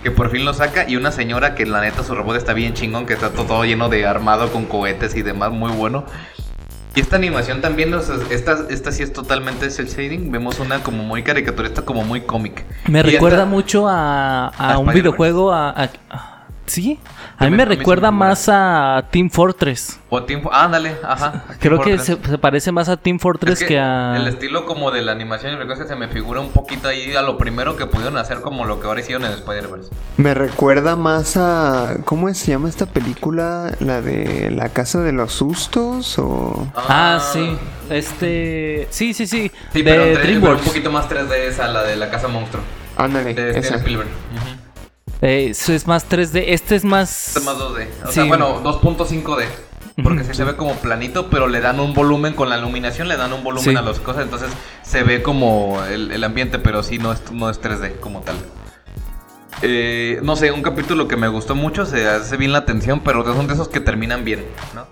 que 0.03 0.11
por 0.11 0.31
fin 0.31 0.45
lo 0.45 0.53
saca, 0.53 0.87
y 0.89 0.97
una 0.97 1.11
señora 1.11 1.55
que 1.55 1.65
la 1.65 1.81
neta 1.81 2.05
su 2.05 2.15
robot 2.15 2.37
está 2.37 2.53
bien 2.53 2.75
chingón, 2.75 3.07
que 3.07 3.15
está 3.15 3.31
to- 3.31 3.45
todo 3.45 3.65
lleno 3.65 3.89
de 3.89 4.05
armado 4.07 4.53
con 4.53 4.67
cohetes 4.67 5.17
y 5.17 5.23
demás, 5.23 5.51
muy 5.53 5.73
bueno. 5.73 6.05
Y 6.95 7.01
esta 7.01 7.17
animación 7.17 7.61
también, 7.63 7.95
sea, 8.03 8.17
esta, 8.31 8.67
esta 8.69 8.93
sí 8.93 9.03
es 9.03 9.13
totalmente 9.13 9.71
cel 9.71 9.87
shading, 9.87 10.31
vemos 10.31 10.61
una 10.61 10.83
como 10.83 11.03
muy 11.03 11.23
caricaturista, 11.23 11.83
como 11.83 12.05
muy 12.05 12.21
cómic. 12.23 12.65
Me 12.87 13.01
Y 13.01 13.03
recuerda 13.03 13.39
esta- 13.39 13.49
mucho 13.49 13.89
a, 13.89 14.49
a 14.49 14.75
A 14.75 14.79
un 14.79 14.93
videojuego. 14.93 15.53
A- 15.53 15.89
¿Sí? 16.65 16.99
A 17.39 17.47
mí 17.47 17.51
me 17.57 17.65
recuerda 17.65 18.11
me 18.13 18.19
más 18.19 18.49
a 18.49 19.09
Team 19.11 19.29
Fortress. 19.31 19.99
O 20.09 20.23
tiempo, 20.23 20.51
ándale, 20.53 20.97
ajá. 21.03 21.45
Creo 21.59 21.81
que 21.81 21.99
se, 21.99 22.17
se 22.23 22.39
parece 22.39 22.71
más 22.73 22.89
a 22.89 22.97
Team 22.97 23.19
Fortress 23.19 23.61
Es 23.61 23.67
que, 23.69 23.79
a. 23.81 24.15
El 24.17 24.29
estilo 24.29 24.65
como 24.65 24.91
de 24.91 25.03
la 25.03 25.13
animación 25.13 25.55
y 25.55 25.59
la 25.59 25.67
cosa 25.67 25.87
se 25.87 25.97
me 25.97 26.09
figura 26.09 26.41
un 26.41 26.51
poquito 26.51 26.89
ahí 26.89 27.15
a 27.17 27.23
lo 27.23 27.37
primero 27.37 27.77
que 27.77 27.87
pudieron 27.87 28.17
hacer 28.17 28.41
como 28.41 28.65
lo 28.65 28.81
que 28.81 28.87
ahora 28.87 29.01
hicieron 29.01 29.25
en 29.25 29.33
Spider-Verse. 29.33 29.91
Me 30.19 30.35
recuerda 30.35 30.95
más 30.97 31.37
a. 31.37 31.97
¿Cómo 32.05 32.33
se 32.33 32.53
llama 32.53 32.69
esta 32.69 32.87
película? 32.87 33.73
¿La 33.81 34.01
de 34.01 34.51
La 34.53 34.69
Casa 34.69 35.01
de 35.01 35.13
los 35.13 35.33
Sustos? 35.33 36.19
¿O.? 36.19 36.69
Ah, 36.77 37.19
sí. 37.33 37.57
Este. 37.91 38.87
Sí, 38.91 39.15
sí, 39.15 39.27
sí. 39.27 39.51
Sí, 39.73 39.83
de 39.83 39.91
pero, 39.91 40.03
en 40.05 40.15
tres- 40.15 40.19
pero 40.23 40.35
un 40.35 40.41
DreamWorks. 40.41 40.63
poquito 40.67 40.91
más 40.93 41.09
3D 41.09 41.33
esa, 41.49 41.67
la 41.69 41.83
de 41.83 41.97
la 41.97 42.11
casa 42.11 42.29
monstruo. 42.29 42.63
Ándale, 42.97 43.35
De 43.35 43.51
Steven 43.53 43.65
esa. 43.65 43.77
Spielberg. 43.77 44.09
Ujú. 44.09 44.62
Eh, 45.23 45.49
eso 45.51 45.73
es 45.73 45.87
más 45.87 46.09
3D. 46.09 46.45
Este 46.49 46.75
es 46.77 46.85
más. 46.85 47.29
Este 47.29 47.39
es 47.39 47.45
más 47.47 47.57
2D. 47.57 47.87
O 48.05 48.07
Sí. 48.09 48.13
sea, 48.15 48.25
bueno, 48.25 48.61
2.5D. 48.63 49.47
Porque 50.03 50.25
sí 50.25 50.33
se 50.35 50.45
ve 50.45 50.57
como 50.57 50.75
planito, 50.77 51.29
pero 51.31 51.47
le 51.49 51.61
dan 51.61 51.79
un 51.79 51.93
volumen 51.95 52.33
con 52.35 52.49
la 52.49 52.59
iluminación, 52.59 53.09
le 53.09 53.17
dan 53.17 53.33
un 53.33 53.45
volumen 53.45 53.71
Sí. 53.71 53.77
a 53.77 53.83
las 53.83 54.01
cosas, 54.01 54.23
entonces 54.25 54.49
se 54.83 55.03
ve 55.03 55.23
como 55.23 55.83
el, 55.85 56.11
el 56.13 56.25
ambiente, 56.25 56.59
pero 56.59 56.83
sí 56.83 56.99
no 56.99 57.13
es, 57.13 57.21
no 57.31 57.51
es 57.51 57.61
3D 57.61 58.01
como 58.01 58.21
tal. 58.23 58.37
Eh, 59.61 60.19
no 60.23 60.35
sé, 60.35 60.51
un 60.51 60.63
capítulo 60.63 61.07
que 61.09 61.17
me 61.17 61.29
gustó 61.29 61.55
mucho, 61.55 61.85
se 61.87 62.09
hace 62.09 62.37
bien 62.39 62.53
la 62.53 62.59
atención, 62.59 63.01
pero 63.01 63.23
son 63.25 63.47
de 63.47 63.55
esos 63.55 63.69
que 63.69 63.81
terminan 63.81 64.25
bien, 64.25 64.45
¿no? 64.75 64.87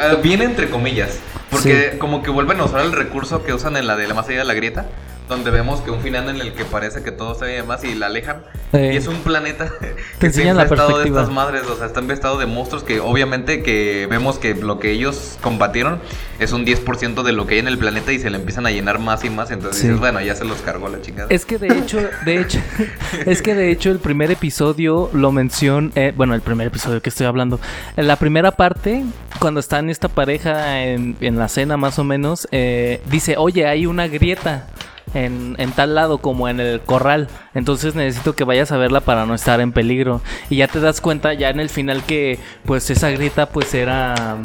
Ah, 0.00 0.14
Bien 0.22 0.42
entre 0.42 0.68
comillas, 0.68 1.18
porque 1.50 1.96
como 1.98 2.22
que 2.22 2.30
vuelven 2.30 2.60
a 2.60 2.64
usar 2.64 2.80
el 2.84 2.92
recurso 2.92 3.42
que 3.44 3.52
usan 3.54 3.76
en 3.76 3.86
la 3.86 3.96
de 3.96 4.06
la 4.06 4.14
más 4.14 4.28
allá 4.28 4.38
de 4.38 4.44
la 4.44 4.54
grieta, 4.54 4.86
donde 5.28 5.50
vemos 5.50 5.80
que 5.80 5.90
un 5.90 6.00
final 6.00 6.28
en 6.28 6.40
el 6.40 6.52
que 6.52 6.64
parece 6.64 7.02
que 7.02 7.10
todo 7.10 7.34
se 7.34 7.46
ve 7.46 7.62
más 7.62 7.82
y 7.84 7.94
la 7.94 8.06
alejan, 8.06 8.42
y 8.74 8.76
es 8.96 9.06
un 9.06 9.16
planeta 9.22 9.70
que 10.20 10.26
enseñan 10.26 10.32
siempre 10.32 10.54
la 10.56 10.62
ha 10.62 10.64
estado 10.64 10.88
de 10.88 10.94
perspectiva. 11.04 11.20
estas 11.22 11.34
madres, 11.34 11.62
o 11.66 11.76
sea, 11.76 11.86
está 11.86 12.00
investado 12.00 12.38
de 12.38 12.46
monstruos 12.46 12.84
que 12.84 13.00
obviamente 13.00 13.62
que 13.62 14.06
vemos 14.10 14.38
que 14.38 14.54
lo 14.54 14.78
que 14.78 14.90
ellos 14.90 15.38
combatieron 15.40 16.00
es 16.40 16.52
un 16.52 16.66
10% 16.66 17.22
de 17.22 17.32
lo 17.32 17.46
que 17.46 17.54
hay 17.54 17.60
en 17.60 17.68
el 17.68 17.78
planeta 17.78 18.12
y 18.12 18.18
se 18.18 18.28
le 18.30 18.36
empiezan 18.36 18.66
a 18.66 18.70
llenar 18.70 18.98
más 18.98 19.24
y 19.24 19.30
más, 19.30 19.50
entonces 19.50 19.80
Sí. 19.80 19.86
dices, 19.86 20.00
bueno, 20.00 20.20
ya 20.20 20.34
se 20.34 20.44
los 20.44 20.58
cargó 20.60 20.88
la 20.88 21.00
chingada. 21.00 21.28
Es 21.30 21.46
que 21.46 21.56
de 21.58 21.68
hecho, 21.78 22.00
de 22.24 22.40
hecho, 22.40 22.58
es 23.26 23.40
que 23.40 23.54
de 23.54 23.70
hecho 23.70 23.90
el 23.90 23.98
primer 24.00 24.30
episodio 24.30 25.08
lo 25.14 25.32
menciona, 25.32 25.90
eh, 25.94 26.12
bueno, 26.14 26.34
el 26.34 26.40
primer 26.42 26.66
episodio 26.66 27.00
que 27.00 27.08
estoy 27.08 27.26
hablando, 27.26 27.60
en 27.96 28.06
la 28.08 28.16
primera 28.16 28.50
parte, 28.52 29.04
cuando 29.38 29.60
están 29.60 29.88
esta 29.88 30.08
pareja 30.08 30.82
en, 30.84 31.16
en 31.20 31.38
la 31.38 31.48
cena 31.48 31.76
más 31.76 31.98
o 31.98 32.04
menos, 32.04 32.46
eh, 32.52 33.00
dice, 33.10 33.36
oye, 33.38 33.66
hay 33.66 33.86
una 33.86 34.06
grieta. 34.08 34.66
En, 35.14 35.54
en 35.58 35.70
tal 35.72 35.94
lado 35.94 36.18
como 36.18 36.48
en 36.48 36.60
el 36.60 36.80
corral. 36.80 37.28
Entonces 37.54 37.94
necesito 37.94 38.34
que 38.34 38.44
vayas 38.44 38.72
a 38.72 38.76
verla 38.76 39.00
para 39.00 39.26
no 39.26 39.34
estar 39.34 39.60
en 39.60 39.72
peligro. 39.72 40.20
Y 40.50 40.56
ya 40.56 40.68
te 40.68 40.80
das 40.80 41.00
cuenta 41.00 41.32
ya 41.34 41.50
en 41.50 41.60
el 41.60 41.70
final 41.70 42.02
que 42.04 42.38
pues 42.64 42.90
esa 42.90 43.10
grieta 43.10 43.46
pues 43.46 43.72
era 43.74 44.36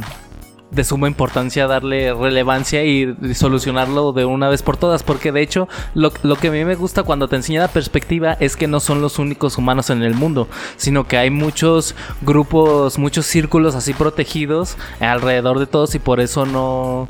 de 0.71 0.83
suma 0.83 1.07
importancia 1.07 1.67
darle 1.67 2.13
relevancia 2.13 2.83
y 2.83 3.15
solucionarlo 3.33 4.13
de 4.13 4.25
una 4.25 4.49
vez 4.49 4.61
por 4.61 4.77
todas, 4.77 5.03
porque 5.03 5.31
de 5.31 5.41
hecho 5.41 5.67
lo, 5.93 6.11
lo 6.23 6.35
que 6.35 6.49
a 6.49 6.51
mí 6.51 6.63
me 6.63 6.75
gusta 6.75 7.03
cuando 7.03 7.27
te 7.27 7.35
enseña 7.35 7.61
la 7.61 7.67
perspectiva 7.69 8.33
es 8.39 8.55
que 8.55 8.67
no 8.67 8.79
son 8.79 9.01
los 9.01 9.19
únicos 9.19 9.57
humanos 9.57 9.89
en 9.89 10.03
el 10.03 10.13
mundo, 10.13 10.47
sino 10.77 11.07
que 11.07 11.17
hay 11.17 11.29
muchos 11.29 11.95
grupos, 12.21 12.99
muchos 12.99 13.25
círculos 13.25 13.75
así 13.75 13.93
protegidos 13.93 14.77
alrededor 14.99 15.59
de 15.59 15.67
todos 15.67 15.95
y 15.95 15.99
por 15.99 16.19
eso 16.19 16.45
no, 16.45 17.07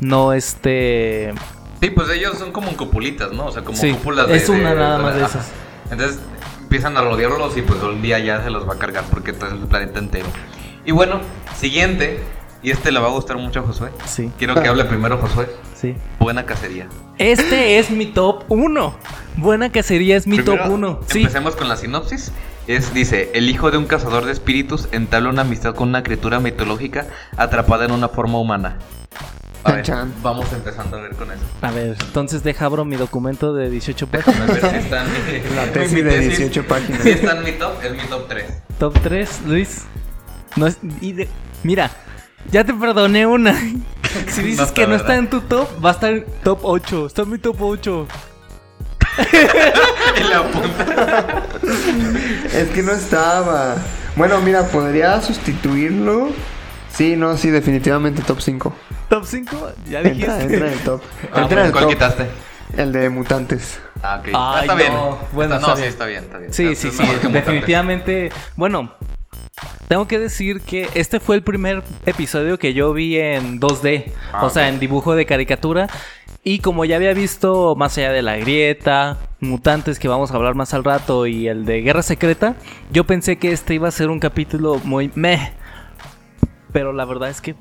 no 0.00 0.32
este... 0.32 1.32
Sí, 1.80 1.90
pues 1.90 2.08
ellos 2.10 2.36
son 2.38 2.52
como 2.52 2.76
cupulitas, 2.76 3.32
¿no? 3.32 3.46
O 3.46 3.52
sea, 3.52 3.62
como 3.62 3.76
Sí, 3.78 3.92
cúpulas 3.92 4.26
de... 4.28 4.36
es 4.36 4.48
una 4.48 4.70
de- 4.70 4.76
nada 4.80 4.96
de- 4.98 5.02
más 5.04 5.14
de 5.16 5.24
esas. 5.24 5.48
Entonces 5.90 6.18
empiezan 6.60 6.96
a 6.96 7.02
rodearlos 7.02 7.56
y 7.56 7.62
pues 7.62 7.80
un 7.82 8.02
día 8.02 8.18
ya 8.18 8.42
se 8.42 8.50
los 8.50 8.68
va 8.68 8.74
a 8.74 8.78
cargar 8.78 9.04
porque 9.10 9.32
todo 9.32 9.46
es 9.46 9.52
el 9.54 9.60
planeta 9.60 9.98
entero. 10.00 10.26
Y 10.84 10.92
bueno, 10.92 11.20
siguiente, 11.58 12.20
y 12.62 12.70
este 12.70 12.90
le 12.92 12.98
va 13.00 13.06
a 13.06 13.10
gustar 13.10 13.36
mucho 13.38 13.60
a 13.60 13.62
Josué. 13.62 13.90
Sí, 14.06 14.30
Quiero 14.38 14.54
que 14.54 14.68
hable 14.68 14.84
primero 14.84 15.18
Josué. 15.18 15.48
sí. 15.74 15.94
Buena 16.18 16.44
cacería. 16.44 16.88
Este 17.18 17.78
es 17.78 17.90
mi 17.90 18.06
top 18.06 18.44
1. 18.48 18.94
Buena 19.36 19.70
cacería 19.70 20.16
es 20.16 20.26
mi 20.26 20.36
Primero, 20.40 20.62
top 20.64 20.72
1. 20.72 21.00
Sí. 21.06 21.18
Empecemos 21.20 21.56
con 21.56 21.68
la 21.68 21.76
sinopsis. 21.76 22.32
Es, 22.66 22.92
dice, 22.92 23.30
el 23.34 23.48
hijo 23.48 23.70
de 23.70 23.78
un 23.78 23.86
cazador 23.86 24.26
de 24.26 24.32
espíritus 24.32 24.88
entabla 24.92 25.30
una 25.30 25.40
amistad 25.42 25.74
con 25.74 25.88
una 25.88 26.02
criatura 26.02 26.38
mitológica 26.38 27.06
atrapada 27.38 27.86
en 27.86 27.92
una 27.92 28.08
forma 28.10 28.38
humana. 28.38 28.76
A 29.64 29.72
ver, 29.72 29.82
Chan, 29.84 30.12
chan. 30.12 30.22
vamos 30.22 30.52
empezando 30.52 30.96
a 30.96 31.00
ver 31.00 31.14
con 31.16 31.30
eso. 31.32 31.40
A 31.62 31.70
ver, 31.70 31.96
entonces 32.00 32.42
deja 32.42 32.64
abro 32.66 32.84
mi 32.84 32.96
documento 32.96 33.52
de 33.54 33.68
18 33.70 34.06
páginas. 34.06 34.46
Ver 34.46 34.82
si 34.82 35.54
La 35.54 35.64
tesis 35.72 35.92
mi 35.94 36.02
de 36.02 36.18
18 36.20 36.66
páginas. 36.66 37.02
Si 37.02 37.10
está 37.10 37.36
en 37.36 37.44
mi 37.44 37.52
top, 37.52 37.72
es 37.82 37.92
mi 37.92 38.08
top 38.08 38.28
3. 38.28 38.44
Top 38.78 38.98
3, 39.02 39.40
Luis. 39.46 39.82
No 40.56 40.66
es, 40.66 40.78
y 41.00 41.12
de- 41.12 41.28
mira, 41.64 41.90
ya 42.50 42.64
te 42.64 42.72
perdoné 42.74 43.26
una. 43.26 43.54
Si 44.28 44.40
dices 44.42 44.58
No 44.58 44.64
está, 44.64 44.74
que 44.74 44.86
no 44.86 44.94
está 44.94 45.16
en 45.16 45.28
tu 45.28 45.42
top, 45.42 45.68
va 45.84 45.90
a 45.90 45.92
estar 45.92 46.10
en 46.10 46.24
top 46.42 46.60
8. 46.62 47.06
Está 47.08 47.22
en 47.22 47.30
mi 47.30 47.38
top 47.38 47.60
8. 47.60 48.06
Y 50.20 50.28
la 50.28 50.38
apunta. 50.38 51.42
Es 52.54 52.68
que 52.70 52.82
no 52.82 52.92
estaba. 52.92 53.76
Bueno, 54.16 54.40
mira, 54.40 54.62
podría 54.68 55.20
sustituirlo. 55.20 56.30
Sí, 56.92 57.16
no, 57.16 57.36
sí, 57.36 57.50
definitivamente 57.50 58.22
top 58.22 58.40
5. 58.40 58.74
Top 59.08 59.24
5, 59.24 59.72
ya 59.88 60.02
dijiste. 60.02 60.30
entra 60.42 60.66
en 60.66 60.72
el 60.72 60.78
top. 60.80 61.00
Ah, 61.32 61.40
Entra 61.42 61.60
en 61.60 61.66
el 61.66 61.72
¿Cuál 61.72 61.84
top. 61.84 61.92
quitaste? 61.94 62.26
El 62.76 62.92
de 62.92 63.08
mutantes. 63.08 63.80
Ah, 64.02 64.18
ok. 64.20 64.26
Ay, 64.28 64.32
Ah, 64.36 64.58
está 64.60 64.72
no. 64.74 64.78
bien. 64.78 64.92
Bueno, 65.32 65.54
Está- 65.54 65.56
está 65.56 65.68
no, 65.68 65.74
bien. 65.76 65.76
sí, 65.76 65.84
está 65.88 66.06
bien, 66.06 66.24
está 66.24 66.38
bien. 66.38 66.52
Sí, 66.52 66.66
Está- 66.66 66.90
sí, 66.90 66.96
sí. 67.22 67.28
Definitivamente. 67.32 68.30
Bueno, 68.56 68.92
tengo 69.88 70.06
que 70.06 70.18
decir 70.18 70.60
que 70.60 70.88
este 70.94 71.20
fue 71.20 71.36
el 71.36 71.42
primer 71.42 71.82
episodio 72.04 72.58
que 72.58 72.74
yo 72.74 72.92
vi 72.92 73.18
en 73.18 73.58
2D. 73.58 74.12
Ah, 74.32 74.44
o 74.44 74.50
sea, 74.50 74.68
en 74.68 74.78
dibujo 74.78 75.14
de 75.14 75.24
caricatura. 75.24 75.88
Y 76.44 76.60
como 76.60 76.84
ya 76.84 76.96
había 76.96 77.12
visto 77.14 77.74
Más 77.76 77.96
allá 77.98 78.12
de 78.12 78.22
la 78.22 78.36
grieta, 78.36 79.16
Mutantes, 79.40 79.98
que 79.98 80.08
vamos 80.08 80.30
a 80.30 80.36
hablar 80.36 80.54
más 80.54 80.74
al 80.74 80.84
rato, 80.84 81.26
y 81.26 81.48
el 81.48 81.64
de 81.64 81.80
Guerra 81.82 82.02
Secreta, 82.02 82.54
yo 82.90 83.04
pensé 83.04 83.38
que 83.38 83.52
este 83.52 83.74
iba 83.74 83.88
a 83.88 83.90
ser 83.90 84.10
un 84.10 84.20
capítulo 84.20 84.80
muy 84.84 85.10
meh. 85.14 85.52
Pero 86.72 86.92
la 86.92 87.04
verdad 87.06 87.30
es 87.30 87.40
que 87.40 87.54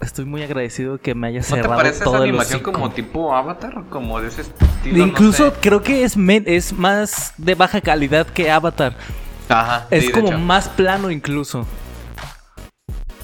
estoy 0.00 0.24
muy 0.24 0.42
agradecido 0.42 0.98
que 0.98 1.14
me 1.14 1.28
haya 1.28 1.40
¿No 1.40 1.44
te 1.44 1.50
cerrado 1.50 1.76
parece 1.76 2.04
todo 2.04 2.22
animación 2.22 2.60
como 2.60 2.90
tipo 2.90 3.34
Avatar? 3.34 3.84
Como 3.90 4.20
de 4.20 4.28
ese 4.28 4.42
estilo. 4.42 4.98
no 4.98 5.06
Incluso 5.06 5.50
sé? 5.50 5.56
creo 5.60 5.82
que 5.82 6.04
es, 6.04 6.16
es 6.46 6.72
más 6.72 7.32
de 7.36 7.54
baja 7.54 7.80
calidad 7.80 8.26
que 8.26 8.50
Avatar. 8.50 8.94
Ajá. 9.48 9.86
Es 9.90 10.06
sí, 10.06 10.12
como 10.12 10.32
más 10.38 10.68
plano 10.68 11.10
incluso. 11.10 11.66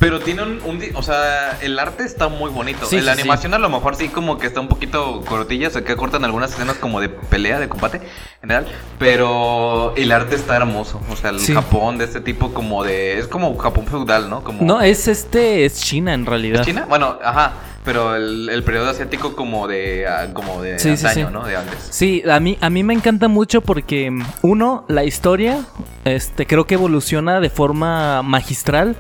Pero 0.01 0.19
tiene 0.19 0.43
un, 0.43 0.61
un 0.65 0.81
O 0.95 1.03
sea, 1.03 1.59
el 1.61 1.79
arte 1.79 2.05
está 2.05 2.29
muy 2.29 2.51
bonito. 2.51 2.87
Sí, 2.87 3.01
la 3.03 3.15
sí, 3.15 3.21
animación 3.21 3.53
a 3.53 3.59
lo 3.59 3.69
mejor 3.69 3.97
sí 3.97 4.09
como 4.09 4.39
que 4.39 4.47
está 4.47 4.59
un 4.61 4.69
poquito 4.69 5.21
cortilla. 5.27 5.69
O 5.69 5.71
sea, 5.71 5.85
que 5.85 5.95
cortan 5.95 6.25
algunas 6.25 6.53
escenas 6.53 6.77
como 6.77 7.01
de 7.01 7.11
pelea, 7.11 7.61
de 7.61 7.69
combate 7.69 7.99
en 7.99 8.41
general. 8.41 8.67
Pero 8.99 9.95
el 9.97 10.11
arte 10.11 10.37
está 10.37 10.57
hermoso. 10.57 11.01
O 11.11 11.17
sea, 11.17 11.31
el. 11.31 11.41
Japón 11.41 11.99
de 11.99 12.05
este 12.07 12.21
tipo 12.21 12.55
como 12.55 12.83
de... 12.83 13.19
Es 13.19 13.27
como 13.27 13.57
Japón 13.59 13.87
feudal, 13.87 14.31
¿no? 14.31 14.43
Como... 14.43 14.63
No, 14.63 14.81
es 14.81 15.07
este, 15.07 15.65
es 15.67 15.81
China 15.83 16.15
en 16.15 16.25
realidad. 16.25 16.61
¿Es 16.63 16.67
China? 16.67 16.87
Bueno, 16.89 17.19
ajá. 17.23 17.53
Pero 17.85 18.15
el, 18.15 18.49
el 18.51 18.63
periodo 18.63 18.91
asiático 18.91 19.35
como 19.35 19.67
de... 19.67 20.07
ah, 20.07 20.29
Como 20.33 20.63
de 20.63 20.75
antaño, 20.75 21.29
sí. 21.29 21.33
¿no? 21.33 21.45
De 21.45 21.57
antes. 21.57 21.89
Sí, 21.91 22.23
a 22.31 22.39
mí, 22.39 22.57
a 22.61 22.71
mí 22.71 22.83
me 22.85 22.93
encanta 22.95 23.27
mucho 23.29 23.63
porque, 23.63 24.13
uno, 24.43 24.85
la 24.89 25.05
historia, 25.05 25.65
este, 26.05 26.47
creo 26.47 26.67
que 26.67 26.75
evoluciona 26.75 27.41
de 27.41 27.51
forma 27.51 28.23
magistral. 28.23 28.97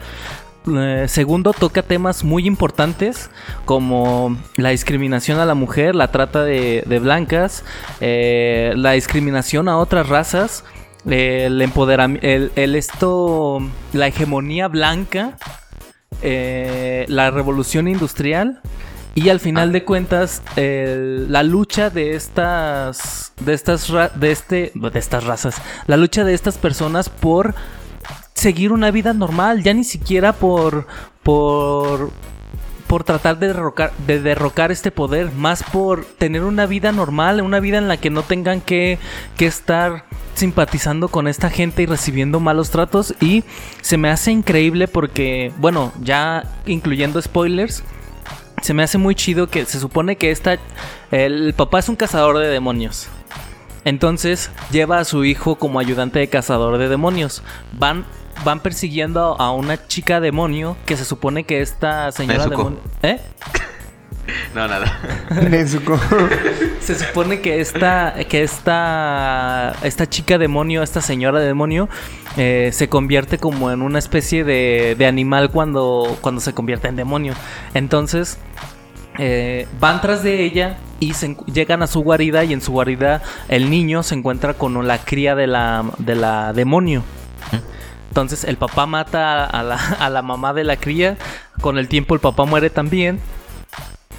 Eh, 0.72 1.08
segundo, 1.08 1.52
toca 1.52 1.82
temas 1.82 2.24
muy 2.24 2.46
importantes 2.46 3.30
como 3.64 4.36
la 4.56 4.70
discriminación 4.70 5.38
a 5.40 5.46
la 5.46 5.54
mujer, 5.54 5.94
la 5.94 6.08
trata 6.10 6.44
de, 6.44 6.82
de 6.86 6.98
blancas, 6.98 7.64
eh, 8.00 8.72
la 8.76 8.92
discriminación 8.92 9.68
a 9.68 9.76
otras 9.78 10.08
razas, 10.08 10.64
el 11.08 11.60
empoderamiento, 11.62 12.26
el, 12.26 12.52
el 12.56 12.76
esto, 12.76 13.60
la 13.92 14.06
hegemonía 14.08 14.68
blanca, 14.68 15.36
eh, 16.22 17.04
la 17.08 17.30
revolución 17.30 17.88
industrial 17.88 18.60
Y 19.16 19.28
al 19.28 19.40
final 19.40 19.72
de 19.72 19.84
cuentas, 19.84 20.40
el- 20.54 21.32
la 21.32 21.42
lucha 21.42 21.90
de 21.90 22.14
estas, 22.14 23.32
de 23.40 23.54
estas, 23.54 23.90
de 24.14 24.30
este, 24.30 24.70
de 24.72 24.98
estas 25.00 25.24
razas, 25.24 25.56
la 25.88 25.96
lucha 25.96 26.22
de 26.22 26.32
estas 26.32 26.58
personas 26.58 27.08
por 27.08 27.54
seguir 28.40 28.72
una 28.72 28.90
vida 28.90 29.12
normal, 29.12 29.62
ya 29.62 29.74
ni 29.74 29.84
siquiera 29.84 30.32
por, 30.32 30.86
por, 31.22 32.10
por 32.86 33.04
tratar 33.04 33.38
de 33.38 33.48
derrocar, 33.48 33.92
de 34.06 34.18
derrocar 34.18 34.72
este 34.72 34.90
poder, 34.90 35.30
más 35.32 35.62
por 35.62 36.06
tener 36.06 36.44
una 36.44 36.64
vida 36.64 36.90
normal, 36.90 37.42
una 37.42 37.60
vida 37.60 37.76
en 37.76 37.86
la 37.86 37.98
que 37.98 38.08
no 38.08 38.22
tengan 38.22 38.62
que, 38.62 38.98
que 39.36 39.44
estar 39.44 40.06
simpatizando 40.32 41.08
con 41.08 41.28
esta 41.28 41.50
gente 41.50 41.82
y 41.82 41.86
recibiendo 41.86 42.40
malos 42.40 42.70
tratos 42.70 43.14
y 43.20 43.44
se 43.82 43.98
me 43.98 44.08
hace 44.08 44.32
increíble 44.32 44.88
porque, 44.88 45.52
bueno, 45.58 45.92
ya 46.00 46.44
incluyendo 46.64 47.20
spoilers, 47.20 47.84
se 48.62 48.72
me 48.72 48.82
hace 48.82 48.96
muy 48.96 49.14
chido 49.14 49.48
que 49.48 49.66
se 49.66 49.78
supone 49.78 50.16
que 50.16 50.30
esta, 50.30 50.58
el 51.10 51.52
papá 51.52 51.80
es 51.80 51.90
un 51.90 51.96
cazador 51.96 52.38
de 52.38 52.48
demonios. 52.48 53.10
Entonces 53.84 54.50
lleva 54.70 54.98
a 54.98 55.04
su 55.04 55.26
hijo 55.26 55.56
como 55.56 55.78
ayudante 55.78 56.18
de 56.18 56.28
cazador 56.28 56.78
de 56.78 56.88
demonios. 56.88 57.42
Van, 57.72 58.06
van 58.44 58.60
persiguiendo 58.60 59.36
a 59.40 59.52
una 59.52 59.86
chica 59.86 60.20
demonio 60.20 60.76
que 60.86 60.96
se 60.96 61.04
supone 61.04 61.44
que 61.44 61.60
esta 61.60 62.12
señora 62.12 62.44
Nezuko. 62.46 62.56
demonio... 62.56 62.80
¿Eh? 63.02 63.20
No, 64.54 64.68
nada. 64.68 65.00
Nezuko. 65.48 65.98
Se 66.80 66.94
supone 66.94 67.40
que 67.40 67.60
esta, 67.60 68.14
que 68.28 68.42
esta, 68.42 69.74
esta 69.82 70.08
chica 70.08 70.38
demonio, 70.38 70.82
esta 70.82 71.00
señora 71.00 71.40
demonio, 71.40 71.88
eh, 72.36 72.70
se 72.72 72.88
convierte 72.88 73.38
como 73.38 73.70
en 73.70 73.82
una 73.82 73.98
especie 73.98 74.44
de, 74.44 74.94
de 74.96 75.06
animal 75.06 75.50
cuando, 75.50 76.16
cuando 76.20 76.40
se 76.40 76.52
convierte 76.54 76.88
en 76.88 76.96
demonio. 76.96 77.34
Entonces, 77.74 78.38
eh, 79.18 79.66
van 79.78 80.00
tras 80.00 80.22
de 80.22 80.44
ella 80.44 80.78
y 80.98 81.14
se 81.14 81.36
llegan 81.52 81.82
a 81.82 81.86
su 81.86 82.00
guarida 82.00 82.44
y 82.44 82.52
en 82.52 82.60
su 82.60 82.72
guarida 82.72 83.22
el 83.48 83.68
niño 83.68 84.02
se 84.02 84.14
encuentra 84.14 84.54
con 84.54 84.86
la 84.86 84.98
cría 84.98 85.34
de 85.34 85.46
la, 85.46 85.84
de 85.98 86.14
la 86.14 86.52
demonio. 86.52 87.02
Entonces 88.10 88.42
el 88.44 88.56
papá 88.56 88.86
mata 88.86 89.46
a 89.46 89.62
la, 89.62 89.76
a 90.00 90.10
la 90.10 90.22
mamá 90.22 90.52
de 90.52 90.64
la 90.64 90.76
cría, 90.76 91.16
con 91.60 91.78
el 91.78 91.88
tiempo 91.88 92.14
el 92.14 92.20
papá 92.20 92.44
muere 92.44 92.68
también. 92.68 93.20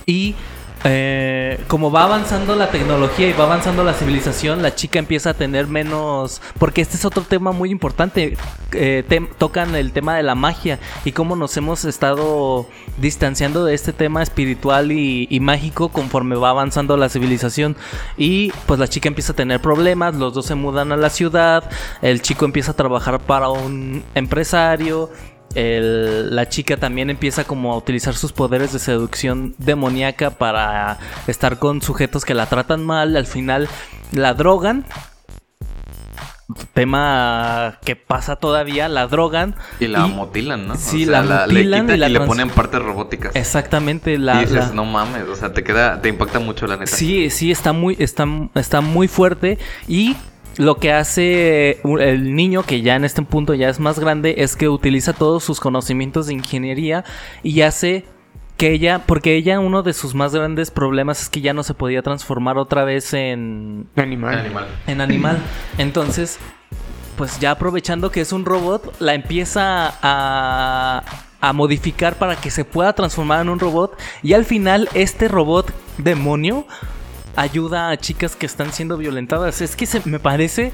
Y 0.05 0.35
eh, 0.83 1.59
como 1.67 1.91
va 1.91 2.03
avanzando 2.03 2.55
la 2.55 2.71
tecnología 2.71 3.29
y 3.29 3.33
va 3.33 3.45
avanzando 3.45 3.83
la 3.83 3.93
civilización, 3.93 4.61
la 4.61 4.75
chica 4.75 4.99
empieza 4.99 5.31
a 5.31 5.33
tener 5.33 5.67
menos... 5.67 6.41
Porque 6.57 6.81
este 6.81 6.97
es 6.97 7.05
otro 7.05 7.23
tema 7.23 7.51
muy 7.51 7.69
importante. 7.71 8.37
eh, 8.73 9.03
tocan 9.37 9.75
el 9.75 9.91
tema 9.91 10.15
de 10.15 10.23
la 10.23 10.35
magia 10.35 10.79
y 11.05 11.11
cómo 11.11 11.35
nos 11.35 11.55
hemos 11.57 11.85
estado 11.85 12.67
distanciando 12.97 13.65
de 13.65 13.73
este 13.73 13.93
tema 13.93 14.23
espiritual 14.23 14.91
y 14.91 15.39
mágico 15.41 15.89
conforme 15.89 16.35
va 16.35 16.49
avanzando 16.49 16.97
la 16.97 17.09
civilización. 17.09 17.75
Y 18.17 18.51
pues 18.65 18.79
la 18.79 18.87
chica 18.87 19.07
empieza 19.07 19.33
a 19.33 19.35
tener 19.35 19.61
problemas, 19.61 20.15
los 20.15 20.33
dos 20.33 20.45
se 20.45 20.55
mudan 20.55 20.91
a 20.91 20.97
la 20.97 21.09
ciudad, 21.09 21.69
el 22.01 22.21
chico 22.21 22.45
empieza 22.45 22.71
a 22.71 22.75
trabajar 22.75 23.19
para 23.19 23.49
un 23.49 24.03
empresario. 24.15 25.09
El- 25.55 26.35
la 26.35 26.47
chica 26.49 26.77
también 26.77 27.09
empieza 27.09 27.43
como 27.43 27.73
a 27.73 27.77
utilizar 27.77 28.15
sus 28.15 28.31
poderes 28.31 28.71
de 28.73 28.79
seducción 28.79 29.53
demoníaca 29.57 30.29
para 30.31 30.97
estar 31.27 31.59
con 31.59 31.81
sujetos 31.81 32.23
que 32.25 32.33
la 32.33 32.45
tratan 32.45 32.85
mal. 32.85 33.15
Al 33.17 33.25
final 33.27 33.67
la 34.13 34.33
drogan. 34.33 34.85
Tema 36.73 37.77
que 37.85 37.95
pasa 37.95 38.35
todavía, 38.35 38.89
la 38.89 39.07
drogan. 39.07 39.55
Y 39.79 39.87
la 39.87 40.05
mutilan, 40.07 40.67
¿no? 40.67 40.75
Sí, 40.75 41.05
la 41.05 41.21
le 41.21 41.45
mutilan 41.53 41.81
quitan 41.83 41.95
y 41.95 41.99
la 41.99 42.09
le 42.09 42.15
trans- 42.15 42.27
ponen 42.27 42.49
partes 42.49 42.81
robóticas. 42.81 43.35
Exactamente, 43.35 44.13
y 44.13 44.17
la, 44.17 44.39
dices, 44.41 44.67
la- 44.67 44.73
no 44.73 44.83
mames, 44.83 45.23
o 45.29 45.35
sea, 45.37 45.53
te 45.53 45.63
queda, 45.63 46.01
te 46.01 46.09
impacta 46.09 46.39
mucho 46.39 46.67
la 46.67 46.75
neta. 46.75 46.91
Sí, 46.93 47.29
sí, 47.29 47.51
está 47.51 47.71
muy, 47.71 47.95
está, 47.99 48.25
está 48.55 48.81
muy 48.81 49.07
fuerte. 49.07 49.59
Y 49.87 50.17
lo 50.57 50.77
que 50.77 50.91
hace 50.91 51.81
el 51.83 52.35
niño, 52.35 52.63
que 52.63 52.81
ya 52.81 52.95
en 52.95 53.05
este 53.05 53.21
punto 53.21 53.53
ya 53.53 53.69
es 53.69 53.79
más 53.79 53.99
grande, 53.99 54.35
es 54.39 54.55
que 54.55 54.69
utiliza 54.69 55.13
todos 55.13 55.43
sus 55.43 55.59
conocimientos 55.59 56.27
de 56.27 56.33
ingeniería 56.33 57.03
y 57.43 57.61
hace 57.61 58.05
que 58.57 58.71
ella, 58.71 59.01
porque 59.05 59.35
ella 59.35 59.59
uno 59.59 59.81
de 59.81 59.93
sus 59.93 60.13
más 60.13 60.35
grandes 60.35 60.69
problemas 60.69 61.23
es 61.23 61.29
que 61.29 61.41
ya 61.41 61.53
no 61.53 61.63
se 61.63 61.73
podía 61.73 62.03
transformar 62.03 62.57
otra 62.57 62.83
vez 62.83 63.13
en, 63.13 63.87
Animal. 63.95 64.37
Animal. 64.37 64.67
en 64.87 65.01
animal. 65.01 65.39
Entonces, 65.77 66.37
pues 67.17 67.39
ya 67.39 67.51
aprovechando 67.51 68.11
que 68.11 68.21
es 68.21 68.31
un 68.31 68.45
robot, 68.45 68.95
la 68.99 69.15
empieza 69.15 69.95
a, 70.01 71.03
a 71.39 71.53
modificar 71.53 72.15
para 72.15 72.35
que 72.35 72.51
se 72.51 72.63
pueda 72.63 72.93
transformar 72.93 73.41
en 73.41 73.49
un 73.49 73.59
robot. 73.59 73.97
Y 74.21 74.33
al 74.33 74.45
final, 74.45 74.89
este 74.93 75.27
robot 75.27 75.73
demonio 75.97 76.67
ayuda 77.35 77.89
a 77.89 77.97
chicas 77.97 78.35
que 78.35 78.45
están 78.45 78.73
siendo 78.73 78.97
violentadas. 78.97 79.61
Es 79.61 79.75
que 79.75 79.85
se 79.85 80.01
me 80.05 80.19
parece 80.19 80.71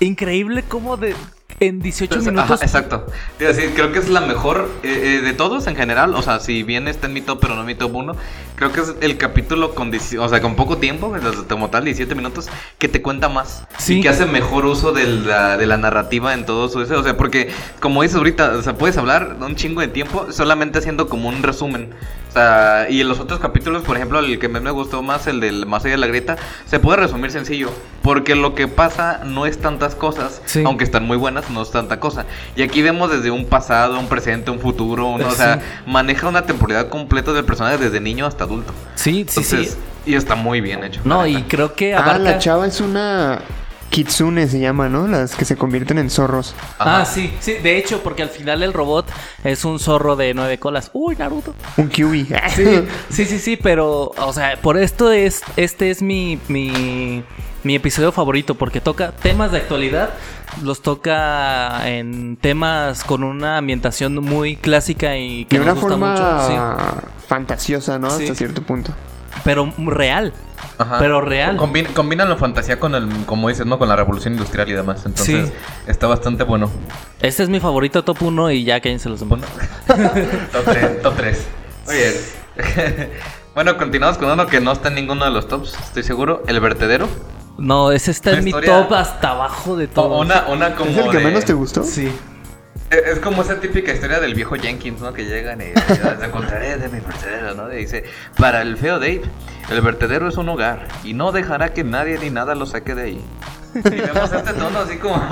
increíble 0.00 0.62
cómo 0.66 0.96
de 0.96 1.14
en 1.60 1.80
18 1.80 2.04
Entonces, 2.04 2.32
minutos. 2.32 2.56
ajá, 2.56 2.64
exacto. 2.64 3.06
Te 3.36 3.44
iba 3.44 3.52
a 3.52 3.56
decir, 3.56 3.74
creo 3.74 3.90
que 3.92 3.98
es 3.98 4.08
la 4.08 4.20
mejor 4.20 4.70
eh, 4.82 5.18
eh, 5.18 5.24
de 5.24 5.32
todos 5.32 5.66
en 5.66 5.76
general. 5.76 6.14
O 6.14 6.22
sea, 6.22 6.38
si 6.40 6.62
bien 6.62 6.86
está 6.88 7.06
en 7.08 7.14
mi 7.14 7.20
top, 7.20 7.40
pero 7.40 7.54
no 7.54 7.62
en 7.62 7.66
mi 7.66 7.74
top 7.74 7.94
1. 7.94 8.12
Creo 8.58 8.72
que 8.72 8.80
es 8.80 8.94
el 9.00 9.16
capítulo 9.18 9.74
con, 9.74 9.92
10 9.92 10.14
o 10.18 10.28
sea, 10.28 10.40
con 10.42 10.56
poco 10.56 10.78
tiempo, 10.78 11.14
como 11.48 11.70
tal, 11.70 11.84
17 11.84 12.14
minutos, 12.16 12.48
que 12.78 12.88
te 12.88 13.00
cuenta 13.00 13.28
más. 13.28 13.64
Sí. 13.78 13.98
Y 13.98 14.00
que 14.02 14.08
hace 14.08 14.26
mejor 14.26 14.66
uso 14.66 14.92
de 14.92 15.06
la, 15.06 15.56
de 15.56 15.66
la 15.66 15.76
narrativa 15.76 16.34
en 16.34 16.44
todo 16.44 16.68
su 16.68 16.82
eso. 16.82 16.98
O 16.98 17.02
sea, 17.04 17.16
porque, 17.16 17.50
como 17.78 18.02
dices 18.02 18.16
ahorita, 18.16 18.56
o 18.56 18.62
sea, 18.62 18.74
puedes 18.76 18.96
hablar 18.96 19.36
un 19.40 19.54
chingo 19.54 19.80
de 19.80 19.86
tiempo 19.88 20.32
solamente 20.32 20.78
haciendo 20.78 21.08
como 21.08 21.28
un 21.28 21.42
resumen. 21.44 21.90
O 22.28 22.32
sea, 22.32 22.86
y 22.90 23.00
en 23.00 23.08
los 23.08 23.20
otros 23.20 23.38
capítulos, 23.38 23.82
por 23.84 23.96
ejemplo, 23.96 24.18
el 24.18 24.38
que 24.38 24.48
me 24.48 24.70
gustó 24.70 25.02
más, 25.02 25.26
el 25.28 25.40
del 25.40 25.64
Más 25.64 25.84
allá 25.84 25.92
de 25.92 25.98
la 25.98 26.06
grieta, 26.08 26.36
se 26.66 26.80
puede 26.80 26.98
resumir 26.98 27.30
sencillo. 27.30 27.70
Porque 28.02 28.34
lo 28.34 28.54
que 28.54 28.68
pasa 28.68 29.20
no 29.24 29.46
es 29.46 29.58
tantas 29.58 29.94
cosas, 29.94 30.42
Sí. 30.46 30.62
aunque 30.64 30.84
están 30.84 31.04
muy 31.04 31.16
buenas, 31.16 31.48
no 31.50 31.62
es 31.62 31.70
tanta 31.70 32.00
cosa. 32.00 32.26
Y 32.56 32.62
aquí 32.62 32.82
vemos 32.82 33.10
desde 33.10 33.30
un 33.30 33.46
pasado, 33.46 33.98
un 33.98 34.08
presente, 34.08 34.50
un 34.50 34.58
futuro, 34.58 35.10
o 35.10 35.30
sea, 35.30 35.60
maneja 35.86 36.26
una 36.28 36.42
temporalidad 36.42 36.88
completa 36.88 37.32
del 37.32 37.44
personaje 37.44 37.78
desde 37.78 38.00
niño 38.00 38.26
hasta 38.26 38.47
adulto. 38.48 38.72
Sí, 38.94 39.12
sí, 39.12 39.18
Entonces, 39.40 39.70
sí. 39.72 40.10
Y 40.10 40.14
está 40.14 40.34
muy 40.34 40.60
bien 40.60 40.82
hecho. 40.84 41.00
No, 41.04 41.26
y 41.26 41.42
creo 41.44 41.74
que 41.74 41.94
Ah, 41.94 41.98
abarca. 42.00 42.18
la 42.18 42.38
chava 42.38 42.66
es 42.66 42.80
una 42.80 43.40
kitsune 43.90 44.46
se 44.48 44.60
llama, 44.60 44.88
¿no? 44.88 45.06
Las 45.08 45.34
que 45.34 45.44
se 45.46 45.56
convierten 45.56 45.98
en 45.98 46.10
zorros. 46.10 46.54
Ah, 46.78 47.04
sí, 47.06 47.32
sí. 47.40 47.54
De 47.54 47.78
hecho, 47.78 48.02
porque 48.02 48.22
al 48.22 48.28
final 48.28 48.62
el 48.62 48.72
robot 48.74 49.06
es 49.44 49.64
un 49.64 49.78
zorro 49.78 50.14
de 50.16 50.34
nueve 50.34 50.58
colas. 50.58 50.90
Uy, 50.92 51.16
Naruto. 51.16 51.54
Un 51.78 51.88
kiwi. 51.88 52.26
Sí, 52.54 52.64
sí, 53.10 53.24
sí, 53.24 53.38
sí, 53.38 53.56
pero, 53.56 54.12
o 54.16 54.32
sea, 54.32 54.56
por 54.60 54.76
esto 54.78 55.10
es, 55.10 55.42
este 55.56 55.90
es 55.90 56.02
mi, 56.02 56.38
mi, 56.48 57.22
mi 57.64 57.74
episodio 57.74 58.12
favorito, 58.12 58.54
porque 58.54 58.80
toca 58.80 59.12
temas 59.12 59.50
de 59.52 59.58
actualidad, 59.58 60.10
los 60.62 60.80
toca 60.82 61.88
en 61.88 62.36
temas 62.36 63.04
con 63.04 63.22
una 63.24 63.58
ambientación 63.58 64.14
muy 64.16 64.56
clásica 64.56 65.16
y 65.16 65.44
que 65.46 65.58
de 65.58 65.64
nos 65.64 65.72
una 65.74 65.80
gusta 65.80 65.88
forma 65.98 66.12
mucho, 66.12 66.46
sí, 66.48 67.04
fantasiosa, 67.26 67.98
¿no? 67.98 68.10
Sí. 68.10 68.24
Hasta 68.24 68.34
cierto 68.36 68.62
punto. 68.62 68.92
pero 69.44 69.72
real, 69.76 70.32
Ajá. 70.78 70.98
pero 70.98 71.20
real. 71.20 71.56
Combina, 71.56 71.90
combinan 71.94 72.28
la 72.28 72.36
fantasía 72.36 72.78
con 72.80 72.94
el, 72.94 73.08
como 73.26 73.48
dices, 73.48 73.66
¿no? 73.66 73.78
Con 73.78 73.88
la 73.88 73.96
revolución 73.96 74.34
industrial 74.34 74.68
y 74.68 74.72
demás. 74.72 75.04
Entonces, 75.06 75.48
Sí. 75.48 75.52
está 75.86 76.06
bastante 76.06 76.44
bueno. 76.44 76.70
Este 77.20 77.42
es 77.42 77.48
mi 77.48 77.60
favorito 77.60 78.04
top 78.04 78.22
1 78.22 78.50
y 78.52 78.64
ya 78.64 78.80
cállense 78.80 79.08
los 79.08 79.20
demás. 79.20 79.40
top 79.86 80.64
3, 80.64 81.02
top 81.02 81.14
3. 81.16 81.46
Oye. 81.88 82.12
bueno, 83.54 83.76
continuamos 83.76 84.18
con 84.18 84.30
uno 84.30 84.46
que 84.46 84.60
no 84.60 84.72
está 84.72 84.88
en 84.88 84.94
ninguno 84.96 85.24
de 85.24 85.30
los 85.30 85.46
tops, 85.48 85.74
estoy 85.78 86.02
seguro. 86.02 86.42
El 86.46 86.60
vertedero. 86.60 87.08
No, 87.58 87.90
ese 87.92 88.12
está 88.12 88.30
Una 88.30 88.38
en 88.38 88.44
mi 88.44 88.52
top 88.52 88.92
hasta 88.92 89.30
abajo 89.30 89.76
de 89.76 89.88
todo. 89.88 90.06
O 90.06 90.20
una, 90.22 90.46
una 90.48 90.74
como. 90.74 90.90
¿Es 90.90 90.96
el 90.98 91.10
que 91.10 91.18
de- 91.18 91.24
menos 91.24 91.44
te 91.44 91.52
gustó? 91.52 91.82
Sí. 91.82 92.10
Es 92.90 93.06
es 93.06 93.18
como 93.18 93.42
esa 93.42 93.60
típica 93.60 93.92
historia 93.92 94.18
del 94.20 94.34
viejo 94.34 94.54
Jenkins, 94.54 95.00
¿no? 95.02 95.12
Que 95.12 95.24
llegan 95.26 95.60
y 95.60 95.74
"Te 95.74 96.24
encontraré 96.24 96.78
de 96.78 96.88
mi 96.88 97.00
vertedero, 97.00 97.54
¿no? 97.54 97.70
Y 97.72 97.76
dice, 97.78 98.04
para 98.38 98.62
el 98.62 98.76
feo 98.78 98.98
Dave, 98.98 99.22
el 99.70 99.80
vertedero 99.82 100.26
es 100.28 100.36
un 100.38 100.48
hogar 100.48 100.88
y 101.04 101.12
no 101.12 101.30
dejará 101.32 101.74
que 101.74 101.84
nadie 101.84 102.16
ni 102.18 102.30
nada 102.30 102.54
lo 102.54 102.64
saque 102.64 102.94
de 102.94 103.02
ahí. 103.02 103.20
Y 103.84 104.00
este 104.00 104.52
tono 104.54 104.78
así 104.80 104.96
como 104.96 105.16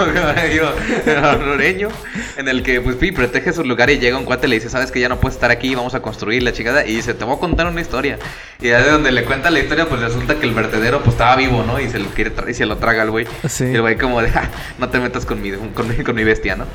digo, 0.52 1.90
en 2.36 2.48
el 2.48 2.62
que 2.62 2.80
pues 2.80 2.96
Pi 2.96 3.12
protege 3.12 3.52
su 3.52 3.64
lugar 3.64 3.90
y 3.90 3.98
llega 3.98 4.18
un 4.18 4.24
cuate 4.24 4.46
y 4.46 4.50
le 4.50 4.56
dice, 4.56 4.70
sabes 4.70 4.90
que 4.90 5.00
ya 5.00 5.08
no 5.08 5.18
puedes 5.18 5.36
estar 5.36 5.50
aquí, 5.50 5.74
vamos 5.74 5.94
a 5.94 6.00
construir 6.00 6.42
la 6.42 6.52
chingada. 6.52 6.86
Y 6.86 6.96
dice, 6.96 7.14
te 7.14 7.24
voy 7.24 7.36
a 7.36 7.38
contar 7.40 7.66
una 7.66 7.80
historia. 7.80 8.18
Y 8.60 8.68
ya 8.68 8.82
de 8.82 8.90
donde 8.90 9.12
le 9.12 9.24
cuenta 9.24 9.50
la 9.50 9.60
historia, 9.60 9.88
pues 9.88 10.00
resulta 10.00 10.36
que 10.36 10.46
el 10.46 10.54
vertedero 10.54 11.00
pues 11.00 11.10
estaba 11.10 11.36
vivo, 11.36 11.62
¿no? 11.62 11.80
Y 11.80 11.88
se 11.88 11.98
lo, 11.98 12.06
quiere 12.10 12.32
y 12.48 12.54
se 12.54 12.66
lo 12.66 12.76
traga 12.76 13.02
al 13.02 13.10
güey. 13.10 13.26
Sí. 13.48 13.64
Y 13.64 13.74
el 13.74 13.82
güey 13.82 13.96
como 13.96 14.22
de, 14.22 14.30
"Ja, 14.30 14.50
no 14.78 14.88
te 14.88 15.00
metas 15.00 15.26
con 15.26 15.40
mi, 15.42 15.52
con, 15.52 15.88
mi, 15.88 16.02
con 16.02 16.14
mi 16.14 16.24
bestia, 16.24 16.56
¿no? 16.56 16.66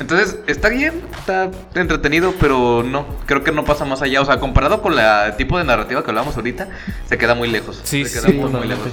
Entonces, 0.00 0.38
está 0.46 0.68
bien, 0.68 1.02
está 1.18 1.50
entretenido, 1.74 2.34
pero 2.38 2.82
no, 2.84 3.06
creo 3.26 3.42
que 3.42 3.52
no 3.52 3.64
pasa 3.64 3.84
más 3.84 4.02
allá. 4.02 4.20
O 4.20 4.24
sea, 4.24 4.38
comparado 4.38 4.80
con 4.82 4.94
la 4.94 5.36
tipo 5.36 5.58
de 5.58 5.64
narrativa 5.64 6.02
que 6.04 6.10
hablamos 6.10 6.36
ahorita, 6.36 6.68
se 7.08 7.18
queda 7.18 7.34
muy 7.34 7.48
lejos. 7.48 7.80
Sí, 7.84 8.04
se 8.04 8.20
queda 8.20 8.28
sí, 8.28 8.34
muy, 8.34 8.68
lejos. 8.68 8.92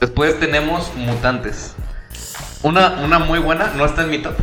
Después 0.00 0.38
tenemos 0.40 0.92
Mutantes. 0.96 1.74
Una, 2.62 3.00
una 3.04 3.18
muy 3.18 3.38
buena, 3.38 3.72
no 3.76 3.84
está 3.84 4.02
en 4.02 4.10
mi 4.10 4.18
top, 4.18 4.34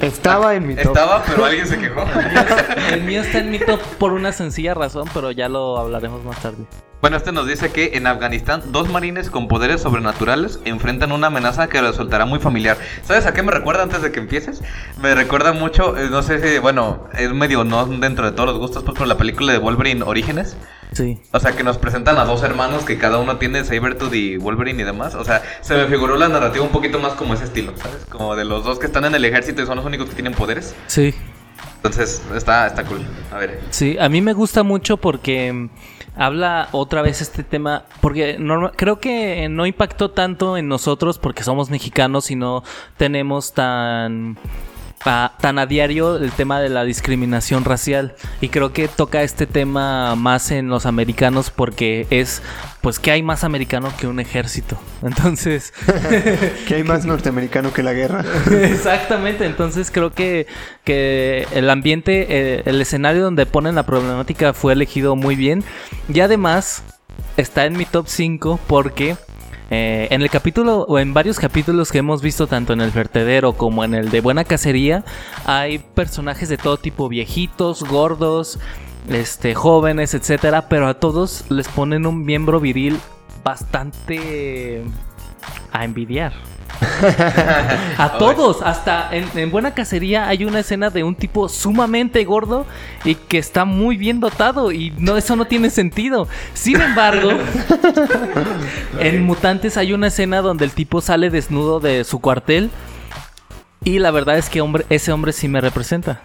Estaba 0.00 0.54
en 0.54 0.66
mi 0.66 0.74
top. 0.74 0.86
Estaba, 0.86 1.22
pero 1.24 1.44
alguien 1.44 1.66
se 1.66 1.78
quejó. 1.78 2.04
El 2.92 3.02
mío 3.02 3.22
está 3.22 3.38
en 3.38 3.50
mi 3.50 3.58
top 3.58 3.80
por 3.98 4.12
una 4.12 4.32
sencilla 4.32 4.74
razón, 4.74 5.08
pero 5.12 5.30
ya 5.30 5.48
lo 5.48 5.78
hablaremos 5.78 6.24
más 6.24 6.40
tarde. 6.40 6.64
Bueno, 7.00 7.18
este 7.18 7.30
nos 7.30 7.46
dice 7.46 7.70
que 7.70 7.92
en 7.94 8.06
Afganistán 8.06 8.62
dos 8.72 8.88
marines 8.88 9.30
con 9.30 9.48
poderes 9.48 9.82
sobrenaturales 9.82 10.60
enfrentan 10.64 11.12
una 11.12 11.26
amenaza 11.26 11.68
que 11.68 11.80
resultará 11.80 12.24
muy 12.24 12.38
familiar. 12.38 12.78
¿Sabes 13.02 13.26
a 13.26 13.34
qué 13.34 13.42
me 13.42 13.52
recuerda 13.52 13.82
antes 13.82 14.02
de 14.02 14.10
que 14.12 14.20
empieces? 14.20 14.62
Me 15.00 15.14
recuerda 15.14 15.52
mucho, 15.52 15.96
eh, 15.96 16.08
no 16.10 16.22
sé 16.22 16.40
si, 16.40 16.58
bueno, 16.58 17.04
es 17.16 17.32
medio 17.32 17.64
no 17.64 17.86
dentro 17.86 18.24
de 18.24 18.32
todos 18.32 18.48
los 18.48 18.58
gustos, 18.58 18.82
pues 18.82 18.96
por 18.98 19.06
la 19.06 19.18
película 19.18 19.52
de 19.52 19.58
Wolverine 19.58 20.02
Orígenes. 20.02 20.56
Sí. 20.96 21.18
O 21.32 21.38
sea, 21.40 21.52
que 21.52 21.62
nos 21.62 21.76
presentan 21.76 22.16
a 22.16 22.24
dos 22.24 22.42
hermanos 22.42 22.84
que 22.84 22.96
cada 22.96 23.18
uno 23.18 23.36
tiene 23.36 23.62
Sabertooth 23.64 24.14
y 24.14 24.38
Wolverine 24.38 24.80
y 24.80 24.84
demás. 24.86 25.14
O 25.14 25.24
sea, 25.24 25.42
se 25.60 25.74
me 25.76 25.84
figuró 25.88 26.16
la 26.16 26.28
narrativa 26.28 26.64
un 26.64 26.70
poquito 26.70 26.98
más 26.98 27.12
como 27.12 27.34
ese 27.34 27.44
estilo, 27.44 27.72
¿sabes? 27.76 28.06
Como 28.08 28.34
de 28.34 28.46
los 28.46 28.64
dos 28.64 28.78
que 28.78 28.86
están 28.86 29.04
en 29.04 29.14
el 29.14 29.22
ejército 29.26 29.60
y 29.62 29.66
son 29.66 29.76
los 29.76 29.84
únicos 29.84 30.08
que 30.08 30.14
tienen 30.14 30.32
poderes. 30.32 30.74
Sí. 30.86 31.14
Entonces, 31.76 32.22
está, 32.34 32.66
está 32.66 32.84
cool. 32.84 33.02
A 33.30 33.36
ver. 33.36 33.60
Sí, 33.68 33.98
a 34.00 34.08
mí 34.08 34.22
me 34.22 34.32
gusta 34.32 34.62
mucho 34.62 34.96
porque 34.96 35.52
mm, 35.52 35.68
habla 36.16 36.68
otra 36.72 37.02
vez 37.02 37.20
este 37.20 37.42
tema, 37.42 37.84
porque 38.00 38.38
norma- 38.38 38.72
creo 38.74 38.98
que 38.98 39.48
no 39.50 39.66
impactó 39.66 40.10
tanto 40.12 40.56
en 40.56 40.66
nosotros 40.66 41.18
porque 41.18 41.44
somos 41.44 41.68
mexicanos 41.68 42.30
y 42.30 42.36
no 42.36 42.64
tenemos 42.96 43.52
tan 43.52 44.38
a- 45.04 45.32
tan 45.40 45.58
a 45.58 45.66
diario 45.66 46.16
el 46.16 46.32
tema 46.32 46.60
de 46.60 46.68
la 46.68 46.84
discriminación 46.84 47.64
racial 47.64 48.14
y 48.40 48.48
creo 48.48 48.72
que 48.72 48.88
toca 48.88 49.22
este 49.22 49.46
tema 49.46 50.16
más 50.16 50.50
en 50.50 50.68
los 50.68 50.86
americanos 50.86 51.50
porque 51.50 52.06
es 52.10 52.42
pues 52.80 52.98
que 52.98 53.10
hay 53.10 53.22
más 53.22 53.44
americano 53.44 53.92
que 53.98 54.06
un 54.06 54.20
ejército 54.20 54.78
entonces 55.02 55.72
Que 56.66 56.74
hay 56.76 56.82
más 56.84 57.04
norteamericano 57.06 57.72
que 57.72 57.82
la 57.82 57.92
guerra. 57.92 58.24
Exactamente, 58.62 59.44
entonces 59.46 59.90
creo 59.90 60.12
que, 60.12 60.46
que 60.84 61.46
el 61.52 61.70
ambiente, 61.70 62.26
eh, 62.28 62.62
el 62.66 62.80
escenario 62.80 63.22
donde 63.22 63.46
ponen 63.46 63.74
la 63.74 63.84
problemática 63.84 64.52
fue 64.52 64.72
elegido 64.72 65.14
muy 65.16 65.36
bien. 65.36 65.62
Y 66.12 66.20
además 66.20 66.82
está 67.36 67.66
en 67.66 67.76
mi 67.76 67.84
top 67.84 68.06
5 68.08 68.58
porque 68.66 69.16
eh, 69.70 70.08
en 70.10 70.22
el 70.22 70.30
capítulo 70.30 70.82
o 70.82 70.98
en 70.98 71.12
varios 71.12 71.38
capítulos 71.38 71.90
que 71.90 71.98
hemos 71.98 72.22
visto 72.22 72.46
tanto 72.46 72.72
en 72.72 72.80
el 72.80 72.90
vertedero 72.90 73.54
como 73.54 73.82
en 73.82 73.94
el 73.94 74.10
de 74.10 74.20
Buena 74.20 74.44
Cacería 74.44 75.04
hay 75.44 75.78
personajes 75.78 76.48
de 76.48 76.56
todo 76.56 76.76
tipo, 76.76 77.08
viejitos, 77.08 77.82
gordos, 77.82 78.60
este, 79.08 79.54
jóvenes, 79.54 80.14
etcétera, 80.14 80.68
pero 80.68 80.86
a 80.86 80.94
todos 80.94 81.44
les 81.50 81.68
ponen 81.68 82.06
un 82.06 82.24
miembro 82.24 82.60
viril 82.60 82.98
bastante 83.42 84.84
a 85.72 85.84
envidiar. 85.84 86.32
A 87.98 88.16
todos, 88.18 88.62
hasta 88.62 89.08
en, 89.12 89.26
en 89.34 89.50
Buena 89.50 89.74
Cacería 89.74 90.28
hay 90.28 90.44
una 90.44 90.60
escena 90.60 90.90
de 90.90 91.04
un 91.04 91.14
tipo 91.14 91.48
sumamente 91.48 92.24
gordo 92.24 92.66
y 93.04 93.14
que 93.14 93.38
está 93.38 93.64
muy 93.64 93.96
bien 93.96 94.20
dotado 94.20 94.72
y 94.72 94.92
no 94.98 95.16
eso 95.16 95.36
no 95.36 95.46
tiene 95.46 95.70
sentido. 95.70 96.28
Sin 96.54 96.80
embargo, 96.80 97.30
en 99.00 99.24
Mutantes 99.24 99.76
hay 99.76 99.92
una 99.92 100.08
escena 100.08 100.42
donde 100.42 100.64
el 100.64 100.72
tipo 100.72 101.00
sale 101.00 101.30
desnudo 101.30 101.80
de 101.80 102.04
su 102.04 102.20
cuartel 102.20 102.70
y 103.84 103.98
la 103.98 104.10
verdad 104.10 104.36
es 104.36 104.48
que 104.48 104.60
hombre, 104.60 104.84
ese 104.90 105.12
hombre 105.12 105.32
sí 105.32 105.48
me 105.48 105.60
representa. 105.60 106.20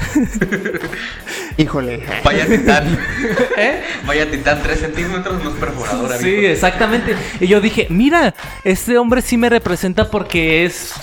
Híjole. 1.56 2.04
Vaya 2.24 2.46
titán. 2.46 2.98
¿Eh? 3.56 3.82
Vaya 4.06 4.30
titán, 4.30 4.60
3 4.62 4.78
centímetros 4.78 5.44
más 5.44 5.54
perforadora. 5.54 6.16
Sí, 6.18 6.34
amigo. 6.36 6.48
exactamente. 6.48 7.16
Y 7.40 7.46
yo 7.46 7.60
dije, 7.60 7.86
mira, 7.90 8.34
este 8.64 8.98
hombre 8.98 9.22
sí 9.22 9.36
me 9.36 9.48
representa 9.48 10.10
porque 10.10 10.64
es 10.64 10.94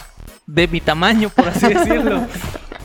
de 0.45 0.67
mi 0.67 0.81
tamaño, 0.81 1.29
por 1.29 1.47
así 1.49 1.67
decirlo. 1.67 2.25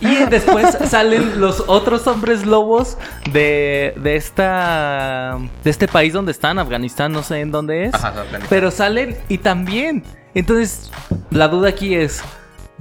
Y 0.02 0.16
después 0.28 0.76
salen 0.90 1.40
los 1.40 1.62
otros 1.68 2.08
hombres 2.08 2.44
lobos 2.44 2.98
de, 3.30 3.94
de 3.96 4.16
esta 4.16 5.38
de 5.62 5.70
este 5.70 5.86
país 5.86 6.12
donde 6.12 6.32
están, 6.32 6.58
Afganistán, 6.58 7.12
no 7.12 7.22
sé 7.22 7.38
en 7.38 7.52
dónde 7.52 7.84
es. 7.84 7.94
Ajá, 7.94 8.12
pero 8.48 8.72
salen 8.72 9.16
y 9.28 9.38
también. 9.38 10.02
Entonces, 10.34 10.90
la 11.30 11.46
duda 11.46 11.68
aquí 11.68 11.94
es, 11.94 12.20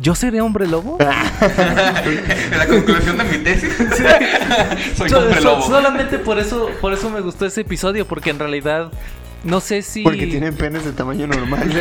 ¿yo 0.01 0.15
seré 0.15 0.41
hombre 0.41 0.67
lobo? 0.67 0.97
la 0.99 2.65
conclusión 2.67 3.17
de 3.17 3.23
mi 3.25 3.37
tesis. 3.43 3.69
Soy 4.97 5.09
So- 5.09 5.19
hombre 5.19 5.41
so- 5.41 5.43
lobo. 5.55 5.61
solamente 5.67 6.17
por 6.19 6.39
eso, 6.39 6.69
por 6.81 6.93
eso 6.93 7.09
me 7.09 7.21
gustó 7.21 7.45
ese 7.45 7.61
episodio, 7.61 8.05
porque 8.07 8.29
en 8.31 8.39
realidad 8.39 8.91
no 9.43 9.59
sé 9.59 9.81
si. 9.81 10.03
Porque 10.03 10.27
tienen 10.27 10.55
penes 10.55 10.85
de 10.85 10.91
tamaño 10.91 11.27
normal. 11.27 11.71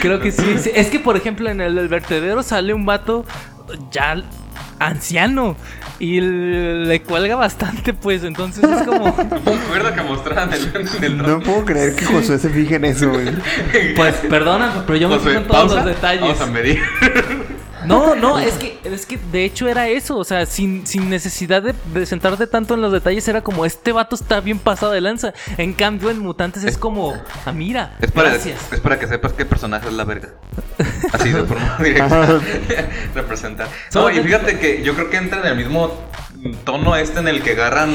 Creo 0.00 0.20
que 0.20 0.30
sí, 0.32 0.56
sí. 0.58 0.70
Es 0.74 0.88
que, 0.88 1.00
por 1.00 1.16
ejemplo, 1.16 1.48
en 1.48 1.60
el 1.60 1.88
vertedero 1.88 2.42
sale 2.42 2.74
un 2.74 2.84
vato 2.84 3.24
ya 3.90 4.16
anciano 4.78 5.56
y 5.98 6.20
le 6.20 7.02
cuelga 7.02 7.36
bastante, 7.36 7.94
pues. 7.94 8.24
Entonces 8.24 8.64
es 8.64 8.82
como. 8.82 9.04
Me 9.44 9.52
acuerdo 9.54 9.94
que 9.94 10.02
mostraban 10.02 10.50
el 11.02 11.16
No 11.18 11.40
puedo 11.40 11.64
creer 11.64 11.94
que 11.94 12.04
Josué 12.04 12.38
se 12.38 12.50
fije 12.50 12.76
en 12.76 12.84
eso, 12.86 13.10
güey. 13.10 13.28
Pues 13.96 14.14
perdona, 14.28 14.84
pero 14.86 14.98
yo 14.98 15.08
me 15.08 15.16
Josué, 15.16 15.32
fijo 15.32 15.42
en 15.42 15.48
todos 15.48 15.60
pausa. 15.60 15.76
los 15.76 15.84
detalles. 15.86 16.20
Vamos 16.22 16.40
a 16.40 16.46
medir. 16.46 16.80
No, 17.84 18.14
no, 18.14 18.38
es 18.38 18.54
que, 18.54 18.78
es 18.84 19.06
que 19.06 19.18
de 19.32 19.44
hecho 19.44 19.68
era 19.68 19.88
eso. 19.88 20.16
O 20.16 20.24
sea, 20.24 20.46
sin, 20.46 20.86
sin 20.86 21.08
necesidad 21.10 21.62
de, 21.62 21.74
de 21.92 22.06
centrarte 22.06 22.46
tanto 22.46 22.74
en 22.74 22.80
los 22.80 22.92
detalles, 22.92 23.26
era 23.28 23.42
como 23.42 23.64
este 23.64 23.92
vato 23.92 24.14
está 24.16 24.40
bien 24.40 24.58
pasado 24.58 24.92
de 24.92 25.00
lanza. 25.00 25.32
En 25.58 25.72
cambio, 25.72 26.10
en 26.10 26.18
Mutantes 26.20 26.64
es, 26.64 26.72
Es- 26.72 26.78
como, 26.78 27.14
ah, 27.46 27.52
mira, 27.52 27.96
Es 28.00 28.10
para, 28.10 28.30
gracias. 28.30 28.72
es 28.72 28.80
para 28.80 28.98
que 28.98 29.06
sepas 29.06 29.32
qué 29.34 29.44
personaje 29.46 29.88
es 29.88 29.94
la 29.94 30.04
verga. 30.04 30.30
Así 31.12 31.30
de 31.30 31.42
forma 31.44 31.76
directa. 31.82 32.40
representar. 33.14 33.68
No, 33.94 34.10
y 34.10 34.20
fíjate 34.20 34.58
que 34.58 34.82
yo 34.82 34.94
creo 34.94 35.10
que 35.10 35.16
entra 35.16 35.40
en 35.40 35.46
el 35.46 35.56
mismo 35.56 35.92
tono 36.52 36.96
este 36.96 37.20
en 37.20 37.28
el 37.28 37.42
que 37.42 37.52
agarran 37.52 37.94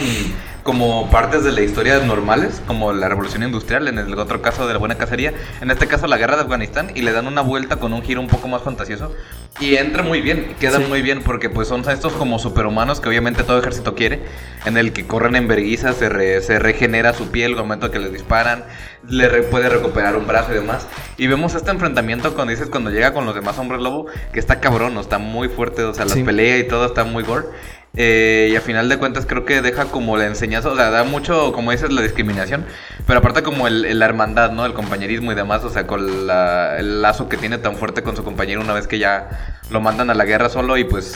como 0.63 1.09
partes 1.09 1.43
de 1.43 1.51
la 1.51 1.61
historia 1.61 1.97
normales, 1.99 2.61
como 2.67 2.91
la 2.93 3.07
revolución 3.07 3.41
industrial, 3.43 3.87
en 3.87 3.97
el 3.97 4.13
otro 4.19 4.41
caso 4.41 4.67
de 4.67 4.73
la 4.73 4.79
buena 4.79 4.95
cacería, 4.95 5.33
en 5.61 5.71
este 5.71 5.87
caso 5.87 6.05
la 6.05 6.17
guerra 6.17 6.35
de 6.35 6.43
Afganistán, 6.43 6.91
y 6.93 7.01
le 7.01 7.11
dan 7.11 7.27
una 7.27 7.41
vuelta 7.41 7.77
con 7.77 7.93
un 7.93 8.03
giro 8.03 8.21
un 8.21 8.27
poco 8.27 8.47
más 8.47 8.61
fantasioso. 8.61 9.11
Y 9.59 9.77
entra 9.77 10.03
muy 10.03 10.21
bien, 10.21 10.53
queda 10.59 10.77
Sí. 10.77 10.83
muy 10.87 11.01
bien, 11.01 11.23
porque 11.23 11.49
pues 11.49 11.67
son 11.69 11.87
estos 11.89 12.13
como 12.13 12.37
superhumanos 12.39 12.99
que 12.99 13.09
obviamente 13.09 13.43
todo 13.43 13.57
ejército 13.59 13.95
quiere, 13.95 14.21
en 14.65 14.77
el 14.77 14.93
que 14.93 15.07
corren 15.07 15.35
en 15.35 15.47
vergüenza, 15.47 15.93
se, 15.93 16.07
re- 16.09 16.41
se 16.41 16.59
regenera 16.59 17.13
su 17.13 17.29
piel 17.31 17.53
al 17.53 17.57
momento 17.59 17.89
que 17.89 17.99
les 17.99 18.11
disparan, 18.13 18.63
le 19.07 19.27
re- 19.27 19.43
puede 19.43 19.69
recuperar 19.69 20.15
un 20.17 20.27
brazo 20.27 20.51
y 20.51 20.55
demás. 20.55 20.85
Y 21.17 21.25
vemos 21.27 21.55
este 21.55 21.71
enfrentamiento 21.71 22.35
cuando 22.35 22.51
dices 22.51 22.67
cuando 22.69 22.91
llega 22.91 23.13
con 23.13 23.25
los 23.25 23.33
demás 23.33 23.57
hombres 23.57 23.81
lobo, 23.81 24.05
que 24.33 24.39
está 24.39 24.59
cabrón, 24.59 24.93
¿no? 24.93 25.01
está 25.01 25.17
muy 25.17 25.47
fuerte, 25.49 25.83
o 25.83 25.93
sea, 25.93 26.05
las 26.05 26.13
Sí. 26.13 26.23
peleas 26.23 26.59
y 26.59 26.67
todo 26.67 26.85
está 26.85 27.05
muy 27.05 27.23
gore. 27.23 27.47
Eh, 27.95 28.49
y 28.51 28.55
a 28.55 28.61
final 28.61 28.87
de 28.87 28.97
cuentas 28.97 29.25
creo 29.25 29.45
que 29.45 29.61
deja 29.61 29.85
como 29.85 30.15
la 30.15 30.27
enseñanza, 30.27 30.69
o 30.69 30.75
sea, 30.75 30.89
da 30.91 31.03
mucho, 31.03 31.51
como 31.51 31.71
dices, 31.71 31.91
la 31.91 32.01
discriminación, 32.03 32.65
pero 33.07 33.19
aparte 33.19 33.41
como 33.41 33.67
el, 33.67 33.83
el- 33.83 33.97
la 33.99 34.05
hermandad, 34.05 34.51
¿no? 34.51 34.65
El 34.65 34.73
compañerismo 34.73 35.31
y 35.31 35.35
demás, 35.35 35.63
o 35.63 35.69
sea, 35.69 35.87
con 35.87 36.27
la- 36.27 36.77
el 36.77 37.01
lazo 37.01 37.27
que 37.27 37.37
tiene 37.37 37.57
tan 37.57 37.75
fuerte 37.75 38.03
con 38.03 38.15
su 38.15 38.23
compañero 38.23 38.61
una 38.61 38.73
vez 38.73 38.87
que 38.87 38.99
ya 38.99 39.55
lo 39.71 39.81
mandan 39.81 40.09
a 40.11 40.13
la 40.13 40.25
guerra 40.25 40.49
solo 40.49 40.77
y 40.77 40.83
pues 40.83 41.15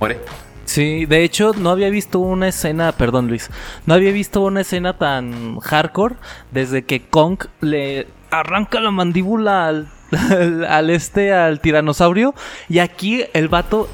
muere. 0.00 0.18
Sí, 0.64 1.06
de 1.06 1.22
hecho 1.22 1.52
no 1.56 1.70
había 1.70 1.90
visto 1.90 2.18
una 2.18 2.48
escena, 2.48 2.90
perdón 2.92 3.28
Luis, 3.28 3.50
no 3.84 3.94
había 3.94 4.10
visto 4.12 4.40
una 4.40 4.62
escena 4.62 4.96
tan 4.98 5.58
hardcore 5.60 6.16
desde 6.50 6.84
que 6.84 7.02
Kong 7.02 7.38
le 7.60 8.08
arranca 8.30 8.80
la 8.80 8.90
mandíbula 8.90 9.68
al, 9.68 9.88
al, 10.30 10.64
al 10.68 10.90
este, 10.90 11.32
al 11.32 11.60
tiranosaurio, 11.60 12.34
y 12.68 12.80
aquí 12.80 13.24
el 13.34 13.48
vato 13.48 13.88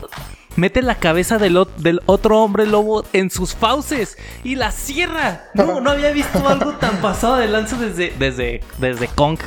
mete 0.56 0.82
la 0.82 0.96
cabeza 0.96 1.38
del, 1.38 1.56
ot- 1.56 1.74
del 1.76 2.00
otro 2.06 2.40
hombre 2.40 2.66
lobo 2.66 3.04
en 3.12 3.30
sus 3.30 3.54
fauces 3.54 4.16
y 4.44 4.54
la 4.56 4.70
cierra. 4.70 5.44
No, 5.54 5.80
no 5.80 5.90
había 5.90 6.10
visto 6.12 6.46
algo 6.48 6.72
tan 6.74 6.96
pasado 6.98 7.36
de 7.36 7.48
lanza 7.48 7.76
desde, 7.76 8.12
desde, 8.18 8.60
desde 8.78 9.08
Kong 9.08 9.38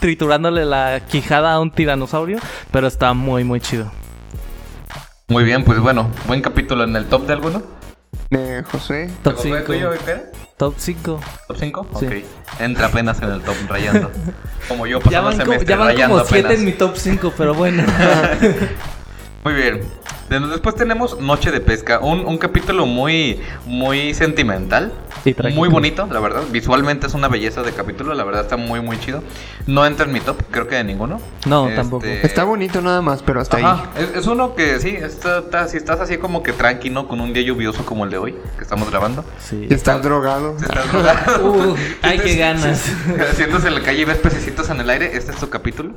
triturándole 0.00 0.64
la 0.66 1.00
quijada 1.08 1.54
a 1.54 1.60
un 1.60 1.70
tiranosaurio, 1.72 2.38
pero 2.70 2.86
está 2.86 3.14
muy, 3.14 3.44
muy 3.44 3.60
chido. 3.60 3.90
Muy 5.28 5.42
bien, 5.44 5.64
pues 5.64 5.78
bueno, 5.80 6.10
buen 6.26 6.42
capítulo 6.42 6.84
en 6.84 6.94
el 6.96 7.06
top 7.06 7.26
de 7.26 7.32
alguno. 7.32 7.62
Eh, 8.30 8.62
José. 8.70 9.10
Top 9.22 9.34
¿Fue 9.36 9.42
5. 9.44 9.58
tuyo, 9.64 9.90
Ikea? 9.92 10.24
Top 10.58 10.74
5. 10.76 11.20
¿Top 11.48 11.56
5? 11.58 11.86
Sí. 11.98 12.06
Ok. 12.06 12.12
Entra 12.60 12.86
apenas 12.86 13.20
en 13.22 13.30
el 13.30 13.40
top 13.40 13.54
rayando. 13.68 14.10
Como 14.68 14.86
yo 14.86 14.98
Ya 15.00 15.22
pasando 15.22 15.24
van, 15.24 15.32
como, 15.38 15.44
semestre 15.44 15.68
ya 15.68 15.76
van 15.78 15.86
rayando 15.88 16.14
como 16.16 16.26
7 16.28 16.38
apenas. 16.46 16.58
en 16.58 16.64
mi 16.66 16.72
top 16.72 16.96
5, 16.96 17.32
pero 17.36 17.54
bueno. 17.54 17.82
Muy 19.44 19.52
bien. 19.54 19.82
De- 20.30 20.40
Después 20.40 20.74
tenemos 20.74 21.20
Noche 21.20 21.50
de 21.50 21.60
Pesca, 21.60 21.98
un, 22.00 22.20
un 22.24 22.38
capítulo 22.38 22.86
muy, 22.86 23.40
muy 23.66 24.14
sentimental, 24.14 24.90
trágico. 25.22 25.50
muy 25.50 25.68
bonito, 25.68 26.08
la 26.10 26.18
verdad. 26.18 26.44
Visualmente 26.50 27.06
es 27.06 27.12
una 27.14 27.28
belleza 27.28 27.62
de 27.62 27.72
capítulo, 27.72 28.14
la 28.14 28.24
verdad 28.24 28.42
está 28.44 28.56
muy, 28.56 28.80
muy 28.80 28.98
chido. 28.98 29.22
No 29.66 29.84
entra 29.84 30.06
en 30.06 30.12
mi 30.12 30.20
top, 30.20 30.40
creo 30.50 30.66
que 30.66 30.76
de 30.76 30.84
ninguno. 30.84 31.20
Este, 31.40 31.50
No, 31.50 31.68
tampoco. 31.76 32.06
Está 32.06 32.44
bonito 32.44 32.80
nada 32.80 33.02
más, 33.02 33.22
pero 33.22 33.42
hasta 33.42 33.58
ahí. 33.58 33.64
Ajá, 33.64 33.90
es, 33.98 34.16
es 34.16 34.26
uno 34.26 34.54
que 34.54 34.80
sí, 34.80 34.96
está, 34.96 35.40
está- 35.40 35.68
si 35.68 35.76
estás 35.76 36.00
así 36.00 36.16
como 36.16 36.42
que 36.42 36.54
tranquilo 36.54 37.06
con 37.06 37.20
un 37.20 37.34
día 37.34 37.42
lluvioso 37.42 37.84
como 37.84 38.04
el 38.04 38.10
de 38.10 38.16
hoy, 38.16 38.34
que 38.56 38.62
estamos 38.62 38.90
grabando. 38.90 39.26
Sí. 39.38 39.66
Y 39.68 39.74
estás 39.74 40.02
drogado. 40.02 40.58
Si 40.58 40.64
estás 40.64 40.90
drogado, 40.90 41.44
Uh, 41.52 41.76
ay, 42.00 42.18
qué 42.18 42.36
ganas. 42.36 42.82
Haciéndose 43.30 43.68
en 43.68 43.74
la 43.74 43.82
calle 43.82 44.00
y 44.00 44.04
ves 44.06 44.16
pececitos 44.18 44.70
en 44.70 44.80
el 44.80 44.88
aire, 44.88 45.14
este 45.14 45.32
es 45.32 45.38
tu 45.38 45.50
capítulo. 45.50 45.90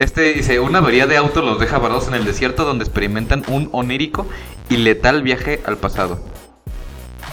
Este 0.00 0.32
dice, 0.32 0.60
una 0.60 0.78
avería 0.78 1.06
de 1.06 1.18
auto 1.18 1.42
los 1.42 1.60
deja 1.60 1.76
varados 1.76 2.08
en 2.08 2.14
el 2.14 2.24
desierto 2.24 2.64
donde 2.64 2.84
experimentan 2.84 3.44
un 3.48 3.68
onírico 3.72 4.26
y 4.70 4.78
letal 4.78 5.22
viaje 5.22 5.60
al 5.66 5.76
pasado. 5.76 6.24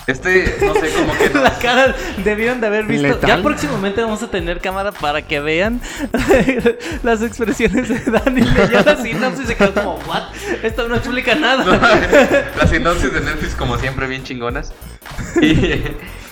Este, 0.05 0.57
no 0.59 0.73
sé, 0.73 0.89
como 0.91 1.17
que 1.17 1.29
no. 1.33 1.43
La 1.43 1.57
cara 1.59 1.95
debieron 2.25 2.59
de 2.59 2.67
haber 2.67 2.85
visto. 2.85 3.07
Letal. 3.07 3.29
Ya 3.29 3.41
próximamente 3.41 4.01
vamos 4.01 4.21
a 4.21 4.29
tener 4.29 4.59
cámara 4.59 4.91
para 4.91 5.21
que 5.21 5.39
vean 5.39 5.79
las 7.03 7.21
expresiones 7.21 7.87
de 7.87 8.11
Dani. 8.11 8.41
Leyó 8.41 8.81
la 8.81 8.97
sinopsis 8.97 9.45
y 9.45 9.47
se 9.47 9.55
quedó 9.55 9.73
como, 9.73 9.99
¿what? 10.05 10.23
Esto 10.61 10.89
no 10.89 10.95
explica 10.95 11.35
nada. 11.35 11.63
Las 12.57 12.69
sinopsis 12.69 13.13
de 13.13 13.21
Netflix 13.21 13.55
como 13.55 13.77
siempre 13.77 14.07
bien 14.07 14.25
chingonas. 14.25 14.73
Y, 15.41 15.83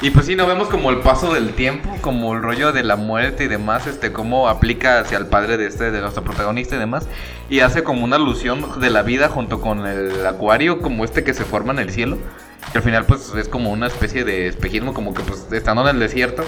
y 0.06 0.12
pues 0.12 0.28
sí, 0.28 0.36
no 0.36 0.46
vemos 0.46 0.68
como 0.68 0.92
el 0.92 0.98
paso 0.98 1.34
del 1.34 1.54
tiempo, 1.54 1.98
como 2.02 2.36
el 2.36 2.44
rollo 2.44 2.72
de 2.72 2.84
la 2.84 2.96
muerte 2.96 3.46
y 3.46 3.48
demás, 3.48 3.88
este, 3.88 4.14
cómo 4.14 4.48
aplica 4.50 5.00
hacia 5.00 5.18
el 5.18 5.26
padre 5.26 5.58
de 5.58 5.66
este, 5.66 5.90
de 5.90 6.00
nuestro 6.00 6.24
protagonista 6.24 6.76
y 6.76 6.78
demás. 6.78 7.08
Y 7.50 7.62
hace 7.62 7.84
como 7.84 8.04
una 8.04 8.18
alusión 8.18 8.80
de 8.80 8.92
la 8.92 9.02
vida 9.02 9.30
junto 9.30 9.62
con 9.62 9.88
el 9.88 10.24
acuario, 10.28 10.80
como 10.80 11.06
este 11.06 11.24
que 11.24 11.34
se 11.34 11.44
forma 11.44 11.74
en 11.74 11.80
el 11.80 11.90
cielo. 11.90 12.20
Que 12.72 12.78
al 12.78 12.84
final 12.84 13.06
pues 13.08 13.34
es 13.36 13.50
como 13.50 13.72
una 13.72 13.88
especie 13.88 14.24
de 14.24 14.46
espejismo, 14.46 14.94
como 14.94 15.16
que 15.16 15.24
pues 15.24 15.48
estando 15.52 15.82
en 15.82 15.96
el 15.96 16.00
desierto, 16.00 16.44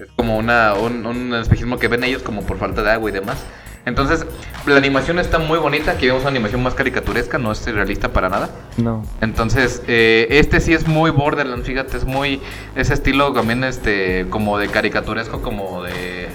es 0.00 0.08
como 0.16 0.38
una, 0.38 0.72
un, 0.72 1.04
un 1.04 1.34
espejismo 1.34 1.78
que 1.78 1.88
ven 1.88 2.04
ellos 2.04 2.22
como 2.22 2.46
por 2.46 2.56
falta 2.56 2.82
de 2.82 2.92
agua 2.92 3.10
y 3.10 3.12
demás. 3.12 3.44
Entonces, 3.84 4.24
la 4.66 4.76
animación 4.76 5.18
está 5.18 5.38
muy 5.38 5.58
bonita, 5.58 5.90
aquí 5.92 6.06
vemos 6.06 6.22
una 6.22 6.30
animación 6.30 6.62
más 6.62 6.74
caricaturesca, 6.74 7.38
no 7.38 7.50
es 7.50 7.64
realista 7.66 8.12
para 8.12 8.28
nada. 8.28 8.50
No. 8.76 9.04
Entonces, 9.20 9.82
eh, 9.88 10.28
este 10.30 10.60
sí 10.60 10.72
es 10.72 10.86
muy 10.86 11.10
Borderlands, 11.10 11.66
fíjate, 11.66 11.96
es 11.96 12.04
muy 12.04 12.40
ese 12.76 12.94
estilo 12.94 13.32
también 13.32 13.64
este 13.64 14.26
como 14.30 14.56
de 14.58 14.68
caricaturesco, 14.68 15.42
como 15.42 15.82
de 15.82 16.28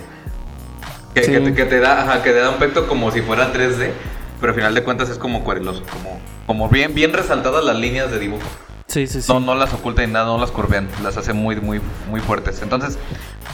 que, 1.13 1.23
Sí. 1.23 1.31
que 1.31 1.39
te, 1.39 1.53
que 1.53 1.65
te 1.65 1.79
da, 1.79 2.03
ajá, 2.03 2.21
que 2.21 2.31
te 2.31 2.39
da 2.39 2.49
un 2.49 2.55
aspecto 2.55 2.85
como 2.87 3.11
si 3.11 3.21
fuera 3.21 3.51
3D, 3.53 3.91
pero 4.41 4.51
al 4.51 4.55
final 4.55 4.75
de 4.75 4.83
cuentas 4.83 5.09
es 5.09 5.17
como 5.17 5.39
acuareloso, 5.39 5.83
como 5.91 6.19
como 6.45 6.69
bien 6.69 6.93
bien 6.93 7.11
resaltadas 7.13 7.63
las 7.63 7.77
líneas 7.77 8.11
de 8.11 8.19
dibujo. 8.19 8.43
Sí, 8.87 9.05
sí, 9.07 9.21
sí. 9.21 9.31
No 9.33 9.39
no 9.39 9.55
las 9.55 9.73
oculta 9.73 10.05
ni 10.05 10.11
nada, 10.13 10.25
no 10.27 10.37
las 10.37 10.51
curvean, 10.51 10.87
las 11.03 11.17
hace 11.17 11.33
muy 11.33 11.55
muy 11.57 11.81
muy 12.09 12.19
fuertes. 12.21 12.61
Entonces, 12.61 12.97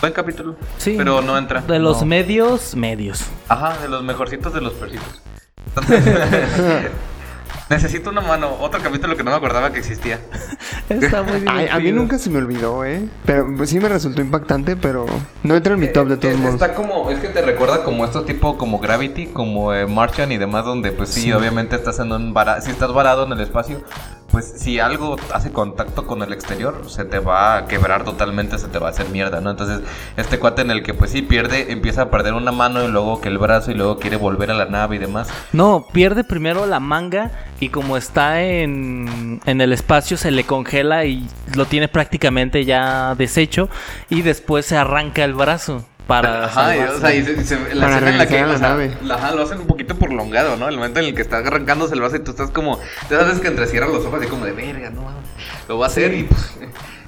buen 0.04 0.12
capítulo, 0.12 0.58
Sí. 0.80 0.96
pero 0.98 1.22
no 1.22 1.38
entra. 1.38 1.62
De 1.62 1.80
los 1.80 2.02
no. 2.02 2.08
medios, 2.08 2.76
medios. 2.76 3.24
Ajá, 3.48 3.78
de 3.82 3.88
los 3.88 4.04
mejorcitos 4.04 4.54
de 4.54 4.60
los 4.60 4.74
percitos. 4.74 5.22
Entonces, 5.68 6.04
necesito 7.70 8.10
una 8.10 8.20
mano. 8.20 8.50
Otro 8.60 8.82
capítulo 8.82 9.16
que 9.16 9.24
no 9.24 9.32
me 9.32 9.38
acordaba 9.38 9.72
que 9.72 9.80
existía. 9.80 10.20
Está 10.90 11.24
muy 11.24 11.44
Ay, 11.48 11.68
a 11.72 11.80
mí 11.80 11.94
nunca 11.94 12.18
se 12.18 12.30
me 12.30 12.40
olvidó, 12.40 12.84
¿eh? 12.84 13.08
Pero 13.26 13.48
pues, 13.56 13.70
sí 13.70 13.80
me 13.80 13.88
resultó 13.88 14.20
impactante, 14.20 14.76
pero 14.76 15.06
no 15.44 15.56
entra 15.56 15.76
en 15.76 15.80
mi 15.80 15.88
top 15.88 16.10
de 16.10 16.18
todos 16.18 16.34
Eh, 16.34 16.38
modos. 16.38 16.56
Está 16.56 16.74
como, 16.74 17.10
es 17.10 17.20
que 17.20 17.30
te 17.30 17.42
recuerda 17.42 17.86
como 17.86 18.04
estos 18.04 18.26
tipo 18.26 18.58
como 18.58 18.80
Gravity, 18.80 19.28
como 19.28 19.74
eh, 19.74 19.88
Martian 19.88 20.34
y 20.34 20.38
demás, 20.38 20.66
donde 20.66 20.92
pues 20.92 21.12
sí, 21.12 21.22
Sí. 21.22 21.32
obviamente 21.32 21.78
estás 21.78 21.98
en 22.00 22.12
un 22.12 22.34
vara 22.34 22.60
si 22.60 22.72
estás 22.72 22.92
varado 22.92 23.26
en 23.26 23.32
el 23.32 23.40
espacio, 23.40 23.82
pues 24.34 24.52
si 24.58 24.80
algo 24.80 25.16
hace 25.32 25.52
contacto 25.52 26.08
con 26.08 26.24
el 26.24 26.34
exterior, 26.34 26.90
se 26.90 27.06
te 27.06 27.20
va 27.20 27.56
a 27.56 27.68
quebrar 27.68 28.04
totalmente, 28.04 28.58
se 28.58 28.68
te 28.68 28.80
va 28.80 28.88
a 28.88 28.90
hacer 28.90 29.08
mierda, 29.10 29.42
¿no? 29.42 29.52
Entonces, 29.52 29.82
este 30.18 30.40
cuate 30.40 30.64
en 30.64 30.72
el 30.72 30.82
que 30.82 30.96
pues 30.96 31.12
sí 31.12 31.22
pierde, 31.22 31.72
empieza 31.72 32.02
a 32.02 32.10
perder 32.10 32.34
una 32.34 32.52
mano 32.52 32.84
y 32.84 32.88
luego 32.88 33.22
que 33.22 33.30
el 33.30 33.38
brazo 33.38 33.70
y 33.70 33.76
luego 33.76 34.00
quiere 34.00 34.18
volver 34.18 34.50
a 34.50 34.56
la 34.56 34.66
nave 34.66 34.96
y 34.96 35.00
demás. 35.00 35.30
No, 35.52 35.86
pierde 35.94 36.24
primero 36.24 36.66
la 36.66 36.80
manga 36.80 37.30
y 37.60 37.70
como 37.70 37.96
está 37.96 38.42
en, 38.42 39.40
en 39.46 39.62
el 39.62 39.72
espacio 39.72 40.18
se 40.18 40.32
le 40.32 40.46
congela 40.46 41.06
y 41.06 41.28
lo 41.54 41.66
tiene 41.68 41.88
prácticamente 41.88 42.66
ya 42.66 43.14
deshecho 43.14 43.70
y 44.10 44.24
después 44.24 44.66
se 44.66 44.78
arranca 44.78 45.24
el 45.24 45.36
brazo 45.36 45.86
para 46.08 46.46
Ajá, 46.46 46.72
o 46.96 47.00
sea, 47.00 47.14
y 47.16 47.24
se- 47.24 47.76
la 47.76 47.86
Para 47.86 47.94
escena 47.96 48.12
en 48.12 48.18
la 48.18 48.28
que 48.28 48.34
regresar 48.34 48.44
a 48.44 48.48
la 48.48 48.54
o 48.56 48.58
sea, 48.58 48.70
nave. 48.70 48.98
la- 49.04 49.16
ajá, 49.16 49.32
lo 49.36 49.44
hacen 49.44 49.60
un 49.62 49.68
poquito 49.68 49.96
prolongado, 49.96 50.58
¿no? 50.58 50.68
El 50.68 50.76
momento 50.76 51.00
en 51.00 51.06
el 51.06 51.16
que 51.16 51.22
está 51.22 51.38
arrancándose 51.38 51.94
el 51.94 52.02
brazo 52.02 52.18
y 52.18 52.20
tú 52.20 52.32
estás 52.32 52.50
como, 52.52 52.80
te 53.08 53.16
sabes 53.16 53.40
que 53.40 53.48
entrecierras 53.48 53.90
los 53.90 54.06
ojos 54.06 54.24
y 54.24 54.28
como 54.28 54.46
de 54.46 54.52
verga, 54.52 54.90
no 54.90 55.02
mames". 55.04 55.24
Lo 55.68 55.78
va 55.78 55.86
a 55.86 55.90
hacer 55.90 56.14
y 56.14 56.24
pues 56.24 56.54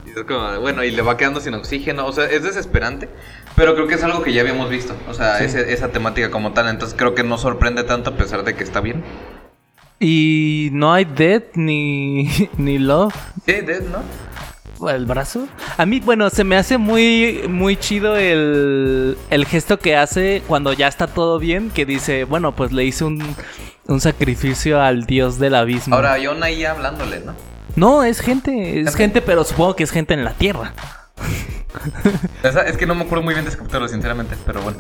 y 0.06 0.12
es 0.18 0.24
como, 0.26 0.60
bueno, 0.62 0.84
y 0.84 0.92
le 0.92 1.02
va 1.02 1.18
quedando 1.18 1.42
sin 1.42 1.54
oxígeno, 1.56 2.06
o 2.06 2.12
sea, 2.14 2.26
es 2.26 2.44
desesperante, 2.44 3.10
pero 3.56 3.76
creo 3.76 3.88
que 3.88 3.96
es 3.96 4.04
algo 4.04 4.24
que 4.24 4.32
ya 4.32 4.42
habíamos 4.42 4.70
visto, 4.70 4.96
o 5.10 5.14
sea, 5.14 5.40
ese- 5.44 5.74
esa 5.74 5.90
temática 5.90 6.32
como 6.32 6.54
tal, 6.54 6.70
entonces 6.70 6.96
creo 6.98 7.14
que 7.16 7.24
no 7.24 7.38
sorprende 7.38 7.84
tanto 7.84 8.12
a 8.12 8.16
pesar 8.16 8.44
de 8.46 8.56
que 8.56 8.64
está 8.64 8.80
bien. 8.80 9.04
Y 10.00 10.70
no 10.74 10.94
hay 10.94 11.06
death 11.06 11.56
ni, 11.56 12.30
ni 12.58 12.78
love. 12.80 13.14
Sí, 13.46 13.54
Death, 13.62 13.84
¿no? 13.92 14.00
El 14.90 15.06
brazo. 15.06 15.48
A 15.78 15.86
mí, 15.86 16.00
bueno, 16.00 16.30
se 16.30 16.44
me 16.44 16.58
hace 16.58 16.78
muy, 16.78 17.44
muy 17.48 17.78
chido 17.78 18.18
el, 18.18 19.18
el 19.30 19.46
gesto 19.46 19.80
que 19.80 19.96
hace 19.96 20.44
cuando 20.48 20.74
ya 20.74 20.88
está 20.88 21.08
todo 21.08 21.40
bien, 21.40 21.70
que 21.70 21.86
dice, 21.86 22.26
bueno, 22.26 22.54
pues 22.54 22.72
le 22.72 22.84
hice 22.84 23.06
un, 23.06 23.24
un 23.88 24.02
sacrificio 24.02 24.82
al 24.82 25.06
dios 25.06 25.40
del 25.40 25.56
abismo. 25.56 25.96
Ahora, 25.96 26.18
John 26.24 26.44
ahí 26.44 26.66
hablándole, 26.66 27.22
¿no? 27.22 27.34
No, 27.76 28.04
es 28.04 28.20
gente, 28.22 28.80
es 28.82 28.96
gente, 28.96 29.22
pero 29.22 29.44
supongo 29.44 29.76
que 29.76 29.84
es 29.84 29.92
gente 29.92 30.14
en 30.14 30.24
la 30.24 30.34
tierra. 30.34 30.74
Es 32.44 32.78
que 32.78 32.86
no 32.86 32.96
me 32.96 33.04
acuerdo 33.04 33.24
muy 33.24 33.34
bien 33.34 33.44
de 33.44 33.50
ese 33.50 33.58
capítulo, 33.58 33.88
sinceramente, 33.88 34.36
pero 34.46 34.62
bueno. 34.62 34.80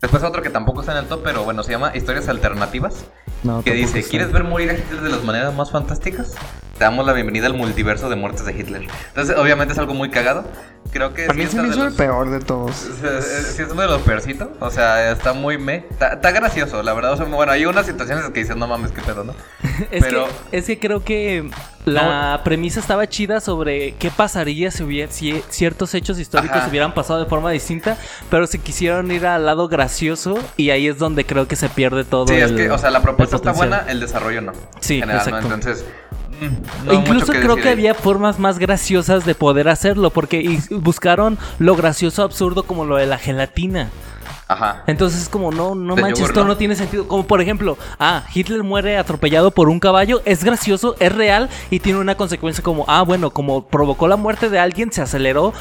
Después 0.00 0.22
otro 0.22 0.42
que 0.42 0.50
tampoco 0.50 0.80
está 0.80 0.92
en 0.92 0.98
el 0.98 1.06
top, 1.06 1.22
pero 1.24 1.44
bueno, 1.44 1.62
se 1.62 1.72
llama 1.72 1.92
Historias 1.94 2.28
Alternativas. 2.28 3.06
No, 3.42 3.62
que 3.62 3.72
dice, 3.72 4.02
sé. 4.02 4.10
¿quieres 4.10 4.30
ver 4.30 4.44
morir 4.44 4.70
a 4.70 4.74
Hitler 4.74 5.00
de 5.00 5.08
las 5.08 5.24
maneras 5.24 5.54
más 5.54 5.70
fantásticas? 5.70 6.34
Te 6.78 6.84
damos 6.84 7.06
la 7.06 7.14
bienvenida 7.14 7.46
al 7.46 7.54
multiverso 7.54 8.10
de 8.10 8.16
muertes 8.16 8.44
de 8.44 8.52
Hitler. 8.52 8.82
Entonces, 9.08 9.36
obviamente 9.38 9.72
es 9.72 9.78
algo 9.78 9.94
muy 9.94 10.10
cagado. 10.10 10.44
Creo 10.92 11.14
que 11.14 11.26
A 11.26 11.32
mí 11.32 11.44
sí 11.44 11.52
se 11.52 11.62
me 11.62 11.68
hizo 11.68 11.76
de 11.76 11.82
el 11.82 11.86
los- 11.88 11.94
peor 11.94 12.30
de 12.30 12.40
todos. 12.40 12.84
es- 12.84 13.54
Sí, 13.56 13.62
es 13.62 13.68
uno 13.70 13.80
de 13.82 13.88
los 13.88 14.02
peorcitos. 14.02 14.48
O 14.60 14.70
sea, 14.70 15.10
está 15.10 15.32
muy 15.32 15.56
me. 15.58 15.76
Está, 15.90 16.14
está 16.14 16.30
gracioso, 16.32 16.82
la 16.82 16.92
verdad. 16.92 17.12
O 17.12 17.16
sea, 17.16 17.24
bueno, 17.26 17.50
hay 17.52 17.64
unas 17.64 17.86
situaciones 17.86 18.24
que 18.26 18.40
dices, 18.40 18.56
no 18.56 18.66
mames, 18.66 18.92
qué 18.92 19.00
pedo, 19.02 19.24
¿no? 19.24 19.34
Es, 19.90 20.04
pero- 20.04 20.26
que, 20.50 20.58
es 20.58 20.66
que 20.66 20.78
creo 20.78 21.02
que 21.02 21.50
la 21.86 22.40
premisa 22.44 22.80
estaba 22.80 23.06
chida 23.08 23.40
sobre 23.40 23.94
qué 23.96 24.10
pasaría 24.10 24.70
si, 24.70 24.82
hubiera, 24.82 25.10
si 25.12 25.42
ciertos 25.48 25.94
hechos 25.94 26.18
históricos 26.18 26.56
Ajá. 26.58 26.68
hubieran 26.68 26.92
pasado 26.94 27.20
de 27.20 27.26
forma 27.26 27.50
distinta, 27.50 27.96
pero 28.30 28.46
se 28.46 28.58
quisieron 28.58 29.10
ir 29.10 29.26
al 29.26 29.44
lado 29.46 29.68
gracioso 29.68 30.38
y 30.56 30.70
ahí 30.70 30.88
es 30.88 30.98
donde 30.98 31.24
creo 31.24 31.46
que 31.48 31.56
se 31.56 31.68
pierde 31.68 32.04
todo. 32.04 32.26
Sí, 32.28 32.34
es 32.34 32.50
el- 32.50 32.56
que, 32.56 32.70
o 32.70 32.78
sea, 32.78 32.90
la 32.90 33.00
propuesta 33.02 33.36
está 33.36 33.52
buena, 33.52 33.84
el 33.88 34.00
desarrollo 34.00 34.40
no. 34.42 34.52
Sí, 34.80 34.94
En 34.96 35.00
general, 35.02 35.16
¿no? 35.30 35.36
exacto. 35.38 35.54
Entonces, 35.54 35.84
mm, 36.05 36.05
no 36.84 36.94
mucho 36.94 36.94
Incluso 36.94 37.32
que 37.32 37.40
creo 37.40 37.56
que 37.56 37.68
ahí. 37.68 37.72
había 37.74 37.94
formas 37.94 38.38
más 38.38 38.58
graciosas 38.58 39.24
de 39.24 39.34
poder 39.34 39.68
hacerlo, 39.68 40.10
porque 40.10 40.58
buscaron 40.70 41.38
lo 41.58 41.76
gracioso 41.76 42.22
absurdo 42.22 42.64
como 42.64 42.84
lo 42.84 42.96
de 42.96 43.06
la 43.06 43.18
gelatina. 43.18 43.90
Ajá. 44.48 44.84
Entonces 44.86 45.22
es 45.22 45.28
como, 45.28 45.50
no, 45.50 45.74
no 45.74 45.96
De 45.96 46.02
manches, 46.02 46.26
esto 46.26 46.42
¿no? 46.42 46.48
no 46.48 46.56
tiene 46.56 46.76
sentido. 46.76 47.08
Como 47.08 47.26
por 47.26 47.40
ejemplo, 47.40 47.76
ah, 47.98 48.22
Hitler 48.32 48.62
muere 48.62 48.96
atropellado 48.96 49.50
por 49.50 49.68
un 49.68 49.80
caballo, 49.80 50.22
es 50.24 50.44
gracioso, 50.44 50.94
es 51.00 51.12
real 51.12 51.48
y 51.70 51.80
tiene 51.80 51.98
una 51.98 52.14
consecuencia 52.14 52.62
como, 52.62 52.84
ah, 52.86 53.02
bueno, 53.02 53.30
como 53.30 53.66
provocó 53.66 54.06
la 54.06 54.16
muerte 54.16 54.48
de 54.48 54.60
alguien, 54.60 54.92
se 54.92 55.02
aceleró 55.02 55.52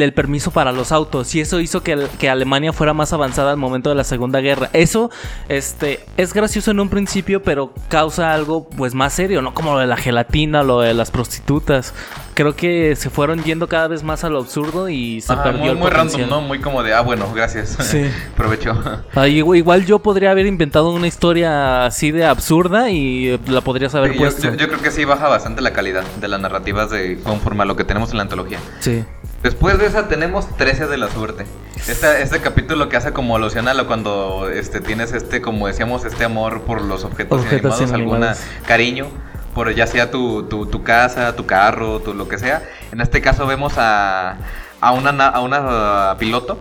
el 0.00 0.14
permiso 0.14 0.50
para 0.52 0.72
los 0.72 0.92
autos 0.92 1.34
y 1.34 1.40
eso 1.40 1.60
hizo 1.60 1.82
que, 1.82 2.06
que 2.18 2.30
Alemania 2.30 2.72
fuera 2.72 2.94
más 2.94 3.12
avanzada 3.12 3.50
al 3.50 3.56
momento 3.56 3.90
de 3.90 3.96
la 3.96 4.04
Segunda 4.04 4.40
Guerra. 4.40 4.70
Eso 4.72 5.10
este, 5.48 6.00
es 6.16 6.32
gracioso 6.32 6.70
en 6.70 6.80
un 6.80 6.88
principio, 6.88 7.42
pero 7.42 7.74
causa 7.88 8.32
algo 8.32 8.68
pues 8.70 8.94
más 8.94 9.12
serio, 9.12 9.42
no 9.42 9.52
como 9.54 9.72
lo 9.74 9.78
de 9.80 9.86
la 9.86 9.96
gelatina, 9.96 10.62
lo 10.62 10.80
de 10.80 10.94
las 10.94 11.10
prostitutas. 11.10 11.92
Creo 12.34 12.56
que 12.56 12.96
se 12.96 13.10
fueron 13.10 13.44
yendo 13.44 13.68
cada 13.68 13.88
vez 13.88 14.02
más 14.02 14.24
a 14.24 14.30
lo 14.30 14.38
absurdo 14.38 14.88
y 14.88 15.20
se 15.20 15.36
perdió 15.36 15.60
muy, 15.60 15.68
el 15.68 15.76
muy 15.76 15.90
random. 15.90 16.30
¿no? 16.30 16.40
Muy 16.40 16.60
como 16.60 16.82
de, 16.82 16.94
ah, 16.94 17.02
bueno, 17.02 17.26
gracias. 17.34 17.76
Sí. 17.82 18.10
Provecho. 18.36 18.72
Ah, 19.14 19.26
igu- 19.28 19.54
igual 19.56 19.84
yo 19.84 19.98
podría 19.98 20.30
haber 20.30 20.46
inventado 20.46 20.90
una 20.90 21.06
historia 21.06 21.84
así 21.84 22.10
de 22.10 22.24
absurda 22.24 22.88
y 22.90 23.28
eh, 23.28 23.38
la 23.48 23.60
podrías 23.60 23.94
haber 23.94 24.16
puesto. 24.16 24.44
yo- 24.44 24.54
yo 24.54 24.68
creo 24.68 24.80
que 24.80 24.90
sí 24.90 25.04
baja 25.04 25.28
bastante 25.28 25.60
la 25.60 25.72
calidad 25.74 26.04
de 26.20 26.28
las 26.28 26.40
narrativas 26.40 26.90
de 26.90 27.18
conforme 27.22 27.64
a 27.64 27.66
lo 27.66 27.76
que 27.76 27.84
tenemos 27.84 28.10
en 28.12 28.16
la 28.16 28.22
antología. 28.22 28.58
Sí. 28.80 29.04
Después 29.42 29.78
de 29.78 29.86
esa 29.86 30.08
tenemos 30.08 30.48
13 30.56 30.86
de 30.86 30.96
la 30.98 31.10
suerte. 31.10 31.46
Este, 31.76 32.22
este 32.22 32.40
capítulo 32.40 32.88
que 32.88 32.96
hace 32.96 33.12
como 33.12 33.34
alusión 33.34 33.66
a 33.66 33.74
lo 33.74 33.86
cuando 33.88 34.48
este, 34.48 34.80
tienes 34.80 35.12
este, 35.12 35.40
como 35.42 35.66
decíamos, 35.66 36.04
este 36.04 36.24
amor 36.24 36.62
por 36.62 36.80
los 36.80 37.04
objetos, 37.04 37.40
Objetos 37.40 37.80
inanimados, 37.88 38.38
alguna 38.38 38.66
cariño, 38.66 39.06
por 39.54 39.74
ya 39.74 39.86
sea 39.88 40.10
tu, 40.12 40.44
tu, 40.44 40.66
tu 40.66 40.84
casa, 40.84 41.34
tu 41.34 41.44
carro, 41.44 41.98
tu 42.00 42.14
lo 42.14 42.28
que 42.28 42.38
sea. 42.38 42.62
En 42.92 43.00
este 43.00 43.20
caso 43.20 43.46
vemos 43.46 43.74
a, 43.78 44.36
a 44.80 44.92
una, 44.92 45.10
na- 45.10 45.28
a 45.28 45.40
una 45.40 46.12
uh, 46.12 46.18
piloto 46.18 46.56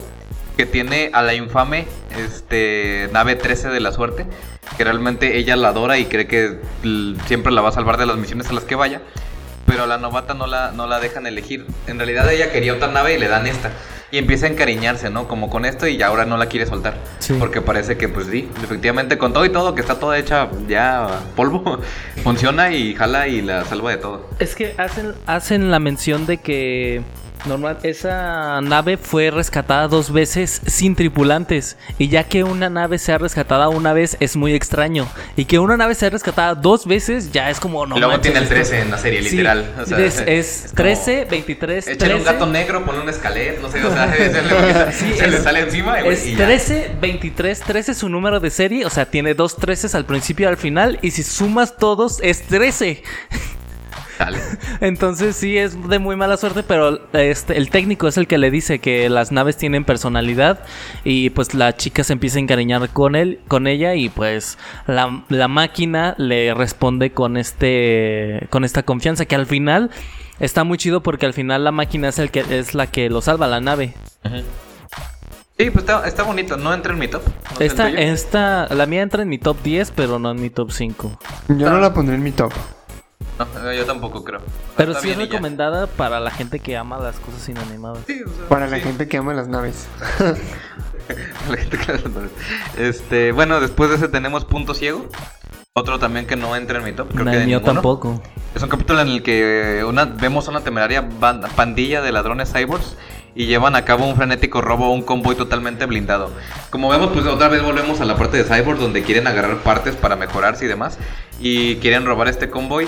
que 0.57 0.65
tiene 0.65 1.11
a 1.13 1.21
la 1.21 1.35
infame 1.35 1.87
este, 2.17 3.09
nave 3.13 3.35
13 3.35 3.69
de 3.69 3.79
la 3.79 3.91
suerte, 3.91 4.25
que 4.75 4.83
realmente 4.83 5.37
ella 5.37 5.55
la 5.55 5.69
adora 5.69 5.99
y 5.99 6.05
cree 6.05 6.25
que 6.25 6.59
siempre 7.27 7.51
la 7.51 7.61
va 7.61 7.69
a 7.69 7.73
salvar 7.73 7.97
de 7.97 8.07
las 8.07 8.17
misiones 8.17 8.49
a 8.49 8.53
las 8.53 8.63
que 8.63 8.73
vaya. 8.75 9.01
Pero 9.71 9.85
a 9.85 9.87
la 9.87 9.97
novata 9.97 10.33
no 10.33 10.47
la, 10.47 10.73
no 10.73 10.85
la 10.85 10.99
dejan 10.99 11.25
elegir. 11.25 11.65
En 11.87 11.97
realidad 11.97 12.29
ella 12.29 12.51
quería 12.51 12.73
otra 12.73 12.89
nave 12.89 13.13
y 13.13 13.17
le 13.17 13.29
dan 13.29 13.47
esta. 13.47 13.71
Y 14.11 14.17
empieza 14.17 14.45
a 14.45 14.49
encariñarse, 14.49 15.09
¿no? 15.09 15.29
Como 15.29 15.49
con 15.49 15.63
esto 15.63 15.87
y 15.87 15.95
ya 15.95 16.07
ahora 16.07 16.25
no 16.25 16.35
la 16.35 16.47
quiere 16.47 16.65
soltar. 16.65 16.97
Sí. 17.19 17.35
Porque 17.39 17.61
parece 17.61 17.95
que, 17.95 18.09
pues 18.09 18.27
sí, 18.27 18.49
efectivamente, 18.61 19.17
con 19.17 19.31
todo 19.31 19.45
y 19.45 19.49
todo, 19.49 19.73
que 19.73 19.79
está 19.79 19.97
toda 19.97 20.17
hecha 20.17 20.49
ya 20.67 21.21
polvo, 21.37 21.79
funciona 22.25 22.73
y 22.73 22.93
jala 22.95 23.29
y 23.29 23.41
la 23.41 23.63
salva 23.63 23.91
de 23.91 23.97
todo. 23.97 24.27
Es 24.39 24.55
que 24.55 24.75
hacen, 24.77 25.13
hacen 25.25 25.71
la 25.71 25.79
mención 25.79 26.25
de 26.25 26.39
que 26.39 27.01
Normal, 27.45 27.79
esa 27.81 28.61
nave 28.61 28.97
fue 28.97 29.31
rescatada 29.31 29.87
dos 29.87 30.11
veces 30.13 30.61
sin 30.67 30.95
tripulantes. 30.95 31.75
Y 31.97 32.07
ya 32.07 32.23
que 32.23 32.43
una 32.43 32.69
nave 32.69 32.99
sea 32.99 33.17
rescatada 33.17 33.67
una 33.69 33.93
vez 33.93 34.15
es 34.19 34.35
muy 34.35 34.53
extraño. 34.53 35.07
Y 35.35 35.45
que 35.45 35.57
una 35.57 35.75
nave 35.75 35.95
sea 35.95 36.11
rescatada 36.11 36.53
dos 36.53 36.85
veces 36.85 37.31
ya 37.31 37.49
es 37.49 37.59
como 37.59 37.85
no. 37.87 37.97
Luego 37.97 38.11
manches, 38.13 38.31
tiene 38.33 38.37
el 38.37 38.43
esto- 38.43 38.55
13 38.55 38.81
en 38.81 38.91
la 38.91 38.97
serie, 38.99 39.23
Sí, 39.23 39.31
literal. 39.31 39.73
O 39.81 39.85
sea, 39.87 39.97
es, 39.99 40.19
es 40.27 40.61
como, 40.67 40.75
13, 40.83 41.25
23, 41.31 41.87
Échale 41.87 42.15
un 42.15 42.21
13. 42.23 42.33
gato 42.33 42.45
negro, 42.51 42.85
ponle 42.85 43.01
un 43.01 43.09
escalet, 43.09 43.59
no 43.59 43.71
sé, 43.71 43.83
o 43.83 43.91
sea, 43.91 44.13
se 44.15 44.41
le, 44.43 44.91
Sí, 44.93 45.13
se 45.17 45.27
le 45.27 45.37
es- 45.37 45.43
sale 45.43 45.59
encima 45.61 45.99
y, 46.01 46.07
Es 46.09 46.25
y 46.27 46.35
ya. 46.35 46.45
13, 46.45 46.91
23, 47.01 47.59
13 47.61 47.91
es 47.93 47.97
su 47.97 48.07
número 48.09 48.39
de 48.39 48.51
serie, 48.51 48.85
o 48.85 48.89
sea, 48.91 49.05
tiene 49.05 49.33
dos 49.33 49.55
13 49.57 49.97
al 49.97 50.05
principio 50.05 50.45
y 50.45 50.49
al 50.49 50.57
final, 50.57 50.99
y 51.01 51.09
si 51.09 51.23
sumas 51.23 51.75
todos 51.77 52.19
es 52.21 52.43
13. 52.43 53.01
Entonces 54.81 55.35
sí 55.35 55.57
es 55.57 55.87
de 55.89 55.99
muy 55.99 56.15
mala 56.15 56.37
suerte, 56.37 56.63
pero 56.63 56.99
este, 57.13 57.57
el 57.57 57.69
técnico 57.69 58.07
es 58.07 58.17
el 58.17 58.27
que 58.27 58.37
le 58.37 58.51
dice 58.51 58.79
que 58.79 59.09
las 59.09 59.31
naves 59.31 59.57
tienen 59.57 59.85
personalidad 59.85 60.59
y 61.03 61.29
pues 61.31 61.53
la 61.53 61.75
chica 61.75 62.03
se 62.03 62.13
empieza 62.13 62.37
a 62.37 62.41
encariñar 62.41 62.89
con 62.89 63.15
él, 63.15 63.39
con 63.47 63.67
ella 63.67 63.95
y 63.95 64.09
pues 64.09 64.57
la, 64.87 65.23
la 65.29 65.47
máquina 65.47 66.15
le 66.17 66.53
responde 66.53 67.11
con 67.11 67.37
este, 67.37 68.47
con 68.49 68.63
esta 68.63 68.83
confianza 68.83 69.25
que 69.25 69.35
al 69.35 69.45
final 69.45 69.89
está 70.39 70.63
muy 70.63 70.77
chido 70.77 71.01
porque 71.01 71.25
al 71.25 71.33
final 71.33 71.63
la 71.63 71.71
máquina 71.71 72.09
es 72.09 72.19
el 72.19 72.31
que 72.31 72.43
es 72.49 72.73
la 72.73 72.87
que 72.87 73.09
lo 73.09 73.21
salva 73.21 73.47
la 73.47 73.61
nave. 73.61 73.93
Sí, 75.57 75.69
pues 75.69 75.83
está, 75.83 76.07
está 76.07 76.23
bonito, 76.23 76.57
no 76.57 76.73
entra 76.73 76.93
en 76.93 76.99
mi 76.99 77.07
top. 77.07 77.21
no 77.25 77.63
Esta, 77.65 77.89
esta, 77.89 78.67
la 78.73 78.87
mía 78.87 79.03
entra 79.03 79.21
en 79.21 79.29
mi 79.29 79.37
top 79.37 79.61
10, 79.61 79.91
pero 79.91 80.17
no 80.17 80.31
en 80.31 80.41
mi 80.41 80.49
top 80.49 80.71
5. 80.71 81.19
Yo 81.49 81.69
no 81.69 81.79
la 81.79 81.93
pondré 81.93 82.15
en 82.15 82.23
mi 82.23 82.31
top. 82.31 82.51
No, 83.39 83.73
yo 83.73 83.85
tampoco 83.85 84.23
creo. 84.23 84.41
Pero 84.77 84.91
Está 84.91 85.01
sí 85.03 85.09
es 85.11 85.17
ya. 85.17 85.23
recomendada 85.23 85.87
para 85.87 86.19
la 86.19 86.29
gente 86.31 86.59
que 86.59 86.77
ama 86.77 86.99
las 86.99 87.15
cosas 87.17 87.47
inanimadas. 87.49 87.99
Sí, 88.05 88.21
o 88.23 88.29
sea, 88.29 88.47
Para 88.47 88.67
la 88.67 88.79
gente 88.79 89.07
que 89.07 89.17
ama 89.17 89.33
las 89.33 89.47
naves. 89.47 89.87
La 91.49 91.57
gente 91.57 91.77
que 91.77 91.91
las 91.91 92.03
nombres. 92.05 92.31
Este, 92.77 93.31
bueno, 93.33 93.59
después 93.59 93.89
de 93.89 93.97
ese 93.97 94.07
tenemos 94.07 94.45
Punto 94.45 94.73
Ciego. 94.73 95.07
Otro 95.73 95.99
también 95.99 96.25
que 96.27 96.35
no 96.37 96.55
entra 96.55 96.77
en 96.79 96.85
mi 96.85 96.93
top. 96.93 97.09
Creo 97.11 97.25
No, 97.25 97.31
que 97.31 97.37
el 97.37 97.41
de 97.41 97.47
mío 97.47 97.57
ninguno. 97.57 97.73
tampoco. 97.73 98.21
Es 98.55 98.61
un 98.63 98.69
capítulo 98.69 99.01
en 99.01 99.07
el 99.09 99.23
que 99.23 99.83
una, 99.85 100.05
vemos 100.05 100.47
una 100.47 100.61
temeraria 100.61 101.07
pandilla 101.55 102.01
de 102.01 102.11
ladrones 102.11 102.53
cyborgs 102.53 102.95
y 103.35 103.45
llevan 103.47 103.75
a 103.75 103.83
cabo 103.83 104.05
un 104.05 104.15
frenético 104.15 104.61
robo 104.61 104.85
a 104.85 104.89
un 104.91 105.01
convoy 105.01 105.35
totalmente 105.35 105.85
blindado. 105.85 106.31
Como 106.69 106.87
vemos, 106.89 107.09
pues 107.13 107.25
otra 107.25 107.47
vez 107.49 107.61
volvemos 107.63 107.99
a 107.99 108.05
la 108.05 108.15
parte 108.15 108.41
de 108.41 108.43
cyborgs 108.43 108.79
donde 108.79 109.03
quieren 109.03 109.27
agarrar 109.27 109.57
partes 109.57 109.95
para 109.95 110.15
mejorarse 110.15 110.65
y 110.65 110.67
demás 110.67 110.97
y 111.41 111.75
quieren 111.77 112.05
robar 112.05 112.27
este 112.29 112.49
convoy. 112.49 112.87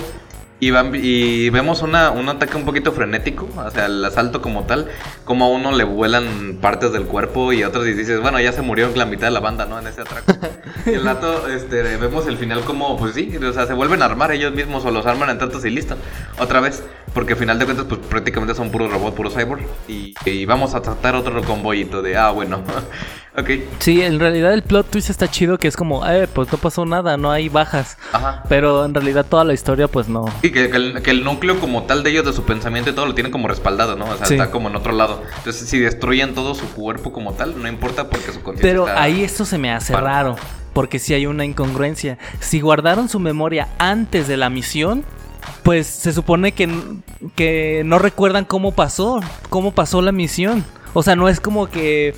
Y, 0.64 0.70
van, 0.70 0.92
y 0.94 1.50
vemos 1.50 1.82
una, 1.82 2.10
un 2.10 2.26
ataque 2.26 2.56
un 2.56 2.64
poquito 2.64 2.90
frenético, 2.92 3.46
o 3.54 3.70
sea, 3.70 3.84
el 3.84 4.02
asalto 4.02 4.40
como 4.40 4.64
tal, 4.64 4.88
como 5.26 5.44
a 5.44 5.48
uno 5.48 5.72
le 5.72 5.84
vuelan 5.84 6.56
partes 6.58 6.90
del 6.90 7.04
cuerpo 7.04 7.52
y 7.52 7.62
a 7.62 7.68
otros 7.68 7.84
dices, 7.84 8.18
bueno, 8.22 8.40
ya 8.40 8.50
se 8.50 8.62
murió 8.62 8.88
la 8.94 9.04
mitad 9.04 9.26
de 9.26 9.32
la 9.32 9.40
banda, 9.40 9.66
¿no? 9.66 9.78
En 9.78 9.86
ese 9.86 10.00
atraco. 10.00 10.32
y 10.86 10.94
el 10.94 11.04
rato, 11.04 11.48
este, 11.48 11.82
vemos 11.98 12.26
el 12.28 12.38
final 12.38 12.62
como, 12.62 12.96
pues 12.96 13.14
sí, 13.14 13.36
o 13.36 13.52
sea, 13.52 13.66
se 13.66 13.74
vuelven 13.74 14.00
a 14.00 14.06
armar 14.06 14.32
ellos 14.32 14.54
mismos 14.54 14.86
o 14.86 14.90
los 14.90 15.04
arman 15.04 15.28
en 15.28 15.38
tantos 15.38 15.66
y 15.66 15.70
listo. 15.70 15.98
Otra 16.38 16.60
vez, 16.60 16.82
porque 17.12 17.34
al 17.34 17.38
final 17.38 17.58
de 17.58 17.66
cuentas, 17.66 17.84
pues 17.86 18.00
prácticamente 18.00 18.54
son 18.54 18.70
puros 18.70 18.90
robots, 18.90 19.14
puros 19.14 19.34
cyborg. 19.34 19.60
Y, 19.86 20.14
y 20.24 20.46
vamos 20.46 20.74
a 20.74 20.80
tratar 20.80 21.14
otro 21.14 21.42
convoyito 21.42 22.00
de, 22.00 22.16
ah, 22.16 22.30
bueno, 22.30 22.62
ok, 23.36 23.50
Sí, 23.80 24.00
en 24.02 24.18
realidad 24.20 24.52
el 24.54 24.62
plot 24.62 24.90
twist 24.90 25.10
está 25.10 25.30
chido 25.30 25.58
que 25.58 25.68
es 25.68 25.76
como, 25.76 26.06
eh, 26.08 26.28
pues 26.32 26.50
no 26.52 26.58
pasó 26.58 26.84
nada, 26.86 27.16
no 27.16 27.30
hay 27.30 27.48
bajas. 27.48 27.96
ajá. 28.12 28.42
Pero 28.48 28.84
en 28.84 28.94
realidad 28.94 29.26
toda 29.28 29.44
la 29.44 29.54
historia, 29.54 29.88
pues 29.88 30.08
no. 30.08 30.24
Y 30.42 30.50
que, 30.50 30.70
que 30.70 30.76
el, 30.76 31.02
que 31.02 31.10
el 31.10 31.24
núcleo 31.24 31.58
como 31.60 31.84
tal 31.84 32.02
de 32.02 32.10
ellos, 32.10 32.24
de 32.24 32.32
su 32.32 32.44
pensamiento 32.44 32.90
y 32.90 32.92
todo, 32.94 33.06
lo 33.06 33.14
tienen 33.14 33.32
como 33.32 33.48
respaldado, 33.48 33.96
¿no? 33.96 34.04
O 34.06 34.16
sea, 34.16 34.26
Sí. 34.26 34.34
está 34.34 34.50
como 34.50 34.68
en 34.68 34.76
otro 34.76 34.92
lado. 34.92 35.22
Entonces, 35.38 35.68
si 35.68 35.78
destruyen 35.78 36.34
todo 36.34 36.54
su 36.54 36.68
cuerpo 36.72 37.12
como 37.12 37.32
tal, 37.34 37.60
no 37.60 37.68
importa 37.68 38.08
porque 38.08 38.26
su 38.32 38.42
conciencia 38.42 38.62
Pero 38.62 38.86
está- 38.88 39.02
ahí 39.02 39.22
esto 39.24 39.44
se 39.44 39.58
me 39.58 39.72
hace 39.72 39.92
Para. 39.92 40.06
raro. 40.06 40.36
Porque 40.72 40.98
si 40.98 41.14
hay 41.14 41.26
una 41.26 41.44
incongruencia. 41.44 42.18
Si 42.40 42.60
guardaron 42.60 43.08
su 43.08 43.20
memoria 43.20 43.68
antes 43.78 44.26
de 44.26 44.36
la 44.36 44.50
misión, 44.50 45.04
pues 45.62 45.86
se 45.86 46.12
supone 46.12 46.50
que, 46.52 46.68
que 47.36 47.82
no 47.84 47.98
recuerdan 48.00 48.44
cómo 48.44 48.72
pasó. 48.72 49.20
Cómo 49.50 49.72
pasó 49.72 50.02
la 50.02 50.10
misión. 50.10 50.64
O 50.92 51.02
sea, 51.04 51.14
no 51.14 51.28
es 51.28 51.38
como 51.40 51.68
que 51.68 52.14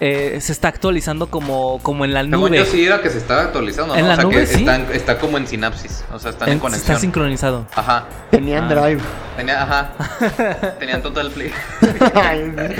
eh, 0.00 0.38
se 0.40 0.52
está 0.52 0.68
actualizando 0.68 1.28
como, 1.28 1.80
como 1.82 2.04
en 2.04 2.14
la 2.14 2.20
Según 2.22 2.50
nube. 2.50 2.58
yo 2.58 2.64
sí 2.64 2.84
era 2.84 3.00
que 3.02 3.10
se 3.10 3.18
estaba 3.18 3.42
actualizando, 3.42 3.94
¿no? 3.94 3.98
En 3.98 4.04
o 4.04 4.08
la 4.08 4.14
sea, 4.14 4.24
nube, 4.24 4.34
que 4.40 4.46
sí. 4.46 4.60
están- 4.60 4.86
está 4.92 5.18
como 5.18 5.38
en 5.38 5.46
sinapsis, 5.46 6.04
o 6.12 6.18
sea, 6.18 6.30
están 6.30 6.48
en, 6.48 6.54
En- 6.54 6.60
conexión. 6.60 6.90
está 6.92 7.00
sincronizado. 7.00 7.66
Ajá. 7.74 8.04
Tenían 8.30 8.64
Ah. 8.70 8.74
drive. 8.74 9.00
Tenía, 9.36 9.62
ajá. 9.62 9.90
Tenían 10.78 11.02
total 11.02 11.30
play. 11.30 11.50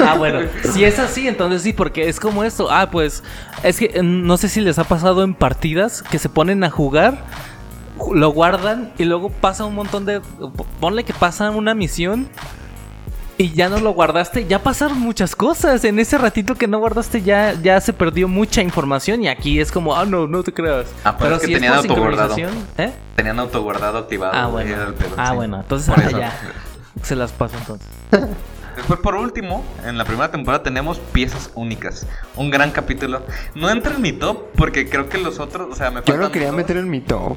Ah, 0.00 0.14
bueno. 0.16 0.40
Si 0.72 0.84
es 0.84 0.98
así, 0.98 1.28
entonces 1.28 1.62
sí, 1.62 1.72
porque 1.72 2.08
es 2.08 2.20
como 2.20 2.44
esto. 2.44 2.68
Ah, 2.70 2.88
pues 2.90 3.22
es 3.62 3.78
que 3.78 3.86
eh, 3.94 4.02
no 4.02 4.36
sé 4.36 4.48
si 4.48 4.60
les 4.60 4.78
ha 4.78 4.84
pasado 4.84 5.22
en 5.24 5.34
partidas 5.34 6.02
que 6.02 6.18
se 6.18 6.28
ponen 6.28 6.64
a 6.64 6.70
jugar, 6.70 7.18
ju- 7.98 8.14
lo 8.14 8.30
guardan 8.30 8.92
y 8.98 9.04
luego 9.04 9.30
pasa 9.30 9.64
un 9.64 9.74
montón 9.74 10.04
de... 10.04 10.20
Ponle 10.80 11.04
que 11.04 11.12
pasa 11.14 11.50
una 11.50 11.74
misión 11.74 12.28
y 13.38 13.52
ya 13.52 13.68
no 13.68 13.78
lo 13.78 13.92
guardaste. 13.92 14.46
Ya 14.46 14.62
pasaron 14.62 14.98
muchas 14.98 15.34
cosas. 15.36 15.84
En 15.84 15.98
ese 15.98 16.18
ratito 16.18 16.56
que 16.56 16.66
no 16.66 16.78
guardaste 16.80 17.22
ya, 17.22 17.54
ya 17.54 17.80
se 17.80 17.92
perdió 17.92 18.28
mucha 18.28 18.60
información 18.62 19.22
y 19.22 19.28
aquí 19.28 19.60
es 19.60 19.70
como, 19.70 19.96
ah, 19.96 20.04
no, 20.04 20.26
no 20.26 20.42
te 20.42 20.52
creas. 20.52 20.88
Ah, 21.04 21.16
pero 21.16 21.36
es 21.36 21.40
que 21.40 21.46
si 21.46 21.54
tenían 21.54 21.74
autoguardado. 21.74 22.36
¿eh? 22.36 22.92
Tenían 23.14 23.38
autoguardado 23.38 23.98
activado. 23.98 24.32
Ah, 24.34 24.48
bueno. 24.48 24.74
Ah, 25.16 25.30
sí. 25.30 25.36
bueno. 25.36 25.60
Entonces 25.60 25.94
Por 25.94 26.04
ah, 26.04 26.10
ya. 26.10 26.32
Se 27.02 27.14
las 27.14 27.30
paso 27.30 27.56
entonces. 27.56 27.88
Después, 28.76 29.00
por 29.00 29.14
último, 29.14 29.64
en 29.84 29.98
la 29.98 30.04
primera 30.04 30.30
temporada 30.30 30.62
tenemos 30.62 30.98
Piezas 30.98 31.50
Únicas. 31.54 32.06
Un 32.36 32.50
gran 32.50 32.70
capítulo. 32.70 33.22
No 33.54 33.70
entra 33.70 33.94
en 33.94 34.02
mi 34.02 34.12
top 34.12 34.52
porque 34.56 34.88
creo 34.88 35.08
que 35.08 35.18
los 35.18 35.38
otros, 35.38 35.68
o 35.70 35.74
sea, 35.74 35.90
me 35.90 36.02
Yo 36.04 36.16
lo 36.16 36.30
quería 36.30 36.52
meter 36.52 36.76
en 36.76 36.90
mi 36.90 37.00
top. 37.00 37.36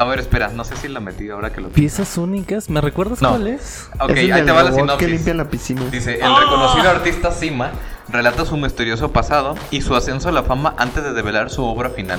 A 0.00 0.06
ver, 0.06 0.18
espera, 0.18 0.48
no 0.48 0.64
sé 0.64 0.76
si 0.76 0.88
la 0.88 0.98
metí 1.00 1.28
ahora 1.28 1.52
que 1.52 1.60
lo 1.60 1.68
Piezas 1.68 2.16
únicas. 2.16 2.70
¿Me 2.70 2.80
recuerdas 2.80 3.20
No. 3.20 3.28
cuál 3.28 3.48
es? 3.48 3.90
Ok, 4.00 4.10
es 4.12 4.18
el 4.20 4.32
ahí 4.32 4.44
te 4.46 4.50
va 4.50 4.62
la 4.62 4.70
robot 4.70 4.72
que 4.72 5.04
sinopsis. 5.04 5.08
limpia 5.10 5.34
la 5.34 5.50
piscina. 5.50 5.82
Dice, 5.90 6.14
el 6.14 6.36
reconocido 6.36 6.88
artista 6.88 7.30
Sima 7.32 7.70
relata 8.08 8.46
su 8.46 8.56
misterioso 8.56 9.12
pasado 9.12 9.56
y 9.70 9.82
su 9.82 9.94
ascenso 9.94 10.30
a 10.30 10.32
la 10.32 10.42
fama 10.42 10.74
antes 10.78 11.04
de 11.04 11.12
develar 11.12 11.50
su 11.50 11.62
obra 11.66 11.90
final. 11.90 12.18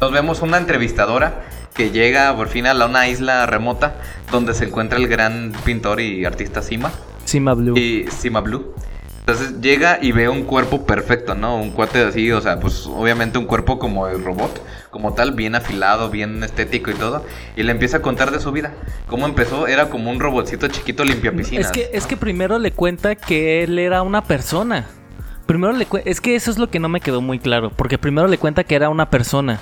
Nos 0.00 0.10
vemos 0.10 0.42
una 0.42 0.58
entrevistadora 0.58 1.44
que 1.72 1.90
llega 1.92 2.34
por 2.34 2.48
fin 2.48 2.66
a 2.66 2.74
la- 2.74 2.86
una 2.86 3.06
isla 3.06 3.46
remota 3.46 3.94
donde 4.32 4.52
se 4.52 4.64
encuentra 4.64 4.98
el 4.98 5.06
gran 5.06 5.52
pintor 5.64 6.00
y 6.00 6.24
artista 6.24 6.62
Sima 6.62 6.90
Sima 7.24 7.54
Blue. 7.54 7.78
y 7.78 8.06
Sima 8.10 8.40
Blue. 8.40 8.74
Entonces 9.20 9.60
llega 9.62 9.98
y 10.02 10.12
ve 10.12 10.28
un 10.28 10.42
cuerpo 10.42 10.84
perfecto, 10.84 11.34
¿no? 11.34 11.56
Un 11.56 11.70
cuate 11.70 12.02
así, 12.04 12.30
o 12.32 12.40
sea, 12.42 12.60
pues 12.60 12.86
obviamente 12.86 13.38
un 13.38 13.46
cuerpo 13.46 13.78
como 13.78 14.06
el 14.08 14.22
robot, 14.22 14.60
como 14.94 15.12
tal, 15.12 15.32
bien 15.32 15.56
afilado, 15.56 16.08
bien 16.08 16.44
estético 16.44 16.92
y 16.92 16.94
todo. 16.94 17.24
Y 17.56 17.64
le 17.64 17.72
empieza 17.72 17.96
a 17.96 18.00
contar 18.00 18.30
de 18.30 18.38
su 18.38 18.52
vida. 18.52 18.72
Cómo 19.08 19.26
empezó, 19.26 19.66
era 19.66 19.90
como 19.90 20.08
un 20.08 20.20
robotcito 20.20 20.68
chiquito 20.68 21.04
limpia 21.04 21.32
piscinas. 21.32 21.66
Es 21.66 21.72
que, 21.72 21.90
es 21.92 22.06
que 22.06 22.16
primero 22.16 22.60
le 22.60 22.70
cuenta 22.70 23.16
que 23.16 23.64
él 23.64 23.76
era 23.80 24.02
una 24.02 24.22
persona. 24.22 24.86
Primero 25.46 25.72
le 25.72 25.88
es 26.04 26.20
que 26.20 26.36
eso 26.36 26.48
es 26.52 26.58
lo 26.58 26.70
que 26.70 26.78
no 26.78 26.88
me 26.88 27.00
quedó 27.00 27.20
muy 27.20 27.40
claro, 27.40 27.70
porque 27.70 27.98
primero 27.98 28.28
le 28.28 28.38
cuenta 28.38 28.62
que 28.62 28.76
era 28.76 28.88
una 28.88 29.10
persona 29.10 29.60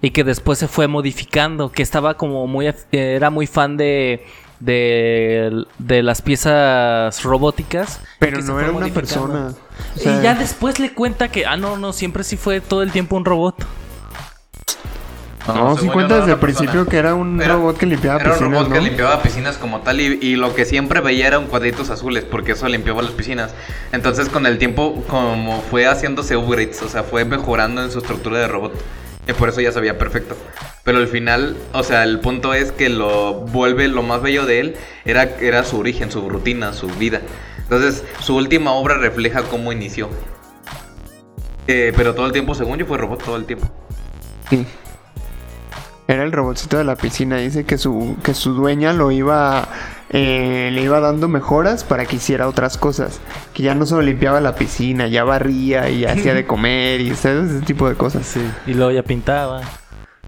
y 0.00 0.12
que 0.12 0.22
después 0.22 0.60
se 0.60 0.68
fue 0.68 0.86
modificando, 0.86 1.72
que 1.72 1.82
estaba 1.82 2.14
como 2.14 2.46
muy 2.46 2.66
af- 2.66 2.86
era 2.92 3.30
muy 3.30 3.48
fan 3.48 3.76
de 3.76 4.24
de, 4.60 5.64
de 5.78 6.02
las 6.04 6.22
piezas 6.22 7.22
robóticas, 7.24 8.00
Pero 8.20 8.40
no 8.42 8.60
era 8.60 8.70
una 8.70 8.86
persona. 8.88 9.54
O 9.96 9.98
sea, 9.98 10.20
y 10.20 10.22
ya 10.22 10.34
después 10.36 10.78
le 10.78 10.92
cuenta 10.94 11.28
que 11.32 11.46
ah 11.46 11.56
no, 11.56 11.76
no, 11.76 11.92
siempre 11.92 12.22
sí 12.22 12.36
fue 12.36 12.60
todo 12.60 12.82
el 12.82 12.92
tiempo 12.92 13.16
un 13.16 13.24
robot. 13.24 13.56
No, 15.54 15.70
si 15.74 15.80
según 15.80 15.86
yo, 15.88 15.92
cuenta 15.92 16.08
no 16.14 16.20
desde 16.20 16.30
era 16.32 16.34
el 16.34 16.40
principio 16.40 16.86
que 16.86 16.96
era 16.98 17.14
un 17.14 17.40
Era- 17.40 17.54
robot 17.54 17.76
que 17.78 17.86
limpiaba 17.86 18.20
Era 18.20 18.30
un 18.30 18.34
piscinas, 18.38 18.52
robot 18.58 18.68
¿no? 18.68 18.74
que 18.74 18.80
limpiaba 18.80 19.22
piscinas 19.22 19.56
como 19.58 19.80
tal 19.80 20.00
y, 20.00 20.18
y 20.20 20.36
lo 20.36 20.54
que 20.54 20.64
siempre 20.64 21.00
veía 21.00 21.26
eran 21.26 21.46
cuadritos 21.46 21.90
azules 21.90 22.24
porque 22.24 22.52
eso 22.52 22.68
limpiaba 22.68 23.02
las 23.02 23.12
piscinas. 23.12 23.54
Entonces 23.92 24.28
con 24.28 24.46
el 24.46 24.58
tiempo 24.58 25.04
como 25.08 25.62
fue 25.62 25.86
haciéndose 25.86 26.36
upgrades, 26.36 26.82
o 26.82 26.88
sea, 26.88 27.02
fue 27.02 27.24
mejorando 27.24 27.82
en 27.82 27.90
su 27.90 27.98
estructura 27.98 28.38
de 28.38 28.48
robot. 28.48 28.72
Y 29.26 29.32
por 29.34 29.50
eso 29.50 29.60
ya 29.60 29.72
se 29.72 29.80
veía 29.80 29.98
perfecto. 29.98 30.36
Pero 30.84 30.98
al 30.98 31.08
final, 31.08 31.54
o 31.74 31.82
sea, 31.82 32.02
el 32.04 32.18
punto 32.20 32.54
es 32.54 32.72
que 32.72 32.88
lo 32.88 33.34
vuelve 33.34 33.86
lo 33.88 34.02
más 34.02 34.22
bello 34.22 34.46
de 34.46 34.60
él 34.60 34.76
era, 35.04 35.24
era 35.24 35.64
su 35.64 35.78
origen, 35.78 36.10
su 36.10 36.26
rutina, 36.30 36.72
su 36.72 36.86
vida. 36.88 37.20
Entonces 37.58 38.04
su 38.20 38.36
última 38.36 38.72
obra 38.72 38.96
refleja 38.96 39.42
cómo 39.42 39.70
inició. 39.70 40.08
Eh, 41.66 41.92
pero 41.94 42.14
todo 42.14 42.24
el 42.24 42.32
tiempo, 42.32 42.54
según 42.54 42.78
yo, 42.78 42.86
fue 42.86 42.96
robot 42.96 43.22
todo 43.22 43.36
el 43.36 43.44
tiempo. 43.44 43.66
Sí. 44.48 44.64
Era 46.08 46.24
el 46.24 46.32
robotcito 46.32 46.78
de 46.78 46.84
la 46.84 46.96
piscina. 46.96 47.36
Dice 47.36 47.64
que 47.64 47.76
su, 47.78 48.16
que 48.24 48.32
su 48.34 48.54
dueña 48.54 48.92
lo 48.94 49.10
iba. 49.10 49.68
eh, 50.10 50.70
le 50.72 50.80
iba 50.82 51.00
dando 51.00 51.28
mejoras 51.28 51.84
para 51.84 52.06
que 52.06 52.16
hiciera 52.16 52.48
otras 52.48 52.78
cosas. 52.78 53.20
Que 53.52 53.62
ya 53.62 53.74
no 53.74 53.84
solo 53.86 54.00
limpiaba 54.02 54.40
la 54.40 54.54
piscina, 54.54 55.06
ya 55.06 55.22
barría 55.24 55.90
y 55.90 56.06
hacía 56.06 56.32
de 56.34 56.46
comer 56.46 57.02
y 57.02 57.14
¿sabes? 57.14 57.50
ese 57.50 57.64
tipo 57.66 57.88
de 57.88 57.94
cosas. 57.94 58.36
Y 58.66 58.72
luego 58.74 58.90
ya 58.90 59.02
pintaba. 59.02 59.60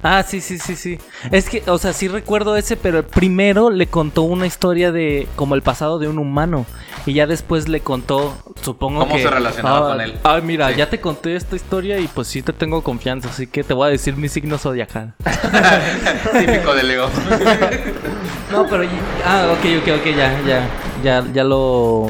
Ah, 0.02 0.22
sí, 0.22 0.40
sí, 0.40 0.58
sí, 0.58 0.76
sí. 0.76 0.98
Es 1.30 1.48
que, 1.50 1.62
o 1.66 1.76
sea, 1.76 1.92
sí 1.92 2.08
recuerdo 2.08 2.56
ese, 2.56 2.76
pero 2.76 3.06
primero 3.06 3.68
le 3.70 3.86
contó 3.86 4.22
una 4.22 4.46
historia 4.46 4.92
de 4.92 5.28
como 5.36 5.54
el 5.54 5.62
pasado 5.62 5.98
de 5.98 6.08
un 6.08 6.18
humano 6.18 6.64
y 7.04 7.12
ya 7.12 7.26
después 7.26 7.68
le 7.68 7.80
contó, 7.80 8.34
supongo 8.62 9.00
¿Cómo 9.00 9.16
que 9.16 9.22
se 9.22 9.30
relacionaba 9.30 9.78
ah, 9.78 9.92
con 9.92 10.00
él? 10.00 10.14
Ah, 10.24 10.40
mira, 10.42 10.70
Sí. 10.70 10.76
ya 10.76 10.88
te 10.88 11.00
conté 11.00 11.36
esta 11.36 11.54
historia 11.54 11.98
y 11.98 12.08
pues 12.08 12.28
sí 12.28 12.40
te 12.40 12.54
tengo 12.54 12.82
confianza, 12.82 13.28
así 13.28 13.46
que 13.46 13.62
te 13.62 13.74
voy 13.74 13.88
a 13.88 13.90
decir 13.90 14.16
mi 14.16 14.28
signo 14.28 14.56
zodiacal. 14.56 15.14
Típico 16.38 16.74
de 16.74 16.82
Lego. 16.82 17.08
No, 18.50 18.66
pero 18.66 18.82
ah, 19.24 19.46
ok, 19.52 19.64
ok, 19.80 20.00
ok, 20.00 20.06
ya, 20.06 20.42
ya, 20.44 20.68
ya, 21.04 21.24
ya 21.32 21.44
lo, 21.44 22.08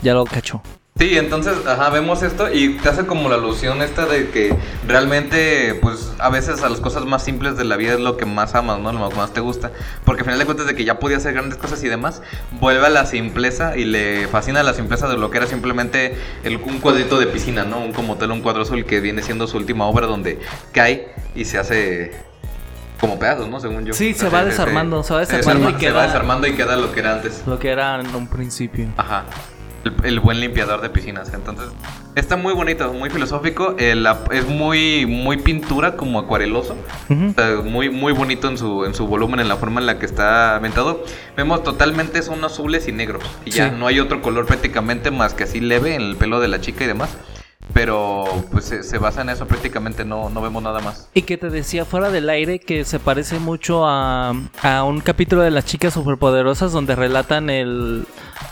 ya 0.00 0.14
lo 0.14 0.24
cacho. 0.24 0.62
Sí, 1.02 1.18
entonces, 1.18 1.54
ajá, 1.66 1.90
vemos 1.90 2.22
esto 2.22 2.48
y 2.52 2.76
te 2.76 2.88
hace 2.88 3.06
como 3.06 3.28
la 3.28 3.34
alusión 3.34 3.82
esta 3.82 4.06
de 4.06 4.30
que 4.30 4.54
realmente, 4.86 5.74
pues, 5.82 6.12
a 6.20 6.28
veces 6.30 6.62
a 6.62 6.68
las 6.68 6.78
cosas 6.78 7.04
más 7.06 7.24
simples 7.24 7.56
de 7.56 7.64
la 7.64 7.76
vida 7.76 7.94
es 7.94 7.98
lo 7.98 8.16
que 8.16 8.24
más 8.24 8.54
amas, 8.54 8.78
¿no? 8.78 8.92
Lo 8.92 9.08
que 9.08 9.16
más 9.16 9.32
te 9.32 9.40
gusta. 9.40 9.72
Porque 10.04 10.20
al 10.20 10.26
final 10.26 10.38
de 10.38 10.44
cuentas 10.44 10.66
de 10.68 10.76
que 10.76 10.84
ya 10.84 11.00
podía 11.00 11.16
hacer 11.16 11.32
grandes 11.34 11.58
cosas 11.58 11.82
y 11.82 11.88
demás, 11.88 12.22
vuelve 12.60 12.86
a 12.86 12.90
la 12.90 13.04
simpleza 13.04 13.76
y 13.76 13.84
le 13.84 14.28
fascina 14.28 14.62
la 14.62 14.74
simpleza 14.74 15.08
de 15.08 15.16
lo 15.16 15.28
que 15.32 15.38
era 15.38 15.48
simplemente 15.48 16.14
el- 16.44 16.58
un 16.58 16.78
cuadrito 16.78 17.18
de 17.18 17.26
piscina, 17.26 17.64
¿no? 17.64 17.80
Un 17.80 17.92
como 17.92 18.14
tal, 18.16 18.30
un 18.30 18.40
cuadro 18.40 18.62
azul 18.62 18.84
que 18.84 19.00
viene 19.00 19.22
siendo 19.22 19.48
su 19.48 19.56
última 19.56 19.86
obra 19.86 20.06
donde 20.06 20.38
cae 20.70 21.12
y 21.34 21.46
se 21.46 21.58
hace 21.58 22.12
como 23.00 23.18
pedazos, 23.18 23.48
¿no? 23.48 23.58
Según 23.58 23.84
yo. 23.84 23.92
Sí, 23.92 24.14
se 24.14 24.28
va 24.28 24.44
desarmando, 24.44 25.02
se 25.02 25.14
va 25.14 25.18
desarmando 25.18 25.68
y 25.70 25.72
Se 25.72 25.78
queda- 25.80 25.94
va 25.94 26.06
desarmando 26.06 26.46
y 26.46 26.52
queda 26.52 26.76
lo 26.76 26.92
que 26.92 27.00
era 27.00 27.14
antes. 27.14 27.42
Lo 27.44 27.58
que 27.58 27.70
era 27.70 27.98
en 28.00 28.14
un 28.14 28.28
principio. 28.28 28.86
Ajá. 28.96 29.24
El, 29.84 29.94
el 30.04 30.20
buen 30.20 30.38
limpiador 30.40 30.80
de 30.80 30.90
piscinas. 30.90 31.32
Entonces, 31.34 31.66
está 32.14 32.36
muy 32.36 32.52
bonito, 32.54 32.92
muy 32.92 33.10
filosófico. 33.10 33.74
el 33.78 34.06
ap- 34.06 34.32
es 34.32 34.46
muy, 34.46 35.06
muy 35.06 35.38
pintura, 35.38 35.96
como 35.96 36.18
acuareloso. 36.20 36.76
Ujú. 37.08 37.30
O 37.30 37.32
sea, 37.34 37.56
muy, 37.64 37.90
muy 37.90 38.12
bonito 38.12 38.48
en 38.48 38.58
su, 38.58 38.84
en 38.84 38.94
su 38.94 39.06
volumen, 39.06 39.40
en 39.40 39.48
la 39.48 39.56
forma 39.56 39.80
en 39.80 39.86
la 39.86 39.98
que 39.98 40.06
está 40.06 40.56
ambientado. 40.56 41.04
Vemos 41.36 41.62
totalmente 41.64 42.22
son 42.22 42.44
azules 42.44 42.86
y 42.88 42.92
negros. 42.92 43.22
Y 43.44 43.50
ya 43.50 43.70
Sí. 43.70 43.76
no 43.78 43.86
hay 43.86 43.98
otro 44.00 44.22
color 44.22 44.46
prácticamente 44.46 45.10
más 45.10 45.34
que 45.34 45.44
así 45.44 45.60
leve 45.60 45.94
en 45.94 46.02
el 46.02 46.16
pelo 46.16 46.38
de 46.40 46.48
la 46.48 46.60
chica 46.60 46.84
y 46.84 46.86
demás. 46.86 47.10
Pero 47.72 48.24
pues 48.50 48.66
se, 48.66 48.82
se 48.82 48.98
basa 48.98 49.22
en 49.22 49.30
eso 49.30 49.46
prácticamente, 49.46 50.04
no, 50.04 50.28
no 50.28 50.42
vemos 50.42 50.62
nada 50.62 50.80
más. 50.80 51.08
Y 51.14 51.22
que 51.22 51.38
te 51.38 51.48
decía 51.48 51.84
fuera 51.84 52.10
del 52.10 52.28
aire 52.28 52.58
que 52.58 52.84
se 52.84 52.98
parece 52.98 53.38
mucho 53.38 53.86
a, 53.86 54.34
a 54.62 54.84
un 54.84 55.00
capítulo 55.00 55.42
de 55.42 55.50
las 55.50 55.64
chicas 55.64 55.94
superpoderosas 55.94 56.72
donde 56.72 56.94
relatan 56.96 57.48
el, 57.48 58.04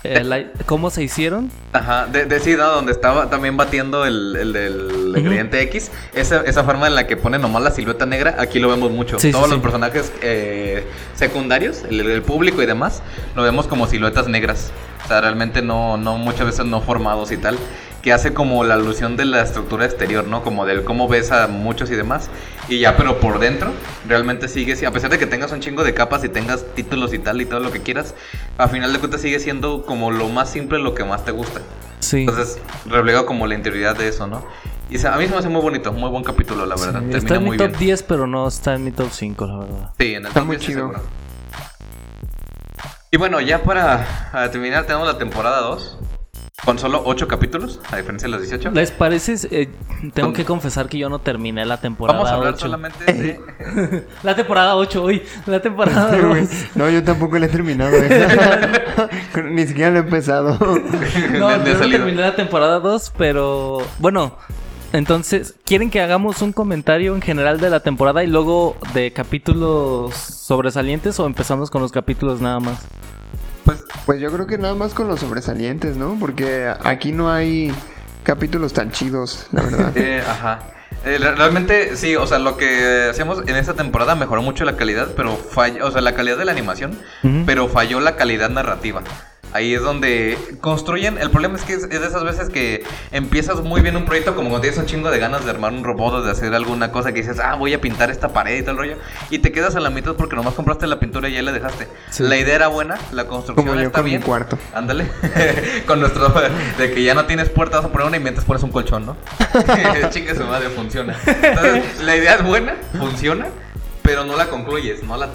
el- 0.05 0.53
cómo 0.65 0.89
se 0.91 1.03
hicieron. 1.03 1.51
Ajá, 1.73 2.07
de, 2.07 2.25
de 2.25 2.41
sí, 2.41 2.55
¿no? 2.57 2.67
Donde 2.71 2.93
estaba 2.93 3.29
también 3.29 3.57
batiendo 3.59 4.07
el, 4.07 4.37
el 4.37 4.53
del 4.55 5.15
ingrediente 5.19 5.61
X. 5.63 5.91
Esa, 6.15 6.41
esa 6.43 6.65
forma 6.65 6.87
en 6.87 6.95
la 6.95 7.07
que 7.07 7.17
pone 7.19 7.39
nomás 7.39 7.63
la 7.63 7.73
silueta 7.73 8.07
negra, 8.07 8.37
aquí 8.39 8.59
lo 8.59 8.71
vemos 8.71 8.91
mucho. 8.91 9.19
Sí, 9.19 9.33
Todos 9.33 9.47
sí. 9.47 9.51
los 9.53 9.61
personajes 9.61 10.13
eh, 10.23 10.87
secundarios, 11.15 11.83
el, 11.91 12.01
el 12.01 12.23
público 12.23 12.63
y 12.63 12.67
demás, 12.67 13.03
lo 13.37 13.43
vemos 13.43 13.67
como 13.67 13.87
siluetas 13.87 14.29
negras. 14.29 14.73
O 15.05 15.09
sea, 15.09 15.21
realmente 15.21 15.61
no, 15.63 15.97
no, 15.97 16.17
muchas 16.17 16.47
veces 16.47 16.65
no 16.65 16.81
formados 16.81 17.33
y 17.33 17.37
tal. 17.37 17.59
Que 18.03 18.13
hace 18.15 18.33
como 18.33 18.65
la 18.65 18.75
alusión 18.75 19.17
de 19.19 19.27
la 19.27 19.43
estructura 19.43 19.85
exterior, 19.85 20.27
¿no? 20.27 20.43
Como 20.43 20.65
del 20.65 20.85
cómo 20.85 21.07
ves 21.07 21.33
a 21.33 21.47
muchos 21.49 21.91
y 21.91 21.95
demás. 21.97 22.31
Y 22.69 22.79
ya, 22.79 22.97
pero 22.97 23.21
por 23.21 23.39
dentro, 23.41 23.73
realmente 24.09 24.49
sigue, 24.49 24.75
si- 24.77 24.87
a 24.87 24.91
pesar 24.91 25.11
de 25.11 25.19
que 25.19 25.27
tengas 25.27 25.53
un 25.53 25.61
chingo 25.61 25.85
de 25.85 25.93
capas 25.93 26.25
y 26.25 26.31
tengas 26.31 26.65
títulos 26.75 27.13
y 27.13 27.19
tal 27.19 27.41
y 27.43 27.45
todo 27.47 27.61
lo 27.61 27.71
que 27.73 27.81
quieras, 27.83 28.15
a 28.57 28.69
final 28.69 28.93
de 28.95 28.99
cuentas 29.01 29.21
sigue 29.21 29.39
siendo 29.39 29.85
como 29.85 30.11
lo 30.11 30.29
más 30.31 30.49
simple, 30.51 30.79
lo 30.79 30.95
que 30.95 31.05
más 31.05 31.25
te 31.27 31.33
gusta. 31.33 31.61
Sí. 31.99 32.21
Entonces, 32.21 32.59
refleja 32.87 33.27
como 33.27 33.47
la 33.47 33.55
interioridad 33.55 33.95
de 33.97 34.09
eso, 34.09 34.27
¿no? 34.27 34.45
Y 34.89 34.97
a 35.07 35.17
mí 35.17 35.27
se 35.27 35.31
me 35.33 35.37
hace 35.37 35.49
muy 35.51 35.61
bonito, 35.61 35.93
muy 35.93 36.09
buen 36.09 36.25
capítulo, 36.25 36.65
la 36.67 36.75
verdad. 36.77 37.01
Sí, 37.03 37.11
Termina 37.11 37.19
está 37.19 37.35
en 37.35 37.43
mi 37.43 37.49
muy 37.51 37.57
top 37.59 37.69
bien. 37.69 37.79
10, 37.81 38.03
pero 38.05 38.27
no 38.27 38.49
está 38.49 38.75
en 38.75 38.85
mi 38.85 38.93
top 38.93 39.11
5, 39.13 39.47
la 39.47 39.57
verdad. 39.59 39.91
Sí, 39.99 40.15
en 40.15 40.23
el 40.23 40.27
Está 40.29 40.41
top 40.41 40.47
muy 40.47 40.57
10 40.57 40.67
chido. 40.67 40.79
seguro. 40.89 41.03
Y 43.13 43.17
bueno, 43.19 43.41
ya 43.41 43.63
para 43.63 44.07
terminar, 44.53 44.85
tenemos 44.87 45.07
la 45.07 45.19
temporada 45.19 45.61
2. 45.61 45.99
Con 46.65 46.79
solo 46.79 47.03
8 47.07 47.27
capítulos, 47.27 47.81
a 47.91 47.97
diferencia 47.97 48.27
de 48.29 48.33
los 48.33 48.43
18. 48.43 48.71
¿Les 48.73 48.91
parece? 48.91 49.35
eh, 49.51 49.71
tengo 50.13 50.33
que 50.35 50.45
confesar 50.45 50.89
que 50.89 50.99
yo 50.99 51.09
no 51.09 51.19
terminé 51.19 51.65
la 51.65 51.81
temporada 51.81 52.19
Vamos 52.19 52.31
a 52.31 52.35
hablar 52.37 52.53
8. 52.55 52.61
solamente 52.61 53.05
de. 53.13 54.05
La 54.23 54.37
temporada 54.37 54.77
8, 54.77 55.03
uy, 55.03 55.23
la 55.47 55.61
temporada 55.61 56.11
Sí, 56.15 56.21
güey. 56.21 56.43
2. 56.43 56.51
No, 56.75 56.91
yo 56.91 57.03
tampoco 57.03 57.39
lo 57.39 57.47
he 57.47 57.49
terminado. 57.49 57.91
eh. 57.97 58.29
Ni 59.51 59.67
siquiera 59.67 59.91
lo 59.91 59.97
he 59.99 60.01
empezado. 60.03 60.59
No, 61.39 61.49
de- 61.49 61.59
de 61.61 61.73
yo 61.73 61.79
no 61.79 61.89
terminé 61.91 62.21
la 62.21 62.37
temporada 62.37 62.79
2, 62.79 63.13
pero 63.17 63.79
bueno, 63.99 64.37
entonces, 64.93 65.55
¿quieren 65.65 65.89
que 65.89 66.01
hagamos 66.03 66.43
un 66.43 66.53
comentario 66.53 67.15
en 67.15 67.23
general 67.23 67.59
de 67.59 67.71
la 67.71 67.81
temporada 67.81 68.23
y 68.23 68.27
luego 68.27 68.77
de 68.93 69.13
capítulos 69.13 70.15
sobresalientes 70.15 71.19
o 71.21 71.27
empezamos 71.27 71.71
con 71.71 71.81
los 71.81 71.91
capítulos 71.93 72.41
nada 72.43 72.61
más? 72.61 72.87
Pues, 73.79 73.85
Pues 74.07 74.21
yo 74.21 74.31
creo 74.33 74.47
que 74.47 74.59
nada 74.59 74.75
más 74.75 74.95
con 74.95 75.09
los 75.09 75.21
sobresalientes, 75.21 75.97
¿no? 75.97 76.17
Porque 76.19 76.73
aquí 76.85 77.13
no 77.13 77.31
hay 77.33 77.73
capítulos 78.23 78.73
tan 78.73 78.91
chidos, 78.91 79.47
la 79.53 79.63
verdad. 79.63 79.93
eh, 79.97 80.23
ajá. 80.27 80.61
Eh, 81.05 81.17
re- 81.19 81.35
realmente, 81.35 81.97
sí, 81.97 82.17
o 82.17 82.27
sea, 82.27 82.39
lo 82.39 82.57
que 82.57 83.09
hacemos 83.11 83.43
en 83.47 83.57
esta 83.57 83.75
temporada 83.75 84.15
mejoró 84.17 84.43
mucho 84.43 84.65
la 84.65 84.77
calidad, 84.77 85.09
pero 85.17 85.37
falló, 85.37 85.87
o 85.87 85.91
sea, 85.91 86.01
la 86.03 86.15
calidad 86.15 86.37
de 86.37 86.45
la 86.45 86.53
animación, 86.53 86.99
pero 87.47 87.69
falló 87.69 88.01
la 88.01 88.17
calidad 88.17 88.51
narrativa. 88.51 89.03
Ahí 89.53 89.75
es 89.75 89.83
donde 89.83 90.39
construyen. 90.61 91.19
El 91.19 91.31
problema 91.31 91.57
es 91.57 91.65
que 91.65 91.73
es, 91.75 91.85
es 91.85 92.01
de 92.01 92.07
esas 92.07 92.23
veces 92.25 92.49
que 92.51 92.85
empiezas 93.11 93.61
muy 93.63 93.81
bien 93.81 93.97
un 93.97 94.05
proyecto, 94.05 94.35
como 94.35 94.49
cuando 94.49 94.63
tienes 94.63 94.79
un 94.79 94.87
chingo 94.87 95.11
de 95.11 95.19
ganas 95.19 95.45
de 95.45 95.51
armar 95.51 95.73
un 95.73 95.85
robot 95.85 96.15
o 96.15 96.23
de 96.23 96.31
hacer 96.31 96.55
alguna 96.55 96.93
cosa 96.93 97.13
que 97.13 97.21
dices, 97.23 97.39
ah, 97.41 97.57
voy 97.57 97.75
a 97.75 97.81
pintar 97.81 98.11
esta 98.11 98.33
pared 98.33 98.59
y 98.59 98.63
tal 98.63 98.77
rollo. 98.77 98.97
Y 99.31 99.41
te 99.41 99.53
quedas 99.53 99.77
a 99.77 99.81
la 99.81 99.91
mitad 99.91 100.15
porque 100.15 100.37
nomás 100.37 100.55
compraste 100.55 100.87
la 100.87 101.01
pintura 101.01 101.29
y 101.29 101.33
ya 101.35 101.43
la 101.43 101.53
dejaste. 101.53 101.89
Sí. 102.11 102.23
La 102.23 102.37
idea 102.37 102.55
era 102.55 102.69
buena, 102.69 102.97
la 103.13 103.27
construcción 103.27 103.67
Como 103.67 103.81
yo 103.81 103.87
está 103.89 103.99
con 103.99 104.05
mi 104.05 104.11
bien. 104.11 104.23
cuarto. 104.23 104.59
Ándale. 104.75 105.07
con 105.87 106.01
nuestro. 106.01 106.29
De 106.79 106.93
que 106.93 107.03
ya 107.03 107.15
no 107.15 107.25
tienes 107.27 107.49
puerta, 107.49 107.79
vas 107.79 107.87
a 107.87 107.89
poner 107.93 108.07
una 108.07 108.17
y 108.17 108.21
mientras 108.21 108.45
pones 108.45 108.63
un 108.63 108.71
colchón, 108.71 109.07
¿no? 109.07 109.17
Chingue 110.11 110.35
su 110.35 110.45
madre, 110.45 110.69
funciona. 110.71 111.17
Entonces, 111.27 112.01
la 112.03 112.17
idea 112.17 112.35
es 112.37 112.45
buena, 112.45 112.77
funciona, 112.99 113.47
pero 114.03 114.25
no 114.25 114.37
la 114.37 114.47
concluyes, 114.47 115.03
no 115.03 115.17
la 115.17 115.33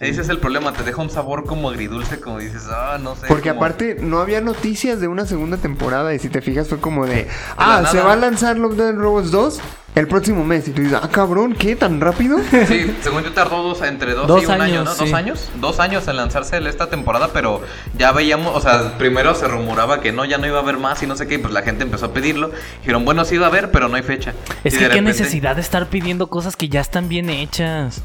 terminan. 0.00 0.12
Ese 0.12 0.20
es 0.22 0.28
el 0.28 0.38
problema, 0.38 0.72
te 0.72 0.82
deja 0.82 1.00
un 1.02 1.10
sabor 1.10 1.44
como 1.44 1.68
agridulce, 1.70 2.20
como 2.20 2.38
dices, 2.38 2.64
ah, 2.70 2.98
no 3.00 3.14
sé. 3.16 3.26
Porque 3.28 3.50
como- 3.50 3.60
aparte 3.60 3.96
no 4.00 4.18
había 4.20 4.40
noticias 4.40 5.00
de 5.00 5.08
una 5.08 5.26
segunda 5.26 5.56
temporada 5.58 6.14
y 6.14 6.18
si 6.18 6.28
te 6.28 6.40
fijas 6.40 6.68
fue 6.68 6.78
como 6.80 7.06
de, 7.06 7.26
la 7.58 7.78
ah, 7.78 7.86
se 7.86 8.00
va 8.00 8.14
a 8.14 8.16
lanzar 8.16 8.58
Love 8.58 8.76
Death 8.76 8.96
Robots 8.96 9.30
2 9.30 9.60
el 9.96 10.06
próximo 10.06 10.44
mes 10.44 10.68
y 10.68 10.70
tú 10.70 10.82
dices, 10.82 10.98
ah, 11.02 11.08
cabrón, 11.10 11.52
¿qué? 11.54 11.74
¿Tan 11.76 12.00
rápido? 12.00 12.38
Sí, 12.68 12.96
según 13.02 13.24
yo 13.24 13.32
tardó 13.32 13.62
dos, 13.62 13.82
entre 13.82 14.14
dos, 14.14 14.26
Dos 14.28 14.42
y 14.42 14.46
un 14.46 14.52
año, 14.60 14.84
¿no? 14.84 14.92
sí. 14.94 15.04
Dos 15.04 15.12
años. 15.12 15.50
Dos 15.56 15.80
años 15.80 16.06
en 16.08 16.16
lanzarse 16.16 16.56
esta 16.68 16.88
temporada, 16.88 17.30
pero 17.32 17.60
ya 17.98 18.12
veíamos, 18.12 18.56
o 18.56 18.60
sea, 18.60 18.96
primero 18.98 19.34
se 19.34 19.48
rumoraba 19.48 20.00
que 20.00 20.12
no, 20.12 20.24
ya 20.24 20.38
no 20.38 20.46
iba 20.46 20.58
a 20.58 20.62
haber 20.62 20.78
más 20.78 21.02
y 21.02 21.06
no 21.08 21.16
sé 21.16 21.26
qué, 21.26 21.34
y 21.34 21.38
pues 21.38 21.52
la 21.52 21.62
gente 21.62 21.82
empezó 21.82 22.06
a 22.06 22.12
pedirlo. 22.12 22.52
Dijeron, 22.80 23.04
bueno, 23.04 23.24
sí 23.24 23.34
iba 23.34 23.46
a 23.46 23.48
haber, 23.48 23.70
pero 23.72 23.88
no 23.88 23.96
hay 23.96 24.02
fecha. 24.02 24.32
Es 24.64 24.74
Y 24.74 24.78
que 24.78 24.84
qué 24.84 24.88
repente- 24.90 25.10
necesidad 25.10 25.56
de 25.56 25.62
estar 25.62 25.86
pidiendo 25.88 26.28
cosas 26.28 26.54
que 26.56 26.68
ya 26.68 26.80
están 26.80 27.08
bien 27.08 27.28
hechas. 27.28 28.00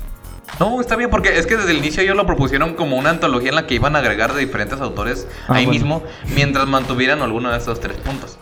No, 0.59 0.79
está 0.79 0.95
bien, 0.95 1.09
porque 1.09 1.37
es 1.37 1.45
que 1.47 1.57
desde 1.57 1.71
el 1.71 1.77
inicio 1.77 2.01
ellos 2.03 2.15
lo 2.15 2.25
propusieron 2.25 2.75
como 2.75 2.95
una 2.97 3.09
antología 3.09 3.49
en 3.49 3.55
la 3.55 3.67
que 3.67 3.75
iban 3.75 3.95
a 3.95 3.99
agregar 3.99 4.33
de 4.33 4.41
diferentes 4.41 4.79
autores 4.79 5.27
Ah, 5.47 5.55
ahí 5.55 5.65
bueno. 5.65 5.71
mismo, 5.79 6.03
mientras 6.35 6.65
mantuvieran 6.67 7.21
alguno 7.21 7.51
de 7.51 7.57
esos 7.57 7.79
tres 7.79 7.97
puntos. 7.97 8.37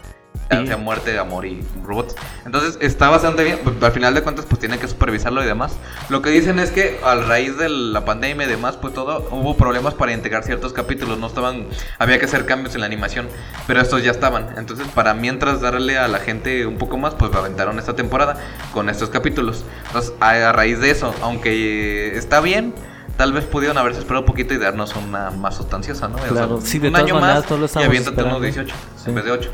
Sí. 0.52 0.68
sea 0.68 0.78
muerte, 0.78 1.18
amor 1.18 1.46
y 1.46 1.64
robots. 1.84 2.16
Entonces 2.46 2.78
está 2.82 3.10
bastante 3.10 3.44
bien. 3.44 3.60
al 3.82 3.92
final 3.92 4.14
de 4.14 4.22
cuentas, 4.22 4.46
pues 4.48 4.60
tienen 4.60 4.80
que 4.80 4.88
supervisarlo 4.88 5.44
y 5.44 5.46
demás. 5.46 5.78
Lo 6.10 6.22
que 6.22 6.30
dicen 6.30 6.60
es 6.60 6.72
que 6.72 7.00
a 7.04 7.16
raíz 7.16 7.58
de 7.58 7.70
la 7.70 8.06
pandemia 8.06 8.46
y 8.46 8.50
demás, 8.50 8.78
pues 8.78 8.94
todo, 8.94 9.28
hubo 9.32 9.56
problemas 9.58 9.94
para 9.94 10.12
integrar 10.14 10.44
ciertos 10.44 10.74
capítulos. 10.74 11.18
No 11.18 11.28
estaban, 11.28 11.68
había 11.98 12.20
que 12.20 12.26
hacer 12.26 12.46
cambios 12.46 12.76
en 12.76 12.82
la 12.82 12.88
animación, 12.88 13.28
pero 13.68 13.82
estos 13.82 14.04
ya 14.04 14.12
estaban. 14.12 14.50
Entonces, 14.58 14.88
para 14.94 15.14
mientras 15.14 15.62
darle 15.62 15.98
a 15.98 16.08
la 16.08 16.20
gente 16.20 16.66
un 16.66 16.78
poco 16.78 16.98
más, 16.98 17.16
pues 17.16 17.34
aventaron 17.34 17.80
esta 17.80 17.96
temporada 17.96 18.38
con 18.74 18.90
estos 18.90 19.10
capítulos. 19.10 19.64
Entonces, 19.88 20.14
a, 20.20 20.52
raíz 20.52 20.80
de 20.80 20.92
eso, 20.92 21.14
aunque 21.22 22.16
está 22.18 22.40
bien. 22.42 22.74
Tal 23.18 23.32
vez 23.32 23.46
pudieron 23.46 23.78
haberse 23.78 24.00
esperado 24.00 24.22
un 24.22 24.26
poquito 24.26 24.56
y 24.56 24.58
darnos 24.58 24.96
una 24.96 25.30
más 25.30 25.56
sustanciosa, 25.56 26.08
¿no? 26.08 26.16
O 26.16 26.20
sea, 26.20 26.30
Claro, 26.30 26.60
sí, 26.62 26.80
de 26.80 26.88
un 26.88 26.94
todas 26.94 27.06
año 27.06 27.14
maneras, 27.20 27.40
más 27.42 27.48
todos 27.48 27.76
lo 27.76 27.82
y 27.82 27.84
aviéntate 27.86 28.24
unos 28.24 28.42
esperando. 28.44 28.72
18 28.72 28.76
Sí. 28.98 29.10
en 29.10 29.16
vez 29.16 29.26
de 29.26 29.32
8. 29.32 29.50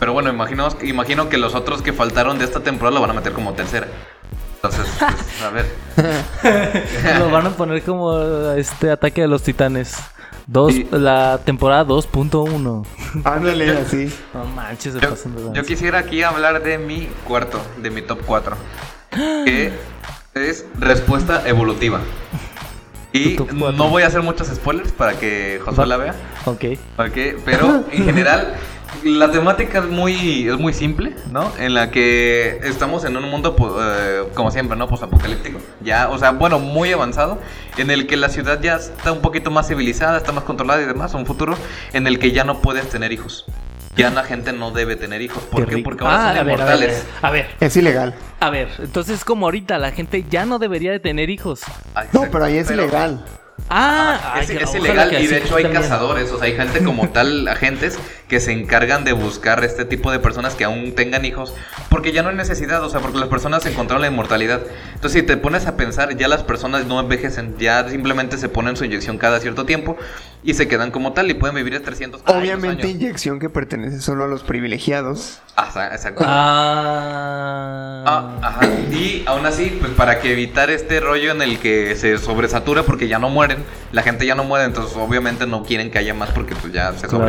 Pero 0.00 0.12
bueno, 0.14 0.30
imagino, 0.30 0.66
imagino 0.82 1.28
que 1.28 1.38
los 1.38 1.54
otros 1.54 1.82
que 1.82 1.92
faltaron 1.92 2.38
de 2.38 2.46
esta 2.46 2.60
temporada 2.60 2.94
lo 2.94 3.02
van 3.02 3.10
a 3.10 3.14
meter 3.14 3.32
como 3.32 3.52
tercera. 3.52 3.86
Entonces, 4.62 4.86
pues, 4.98 5.42
a 5.42 5.50
ver. 5.50 5.66
Lo 7.18 7.30
van 7.30 7.46
a 7.46 7.50
poner 7.50 7.82
como 7.82 8.20
este 8.52 8.90
ataque 8.90 9.22
de 9.22 9.28
los 9.28 9.42
titanes. 9.42 9.96
Dos, 10.46 10.72
Sí. 10.74 10.86
La 10.90 11.38
temporada 11.44 11.86
2.1. 11.86 12.84
Ándale, 13.24 13.70
así. 13.78 14.12
No 14.34 14.44
manches, 14.44 14.94
se 14.94 15.00
Yo, 15.00 15.10
pasan 15.10 15.34
de 15.36 15.56
yo 15.56 15.64
quisiera 15.64 16.00
aquí 16.00 16.22
hablar 16.22 16.62
de 16.62 16.76
mi 16.76 17.08
cuarto, 17.26 17.58
de 17.78 17.90
mi 17.90 18.02
top 18.02 18.20
4. 18.26 18.56
Que 19.44 19.72
es 20.34 20.66
respuesta 20.78 21.42
evolutiva. 21.48 22.00
Y 23.12 23.36
no 23.54 23.88
voy 23.88 24.02
a 24.02 24.06
hacer 24.08 24.22
muchos 24.22 24.48
spoilers 24.48 24.92
para 24.92 25.14
que 25.14 25.60
Josué 25.64 25.86
la 25.86 25.96
vea. 25.96 26.14
Ok. 26.44 26.64
Ok, 26.98 27.40
pero 27.44 27.84
en 27.90 28.04
general 28.04 28.54
La 29.04 29.30
temática 29.30 29.78
es 29.78 29.84
muy, 29.86 30.48
es 30.48 30.58
muy 30.58 30.72
simple, 30.72 31.14
¿no? 31.30 31.52
En 31.58 31.74
la 31.74 31.90
que 31.90 32.58
estamos 32.64 33.04
en 33.04 33.16
un 33.16 33.30
mundo, 33.30 33.56
po- 33.56 33.76
eh, 33.80 34.24
como 34.34 34.50
siempre, 34.50 34.76
¿no? 34.76 34.88
Postapocalíptico. 34.88 35.58
Ya, 35.80 36.08
o 36.10 36.18
sea, 36.18 36.32
bueno, 36.32 36.58
muy 36.58 36.92
avanzado. 36.92 37.38
En 37.78 37.90
el 37.90 38.06
que 38.06 38.16
la 38.16 38.28
ciudad 38.28 38.60
ya 38.60 38.76
está 38.76 39.12
un 39.12 39.20
poquito 39.20 39.50
más 39.50 39.68
civilizada, 39.68 40.18
está 40.18 40.32
más 40.32 40.44
controlada 40.44 40.82
y 40.82 40.86
demás. 40.86 41.14
Un 41.14 41.24
futuro 41.24 41.56
en 41.92 42.06
el 42.06 42.18
que 42.18 42.32
ya 42.32 42.44
no 42.44 42.60
puedes 42.60 42.88
tener 42.88 43.12
hijos. 43.12 43.46
Ya 43.96 44.10
la 44.10 44.22
gente 44.24 44.52
no 44.52 44.70
debe 44.70 44.96
tener 44.96 45.20
hijos. 45.22 45.42
¿Por 45.44 45.66
Qué. 45.66 45.78
Porque 45.78 46.04
ahora 46.04 46.16
Ah, 46.16 46.28
son 46.30 46.38
a 46.38 46.42
ver, 46.42 46.60
a 46.60 46.64
ver, 46.64 46.74
inmortales. 46.74 47.06
a 47.22 47.30
ver, 47.30 47.46
Es 47.60 47.76
ilegal. 47.76 48.14
a 48.38 48.50
ver. 48.50 48.68
Entonces, 48.78 49.24
como 49.24 49.46
ahorita 49.46 49.78
la 49.78 49.92
gente 49.92 50.24
ya 50.30 50.44
no 50.46 50.58
debería 50.58 50.90
de 50.92 51.00
tener 51.00 51.30
hijos. 51.30 51.60
Ah, 51.94 52.04
No, 52.12 52.22
pero 52.30 52.44
ahí 52.44 52.56
es 52.58 52.68
Pero- 52.68 52.82
ilegal. 52.84 53.24
Ah, 53.68 54.38
es, 54.40 54.50
ay, 54.50 54.56
es 54.62 54.74
ilegal 54.74 55.12
y 55.22 55.26
de 55.26 55.36
hecho 55.38 55.54
hay 55.56 55.64
también. 55.64 55.82
cazadores, 55.82 56.32
o 56.32 56.38
sea, 56.38 56.46
hay 56.46 56.56
gente 56.56 56.82
como 56.82 57.08
tal, 57.12 57.46
agentes 57.46 57.98
que 58.30 58.38
se 58.38 58.52
encargan 58.52 59.02
de 59.04 59.12
buscar 59.12 59.62
este 59.64 59.84
tipo 59.84 60.12
de 60.12 60.20
personas 60.20 60.54
que 60.54 60.62
aún 60.62 60.94
tengan 60.94 61.24
hijos, 61.24 61.52
porque 61.88 62.12
ya 62.12 62.22
no 62.22 62.28
hay 62.28 62.36
necesidad, 62.36 62.82
o 62.84 62.88
sea, 62.88 63.00
porque 63.00 63.18
las 63.18 63.28
personas 63.28 63.66
encontraron 63.66 64.00
la 64.02 64.06
inmortalidad. 64.08 64.60
Entonces, 64.94 65.20
si 65.20 65.26
te 65.26 65.36
pones 65.36 65.66
a 65.66 65.76
pensar, 65.76 66.16
ya 66.16 66.28
las 66.28 66.44
personas 66.44 66.86
no 66.86 67.00
envejecen, 67.00 67.56
ya 67.58 67.88
simplemente 67.88 68.38
se 68.38 68.48
ponen 68.48 68.76
su 68.76 68.84
inyección 68.84 69.18
cada 69.18 69.40
cierto 69.40 69.66
tiempo 69.66 69.96
y 70.44 70.54
se 70.54 70.68
quedan 70.68 70.92
como 70.92 71.12
tal 71.12 71.28
y 71.28 71.34
pueden 71.34 71.56
vivir 71.56 71.74
a 71.74 71.80
300 71.80 72.22
años, 72.24 72.38
Obviamente, 72.40 72.84
años. 72.86 72.96
inyección 72.96 73.40
que 73.40 73.50
pertenece 73.50 74.00
solo 74.00 74.24
a 74.24 74.28
los 74.28 74.44
privilegiados. 74.44 75.40
Ajá, 75.56 75.88
exacto. 75.88 76.24
Ah. 76.24 78.04
Ah, 78.06 78.38
ajá. 78.42 78.66
Y 78.92 79.24
aún 79.26 79.44
así, 79.44 79.76
pues 79.80 79.92
para 79.92 80.20
que 80.20 80.32
evitar 80.32 80.70
este 80.70 81.00
rollo 81.00 81.32
en 81.32 81.42
el 81.42 81.58
que 81.58 81.96
se 81.96 82.16
sobresatura 82.18 82.84
porque 82.84 83.08
ya 83.08 83.18
no 83.18 83.28
mueren, 83.28 83.58
la 83.90 84.02
gente 84.02 84.24
ya 84.24 84.36
no 84.36 84.44
muere, 84.44 84.66
entonces 84.66 84.96
obviamente 84.96 85.46
no 85.46 85.64
quieren 85.64 85.90
que 85.90 85.98
haya 85.98 86.14
más 86.14 86.30
porque 86.30 86.54
pues 86.54 86.72
ya 86.72 86.92
se 86.92 87.08
Claro. 87.08 87.26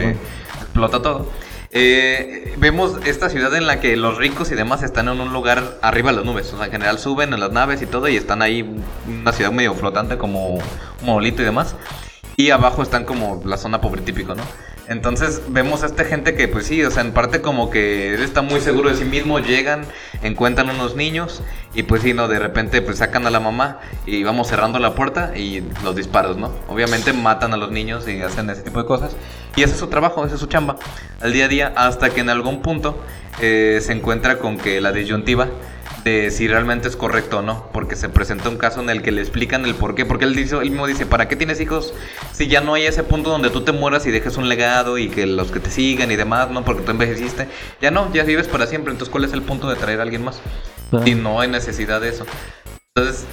Explota 0.72 1.02
todo. 1.02 1.28
Eh, 1.74 2.54
vemos 2.58 2.98
esta 3.06 3.30
ciudad 3.30 3.54
en 3.56 3.68
la 3.68 3.80
que 3.80 3.96
los 3.98 4.18
ricos 4.18 4.52
y 4.52 4.56
demás 4.56 4.84
están 4.84 5.10
en 5.10 5.20
un 5.20 5.34
lugar 5.34 5.78
arriba 5.82 6.12
de 6.12 6.18
las 6.18 6.26
nubes. 6.26 6.52
O 6.54 6.58
sea, 6.58 6.68
en 6.68 6.72
general 6.72 6.98
suben 6.98 7.34
en 7.34 7.40
las 7.42 7.52
naves 7.52 7.82
y 7.82 7.86
todo 7.86 8.08
y 8.08 8.16
están 8.16 8.42
ahí 8.42 8.78
una 9.08 9.34
ciudad 9.34 9.52
medio 9.52 9.74
flotante 9.74 10.18
como 10.18 10.56
un 10.56 10.64
monolito 11.04 11.42
y 11.42 11.46
demás. 11.46 11.76
Y 12.38 12.52
abajo 12.52 12.82
están 12.82 13.04
como 13.04 13.42
la 13.46 13.58
zona 13.58 13.82
pobre 13.82 14.02
típico, 14.02 14.34
¿no? 14.34 14.44
Entonces 14.88 15.42
vemos 15.50 15.84
a 15.84 15.86
esta 15.86 16.04
gente 16.06 16.36
que 16.36 16.48
pues 16.48 16.66
sí, 16.66 16.84
o 16.84 16.92
sea, 16.92 17.04
en 17.04 17.14
parte 17.14 17.42
como 17.42 17.70
que 17.70 18.14
él 18.14 18.24
está 18.24 18.42
muy 18.42 18.60
seguro 18.60 18.90
de 18.90 18.96
sí 18.96 19.06
mismo, 19.06 19.40
llegan, 19.40 19.86
encuentran 20.22 20.70
unos 20.70 20.96
niños 20.96 21.42
y 21.74 21.84
pues 21.84 22.02
sí, 22.02 22.14
no, 22.14 22.28
de 22.28 22.40
repente 22.40 22.82
pues 22.82 22.98
sacan 22.98 23.26
a 23.28 23.30
la 23.30 23.40
mamá 23.40 23.80
y 24.06 24.24
vamos 24.24 24.48
cerrando 24.48 24.80
la 24.80 24.94
puerta 24.94 25.32
y 25.38 25.64
los 25.84 25.96
disparos, 25.96 26.36
¿no? 26.36 26.52
Obviamente 26.68 27.14
matan 27.14 27.54
a 27.54 27.58
los 27.58 27.72
niños 27.72 28.06
y 28.08 28.22
hacen 28.22 28.50
ese 28.50 28.64
tipo 28.64 28.82
de 28.82 28.86
cosas. 28.86 29.16
Y 29.56 29.64
ese 29.64 29.74
es 29.74 29.80
su 29.80 29.88
trabajo, 29.88 30.26
ese 30.26 30.36
es 30.36 30.40
su 30.40 30.48
chamba, 30.48 30.78
al 31.20 31.34
día 31.34 31.46
a 31.46 31.48
día, 31.48 31.74
hasta 31.76 32.10
que 32.10 32.22
en 32.22 32.30
algún 32.30 32.62
punto 32.62 33.04
eh, 33.42 33.80
se 33.82 33.92
encuentra 33.92 34.38
con 34.40 34.58
que 34.58 34.80
la 34.82 34.92
disyuntiva 34.92 35.50
de 36.04 36.32
si 36.32 36.48
realmente 36.48 36.88
es 36.88 36.96
correcto 36.96 37.40
o 37.40 37.42
no, 37.42 37.70
porque 37.74 37.96
se 37.96 38.10
presenta 38.10 38.50
un 38.50 38.58
caso 38.58 38.82
en 38.82 38.90
el 38.90 39.02
que 39.02 39.12
le 39.12 39.22
explican 39.22 39.66
el 39.66 39.76
por 39.76 39.94
qué, 39.94 40.06
porque 40.06 40.26
él, 40.26 40.36
dice, 40.36 40.56
él 40.58 40.72
mismo 40.72 40.88
dice, 40.88 41.06
¿para 41.06 41.28
qué 41.28 41.36
tienes 41.36 41.60
hijos 41.60 41.94
si 42.32 42.48
ya 42.48 42.62
no 42.62 42.74
hay 42.74 42.86
ese 42.86 43.04
punto 43.04 43.30
donde 43.30 43.50
tú 43.50 43.62
te 43.62 43.72
mueras 43.72 44.06
y 44.08 44.12
dejes 44.12 44.38
un 44.38 44.50
legado 44.50 44.98
y 44.98 45.10
que 45.10 45.26
los 45.26 45.52
que 45.52 45.60
te 45.60 45.70
sigan 45.70 46.12
y 46.12 46.16
demás, 46.16 46.50
¿no? 46.50 46.66
Porque 46.66 46.82
tú 46.82 46.92
envejeciste, 46.92 47.48
ya 47.82 47.92
no, 47.92 48.12
ya 48.14 48.24
vives 48.24 48.48
para 48.48 48.66
siempre, 48.68 48.92
entonces 48.92 49.12
¿cuál 49.12 49.26
es 49.26 49.34
el 49.34 49.44
punto 49.44 49.70
de 49.70 49.76
traer 49.76 50.00
a 50.00 50.04
alguien 50.04 50.24
más? 50.24 50.42
Y 51.06 51.14
no 51.14 51.40
hay 51.40 51.50
necesidad 51.50 52.02
de 52.02 52.10
eso. 52.10 52.26
Entonces, 52.96 53.26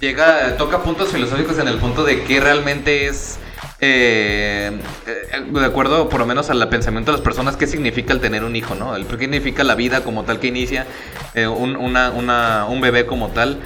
llega, 0.00 0.56
toca 0.56 0.82
puntos 0.82 1.10
filosóficos 1.10 1.58
en 1.58 1.68
el 1.68 1.78
punto 1.78 2.04
de 2.04 2.24
qué 2.24 2.40
realmente 2.40 3.06
es, 3.06 3.38
eh, 3.80 4.72
eh, 5.06 5.44
de 5.52 5.64
acuerdo 5.64 6.08
por 6.08 6.20
lo 6.20 6.26
menos 6.26 6.48
al 6.48 6.66
pensamiento 6.68 7.12
de 7.12 7.18
las 7.18 7.24
personas, 7.24 7.56
qué 7.56 7.66
significa 7.66 8.12
el 8.12 8.20
tener 8.20 8.44
un 8.44 8.56
hijo, 8.56 8.74
¿no? 8.74 8.96
El, 8.96 9.06
¿Qué 9.06 9.18
significa 9.18 9.64
la 9.64 9.74
vida 9.74 10.02
como 10.02 10.24
tal 10.24 10.40
que 10.40 10.46
inicia, 10.46 10.86
eh, 11.34 11.46
un, 11.46 12.80
bebé 12.80 13.06
como 13.06 13.28
tal? 13.28 13.60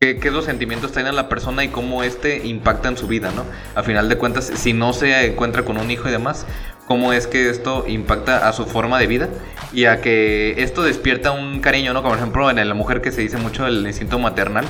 ¿Qué, 0.00 0.18
qué 0.18 0.30
los 0.30 0.44
sentimientos 0.44 0.92
traen 0.92 1.14
la 1.14 1.28
persona 1.28 1.62
y 1.64 1.68
cómo 1.68 2.02
este 2.02 2.46
impacta 2.46 2.88
en 2.88 2.96
su 2.96 3.06
vida, 3.06 3.30
¿no? 3.34 3.44
A 3.74 3.84
final 3.84 4.08
de 4.08 4.16
cuentas, 4.16 4.50
si 4.54 4.72
no 4.72 4.92
se 4.92 5.26
encuentra 5.26 5.64
con 5.64 5.78
un 5.78 5.90
hijo 5.90 6.08
y 6.08 6.12
demás, 6.12 6.46
cómo 6.86 7.12
es 7.12 7.26
que 7.26 7.48
esto 7.48 7.84
impacta 7.86 8.48
a 8.48 8.52
su 8.52 8.66
forma 8.66 8.98
de 8.98 9.06
vida 9.06 9.28
y 9.72 9.86
a 9.86 10.00
que 10.00 10.62
esto 10.62 10.82
despierta 10.82 11.30
un 11.30 11.60
cariño, 11.60 11.92
¿no? 11.92 12.02
Como 12.02 12.10
por 12.10 12.18
ejemplo 12.18 12.50
en 12.50 12.68
la 12.68 12.74
mujer 12.74 13.00
que 13.00 13.12
se 13.12 13.20
dice 13.20 13.36
mucho 13.36 13.66
el 13.66 13.86
instinto 13.86 14.18
maternal, 14.18 14.64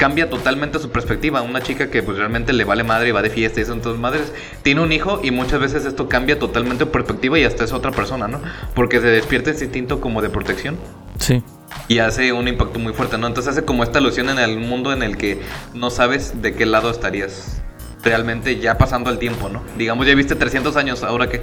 cambia 0.00 0.30
totalmente 0.30 0.78
su 0.78 0.88
perspectiva. 0.90 1.42
Una 1.42 1.60
chica 1.62 1.90
que 1.90 2.02
pues 2.02 2.16
realmente 2.16 2.54
le 2.54 2.64
vale 2.64 2.84
madre 2.84 3.10
y 3.10 3.12
va 3.12 3.20
de 3.20 3.28
fiesta 3.28 3.60
y 3.60 3.66
son 3.66 3.82
todas 3.82 3.98
madres, 3.98 4.32
tiene 4.62 4.80
un 4.80 4.90
hijo 4.92 5.20
y 5.22 5.30
muchas 5.30 5.60
veces 5.60 5.84
esto 5.84 6.08
cambia 6.08 6.38
totalmente 6.38 6.84
su 6.84 6.90
perspectiva 6.90 7.38
y 7.38 7.44
hasta 7.44 7.64
es 7.64 7.72
otra 7.74 7.90
persona, 7.90 8.26
¿no? 8.26 8.40
Porque 8.74 8.98
se 9.02 9.08
despierta 9.08 9.50
ese 9.50 9.64
instinto 9.64 10.00
como 10.00 10.22
de 10.22 10.30
protección 10.30 10.78
Sí. 11.18 11.42
y 11.88 11.98
hace 11.98 12.32
un 12.32 12.48
impacto 12.48 12.78
muy 12.78 12.94
fuerte, 12.94 13.18
¿no? 13.18 13.26
Entonces 13.26 13.52
hace 13.52 13.66
como 13.66 13.84
esta 13.84 13.98
alusión 13.98 14.30
en 14.30 14.38
el 14.38 14.58
mundo 14.58 14.90
en 14.94 15.02
el 15.02 15.18
que 15.18 15.42
no 15.74 15.90
sabes 15.90 16.40
de 16.40 16.54
qué 16.54 16.64
lado 16.64 16.90
estarías 16.90 17.60
realmente 18.02 18.58
ya 18.58 18.78
pasando 18.78 19.10
el 19.10 19.18
tiempo, 19.18 19.50
¿no? 19.50 19.62
Digamos, 19.76 20.06
ya 20.06 20.14
viste 20.14 20.34
300 20.34 20.76
años, 20.76 21.02
ahora 21.02 21.28
que 21.28 21.42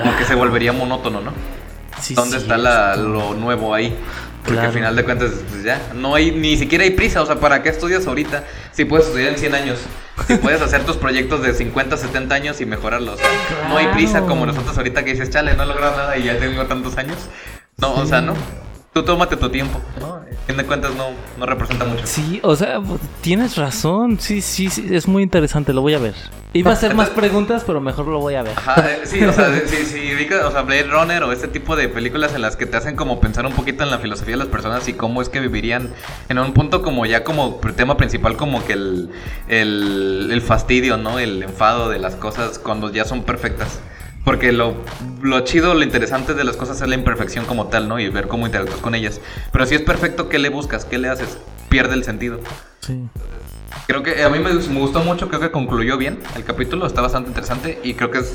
como 0.00 0.16
que 0.16 0.24
se 0.24 0.36
volvería 0.36 0.72
monótono, 0.72 1.20
¿no? 1.20 1.32
Sí, 2.00 2.14
¿Dónde 2.14 2.36
sí, 2.36 2.42
está 2.42 2.56
la- 2.56 2.94
lo 2.94 3.34
nuevo 3.34 3.74
ahí? 3.74 3.92
Porque 4.48 4.54
Claro. 4.60 4.68
al 4.68 4.74
final 4.74 4.96
de 4.96 5.04
cuentas, 5.04 5.30
pues 5.50 5.62
ya, 5.62 5.80
no 5.94 6.14
hay, 6.14 6.30
ni 6.32 6.56
siquiera 6.56 6.82
hay 6.84 6.90
prisa, 6.90 7.20
o 7.22 7.26
sea, 7.26 7.36
¿para 7.36 7.62
qué 7.62 7.68
estudias 7.68 8.06
ahorita? 8.06 8.44
Si 8.72 8.86
puedes 8.86 9.06
estudiar 9.06 9.28
en 9.32 9.38
100 9.38 9.54
años, 9.54 9.78
si 10.26 10.36
puedes 10.36 10.62
hacer 10.62 10.84
tus 10.84 10.96
proyectos 10.96 11.42
de 11.42 11.52
50, 11.52 11.96
70 11.98 12.34
años 12.34 12.60
y 12.62 12.66
mejorarlos, 12.66 13.14
o 13.14 13.18
sea, 13.18 13.28
no 13.68 13.76
hay 13.76 13.88
prisa 13.88 14.22
como 14.22 14.46
nosotros 14.46 14.76
ahorita 14.78 15.04
que 15.04 15.12
dices, 15.12 15.28
chale, 15.30 15.54
no 15.54 15.64
he 15.64 15.66
logrado 15.66 15.96
nada 15.96 16.16
y 16.16 16.24
ya 16.24 16.38
tengo 16.38 16.64
tantos 16.66 16.96
años. 16.96 17.18
No, 17.76 17.94
o 17.94 18.06
sea, 18.06 18.20
no. 18.22 18.34
Tú 18.92 19.02
tómate 19.02 19.36
tu 19.36 19.48
tiempo, 19.50 19.80
¿no? 20.00 20.14
A 20.14 20.46
fin 20.46 20.56
de 20.56 20.64
cuentas 20.64 20.94
no, 20.94 21.08
no 21.36 21.46
representa 21.46 21.84
mucho. 21.84 22.06
Sí, 22.06 22.40
o 22.42 22.56
sea, 22.56 22.80
tienes 23.20 23.56
razón. 23.56 24.18
Sí, 24.18 24.40
sí, 24.40 24.70
sí, 24.70 24.86
es 24.90 25.06
muy 25.06 25.22
interesante. 25.22 25.74
Lo 25.74 25.82
voy 25.82 25.94
a 25.94 25.98
ver. 25.98 26.14
Iba 26.54 26.70
a 26.70 26.74
hacer 26.74 26.94
más 26.94 27.10
preguntas, 27.10 27.62
pero 27.66 27.82
mejor 27.82 28.06
lo 28.06 28.18
voy 28.20 28.34
a 28.34 28.42
ver. 28.42 28.54
Ajá, 28.56 28.90
eh, 28.90 29.00
sí, 29.04 29.22
o 29.22 29.32
sea, 29.32 29.52
si 29.66 30.14
ubicas, 30.14 30.42
o 30.44 30.50
sea, 30.50 30.62
Blade 30.62 30.84
Runner 30.84 31.22
o 31.24 31.32
este 31.32 31.48
tipo 31.48 31.76
de 31.76 31.90
películas 31.90 32.34
en 32.34 32.40
las 32.40 32.56
que 32.56 32.64
te 32.64 32.78
hacen 32.78 32.96
como 32.96 33.20
pensar 33.20 33.44
un 33.44 33.52
poquito 33.52 33.82
en 33.84 33.90
la 33.90 33.98
filosofía 33.98 34.32
de 34.32 34.38
las 34.38 34.48
personas 34.48 34.88
y 34.88 34.94
cómo 34.94 35.20
es 35.20 35.28
que 35.28 35.40
vivirían 35.40 35.90
en 36.30 36.38
un 36.38 36.54
punto 36.54 36.82
como 36.82 37.04
ya 37.04 37.22
como 37.24 37.60
tema 37.76 37.98
principal 37.98 38.38
como 38.38 38.64
que 38.64 38.72
el, 38.72 39.10
el, 39.48 40.30
el 40.32 40.40
fastidio, 40.40 40.96
¿no? 40.96 41.18
El 41.18 41.42
enfado 41.42 41.90
de 41.90 41.98
las 41.98 42.14
cosas 42.14 42.58
cuando 42.58 42.90
ya 42.90 43.04
son 43.04 43.22
perfectas. 43.22 43.80
Porque 44.28 44.52
lo, 44.52 44.74
lo 45.22 45.40
chido, 45.40 45.72
lo 45.72 45.82
interesante 45.82 46.34
de 46.34 46.44
las 46.44 46.58
cosas 46.58 46.78
es 46.82 46.86
la 46.86 46.94
imperfección 46.94 47.46
como 47.46 47.68
tal, 47.68 47.88
¿no? 47.88 47.98
Y 47.98 48.10
ver 48.10 48.28
cómo 48.28 48.44
interactúas 48.44 48.78
con 48.78 48.94
ellas. 48.94 49.22
Pero 49.50 49.64
si 49.64 49.74
es 49.74 49.80
perfecto, 49.80 50.28
¿qué 50.28 50.38
le 50.38 50.50
buscas? 50.50 50.84
¿Qué 50.84 50.98
le 50.98 51.08
haces? 51.08 51.38
Pierde 51.70 51.94
el 51.94 52.04
sentido. 52.04 52.38
Sí. 52.80 53.08
Creo 53.86 54.02
que 54.02 54.22
a 54.22 54.28
mí 54.28 54.38
me, 54.38 54.52
me 54.52 54.80
gustó 54.80 55.00
mucho, 55.00 55.28
creo 55.28 55.40
que 55.40 55.50
concluyó 55.50 55.96
bien 55.96 56.18
el 56.36 56.44
capítulo, 56.44 56.86
está 56.86 57.00
bastante 57.00 57.30
interesante 57.30 57.78
y 57.82 57.94
creo 57.94 58.10
que 58.10 58.18
es 58.18 58.34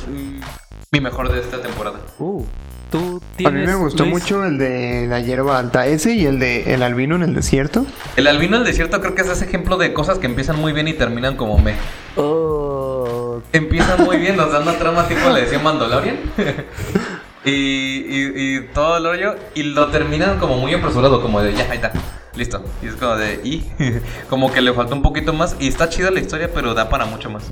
mi 0.91 0.99
mejor 0.99 1.31
de 1.31 1.41
esta 1.41 1.61
temporada. 1.61 1.99
Uh, 2.17 2.43
tú 2.89 3.21
A 3.45 3.51
mí 3.51 3.63
me 3.63 3.75
gustó 3.75 4.03
Luis? 4.03 4.15
mucho 4.15 4.43
el 4.45 4.57
de 4.57 5.05
la 5.07 5.19
hierba 5.19 5.59
alta, 5.59 5.85
ese 5.85 6.15
y 6.15 6.25
el 6.25 6.39
de 6.39 6.73
el 6.73 6.81
albino 6.81 7.17
en 7.17 7.21
el 7.21 7.35
desierto. 7.35 7.85
El 8.15 8.25
albino 8.25 8.57
del 8.57 8.65
desierto 8.65 8.99
creo 8.99 9.13
que 9.13 9.21
es 9.21 9.29
ese 9.29 9.45
ejemplo 9.45 9.77
de 9.77 9.93
cosas 9.93 10.17
que 10.17 10.25
empiezan 10.25 10.59
muy 10.59 10.73
bien 10.73 10.87
y 10.87 10.93
terminan 10.93 11.35
como 11.35 11.59
me. 11.59 11.75
Oh, 12.15 13.41
Empiezan 13.51 14.03
muy 14.03 14.17
bien, 14.17 14.37
nos 14.37 14.51
dan 14.51 14.63
una 14.63 14.77
trama 14.77 15.07
tipo 15.07 15.29
le 15.29 15.41
decía 15.41 15.59
Mandalorian. 15.59 16.17
y 17.45 18.61
todo 18.73 18.97
el 18.97 19.03
rollo. 19.03 19.35
Y 19.55 19.63
lo 19.63 19.87
terminan 19.89 20.39
como 20.39 20.57
muy 20.57 20.73
apresurado, 20.73 21.21
como 21.21 21.41
de 21.41 21.53
ya, 21.53 21.69
ahí 21.69 21.77
está. 21.77 21.91
Listo. 22.35 22.63
Y 22.81 22.87
es 22.87 22.95
como 22.95 23.15
de 23.15 23.39
y. 23.43 23.63
como 24.29 24.51
que 24.51 24.61
le 24.61 24.73
falta 24.73 24.95
un 24.95 25.01
poquito 25.01 25.33
más. 25.33 25.55
Y 25.59 25.67
está 25.67 25.89
chida 25.89 26.11
la 26.11 26.19
historia, 26.19 26.49
pero 26.53 26.73
da 26.73 26.89
para 26.89 27.05
mucho 27.05 27.29
más. 27.29 27.51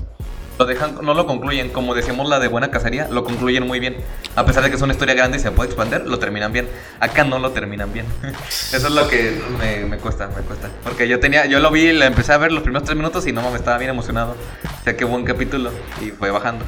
Lo 0.62 0.68
dejan, 0.68 0.94
no 1.02 1.12
lo 1.12 1.26
concluyen, 1.26 1.70
como 1.70 1.92
decíamos 1.92 2.28
la 2.28 2.38
de 2.38 2.46
buena 2.46 2.70
cacería, 2.70 3.08
lo 3.08 3.24
concluyen 3.24 3.66
muy 3.66 3.80
bien. 3.80 3.96
A 4.36 4.46
pesar 4.46 4.62
de 4.62 4.70
que 4.70 4.76
es 4.76 4.82
una 4.82 4.92
historia 4.92 5.12
grande 5.12 5.38
y 5.38 5.40
se 5.40 5.50
puede 5.50 5.70
expandir, 5.70 6.06
lo 6.06 6.20
terminan 6.20 6.52
bien. 6.52 6.68
Acá 7.00 7.24
no 7.24 7.40
lo 7.40 7.50
terminan 7.50 7.92
bien. 7.92 8.06
Eso 8.48 8.76
es 8.76 8.90
lo 8.92 9.08
que 9.08 9.42
me, 9.58 9.84
me 9.86 9.98
cuesta, 9.98 10.28
me 10.28 10.42
cuesta. 10.42 10.70
Porque 10.84 11.08
yo 11.08 11.18
tenía, 11.18 11.46
yo 11.46 11.58
lo 11.58 11.72
vi, 11.72 11.92
lo 11.92 12.04
empecé 12.04 12.32
a 12.32 12.36
ver 12.38 12.52
los 12.52 12.62
primeros 12.62 12.84
tres 12.84 12.96
minutos 12.96 13.26
y 13.26 13.32
no 13.32 13.42
mames, 13.42 13.58
estaba 13.58 13.76
bien 13.78 13.90
emocionado. 13.90 14.36
O 14.62 14.84
sea, 14.84 14.96
qué 14.96 15.04
buen 15.04 15.24
capítulo. 15.24 15.72
Y 16.00 16.10
fue 16.10 16.30
bajando. 16.30 16.64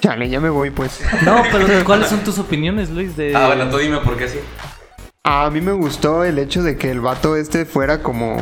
Chale, 0.00 0.28
ya 0.28 0.40
me 0.40 0.50
voy 0.50 0.70
pues. 0.70 1.00
No, 1.22 1.44
pero 1.52 1.84
¿cuáles 1.84 2.08
son 2.08 2.24
tus 2.24 2.40
opiniones, 2.40 2.90
Luis? 2.90 3.16
De... 3.16 3.32
Ah, 3.36 3.46
bueno, 3.46 3.70
tú 3.70 3.78
dime 3.78 3.98
por 3.98 4.16
qué 4.16 4.26
sí. 4.26 4.40
A 5.22 5.48
mí 5.50 5.60
me 5.60 5.70
gustó 5.70 6.24
el 6.24 6.36
hecho 6.40 6.64
de 6.64 6.76
que 6.76 6.90
el 6.90 6.98
vato 6.98 7.36
este 7.36 7.64
fuera 7.64 8.02
como... 8.02 8.38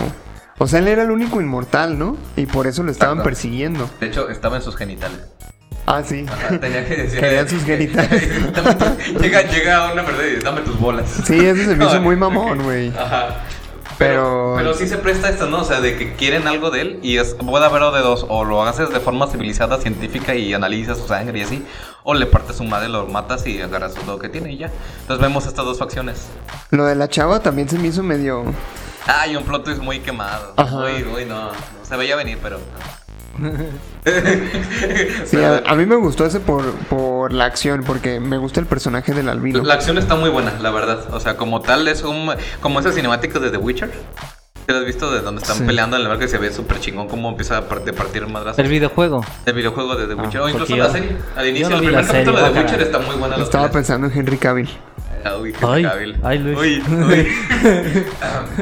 O 0.59 0.67
sea, 0.67 0.79
él 0.79 0.89
era 0.89 1.03
el 1.03 1.11
único 1.11 1.41
inmortal, 1.41 1.99
¿no? 1.99 2.17
Y 2.37 2.47
por 2.47 2.67
eso 2.67 2.83
lo 2.83 2.91
estaban 2.91 3.19
Exacto. 3.19 3.29
persiguiendo. 3.29 3.91
De 4.01 4.07
hecho, 4.07 4.29
estaba 4.31 4.57
en 4.57 4.63
sus 4.63 4.77
genitales. 4.77 5.21
Ah, 5.87 6.03
sí. 6.05 6.27
Ajá, 6.29 6.59
tenía 6.59 6.85
que 6.87 6.97
decir. 6.97 7.21
Querían 7.21 7.49
sus 7.49 7.63
genitales. 7.63 8.29
llega, 9.21 9.43
llega 9.43 9.93
una 9.93 10.03
verdad 10.03 10.25
y 10.25 10.31
dice, 10.31 10.43
dame 10.43 10.63
tus 10.63 10.79
bolas. 10.81 11.09
Sí, 11.25 11.39
eso 11.39 11.63
se 11.71 11.77
me 11.77 11.85
hizo 11.85 12.01
muy 12.03 12.17
mamón, 12.17 12.63
güey. 12.63 12.89
Ajá. 12.89 13.45
Pero, 13.99 14.55
Pero 14.59 14.75
sí 14.75 14.89
se 14.89 14.99
presta 14.99 15.31
esto, 15.31 15.47
¿no? 15.47 15.61
O 15.61 15.65
sea, 15.65 15.81
de 15.81 15.97
que 15.97 16.13
quieren 16.15 16.47
algo 16.49 16.71
de 16.71 16.83
él 16.83 16.99
y 17.03 17.17
es, 17.17 17.35
puede 17.35 17.65
haber 17.65 17.81
de 17.95 18.01
dos. 18.01 18.27
O 18.29 18.45
lo 18.45 18.63
haces 18.65 18.91
de 18.91 19.01
forma 19.01 19.27
civilizada, 19.27 19.79
científica 19.79 20.35
y 20.35 20.53
analizas 20.53 20.99
su 20.99 21.07
sangre 21.07 21.39
y 21.39 21.43
así. 21.43 21.65
O 22.03 22.13
le 22.15 22.27
partes 22.27 22.57
su 22.57 22.65
madre, 22.65 22.89
lo 22.89 23.07
matas 23.07 23.47
y 23.47 23.61
agarras 23.63 23.95
todo 23.95 24.15
lo 24.15 24.19
que 24.19 24.29
tiene 24.29 24.53
y 24.53 24.59
ya. 24.59 24.71
Entonces 25.03 25.23
vemos 25.23 25.47
estas 25.47 25.65
dos 25.65 25.79
facciones. 25.79 26.27
lo 26.71 26.85
de 26.85 26.95
la 26.95 27.09
chava 27.09 27.41
también 27.41 27.69
se 27.69 27.79
me 27.79 27.89
hizo 27.89 28.03
medio... 28.03 28.45
Ay, 29.07 29.37
un 29.37 29.45
plot 29.45 29.65
twist 29.65 29.81
muy 29.81 30.01
quemado. 30.01 30.55
Ajá. 30.57 30.79
Uy, 30.79 31.05
uy, 31.15 31.25
no. 31.25 31.47
no 31.47 31.51
Se 31.83 31.97
veía 31.97 32.17
venir, 32.17 32.39
pero... 32.43 32.59
Sí, 35.27 35.37
a, 35.43 35.63
a 35.67 35.75
mí 35.75 35.85
me 35.87 35.97
gustó 35.97 36.25
ese 36.27 36.41
por, 36.41 36.73
por 36.89 37.33
la 37.33 37.45
acción, 37.45 37.83
porque 37.85 38.21
me 38.21 38.39
gusta 38.39 38.61
el 38.61 38.67
personaje 38.67 39.13
del 39.13 39.29
albino. 39.29 39.63
La 39.63 39.75
acción 39.75 39.99
está 39.99 40.15
muy 40.15 40.31
buena, 40.31 40.53
la 40.61 40.71
verdad. 40.71 41.13
O 41.13 41.21
sea, 41.21 41.37
como 41.37 41.61
tal, 41.61 41.87
es 41.89 42.03
un. 42.03 42.31
Como 42.61 42.81
ese 42.81 42.93
cinemático 42.93 43.41
de 43.41 43.51
The 43.51 43.57
Witcher. 43.59 43.91
¿Te 44.65 44.73
lo 44.73 44.79
has 44.79 44.85
visto? 44.87 45.11
De 45.13 45.21
donde 45.21 45.43
están 45.43 45.59
Sí. 45.59 45.65
peleando 45.65 45.97
en 45.97 46.03
el 46.03 46.09
barco 46.09 46.25
y 46.25 46.29
se 46.29 46.39
ve 46.39 46.53
súper 46.53 46.81
chingón 46.81 47.09
cómo 47.09 47.29
empieza 47.31 47.59
a 47.59 47.69
par- 47.69 47.85
de 47.85 47.93
partir 47.93 48.27
madrazos. 48.27 48.59
El 48.59 48.69
videojuego. 48.69 49.25
El 49.45 49.53
videojuego 49.55 49.97
de 49.97 50.07
The 50.09 50.15
Witcher. 50.15 50.41
o 50.41 50.49
incluso 50.49 50.77
la 50.77 50.91
serie. 50.91 51.17
Al 51.37 51.47
inicio, 51.49 51.69
no 51.71 51.77
el 51.77 51.85
primer 51.85 52.07
capítulo 52.07 52.43
de 52.43 52.51
The. 52.51 52.61
Witcher 52.61 52.83
está 52.83 52.99
muy 53.01 53.17
buena. 53.17 53.37
Estaba 53.37 53.71
pensando 53.71 54.07
en 54.07 54.19
Henry 54.19 54.39
Cavill. 54.39 54.69
Ah, 55.29 55.37
uy, 55.39 55.55
Ay, 55.63 55.85
ay, 56.23 56.39
Luis. 56.39 56.59
Uy, 56.59 56.83
uy. 56.95 57.27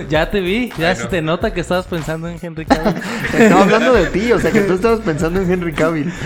ya 0.09 0.31
te 0.31 0.41
vi, 0.41 0.73
ya 0.79 0.91
Ay, 0.91 0.97
se 0.97 1.03
no. 1.05 1.09
te 1.11 1.23
nota 1.23 1.53
que 1.53 1.61
estabas 1.61 1.87
pensando 1.87 2.29
en 2.29 2.39
Henry 2.41 2.65
Cavill. 2.65 2.95
Estaba 3.39 3.63
hablando 3.63 3.93
de 3.93 4.07
ti, 4.07 4.33
o 4.33 4.39
sea 4.41 4.51
que 4.51 4.61
tú 4.63 4.75
estabas 4.75 5.01
pensando 5.01 5.41
en 5.41 5.51
Henry 5.53 5.73
Cavill. 5.73 6.13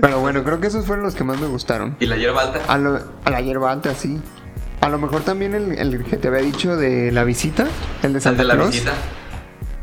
Pero 0.00 0.20
bueno, 0.20 0.44
creo 0.44 0.60
que 0.60 0.66
esos 0.66 0.84
fueron 0.84 1.04
los 1.04 1.14
que 1.14 1.24
más 1.24 1.40
me 1.40 1.46
gustaron. 1.46 1.96
y 2.00 2.06
la 2.06 2.16
hierba 2.16 2.42
alta. 2.42 2.60
A, 2.68 2.76
lo- 2.78 3.00
a 3.24 3.30
la 3.30 3.40
hierba 3.40 3.72
alta, 3.72 3.94
sí. 3.94 4.20
A 4.82 4.88
lo 4.90 4.98
mejor 4.98 5.22
también 5.22 5.54
el, 5.54 5.72
el 5.78 6.04
que 6.04 6.16
te 6.18 6.28
había 6.28 6.42
dicho 6.42 6.76
de 6.76 7.10
la 7.12 7.24
visita, 7.24 7.66
el 8.02 8.12
de 8.12 8.18
El 8.18 8.22
Santa 8.22 8.42
de 8.42 8.48
la 8.48 8.54
Claus. 8.54 8.70
visita. 8.72 8.92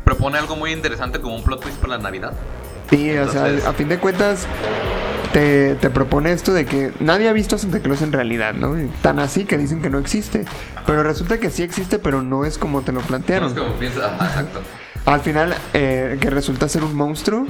Propone 0.04 0.38
algo 0.38 0.54
muy 0.54 0.70
interesante 0.72 1.20
como 1.20 1.34
un 1.34 1.42
plot 1.42 1.62
twist 1.62 1.78
para 1.78 1.96
la 1.96 2.02
Navidad. 2.02 2.32
Sí, 2.90 3.10
o 3.16 3.28
sea, 3.28 3.46
a 3.66 3.72
fin 3.72 3.88
de 3.88 3.98
cuentas 3.98 4.46
te, 5.34 5.74
te 5.74 5.90
propone 5.90 6.32
esto 6.32 6.54
de 6.54 6.64
que 6.64 6.92
nadie 7.00 7.28
ha 7.28 7.32
visto 7.32 7.56
a 7.56 7.58
Santa 7.58 7.80
Claus 7.80 8.00
en 8.02 8.12
realidad, 8.12 8.54
¿no? 8.54 8.74
Tan 9.02 9.18
así 9.18 9.44
que 9.44 9.58
dicen 9.58 9.82
que 9.82 9.90
no 9.90 9.98
existe. 9.98 10.44
Pero 10.86 11.02
resulta 11.02 11.38
que 11.38 11.50
sí 11.50 11.62
existe, 11.64 11.98
pero 11.98 12.22
no 12.22 12.44
es 12.44 12.56
como 12.56 12.82
te 12.82 12.92
lo 12.92 13.00
No 13.00 13.06
plantearon. 13.06 13.48
es 13.48 13.58
como 13.58 13.72
piensas. 13.74 14.12
Exacto. 14.22 14.60
Al 15.06 15.20
final, 15.20 15.54
eh, 15.74 16.16
que 16.20 16.30
resulta 16.30 16.68
ser 16.68 16.84
un 16.84 16.94
monstruo, 16.94 17.46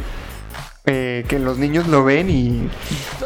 eh, 0.86 1.24
que 1.28 1.38
los 1.38 1.56
niños 1.58 1.86
lo 1.88 2.04
ven 2.04 2.28
y... 2.30 2.68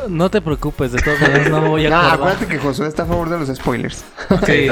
No 0.08 0.30
te 0.30 0.40
preocupes, 0.42 0.92
de 0.92 1.00
todas 1.02 1.20
maneras 1.20 1.50
no 1.50 1.60
voy 1.62 1.86
a 1.86 1.90
No, 1.90 1.96
acordar. 2.00 2.14
acuérdate 2.14 2.46
que 2.46 2.58
Josué 2.58 2.86
está 2.88 3.04
a 3.04 3.06
favor 3.06 3.30
de 3.30 3.38
los 3.38 3.48
spoilers. 3.56 4.04
Sí, 4.46 4.68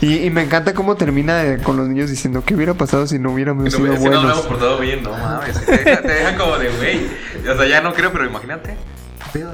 y, 0.00 0.24
y 0.26 0.30
me 0.30 0.42
encanta 0.42 0.74
cómo 0.74 0.96
termina 0.96 1.44
eh, 1.44 1.58
con 1.62 1.76
los 1.76 1.88
niños 1.88 2.10
diciendo, 2.10 2.42
¿qué 2.44 2.54
hubiera 2.54 2.74
pasado 2.74 3.06
si 3.06 3.18
no 3.18 3.32
hubiéramos 3.32 3.64
Si 3.64 3.76
sido 3.76 3.86
no, 3.88 3.92
si 3.94 3.98
no 3.98 4.02
buenos? 4.04 4.22
hablamos 4.24 4.46
por 4.46 4.58
todo 4.58 4.78
bien, 4.78 5.02
no 5.02 5.10
mames. 5.12 5.64
Te 5.64 5.76
deja, 5.78 6.02
te 6.02 6.08
deja 6.12 6.36
como 6.36 6.58
de, 6.58 6.68
güey. 6.70 7.00
O 7.50 7.56
sea, 7.56 7.66
ya 7.66 7.80
no 7.80 7.92
creo, 7.94 8.12
pero 8.12 8.24
imagínate. 8.26 8.76
Pedo. 9.32 9.52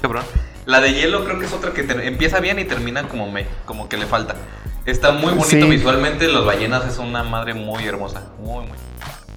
Cabrón. 0.00 0.24
La 0.66 0.80
de 0.80 0.92
hielo 0.94 1.24
creo 1.24 1.38
que 1.38 1.46
es 1.46 1.52
otra 1.52 1.72
que 1.72 1.80
empieza 2.06 2.38
bien 2.40 2.58
y 2.58 2.64
termina 2.64 3.08
como 3.08 3.30
me, 3.30 3.46
como 3.64 3.88
que 3.88 3.96
le 3.96 4.06
falta. 4.06 4.36
Está 4.86 5.12
muy 5.12 5.30
bonito 5.32 5.46
Sí. 5.48 5.62
visualmente, 5.62 6.28
los 6.28 6.44
ballenas 6.46 6.86
es 6.86 6.98
una 6.98 7.22
madre 7.24 7.54
muy 7.54 7.84
hermosa, 7.84 8.22
muy 8.38 8.66
muy. 8.66 8.76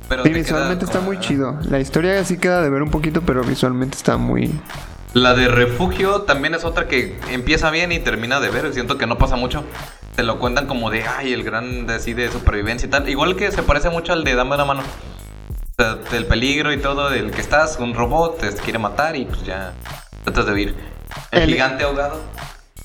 Pero 0.07 0.23
Sí, 0.23 0.29
visualmente 0.29 0.85
está 0.85 0.99
como- 0.99 1.11
muy 1.11 1.19
chido. 1.19 1.57
La 1.69 1.79
historia 1.79 2.23
sí 2.23 2.37
queda 2.37 2.61
de 2.61 2.69
ver 2.69 2.83
un 2.83 2.91
poquito, 2.91 3.21
pero 3.21 3.43
visualmente 3.43 3.97
está 3.97 4.17
muy... 4.17 4.51
La 5.13 5.33
de 5.33 5.47
refugio 5.47 6.23
también 6.23 6.53
es 6.55 6.63
otra 6.65 6.87
que 6.87 7.17
empieza 7.31 7.71
bien 7.71 7.91
y 7.91 7.99
termina 7.99 8.39
de 8.39 8.49
ver. 8.49 8.71
Siento 8.73 8.97
que 8.97 9.07
no 9.07 9.17
pasa 9.17 9.35
mucho. 9.35 9.63
Te 10.15 10.23
lo 10.23 10.37
cuentan 10.39 10.67
como 10.67 10.91
de, 10.91 11.03
ay, 11.07 11.31
el 11.33 11.43
gran 11.43 11.87
de, 11.87 11.95
así 11.95 12.13
de 12.13 12.29
supervivencia 12.31 12.85
y 12.87 12.89
tal. 12.89 13.07
Igual 13.09 13.35
que 13.35 13.49
se 13.51 13.63
parece 13.63 13.89
mucho 13.89 14.13
al 14.13 14.23
de 14.25 14.35
Dame 14.35 14.55
una 14.55 14.65
mano. 14.65 14.83
O 15.77 15.83
sea, 15.83 15.95
del 16.11 16.25
peligro 16.25 16.71
y 16.71 16.77
todo, 16.77 17.09
del 17.09 17.31
que 17.31 17.41
estás, 17.41 17.77
un 17.79 17.93
robot 17.93 18.39
te 18.39 18.49
quiere 18.55 18.79
matar 18.79 19.15
y 19.17 19.25
pues 19.25 19.43
ya 19.43 19.73
tratas 20.23 20.45
de 20.45 20.53
huir. 20.53 20.75
El, 21.31 21.41
El- 21.43 21.49
gigante 21.49 21.83
ahogado. 21.83 22.21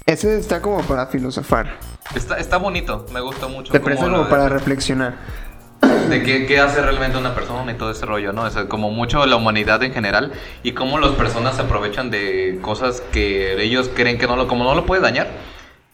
Ese 0.07 0.37
está 0.37 0.61
como 0.61 0.83
para 0.83 1.07
filosofar. 1.07 1.79
Está, 2.17 2.39
está 2.39 2.57
bonito, 2.57 3.07
me 3.13 3.21
gustó 3.21 3.49
mucho. 3.49 3.73
Te 3.73 3.81
como 3.81 3.95
lo 3.95 4.01
como 4.01 4.25
de- 4.25 4.31
para 4.31 4.49
reflexionar. 4.49 5.15
de 6.09 6.23
qué, 6.25 6.47
qué 6.47 6.59
hace 6.59 6.83
realmente 6.83 7.17
una 7.17 7.33
persona 7.33 7.71
y 7.71 7.77
todo 7.77 7.93
ese 7.93 8.05
rollo, 8.07 8.33
¿no? 8.33 8.43
O 8.43 8.51
sea, 8.51 8.67
como 8.67 8.91
mucho 8.91 9.25
la 9.25 9.37
humanidad 9.37 9.81
en 9.85 9.93
general 9.93 10.33
y 10.65 10.73
cómo 10.73 10.99
las 10.99 11.13
personas 11.13 11.55
se 11.55 11.63
aprovechan 11.63 12.11
de 12.11 12.59
cosas 12.61 13.03
que 13.13 13.63
ellos 13.63 13.89
creen 13.95 14.19
que 14.19 14.27
no 14.27 14.35
lo, 14.35 14.49
como 14.49 14.65
no 14.65 14.75
lo 14.75 14.85
puede 14.85 15.01
dañar. 15.01 15.29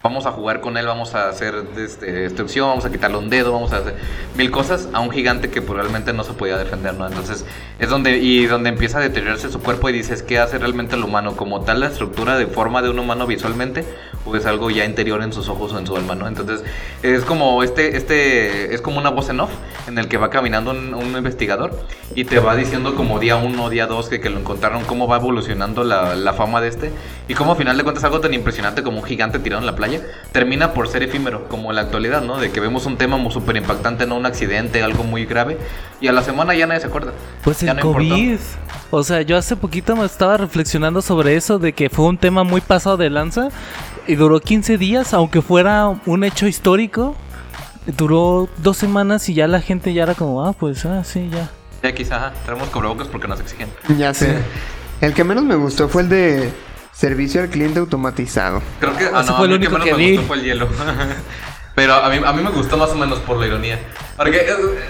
Vamos 0.03 0.27
a 0.27 0.31
jugar 0.31 0.61
con 0.61 0.77
él, 0.77 0.87
vamos 0.87 1.15
a 1.15 1.29
hacer 1.29 1.55
este, 1.79 2.13
destrucción, 2.13 2.69
vamos 2.69 2.85
a 2.85 2.93
quitarle 2.93 3.17
un 3.17 3.29
dedo, 3.29 3.53
vamos 3.53 3.73
a 3.73 3.79
hacer 3.79 3.97
mil 4.37 4.51
cosas 4.51 4.89
a 4.93 5.01
un 5.01 5.11
gigante 5.11 5.51
que 5.51 5.63
probablemente 5.63 6.13
no 6.13 6.23
se 6.23 6.33
podía 6.35 6.59
defender, 6.59 6.95
¿no? 6.95 7.07
Entonces 7.07 7.45
es 7.79 7.89
donde 7.89 8.19
y 8.19 8.47
donde 8.47 8.69
empieza 8.69 8.99
a 8.99 9.01
deteriorarse 9.01 9.51
su 9.51 9.61
cuerpo 9.61 9.89
y 9.89 9.93
dices 9.93 10.23
qué 10.23 10.39
hace 10.39 10.59
realmente 10.59 10.95
el 10.95 11.03
humano, 11.03 11.35
como 11.35 11.63
tal 11.63 11.81
la 11.81 11.89
estructura 11.89 12.37
de 12.37 12.47
forma 12.47 12.83
de 12.83 12.91
un 12.91 12.99
humano 12.99 13.27
visualmente 13.27 13.85
o 14.27 14.37
es 14.37 14.47
algo 14.47 14.71
ya 14.71 14.85
interior 14.85 15.23
en 15.23 15.33
sus 15.33 15.49
ojos 15.49 15.73
o 15.73 15.79
en 15.79 15.87
su 15.87 15.97
alma, 15.97 16.15
¿no? 16.15 16.27
Entonces 16.27 16.63
es 17.03 17.25
como 17.25 17.63
este 17.63 17.97
este 17.97 18.75
es 18.75 18.81
como 18.81 18.99
una 18.99 19.11
voz 19.11 19.29
en 19.29 19.41
off 19.41 19.51
en 19.87 19.99
el 19.99 20.09
que 20.09 20.17
va 20.19 20.31
caminando 20.31 20.73
un, 20.73 20.95
un 20.95 21.17
investigador 21.17 21.71
y 22.15 22.25
te 22.25 22.39
va 22.39 22.57
diciendo 22.57 22.95
como 22.95 23.19
día 23.19 23.37
uno, 23.37 23.71
día 23.71 23.87
dos 23.87 24.09
que, 24.09 24.21
que 24.21 24.31
lo 24.31 24.39
encontraron, 24.41 24.85
cómo 24.85 25.07
va 25.07 25.17
evolucionando 25.17 25.85
la, 25.85 26.15
la 26.17 26.33
fama 26.33 26.61
de 26.61 26.69
este 26.69 26.91
y 27.29 27.35
cómo 27.35 27.53
a 27.53 27.57
final 27.57 27.77
de 27.77 27.83
cuentas 27.83 28.05
algo 28.05 28.21
tan 28.21 28.35
impresionante 28.35 28.83
como 28.83 28.99
un 28.99 29.05
gigante 29.05 29.39
tirado 29.39 29.61
en 29.61 29.67
la 29.67 29.77
playa 29.77 30.01
termina 30.33 30.73
por 30.73 30.89
ser 30.89 31.03
efímero, 31.03 31.49
como 31.49 31.71
en 31.71 31.77
la 31.77 31.83
actualidad, 31.83 32.23
¿no? 32.23 32.39
De 32.39 32.51
que 32.51 32.61
vemos 32.61 32.87
un 32.87 32.97
tema 32.97 33.17
muy 33.17 33.33
súper 33.33 33.57
impactante, 33.57 34.07
no 34.07 34.17
un 34.17 34.27
accidente, 34.27 34.83
algo 34.83 35.05
muy 35.05 35.25
grave 35.27 35.59
y 36.01 36.09
a 36.09 36.13
la 36.13 36.23
semana 36.23 36.55
ya 36.55 36.67
nadie 36.67 36.81
se 36.81 36.87
acuerda. 36.89 37.13
Pues 37.43 37.61
Ya 37.61 37.73
el 37.73 37.77
no 37.77 37.83
importó. 37.83 38.09
COVID. 38.11 38.39
O 38.91 39.03
sea, 39.03 39.23
yo 39.23 39.37
hace 39.37 39.57
poquito 39.57 39.97
me 39.97 40.05
estaba 40.05 40.37
reflexionando 40.37 41.03
sobre 41.03 41.37
eso, 41.37 41.59
de 41.59 41.73
que 41.73 41.91
fue 41.91 42.05
un 42.07 42.19
tema 42.19 42.45
muy 42.45 42.61
pasado 42.61 42.97
de 42.97 43.11
lanza 43.11 43.49
y 44.07 44.15
duró 44.15 44.41
15 44.41 44.79
días, 44.79 45.15
aunque 45.15 45.43
fuera 45.43 45.87
un 46.07 46.25
hecho 46.25 46.47
histórico. 46.47 47.15
Duró 47.87 48.49
dos 48.59 48.77
semanas 48.77 49.29
y 49.29 49.35
ya 49.35 49.47
la 49.47 49.61
gente 49.61 49.93
ya 49.93 50.03
era 50.05 50.15
como, 50.15 50.45
ah, 50.45 50.53
pues, 50.53 50.85
ah, 50.87 51.05
sí, 51.05 51.29
ya. 51.33 51.49
Ya 51.83 51.95
quizá 51.95 52.17
ajá, 52.17 52.33
traemos 52.45 52.69
cubrebocas 52.71 53.07
porque 53.09 53.29
nos 53.29 53.41
exigen. 53.41 53.69
Ya 53.97 54.13
sé. 54.13 54.39
El 55.01 55.15
que 55.15 55.23
menos 55.25 55.45
me 55.45 55.55
gustó 55.55 55.89
fue 55.89 56.03
el 56.03 56.09
de 56.09 56.53
servicio 56.93 57.43
al 57.43 57.49
cliente 57.49 57.79
automatizado. 57.79 58.61
Creo 58.81 58.97
que 58.97 59.05
ah, 59.05 59.21
Ese 59.21 59.31
no, 59.31 59.37
fue 59.37 59.47
el 59.47 59.53
único 59.53 59.77
que 59.77 59.85
que 59.85 59.95
menos 59.95 59.99
me 59.99 60.05
vi. 60.07 60.17
gustó 60.17 60.27
fue 60.29 60.37
el 60.39 60.43
hielo. 60.45 60.69
Pero 61.77 61.93
a 61.95 62.09
mí, 62.09 62.19
a 62.25 62.33
mí 62.33 62.43
me 62.43 62.51
gustó 62.51 62.77
más 62.79 62.91
o 62.91 62.95
menos 62.95 63.19
por 63.21 63.37
la 63.37 63.47
ironía. 63.47 63.79
Porque 64.17 64.39
eh, 64.39 64.47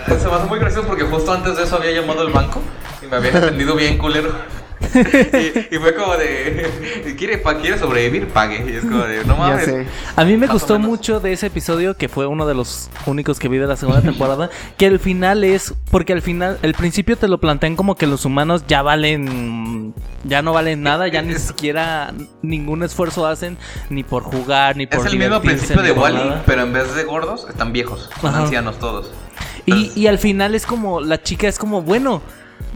eh, 0.06 0.18
se 0.18 0.28
me 0.28 0.34
hace 0.34 0.46
muy 0.46 0.58
gracioso 0.60 0.86
porque 0.86 1.02
justo 1.02 1.32
antes 1.32 1.56
de 1.56 1.64
eso 1.64 1.76
había 1.76 1.90
llamado 1.90 2.20
al 2.20 2.32
banco 2.32 2.62
y 3.02 3.06
me 3.06 3.16
habían 3.16 3.36
atendido 3.36 3.74
bien 3.74 3.98
culero. 3.98 4.30
y, 4.94 5.74
y 5.74 5.78
fue 5.78 5.94
como 5.94 6.14
de, 6.16 7.14
¿quiere, 7.18 7.38
pa- 7.38 7.58
¿quiere 7.58 7.78
sobrevivir? 7.78 8.28
Pague. 8.28 8.64
Y 8.70 8.76
es 8.76 8.82
como 8.82 8.98
de, 9.04 9.24
no 9.24 9.34
Ya 9.36 9.38
mames. 9.38 9.64
sé. 9.64 9.86
A 10.16 10.24
mí 10.24 10.32
me 10.36 10.46
Más 10.46 10.52
gustó 10.52 10.78
mucho 10.78 11.20
de 11.20 11.32
ese 11.32 11.46
episodio, 11.46 11.96
que 11.96 12.08
fue 12.08 12.26
uno 12.26 12.46
de 12.46 12.54
los 12.54 12.90
únicos 13.06 13.38
que 13.38 13.48
vi 13.48 13.58
de 13.58 13.66
la 13.66 13.76
segunda 13.76 14.02
temporada, 14.02 14.50
que 14.76 14.86
el 14.86 14.98
final 15.00 15.44
es, 15.44 15.74
porque 15.90 16.12
al 16.12 16.22
final, 16.22 16.58
el 16.62 16.74
principio 16.74 17.16
te 17.16 17.28
lo 17.28 17.38
plantean 17.38 17.76
como 17.76 17.94
que 17.96 18.06
los 18.06 18.24
humanos 18.24 18.64
ya 18.68 18.82
valen, 18.82 19.94
ya 20.24 20.42
no 20.42 20.52
valen 20.52 20.82
nada, 20.82 21.08
ya 21.08 21.22
ni 21.22 21.34
siquiera 21.34 22.12
ningún 22.42 22.82
esfuerzo 22.82 23.26
hacen, 23.26 23.56
ni 23.90 24.02
por 24.04 24.22
jugar, 24.22 24.76
ni 24.76 24.86
por 24.86 25.06
Es 25.06 25.12
el 25.12 25.18
mismo 25.18 25.40
principio 25.40 25.82
de 25.82 25.92
Wally, 25.92 26.16
nada. 26.18 26.42
pero 26.46 26.62
en 26.62 26.72
vez 26.72 26.94
de 26.94 27.04
gordos, 27.04 27.46
están 27.48 27.72
viejos. 27.72 28.10
Son 28.20 28.30
Ajá. 28.30 28.42
ancianos 28.42 28.78
todos. 28.78 29.10
Y, 29.64 29.90
y 29.98 30.06
al 30.06 30.18
final 30.18 30.54
es 30.54 30.64
como, 30.66 31.00
la 31.00 31.20
chica 31.22 31.48
es 31.48 31.58
como, 31.58 31.82
bueno, 31.82 32.22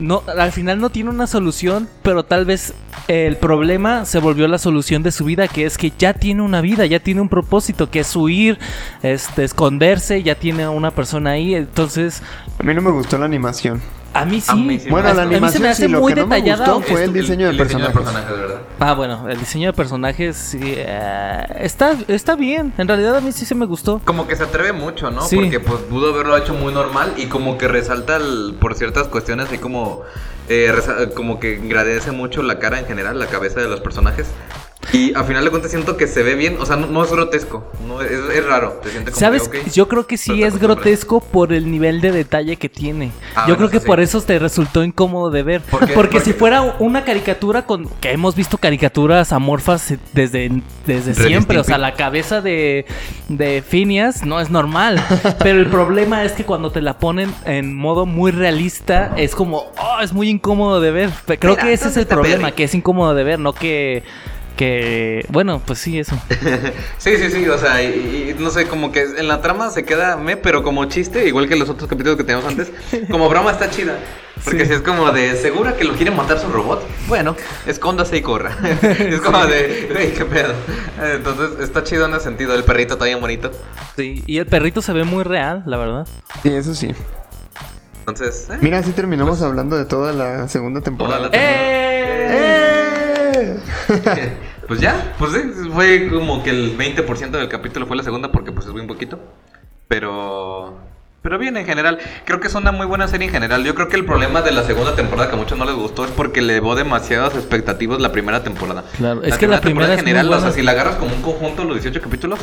no, 0.00 0.22
al 0.36 0.52
final 0.52 0.80
no 0.80 0.90
tiene 0.90 1.10
una 1.10 1.26
solución, 1.26 1.88
pero 2.02 2.24
tal 2.24 2.44
vez 2.44 2.74
el 3.08 3.36
problema 3.36 4.04
se 4.04 4.18
volvió 4.18 4.48
la 4.48 4.58
solución 4.58 5.02
de 5.02 5.12
su 5.12 5.24
vida, 5.24 5.46
que 5.46 5.66
es 5.66 5.78
que 5.78 5.92
ya 5.96 6.14
tiene 6.14 6.42
una 6.42 6.60
vida, 6.60 6.86
ya 6.86 7.00
tiene 7.00 7.20
un 7.20 7.28
propósito, 7.28 7.90
que 7.90 8.00
es 8.00 8.16
huir, 8.16 8.58
este, 9.02 9.44
esconderse, 9.44 10.22
ya 10.22 10.34
tiene 10.34 10.64
a 10.64 10.70
una 10.70 10.90
persona 10.90 11.32
ahí, 11.32 11.54
entonces 11.54 12.22
A 12.58 12.62
mí 12.62 12.74
no 12.74 12.82
me 12.82 12.90
gustó 12.90 13.18
la 13.18 13.26
animación. 13.26 13.80
A 14.12 14.24
mí 14.24 14.40
sí. 14.40 14.50
A 14.50 14.54
mí 14.56 14.78
sí. 14.78 14.90
Bueno, 14.90 15.12
la 15.14 15.22
A 15.22 15.24
mí 15.26 15.30
se 15.30 15.36
animación 15.36 15.62
me 15.62 15.68
hace 15.68 15.82
sí, 15.86 15.88
lo 15.92 16.00
muy 16.00 16.14
no 16.14 16.22
detallada. 16.24 16.72
gustó 16.72 16.92
fue 16.92 17.04
el 17.04 17.12
diseño 17.12 17.46
de 17.46 17.52
el 17.52 17.58
diseño 17.58 17.86
de 17.86 17.90
personajes. 17.92 18.24
personajes, 18.26 18.38
¿verdad? 18.38 18.60
Ah, 18.80 18.94
bueno, 18.94 19.28
el 19.28 19.38
diseño 19.38 19.66
de 19.68 19.72
personajes 19.72 20.36
sí, 20.36 20.58
eh, 20.62 21.42
está, 21.60 21.94
está 22.08 22.34
bien, 22.36 22.72
en 22.78 22.88
realidad 22.88 23.16
a 23.16 23.20
mí 23.20 23.30
sí 23.32 23.44
se 23.46 23.54
me 23.54 23.66
gustó. 23.66 24.00
Como 24.04 24.26
que 24.26 24.36
se 24.36 24.42
atreve 24.44 24.72
mucho, 24.72 25.10
¿no? 25.10 25.22
Sí. 25.22 25.36
Porque 25.36 25.60
pues 25.60 25.80
pudo 25.82 26.12
haberlo 26.12 26.36
hecho 26.36 26.54
muy 26.54 26.72
normal 26.72 27.14
y 27.16 27.26
como 27.26 27.56
que 27.58 27.68
resalta 27.68 28.16
el- 28.16 28.56
por 28.60 28.74
ciertas 28.74 29.08
cuestiones 29.08 29.46
así 29.46 29.58
como 29.58 30.02
eh, 30.48 30.72
como 31.14 31.38
que 31.38 31.60
agradece 31.64 32.10
mucho 32.10 32.42
la 32.42 32.58
cara 32.58 32.80
en 32.80 32.86
general, 32.86 33.18
la 33.18 33.26
cabeza 33.26 33.60
de 33.60 33.68
los 33.68 33.80
personajes. 33.80 34.26
Y 34.92 35.14
al 35.14 35.24
final 35.24 35.44
de 35.44 35.50
cuentas 35.50 35.70
siento 35.70 35.96
que 35.96 36.06
se 36.08 36.22
ve 36.22 36.34
bien, 36.34 36.56
o 36.58 36.66
sea, 36.66 36.76
no, 36.76 36.86
no 36.86 37.04
es 37.04 37.12
grotesco, 37.12 37.70
no, 37.86 38.02
es, 38.02 38.10
es 38.10 38.44
raro, 38.44 38.80
te 38.82 38.90
como 38.90 39.16
¿Sabes? 39.16 39.48
que. 39.48 39.70
Yo 39.70 39.86
creo 39.86 40.06
que 40.06 40.16
sí 40.16 40.42
es 40.42 40.58
grotesco 40.58 41.20
por 41.20 41.52
el 41.52 41.70
nivel 41.70 42.00
de 42.00 42.10
detalle 42.10 42.56
que 42.56 42.68
tiene. 42.68 43.12
Ah, 43.34 43.42
Yo 43.46 43.54
bueno, 43.54 43.56
creo 43.58 43.70
que 43.70 43.80
sí, 43.80 43.86
por 43.86 44.00
eso 44.00 44.20
te 44.20 44.38
resultó 44.38 44.82
incómodo 44.82 45.30
de 45.30 45.42
ver. 45.42 45.62
Porque 45.94 46.20
si 46.20 46.32
fuera 46.32 46.62
una 46.80 47.04
caricatura 47.04 47.66
con 47.66 47.88
que 48.00 48.10
hemos 48.10 48.34
visto 48.34 48.58
caricaturas 48.58 49.32
amorfas 49.32 49.94
desde, 50.12 50.62
desde 50.86 51.14
siempre, 51.14 51.58
o 51.58 51.64
sea, 51.64 51.78
la 51.78 51.94
cabeza 51.94 52.40
de, 52.40 52.86
de 53.28 53.62
Phineas 53.62 54.24
no 54.24 54.40
es 54.40 54.50
normal. 54.50 55.02
Pero 55.38 55.60
el 55.60 55.66
problema 55.66 56.24
es 56.24 56.32
que 56.32 56.44
cuando 56.44 56.72
te 56.72 56.80
la 56.80 56.98
ponen 56.98 57.32
en 57.44 57.76
modo 57.76 58.06
muy 58.06 58.32
realista, 58.32 59.12
es 59.16 59.34
como, 59.34 59.70
oh, 59.78 60.00
es 60.02 60.12
muy 60.12 60.28
incómodo 60.28 60.80
de 60.80 60.90
ver. 60.90 61.10
Creo 61.38 61.52
Mira, 61.52 61.64
que 61.64 61.72
ese 61.72 61.88
es 61.88 61.94
¿dónde 61.94 62.00
el 62.00 62.06
problema, 62.06 62.52
que 62.52 62.64
es 62.64 62.74
incómodo 62.74 63.14
de 63.14 63.24
ver, 63.24 63.38
no 63.38 63.52
que... 63.52 64.02
Que, 64.60 65.24
bueno, 65.30 65.62
pues 65.64 65.78
sí, 65.78 65.98
eso. 65.98 66.18
Sí, 66.98 67.16
sí, 67.16 67.30
sí, 67.30 67.48
o 67.48 67.56
sea, 67.56 67.82
y, 67.82 68.34
y 68.38 68.42
no 68.42 68.50
sé, 68.50 68.66
como 68.68 68.92
que 68.92 69.00
en 69.16 69.26
la 69.26 69.40
trama 69.40 69.70
se 69.70 69.86
queda 69.86 70.18
me, 70.18 70.36
pero 70.36 70.62
como 70.62 70.84
chiste, 70.84 71.26
igual 71.26 71.48
que 71.48 71.56
los 71.56 71.70
otros 71.70 71.88
capítulos 71.88 72.18
que 72.18 72.24
teníamos 72.24 72.44
antes, 72.46 72.70
como 73.10 73.30
broma 73.30 73.52
está 73.52 73.70
chida. 73.70 73.94
Porque 74.44 74.64
Sí. 74.64 74.66
si 74.66 74.72
es 74.74 74.82
como 74.82 75.10
de, 75.12 75.34
¿segura 75.36 75.76
que 75.76 75.84
lo 75.84 75.94
quiere 75.94 76.10
matar 76.10 76.38
su 76.38 76.48
robot? 76.48 76.86
Bueno, 77.08 77.36
escóndase 77.66 78.18
y 78.18 78.20
corra. 78.20 78.54
es 78.82 79.22
como 79.22 79.46
de, 79.46 79.88
"Güey, 79.90 80.12
qué 80.12 80.26
pedo. 80.26 80.52
Entonces 81.02 81.58
está 81.60 81.82
chido 81.82 82.04
en 82.04 82.12
ese 82.12 82.24
sentido, 82.24 82.54
el 82.54 82.64
perrito 82.64 82.92
está 82.94 83.06
bien 83.06 83.20
bonito. 83.22 83.50
Sí, 83.96 84.22
y 84.26 84.36
el 84.36 84.44
perrito 84.46 84.82
se 84.82 84.92
ve 84.92 85.04
muy 85.04 85.24
real, 85.24 85.62
la 85.64 85.78
verdad. 85.78 86.06
Sí, 86.42 86.50
eso 86.54 86.74
sí. 86.74 86.90
Entonces, 88.00 88.48
eh, 88.50 88.58
Mira, 88.60 88.80
así 88.80 88.92
terminamos 88.92 89.40
hablando 89.40 89.78
de 89.78 89.86
toda 89.86 90.12
la 90.12 90.48
segunda 90.48 90.80
toda 90.80 90.84
temporada. 90.84 91.18
la 91.20 91.30
¡Eh! 91.32 93.56
¡Eh! 94.06 94.32
Pues 94.70 94.80
ya, 94.80 95.16
pues 95.18 95.32
fue 95.72 96.08
como 96.08 96.44
que 96.44 96.50
el 96.50 96.78
20% 96.78 97.30
del 97.30 97.48
capítulo 97.48 97.88
fue 97.88 97.96
la 97.96 98.04
segunda 98.04 98.30
porque 98.30 98.52
pues 98.52 98.66
es 98.66 98.72
muy 98.72 98.86
poquito. 98.86 99.18
Pero... 99.88 100.78
Pero 101.22 101.38
bien, 101.38 101.56
en 101.58 101.66
general, 101.66 101.98
creo 102.24 102.40
que 102.40 102.48
es 102.48 102.54
una 102.54 102.72
muy 102.72 102.86
buena 102.86 103.06
serie 103.06 103.26
en 103.26 103.32
general. 103.32 103.62
Yo 103.62 103.74
creo 103.74 103.88
que 103.88 103.96
el 103.96 104.06
problema 104.06 104.40
de 104.40 104.52
la 104.52 104.62
segunda 104.62 104.96
temporada 104.96 105.28
que 105.28 105.36
a 105.36 105.38
muchos 105.38 105.58
no 105.58 105.66
les 105.66 105.74
gustó 105.74 106.06
es 106.06 106.10
porque 106.12 106.40
le 106.40 106.54
elevó 106.54 106.74
demasiadas 106.74 107.34
expectativas 107.34 108.00
la 108.00 108.10
primera 108.10 108.42
temporada. 108.42 108.84
Claro, 108.96 109.22
es 109.22 109.36
que 109.36 109.46
la 109.46 109.60
primera 109.60 109.86
temporada 109.88 109.92
en 109.94 109.98
general, 110.00 110.32
o 110.32 110.40
sea, 110.40 110.50
si 110.52 110.62
la 110.62 110.72
agarras 110.72 110.96
como 110.96 111.14
un 111.14 111.20
conjunto 111.20 111.64
los 111.64 111.74
18 111.74 112.00
capítulos, 112.00 112.38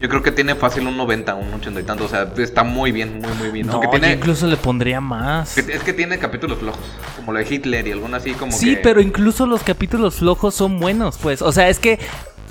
yo 0.00 0.08
creo 0.08 0.22
que 0.22 0.30
tiene 0.30 0.54
fácil 0.54 0.86
un 0.86 0.96
90, 0.96 1.34
un 1.34 1.54
80 1.54 1.80
y 1.80 1.82
tanto. 1.82 2.04
O 2.04 2.08
sea, 2.08 2.32
está 2.38 2.62
muy 2.62 2.92
bien, 2.92 3.20
muy, 3.20 3.32
muy 3.32 3.50
bien. 3.50 3.66
No, 3.66 3.74
Aunque 3.74 3.88
yo 3.88 4.00
tiene, 4.00 4.14
incluso 4.14 4.46
le 4.46 4.56
pondría 4.56 5.00
más. 5.00 5.58
es 5.58 5.82
que 5.82 5.92
tiene 5.92 6.18
capítulos 6.20 6.58
flojos, 6.58 6.80
como 7.16 7.32
lo 7.32 7.40
de 7.40 7.52
Hitler 7.52 7.86
y 7.88 7.92
alguna 7.92 8.18
así 8.18 8.32
como 8.34 8.52
Sí, 8.52 8.76
que... 8.76 8.80
pero 8.80 9.00
incluso 9.00 9.44
los 9.46 9.64
capítulos 9.64 10.14
flojos 10.14 10.54
son 10.54 10.78
buenos, 10.78 11.18
pues. 11.18 11.42
O 11.42 11.50
sea, 11.50 11.68
es 11.68 11.80
que, 11.80 11.98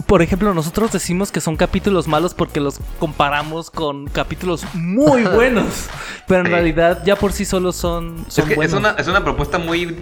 por 0.10 0.23
ejemplo, 0.23 0.52
nosotros 0.56 0.91
decimos 0.91 1.31
que 1.31 1.40
son 1.40 1.56
capítulos 1.56 2.07
malos 2.07 2.34
porque 2.34 2.60
los 2.60 2.80
comparamos 2.98 3.69
con 3.69 4.07
capítulos 4.07 4.65
muy 4.73 5.22
buenos. 5.23 5.86
Pero 6.27 6.40
en 6.41 6.48
Sí. 6.48 6.52
realidad 6.52 7.03
ya 7.06 7.15
por 7.15 7.31
sí 7.31 7.45
solos 7.45 7.76
son, 7.76 8.26
Es 8.27 8.73
una, 8.73 8.95
es 8.98 9.07
una 9.07 9.23
propuesta 9.23 9.60
muy, 9.60 9.95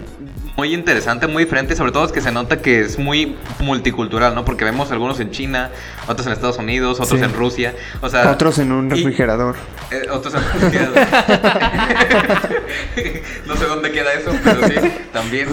muy 0.56 0.72
interesante, 0.72 1.26
muy 1.26 1.44
diferente, 1.44 1.76
sobre 1.76 1.92
todo 1.92 2.06
es 2.06 2.12
que 2.12 2.22
se 2.22 2.32
nota 2.32 2.62
que 2.62 2.80
es 2.80 2.98
muy 2.98 3.36
multicultural, 3.60 4.34
¿no? 4.34 4.46
Porque 4.46 4.64
vemos 4.64 4.90
algunos 4.90 5.20
en 5.20 5.30
China, 5.30 5.70
otros 6.08 6.26
en 6.26 6.32
Estados 6.32 6.56
Unidos, 6.56 7.00
otros 7.00 7.18
Sí. 7.20 7.24
en 7.26 7.34
Rusia, 7.34 7.74
o 8.00 8.08
sea... 8.08 8.30
Otros 8.30 8.58
en 8.58 8.72
un 8.72 8.86
y- 8.86 8.90
refrigerador. 8.90 9.56
eh, 9.90 10.06
otros 10.10 10.34
en 10.34 10.40
refrigerador. 10.42 10.96
no 13.46 13.56
sé 13.56 13.64
dónde 13.66 13.92
queda 13.92 14.12
eso, 14.14 14.30
pero 14.42 14.66
sí, 14.68 14.74
también. 15.12 15.48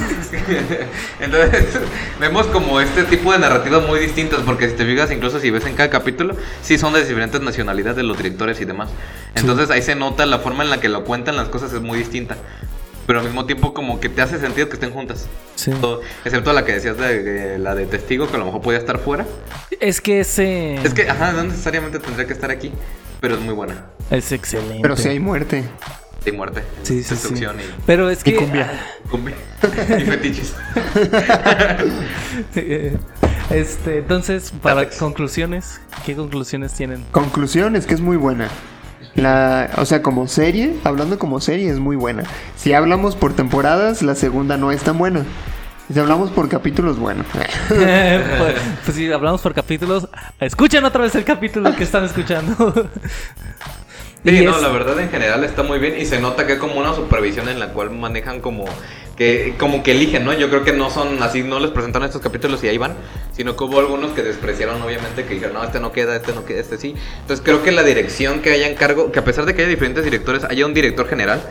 Entonces, 1.20 1.66
vemos 2.20 2.46
como 2.48 2.80
este 2.80 3.04
tipo 3.04 3.34
de 3.34 3.40
narrativas 3.40 3.86
muy 3.86 4.00
distintas, 4.00 4.45
porque 4.46 4.70
si 4.70 4.76
te 4.76 4.86
fijas, 4.86 5.12
incluso 5.12 5.40
si 5.40 5.50
ves 5.52 5.66
en 5.66 5.74
cada 5.76 5.90
capítulo, 5.90 6.36
sí 6.62 6.78
son 6.78 6.94
de 6.94 7.04
diferentes 7.04 7.42
nacionalidades 7.42 7.98
de 7.98 8.04
los 8.04 8.18
directores 8.18 8.60
y 8.62 8.66
demás. 8.66 8.90
Entonces 9.36 9.70
ahí 9.70 9.82
se 9.82 9.96
nota 9.96 10.26
la 10.26 10.40
forma 10.40 10.64
en 10.64 10.70
la 10.70 10.80
que 10.80 10.90
lo 10.90 11.04
cuentan 11.04 11.36
las 11.36 11.50
cosas 11.50 11.74
es 11.74 11.82
muy 11.82 11.98
distinta. 11.98 12.38
Pero 13.08 13.20
al 13.20 13.26
mismo 13.26 13.46
tiempo 13.46 13.74
como 13.76 14.00
que 14.00 14.10
te 14.10 14.22
hace 14.24 14.40
sentido 14.40 14.68
que 14.68 14.74
estén 14.76 14.92
juntas. 14.92 15.28
Sí. 15.56 15.72
Todo- 15.80 16.02
excepto 16.24 16.54
la 16.54 16.66
que 16.66 16.74
decías 16.74 16.98
de, 16.98 17.22
de 17.22 17.60
la 17.60 17.76
de 17.76 17.86
testigo, 17.86 18.28
que 18.28 18.36
a 18.36 18.40
lo 18.40 18.46
mejor 18.46 18.62
podía 18.62 18.80
estar 18.80 18.98
fuera. 18.98 19.26
Es 19.80 20.02
que 20.02 20.22
ese 20.22 20.76
Es 20.84 20.94
que, 20.96 21.08
ajá, 21.10 21.32
no 21.34 21.44
necesariamente 21.44 22.00
tendría 22.00 22.26
que 22.26 22.34
estar 22.34 22.50
aquí, 22.50 22.72
pero 23.22 23.36
es 23.36 23.42
muy 23.42 23.54
buena. 23.54 23.86
es 24.10 24.32
excelente. 24.32 24.80
Pero 24.82 24.98
si 24.98 25.10
hay 25.10 25.20
muerte. 25.20 25.64
De 26.24 26.32
muerte, 26.32 26.64
Sí, 26.82 26.96
sí, 26.98 27.04
sí. 27.04 27.10
destrucción 27.14 27.60
y... 27.60 27.64
Pero 27.86 28.10
es 28.10 28.22
Y 28.22 28.32
que 28.32 28.36
cumbia. 28.38 28.72
Cumbia. 29.12 29.36
y 30.00 30.02
fetiches. 30.06 30.56
este, 33.50 34.00
entonces, 34.00 34.52
para 34.62 34.90
conclusiones, 34.90 35.80
¿qué 36.06 36.16
conclusiones 36.16 36.74
tienen? 36.74 37.04
Conclusión 37.12 37.76
es 37.76 37.86
que 37.86 37.94
es 37.94 38.02
muy 38.02 38.18
buena. 38.18 38.50
La, 39.16 39.70
o 39.78 39.86
sea, 39.86 40.02
como 40.02 40.28
serie, 40.28 40.76
hablando 40.84 41.18
como 41.18 41.40
serie, 41.40 41.70
es 41.70 41.80
muy 41.80 41.96
buena. 41.96 42.24
Si 42.58 42.74
hablamos 42.74 43.16
por 43.16 43.34
temporadas, 43.34 44.02
la 44.02 44.16
segunda 44.16 44.58
no 44.58 44.72
es 44.72 44.82
tan 44.84 44.98
buena. 44.98 45.24
Si 45.94 45.98
hablamos 46.00 46.32
por 46.32 46.50
capítulos, 46.50 46.98
bueno. 47.00 47.24
pues, 47.70 48.56
pues 48.84 48.98
si 48.98 49.12
hablamos 49.12 49.40
por 49.42 49.54
capítulos, 49.54 50.10
escuchen 50.40 50.84
otra 50.84 51.04
vez 51.04 51.16
el 51.16 51.24
capítulo 51.24 51.74
que 51.76 51.84
están 51.84 52.04
escuchando. 52.04 52.90
Sí, 54.26 54.40
Y 54.40 54.44
no, 54.44 54.56
es- 54.56 54.62
la 54.64 54.70
verdad 54.70 55.00
en 55.00 55.10
general 55.12 55.44
está 55.44 55.62
muy 55.62 55.78
bien 55.78 55.96
y 56.00 56.06
se 56.06 56.20
nota 56.20 56.48
que 56.48 56.54
hay 56.54 56.58
como 56.60 56.76
una 56.80 56.96
supervisión 56.96 57.48
en 57.48 57.60
la 57.60 57.68
cual 57.70 57.92
manejan 57.92 58.42
como 58.42 58.66
que 59.16 59.56
como 59.58 59.82
que 59.82 59.92
eligen, 59.92 60.26
¿no? 60.26 60.34
Yo 60.34 60.50
creo 60.50 60.64
que 60.64 60.74
no 60.74 60.90
son 60.90 61.22
así, 61.24 61.42
no 61.44 61.60
les 61.60 61.72
presentaron 61.72 62.06
estos 62.06 62.22
capítulos 62.22 62.64
y 62.64 62.68
ahí 62.68 62.78
van, 62.78 62.96
sino 63.32 63.56
que 63.56 63.64
hubo 63.64 63.80
algunos 63.80 64.12
que 64.12 64.24
despreciaron 64.24 64.82
obviamente 64.82 65.26
que 65.26 65.36
dijeron, 65.36 65.54
no, 65.54 65.64
este 65.64 65.80
no 65.80 65.92
queda, 65.92 66.16
este 66.16 66.34
no 66.34 66.46
queda, 66.46 66.60
este 66.60 66.78
sí. 66.78 66.96
Entonces 67.22 67.44
creo 67.44 67.64
que 67.64 67.72
la 67.72 67.84
dirección 67.84 68.42
que 68.42 68.52
haya 68.52 68.68
en 68.68 68.76
cargo, 68.76 69.12
que 69.12 69.20
a 69.20 69.24
pesar 69.24 69.46
de 69.46 69.56
que 69.56 69.62
haya 69.62 69.70
diferentes 69.70 70.04
directores, 70.04 70.44
haya 70.44 70.66
un 70.66 70.74
director 70.74 71.08
general, 71.08 71.42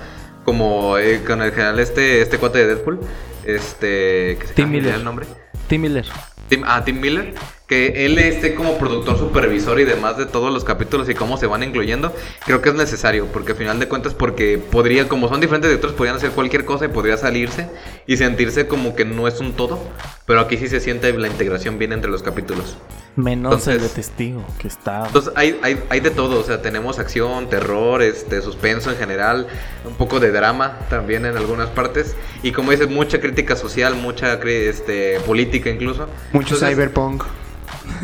como 0.45 0.99
eh, 0.99 1.23
con 1.27 1.41
el 1.41 1.53
general 1.53 1.79
este, 1.81 2.21
este 2.21 2.39
cuate 2.39 2.59
de 2.59 2.67
Deadpool, 2.75 3.01
este... 3.45 4.37
Que 4.39 4.47
se 4.47 4.55
Tim 4.55 4.71
Miller. 4.71 4.95
el 4.95 5.05
nombre. 5.05 5.27
Tim 5.67 5.81
Miller. 5.81 6.07
Tim, 6.49 6.63
ah, 6.67 6.85
Tim 6.85 7.01
Miller, 7.01 7.35
que 7.67 8.05
él 8.05 8.19
esté 8.19 8.55
como 8.55 8.77
productor 8.77 9.19
supervisor 9.19 9.81
y 9.81 9.85
demás 9.85 10.19
de 10.19 10.27
todos 10.27 10.53
los 10.53 10.65
capítulos 10.65 11.09
y 11.09 11.15
cómo 11.15 11.39
se 11.39 11.47
van 11.47 11.63
incluyendo, 11.63 12.15
creo 12.45 12.61
que 12.61 12.69
es 12.69 12.75
necesario, 12.75 13.27
porque 13.27 13.53
al 13.53 13.59
final 13.59 13.81
de 13.81 13.89
cuentas, 13.89 14.13
porque 14.13 14.59
podría, 14.59 15.09
como 15.09 15.29
son 15.29 15.41
diferentes 15.41 15.71
directores, 15.71 15.97
podrían 15.97 16.17
hacer 16.17 16.31
cualquier 16.33 16.65
cosa 16.67 16.85
y 16.85 16.89
podría 16.89 17.17
salirse 17.17 17.69
y 18.07 18.19
sentirse 18.19 18.67
como 18.67 18.95
que 18.95 19.07
no 19.07 19.27
es 19.27 19.41
un 19.41 19.55
todo, 19.55 19.79
pero 20.27 20.41
aquí 20.41 20.59
sí 20.59 20.69
se 20.69 20.81
siente 20.81 21.11
la 21.17 21.27
integración 21.27 21.79
bien 21.79 21.93
entre 21.93 22.11
los 22.11 22.23
capítulos. 22.23 22.77
Menos 23.17 23.53
el 23.69 23.79
de 23.79 23.87
Entonces- 23.87 23.95
testigo, 23.95 24.45
que 24.59 24.69
está... 24.69 25.07
Entonces 25.07 25.33
hay, 25.37 25.59
hay, 25.63 25.83
hay 25.89 26.01
de 26.01 26.11
todo, 26.11 26.41
o 26.41 26.43
sea, 26.43 26.61
tenemos 26.61 26.99
acción, 26.99 27.49
terror, 27.49 28.03
este, 28.03 28.43
suspenso 28.43 28.91
en 28.91 28.97
general, 28.99 29.47
un 29.87 29.95
poco 29.95 30.21
de 30.21 30.33
drama 30.33 30.81
también 30.91 31.25
en 31.25 31.37
algunas 31.37 31.71
partes, 31.71 32.15
y 32.43 32.53
como 32.53 32.73
dices, 32.73 32.91
mucha 32.91 33.21
crítica 33.21 33.57
social, 33.57 33.95
mucha 33.95 34.35
este, 34.35 35.19
política 35.21 35.71
incluso. 35.71 36.09
Mucho 36.33 36.55
Entonces, 36.57 36.69
cyberpunk. 36.69 37.23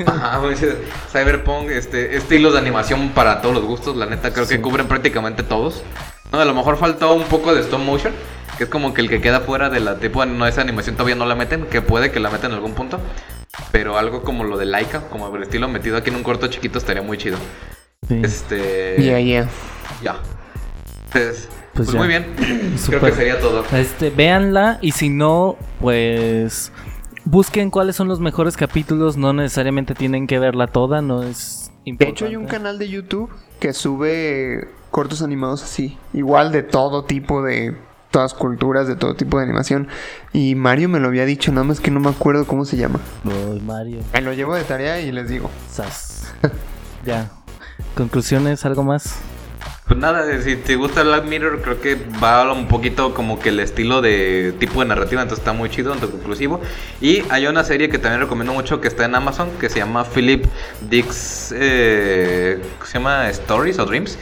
Ajá, 0.07 0.41
Cyberpunk, 1.13 1.71
este, 1.71 2.17
estilos 2.17 2.53
de 2.53 2.59
animación 2.59 3.11
para 3.11 3.41
todos 3.41 3.55
los 3.55 3.65
gustos, 3.65 3.97
la 3.97 4.07
neta 4.07 4.33
creo 4.33 4.47
que 4.47 4.61
cubren 4.61 4.87
prácticamente 4.89 5.43
todos. 5.43 5.83
No, 6.33 6.41
a 6.41 6.45
lo 6.45 6.55
mejor 6.55 6.77
faltó 6.79 7.15
un 7.15 7.25
poco 7.25 7.55
de 7.55 7.61
stop 7.63 7.81
motion, 7.81 8.13
que 8.57 8.65
es 8.65 8.71
como 8.71 8.95
que 8.95 9.01
el 9.01 9.09
que 9.09 9.21
queda 9.21 9.41
fuera 9.41 9.69
de 9.71 9.81
la 9.81 9.97
tipo 9.99 10.25
no 10.27 10.47
esa 10.47 10.61
animación 10.61 10.95
todavía 10.97 11.17
no 11.17 11.27
la 11.27 11.35
meten, 11.35 11.67
que 11.67 11.83
puede 11.83 12.11
que 12.13 12.21
la 12.21 12.31
metan 12.31 12.51
en 12.53 12.57
algún 12.57 12.75
punto, 12.75 13.01
pero 13.73 13.99
algo 13.99 14.23
como 14.23 14.45
lo 14.45 14.57
de 14.57 14.67
Laika, 14.67 15.09
como 15.09 15.35
el 15.35 15.43
estilo 15.43 15.69
metido 15.69 15.97
aquí 15.97 16.11
en 16.11 16.17
un 16.17 16.23
corto 16.23 16.47
chiquito 16.47 16.79
estaría 16.79 17.03
muy 17.03 17.19
chido. 17.19 17.37
Sí. 18.09 18.21
Este, 18.23 18.97
Yeah, 18.99 19.21
yeah. 19.21 19.49
ya. 20.03 20.17
Entonces, 21.07 21.49
Pues 21.75 21.89
pues, 21.89 21.93
ya. 21.93 21.99
muy 21.99 22.09
bien. 22.09 22.27
Creo 22.87 23.01
que 23.01 23.13
sería 23.13 23.41
todo. 23.41 23.65
Este, 23.73 24.11
véanla 24.11 24.79
y 24.81 24.93
si 24.93 25.09
no, 25.09 25.57
pues 25.81 26.73
busquen 27.31 27.71
cuáles 27.71 27.97
son 27.97 28.09
los 28.09 28.21
mejores 28.21 28.57
capítulos, 28.57 29.17
no 29.17 29.33
necesariamente 29.33 29.95
tienen 29.95 30.27
que 30.27 30.39
verla 30.39 30.67
toda, 30.67 31.01
no 31.03 31.23
es 31.23 31.71
De 31.85 31.91
importante. 31.91 32.11
hecho, 32.11 32.27
hay 32.27 32.37
un 32.37 32.47
canal 32.47 32.79
de 32.79 32.89
YouTube 32.89 33.31
que 33.61 33.73
sube 33.73 34.69
cortos 34.91 35.23
animados 35.23 35.63
así. 35.63 35.97
Igual 36.13 36.53
de 36.53 36.63
todo 36.63 37.05
tipo 37.05 37.43
de. 37.43 37.77
Todas 38.11 38.35
culturas, 38.35 38.89
de 38.89 38.97
todo 38.97 39.15
tipo 39.15 39.39
de 39.39 39.45
animación. 39.45 39.87
Y 40.33 40.57
Mario 40.57 40.89
me 40.89 40.99
lo 40.99 41.07
había 41.07 41.25
dicho, 41.25 41.53
nada 41.53 41.63
más 41.63 41.79
que 41.79 41.93
no 41.93 42.01
me 42.01 42.09
acuerdo 42.09 42.45
cómo 42.45 42.65
se 42.65 42.77
llama. 42.77 42.99
Uy, 43.25 43.61
Mario, 43.61 44.01
Me 44.13 44.21
lo 44.21 44.33
llevo 44.33 44.57
de 44.57 44.65
tarea 44.65 45.01
y 45.01 45.13
les 45.13 45.29
digo. 45.29 45.49
sas. 45.71 46.35
ya. 47.07 47.31
Conclusiones, 47.95 48.65
algo 48.67 48.83
más. 48.83 49.15
Pues 49.91 49.99
nada, 49.99 50.41
si 50.41 50.55
te 50.55 50.77
gusta 50.77 51.03
Black 51.03 51.25
Mirror, 51.25 51.63
creo 51.63 51.81
que 51.81 51.99
va 52.23 52.53
un 52.53 52.69
poquito 52.69 53.13
como 53.13 53.41
que 53.41 53.49
el 53.49 53.59
estilo 53.59 54.01
de 54.01 54.55
tipo 54.61 54.79
de 54.79 54.87
narrativa, 54.87 55.21
entonces 55.21 55.41
está 55.41 55.53
muy 55.53 55.69
chido, 55.69 55.93
conclusivo. 55.97 56.61
Y 57.01 57.25
hay 57.29 57.49
una 57.49 57.65
serie 57.65 57.89
que 57.89 57.99
también 57.99 58.21
recomiendo 58.21 58.53
mucho 58.53 58.81
que 58.81 58.87
está 58.87 59.07
en 59.07 59.17
Amazon, 59.17 59.51
que 59.59 59.69
se 59.69 59.81
llama 59.81 60.05
Philip 60.05 60.45
Dick's, 60.89 61.53
eh, 61.57 62.63
¿se 62.85 62.99
llama 62.99 63.31
Stories 63.31 63.81
o 63.81 63.85
Dreams? 63.85 64.17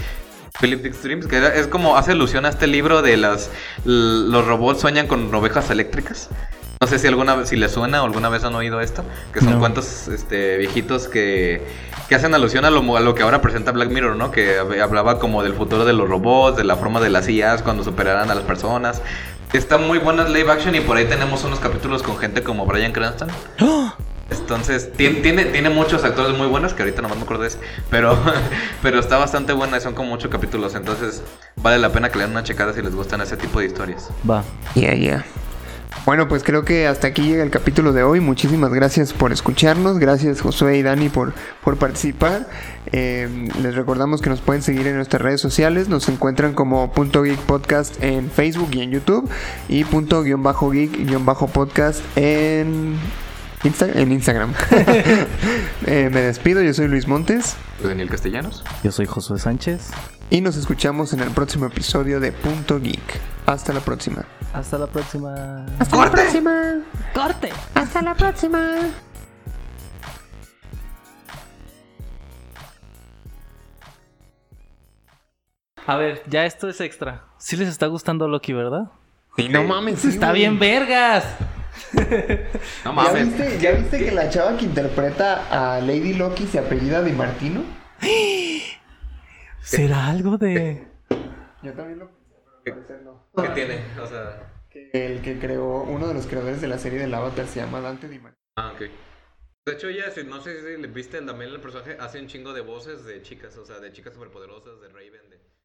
Philip 0.58 0.82
Dick's 0.82 1.02
Dreams, 1.02 1.26
que 1.26 1.36
es 1.36 1.66
como 1.66 1.98
hace 1.98 2.12
alusión 2.12 2.46
a 2.46 2.48
este 2.48 2.66
libro 2.66 3.02
de 3.02 3.18
las 3.18 3.50
los 3.84 4.46
robots 4.46 4.80
sueñan 4.80 5.06
con 5.06 5.34
ovejas 5.34 5.68
eléctricas. 5.68 6.30
No 6.80 6.86
sé 6.86 6.98
si 6.98 7.08
alguna 7.08 7.34
vez, 7.34 7.50
si 7.50 7.56
les 7.56 7.72
suena 7.72 8.02
o 8.02 8.06
alguna 8.06 8.30
vez 8.30 8.42
han 8.44 8.54
oído 8.54 8.80
esto, 8.80 9.04
que 9.34 9.40
son 9.40 9.54
No. 9.54 9.58
cuentos 9.58 10.08
este, 10.08 10.56
viejitos 10.56 11.08
que, 11.08 11.60
que 12.08 12.14
hacen 12.14 12.34
alusión 12.34 12.64
a 12.64 12.70
lo, 12.70 12.96
a 12.96 13.00
lo 13.00 13.14
que 13.14 13.22
ahora 13.22 13.40
presenta 13.42 13.70
Black 13.72 13.90
Mirror, 13.90 14.16
¿no? 14.16 14.30
Que 14.30 14.60
hab- 14.60 14.80
hablaba 14.82 15.18
como 15.18 15.42
del 15.42 15.52
futuro 15.54 15.84
de 15.84 15.92
los 15.92 16.08
robots, 16.08 16.56
de 16.56 16.64
la 16.64 16.76
forma 16.76 17.00
de 17.00 17.10
las 17.10 17.28
IAs 17.28 17.62
cuando 17.62 17.84
superaran 17.84 18.30
a 18.30 18.34
las 18.34 18.44
personas. 18.44 19.02
Está 19.52 19.78
muy 19.78 19.98
buena 19.98 20.24
live 20.28 20.50
action 20.50 20.74
y 20.74 20.80
por 20.80 20.96
ahí 20.96 21.06
tenemos 21.06 21.44
unos 21.44 21.58
capítulos 21.60 22.02
con 22.02 22.18
gente 22.18 22.42
como 22.42 22.66
Brian 22.66 22.92
Cranston. 22.92 23.28
Entonces, 24.30 24.92
tiene, 24.92 25.20
tiene, 25.20 25.44
tiene 25.46 25.70
muchos 25.70 26.04
actores 26.04 26.36
muy 26.36 26.46
buenos, 26.48 26.74
que 26.74 26.82
ahorita 26.82 27.00
nomás 27.00 27.16
me 27.16 27.22
acuerdo 27.24 27.42
de 27.44 27.48
ese, 27.48 27.58
pero, 27.90 28.18
pero 28.82 28.98
está 29.00 29.16
bastante 29.16 29.54
buena 29.54 29.78
y 29.78 29.80
son 29.80 29.94
como 29.94 30.14
ocho 30.14 30.28
capítulos, 30.28 30.74
entonces 30.74 31.22
vale 31.56 31.78
la 31.78 31.88
pena 31.90 32.10
que 32.10 32.18
le 32.18 32.24
den 32.24 32.32
una 32.32 32.42
checada 32.42 32.74
si 32.74 32.82
les 32.82 32.94
gustan 32.94 33.22
ese 33.22 33.38
tipo 33.38 33.58
de 33.60 33.66
historias. 33.66 34.08
Va. 34.28 34.44
Ya, 34.74 34.94
ya. 34.94 35.24
Bueno, 36.04 36.26
pues 36.28 36.42
creo 36.42 36.64
que 36.64 36.86
hasta 36.86 37.08
aquí 37.08 37.22
llega 37.22 37.42
el 37.42 37.50
capítulo 37.50 37.92
de 37.92 38.02
hoy. 38.02 38.20
Muchísimas 38.20 38.72
gracias 38.72 39.12
por 39.12 39.30
escucharnos. 39.32 39.98
Gracias 39.98 40.40
Josué 40.40 40.78
y 40.78 40.82
Dani 40.82 41.08
por, 41.10 41.34
por 41.62 41.76
participar. 41.76 42.48
Eh, 42.92 43.48
les 43.62 43.74
recordamos 43.74 44.22
que 44.22 44.30
nos 44.30 44.40
pueden 44.40 44.62
seguir 44.62 44.86
en 44.86 44.96
nuestras 44.96 45.20
redes 45.20 45.40
sociales. 45.40 45.88
Nos 45.88 46.08
encuentran 46.08 46.54
como 46.54 46.92
punto 46.92 47.22
geek 47.22 47.38
podcast 47.40 48.02
en 48.02 48.30
Facebook 48.30 48.70
y 48.72 48.80
en 48.82 48.90
YouTube. 48.92 49.28
Y 49.68 49.84
punto 49.84 50.22
guion 50.22 50.42
bajo 50.42 50.70
geek 50.70 51.06
guion 51.06 51.26
bajo 51.26 51.46
podcast 51.46 52.00
en, 52.16 52.96
Insta- 53.62 53.94
en 53.94 54.12
Instagram. 54.12 54.52
Eh, 55.86 56.10
me 56.12 56.20
despido. 56.20 56.62
Yo 56.62 56.74
soy 56.74 56.88
Luis 56.88 57.06
Montes. 57.08 57.56
Soy 57.80 57.88
Daniel 57.90 58.10
Castellanos. 58.10 58.62
Yo 58.82 58.92
soy 58.92 59.06
Josué 59.06 59.38
Sánchez. 59.38 59.90
Y 60.30 60.40
nos 60.42 60.56
escuchamos 60.56 61.12
en 61.14 61.20
el 61.20 61.30
próximo 61.30 61.66
episodio 61.66 62.20
de 62.20 62.32
Punto 62.32 62.78
Geek. 62.80 63.20
Hasta 63.46 63.72
la 63.72 63.80
próxima. 63.80 64.24
Hasta 64.52 64.76
la 64.78 64.86
próxima. 64.86 65.64
Hasta 65.78 65.96
la 65.96 66.10
próxima. 66.10 66.74
¡Corte! 67.14 67.48
Hasta 67.74 68.02
la 68.02 68.14
próxima. 68.14 68.60
A 75.86 75.96
ver, 75.96 76.22
ya 76.28 76.44
esto 76.44 76.68
es 76.68 76.80
extra. 76.80 77.24
Sí 77.38 77.56
les 77.56 77.68
está 77.68 77.86
gustando 77.86 78.28
Loki, 78.28 78.52
¿verdad? 78.52 78.90
Sí, 79.36 79.48
no 79.48 79.62
mames. 79.64 80.00
sí, 80.00 80.08
Está 80.08 80.28
güey. 80.30 80.40
bien 80.42 80.58
vergas. 80.58 81.24
No 81.92 82.02
¿Ya 82.84 82.92
mames. 82.92 83.28
viste, 83.38 83.58
¿Ya 83.60 83.70
viste 83.72 84.04
que 84.04 84.10
la 84.10 84.28
chava 84.28 84.56
que 84.56 84.64
interpreta 84.64 85.76
a 85.76 85.80
Lady 85.80 86.14
Loki 86.14 86.46
se 86.46 86.58
apellida 86.58 87.02
Di 87.02 87.12
Martino? 87.12 87.62
¿Será 89.68 90.06
algo 90.06 90.38
de...? 90.38 90.88
Yo 91.62 91.74
también 91.74 91.98
lo 91.98 92.08
pensé, 92.08 92.36
pero 92.42 92.56
al 92.56 92.62
parecer 92.62 93.02
no. 93.02 93.26
¿Qué 93.36 93.48
tiene? 93.50 94.00
O 94.00 94.06
sea... 94.06 94.54
Que 94.70 94.90
el 94.92 95.20
que 95.20 95.38
creó, 95.38 95.82
uno 95.82 96.08
de 96.08 96.14
los 96.14 96.26
creadores 96.26 96.62
de 96.62 96.68
la 96.68 96.78
serie 96.78 96.98
del 96.98 97.12
Avatar 97.12 97.46
se 97.46 97.60
llama 97.60 97.82
Dante 97.82 98.08
Di. 98.08 98.18
Ah, 98.56 98.72
ok. 98.74 98.80
De 99.66 99.72
hecho, 99.74 99.90
ya, 99.90 100.10
si- 100.10 100.24
no 100.24 100.40
sé 100.40 100.58
si 100.60 100.80
le 100.80 100.88
viste 100.88 101.20
también 101.20 101.50
el 101.50 101.60
personaje, 101.60 101.98
hace 102.00 102.18
un 102.18 102.28
chingo 102.28 102.54
de 102.54 102.62
voces 102.62 103.04
de 103.04 103.20
chicas, 103.20 103.58
o 103.58 103.66
sea, 103.66 103.78
de 103.78 103.92
chicas 103.92 104.14
superpoderosas, 104.14 104.80
de 104.80 104.88
Raven. 104.88 105.27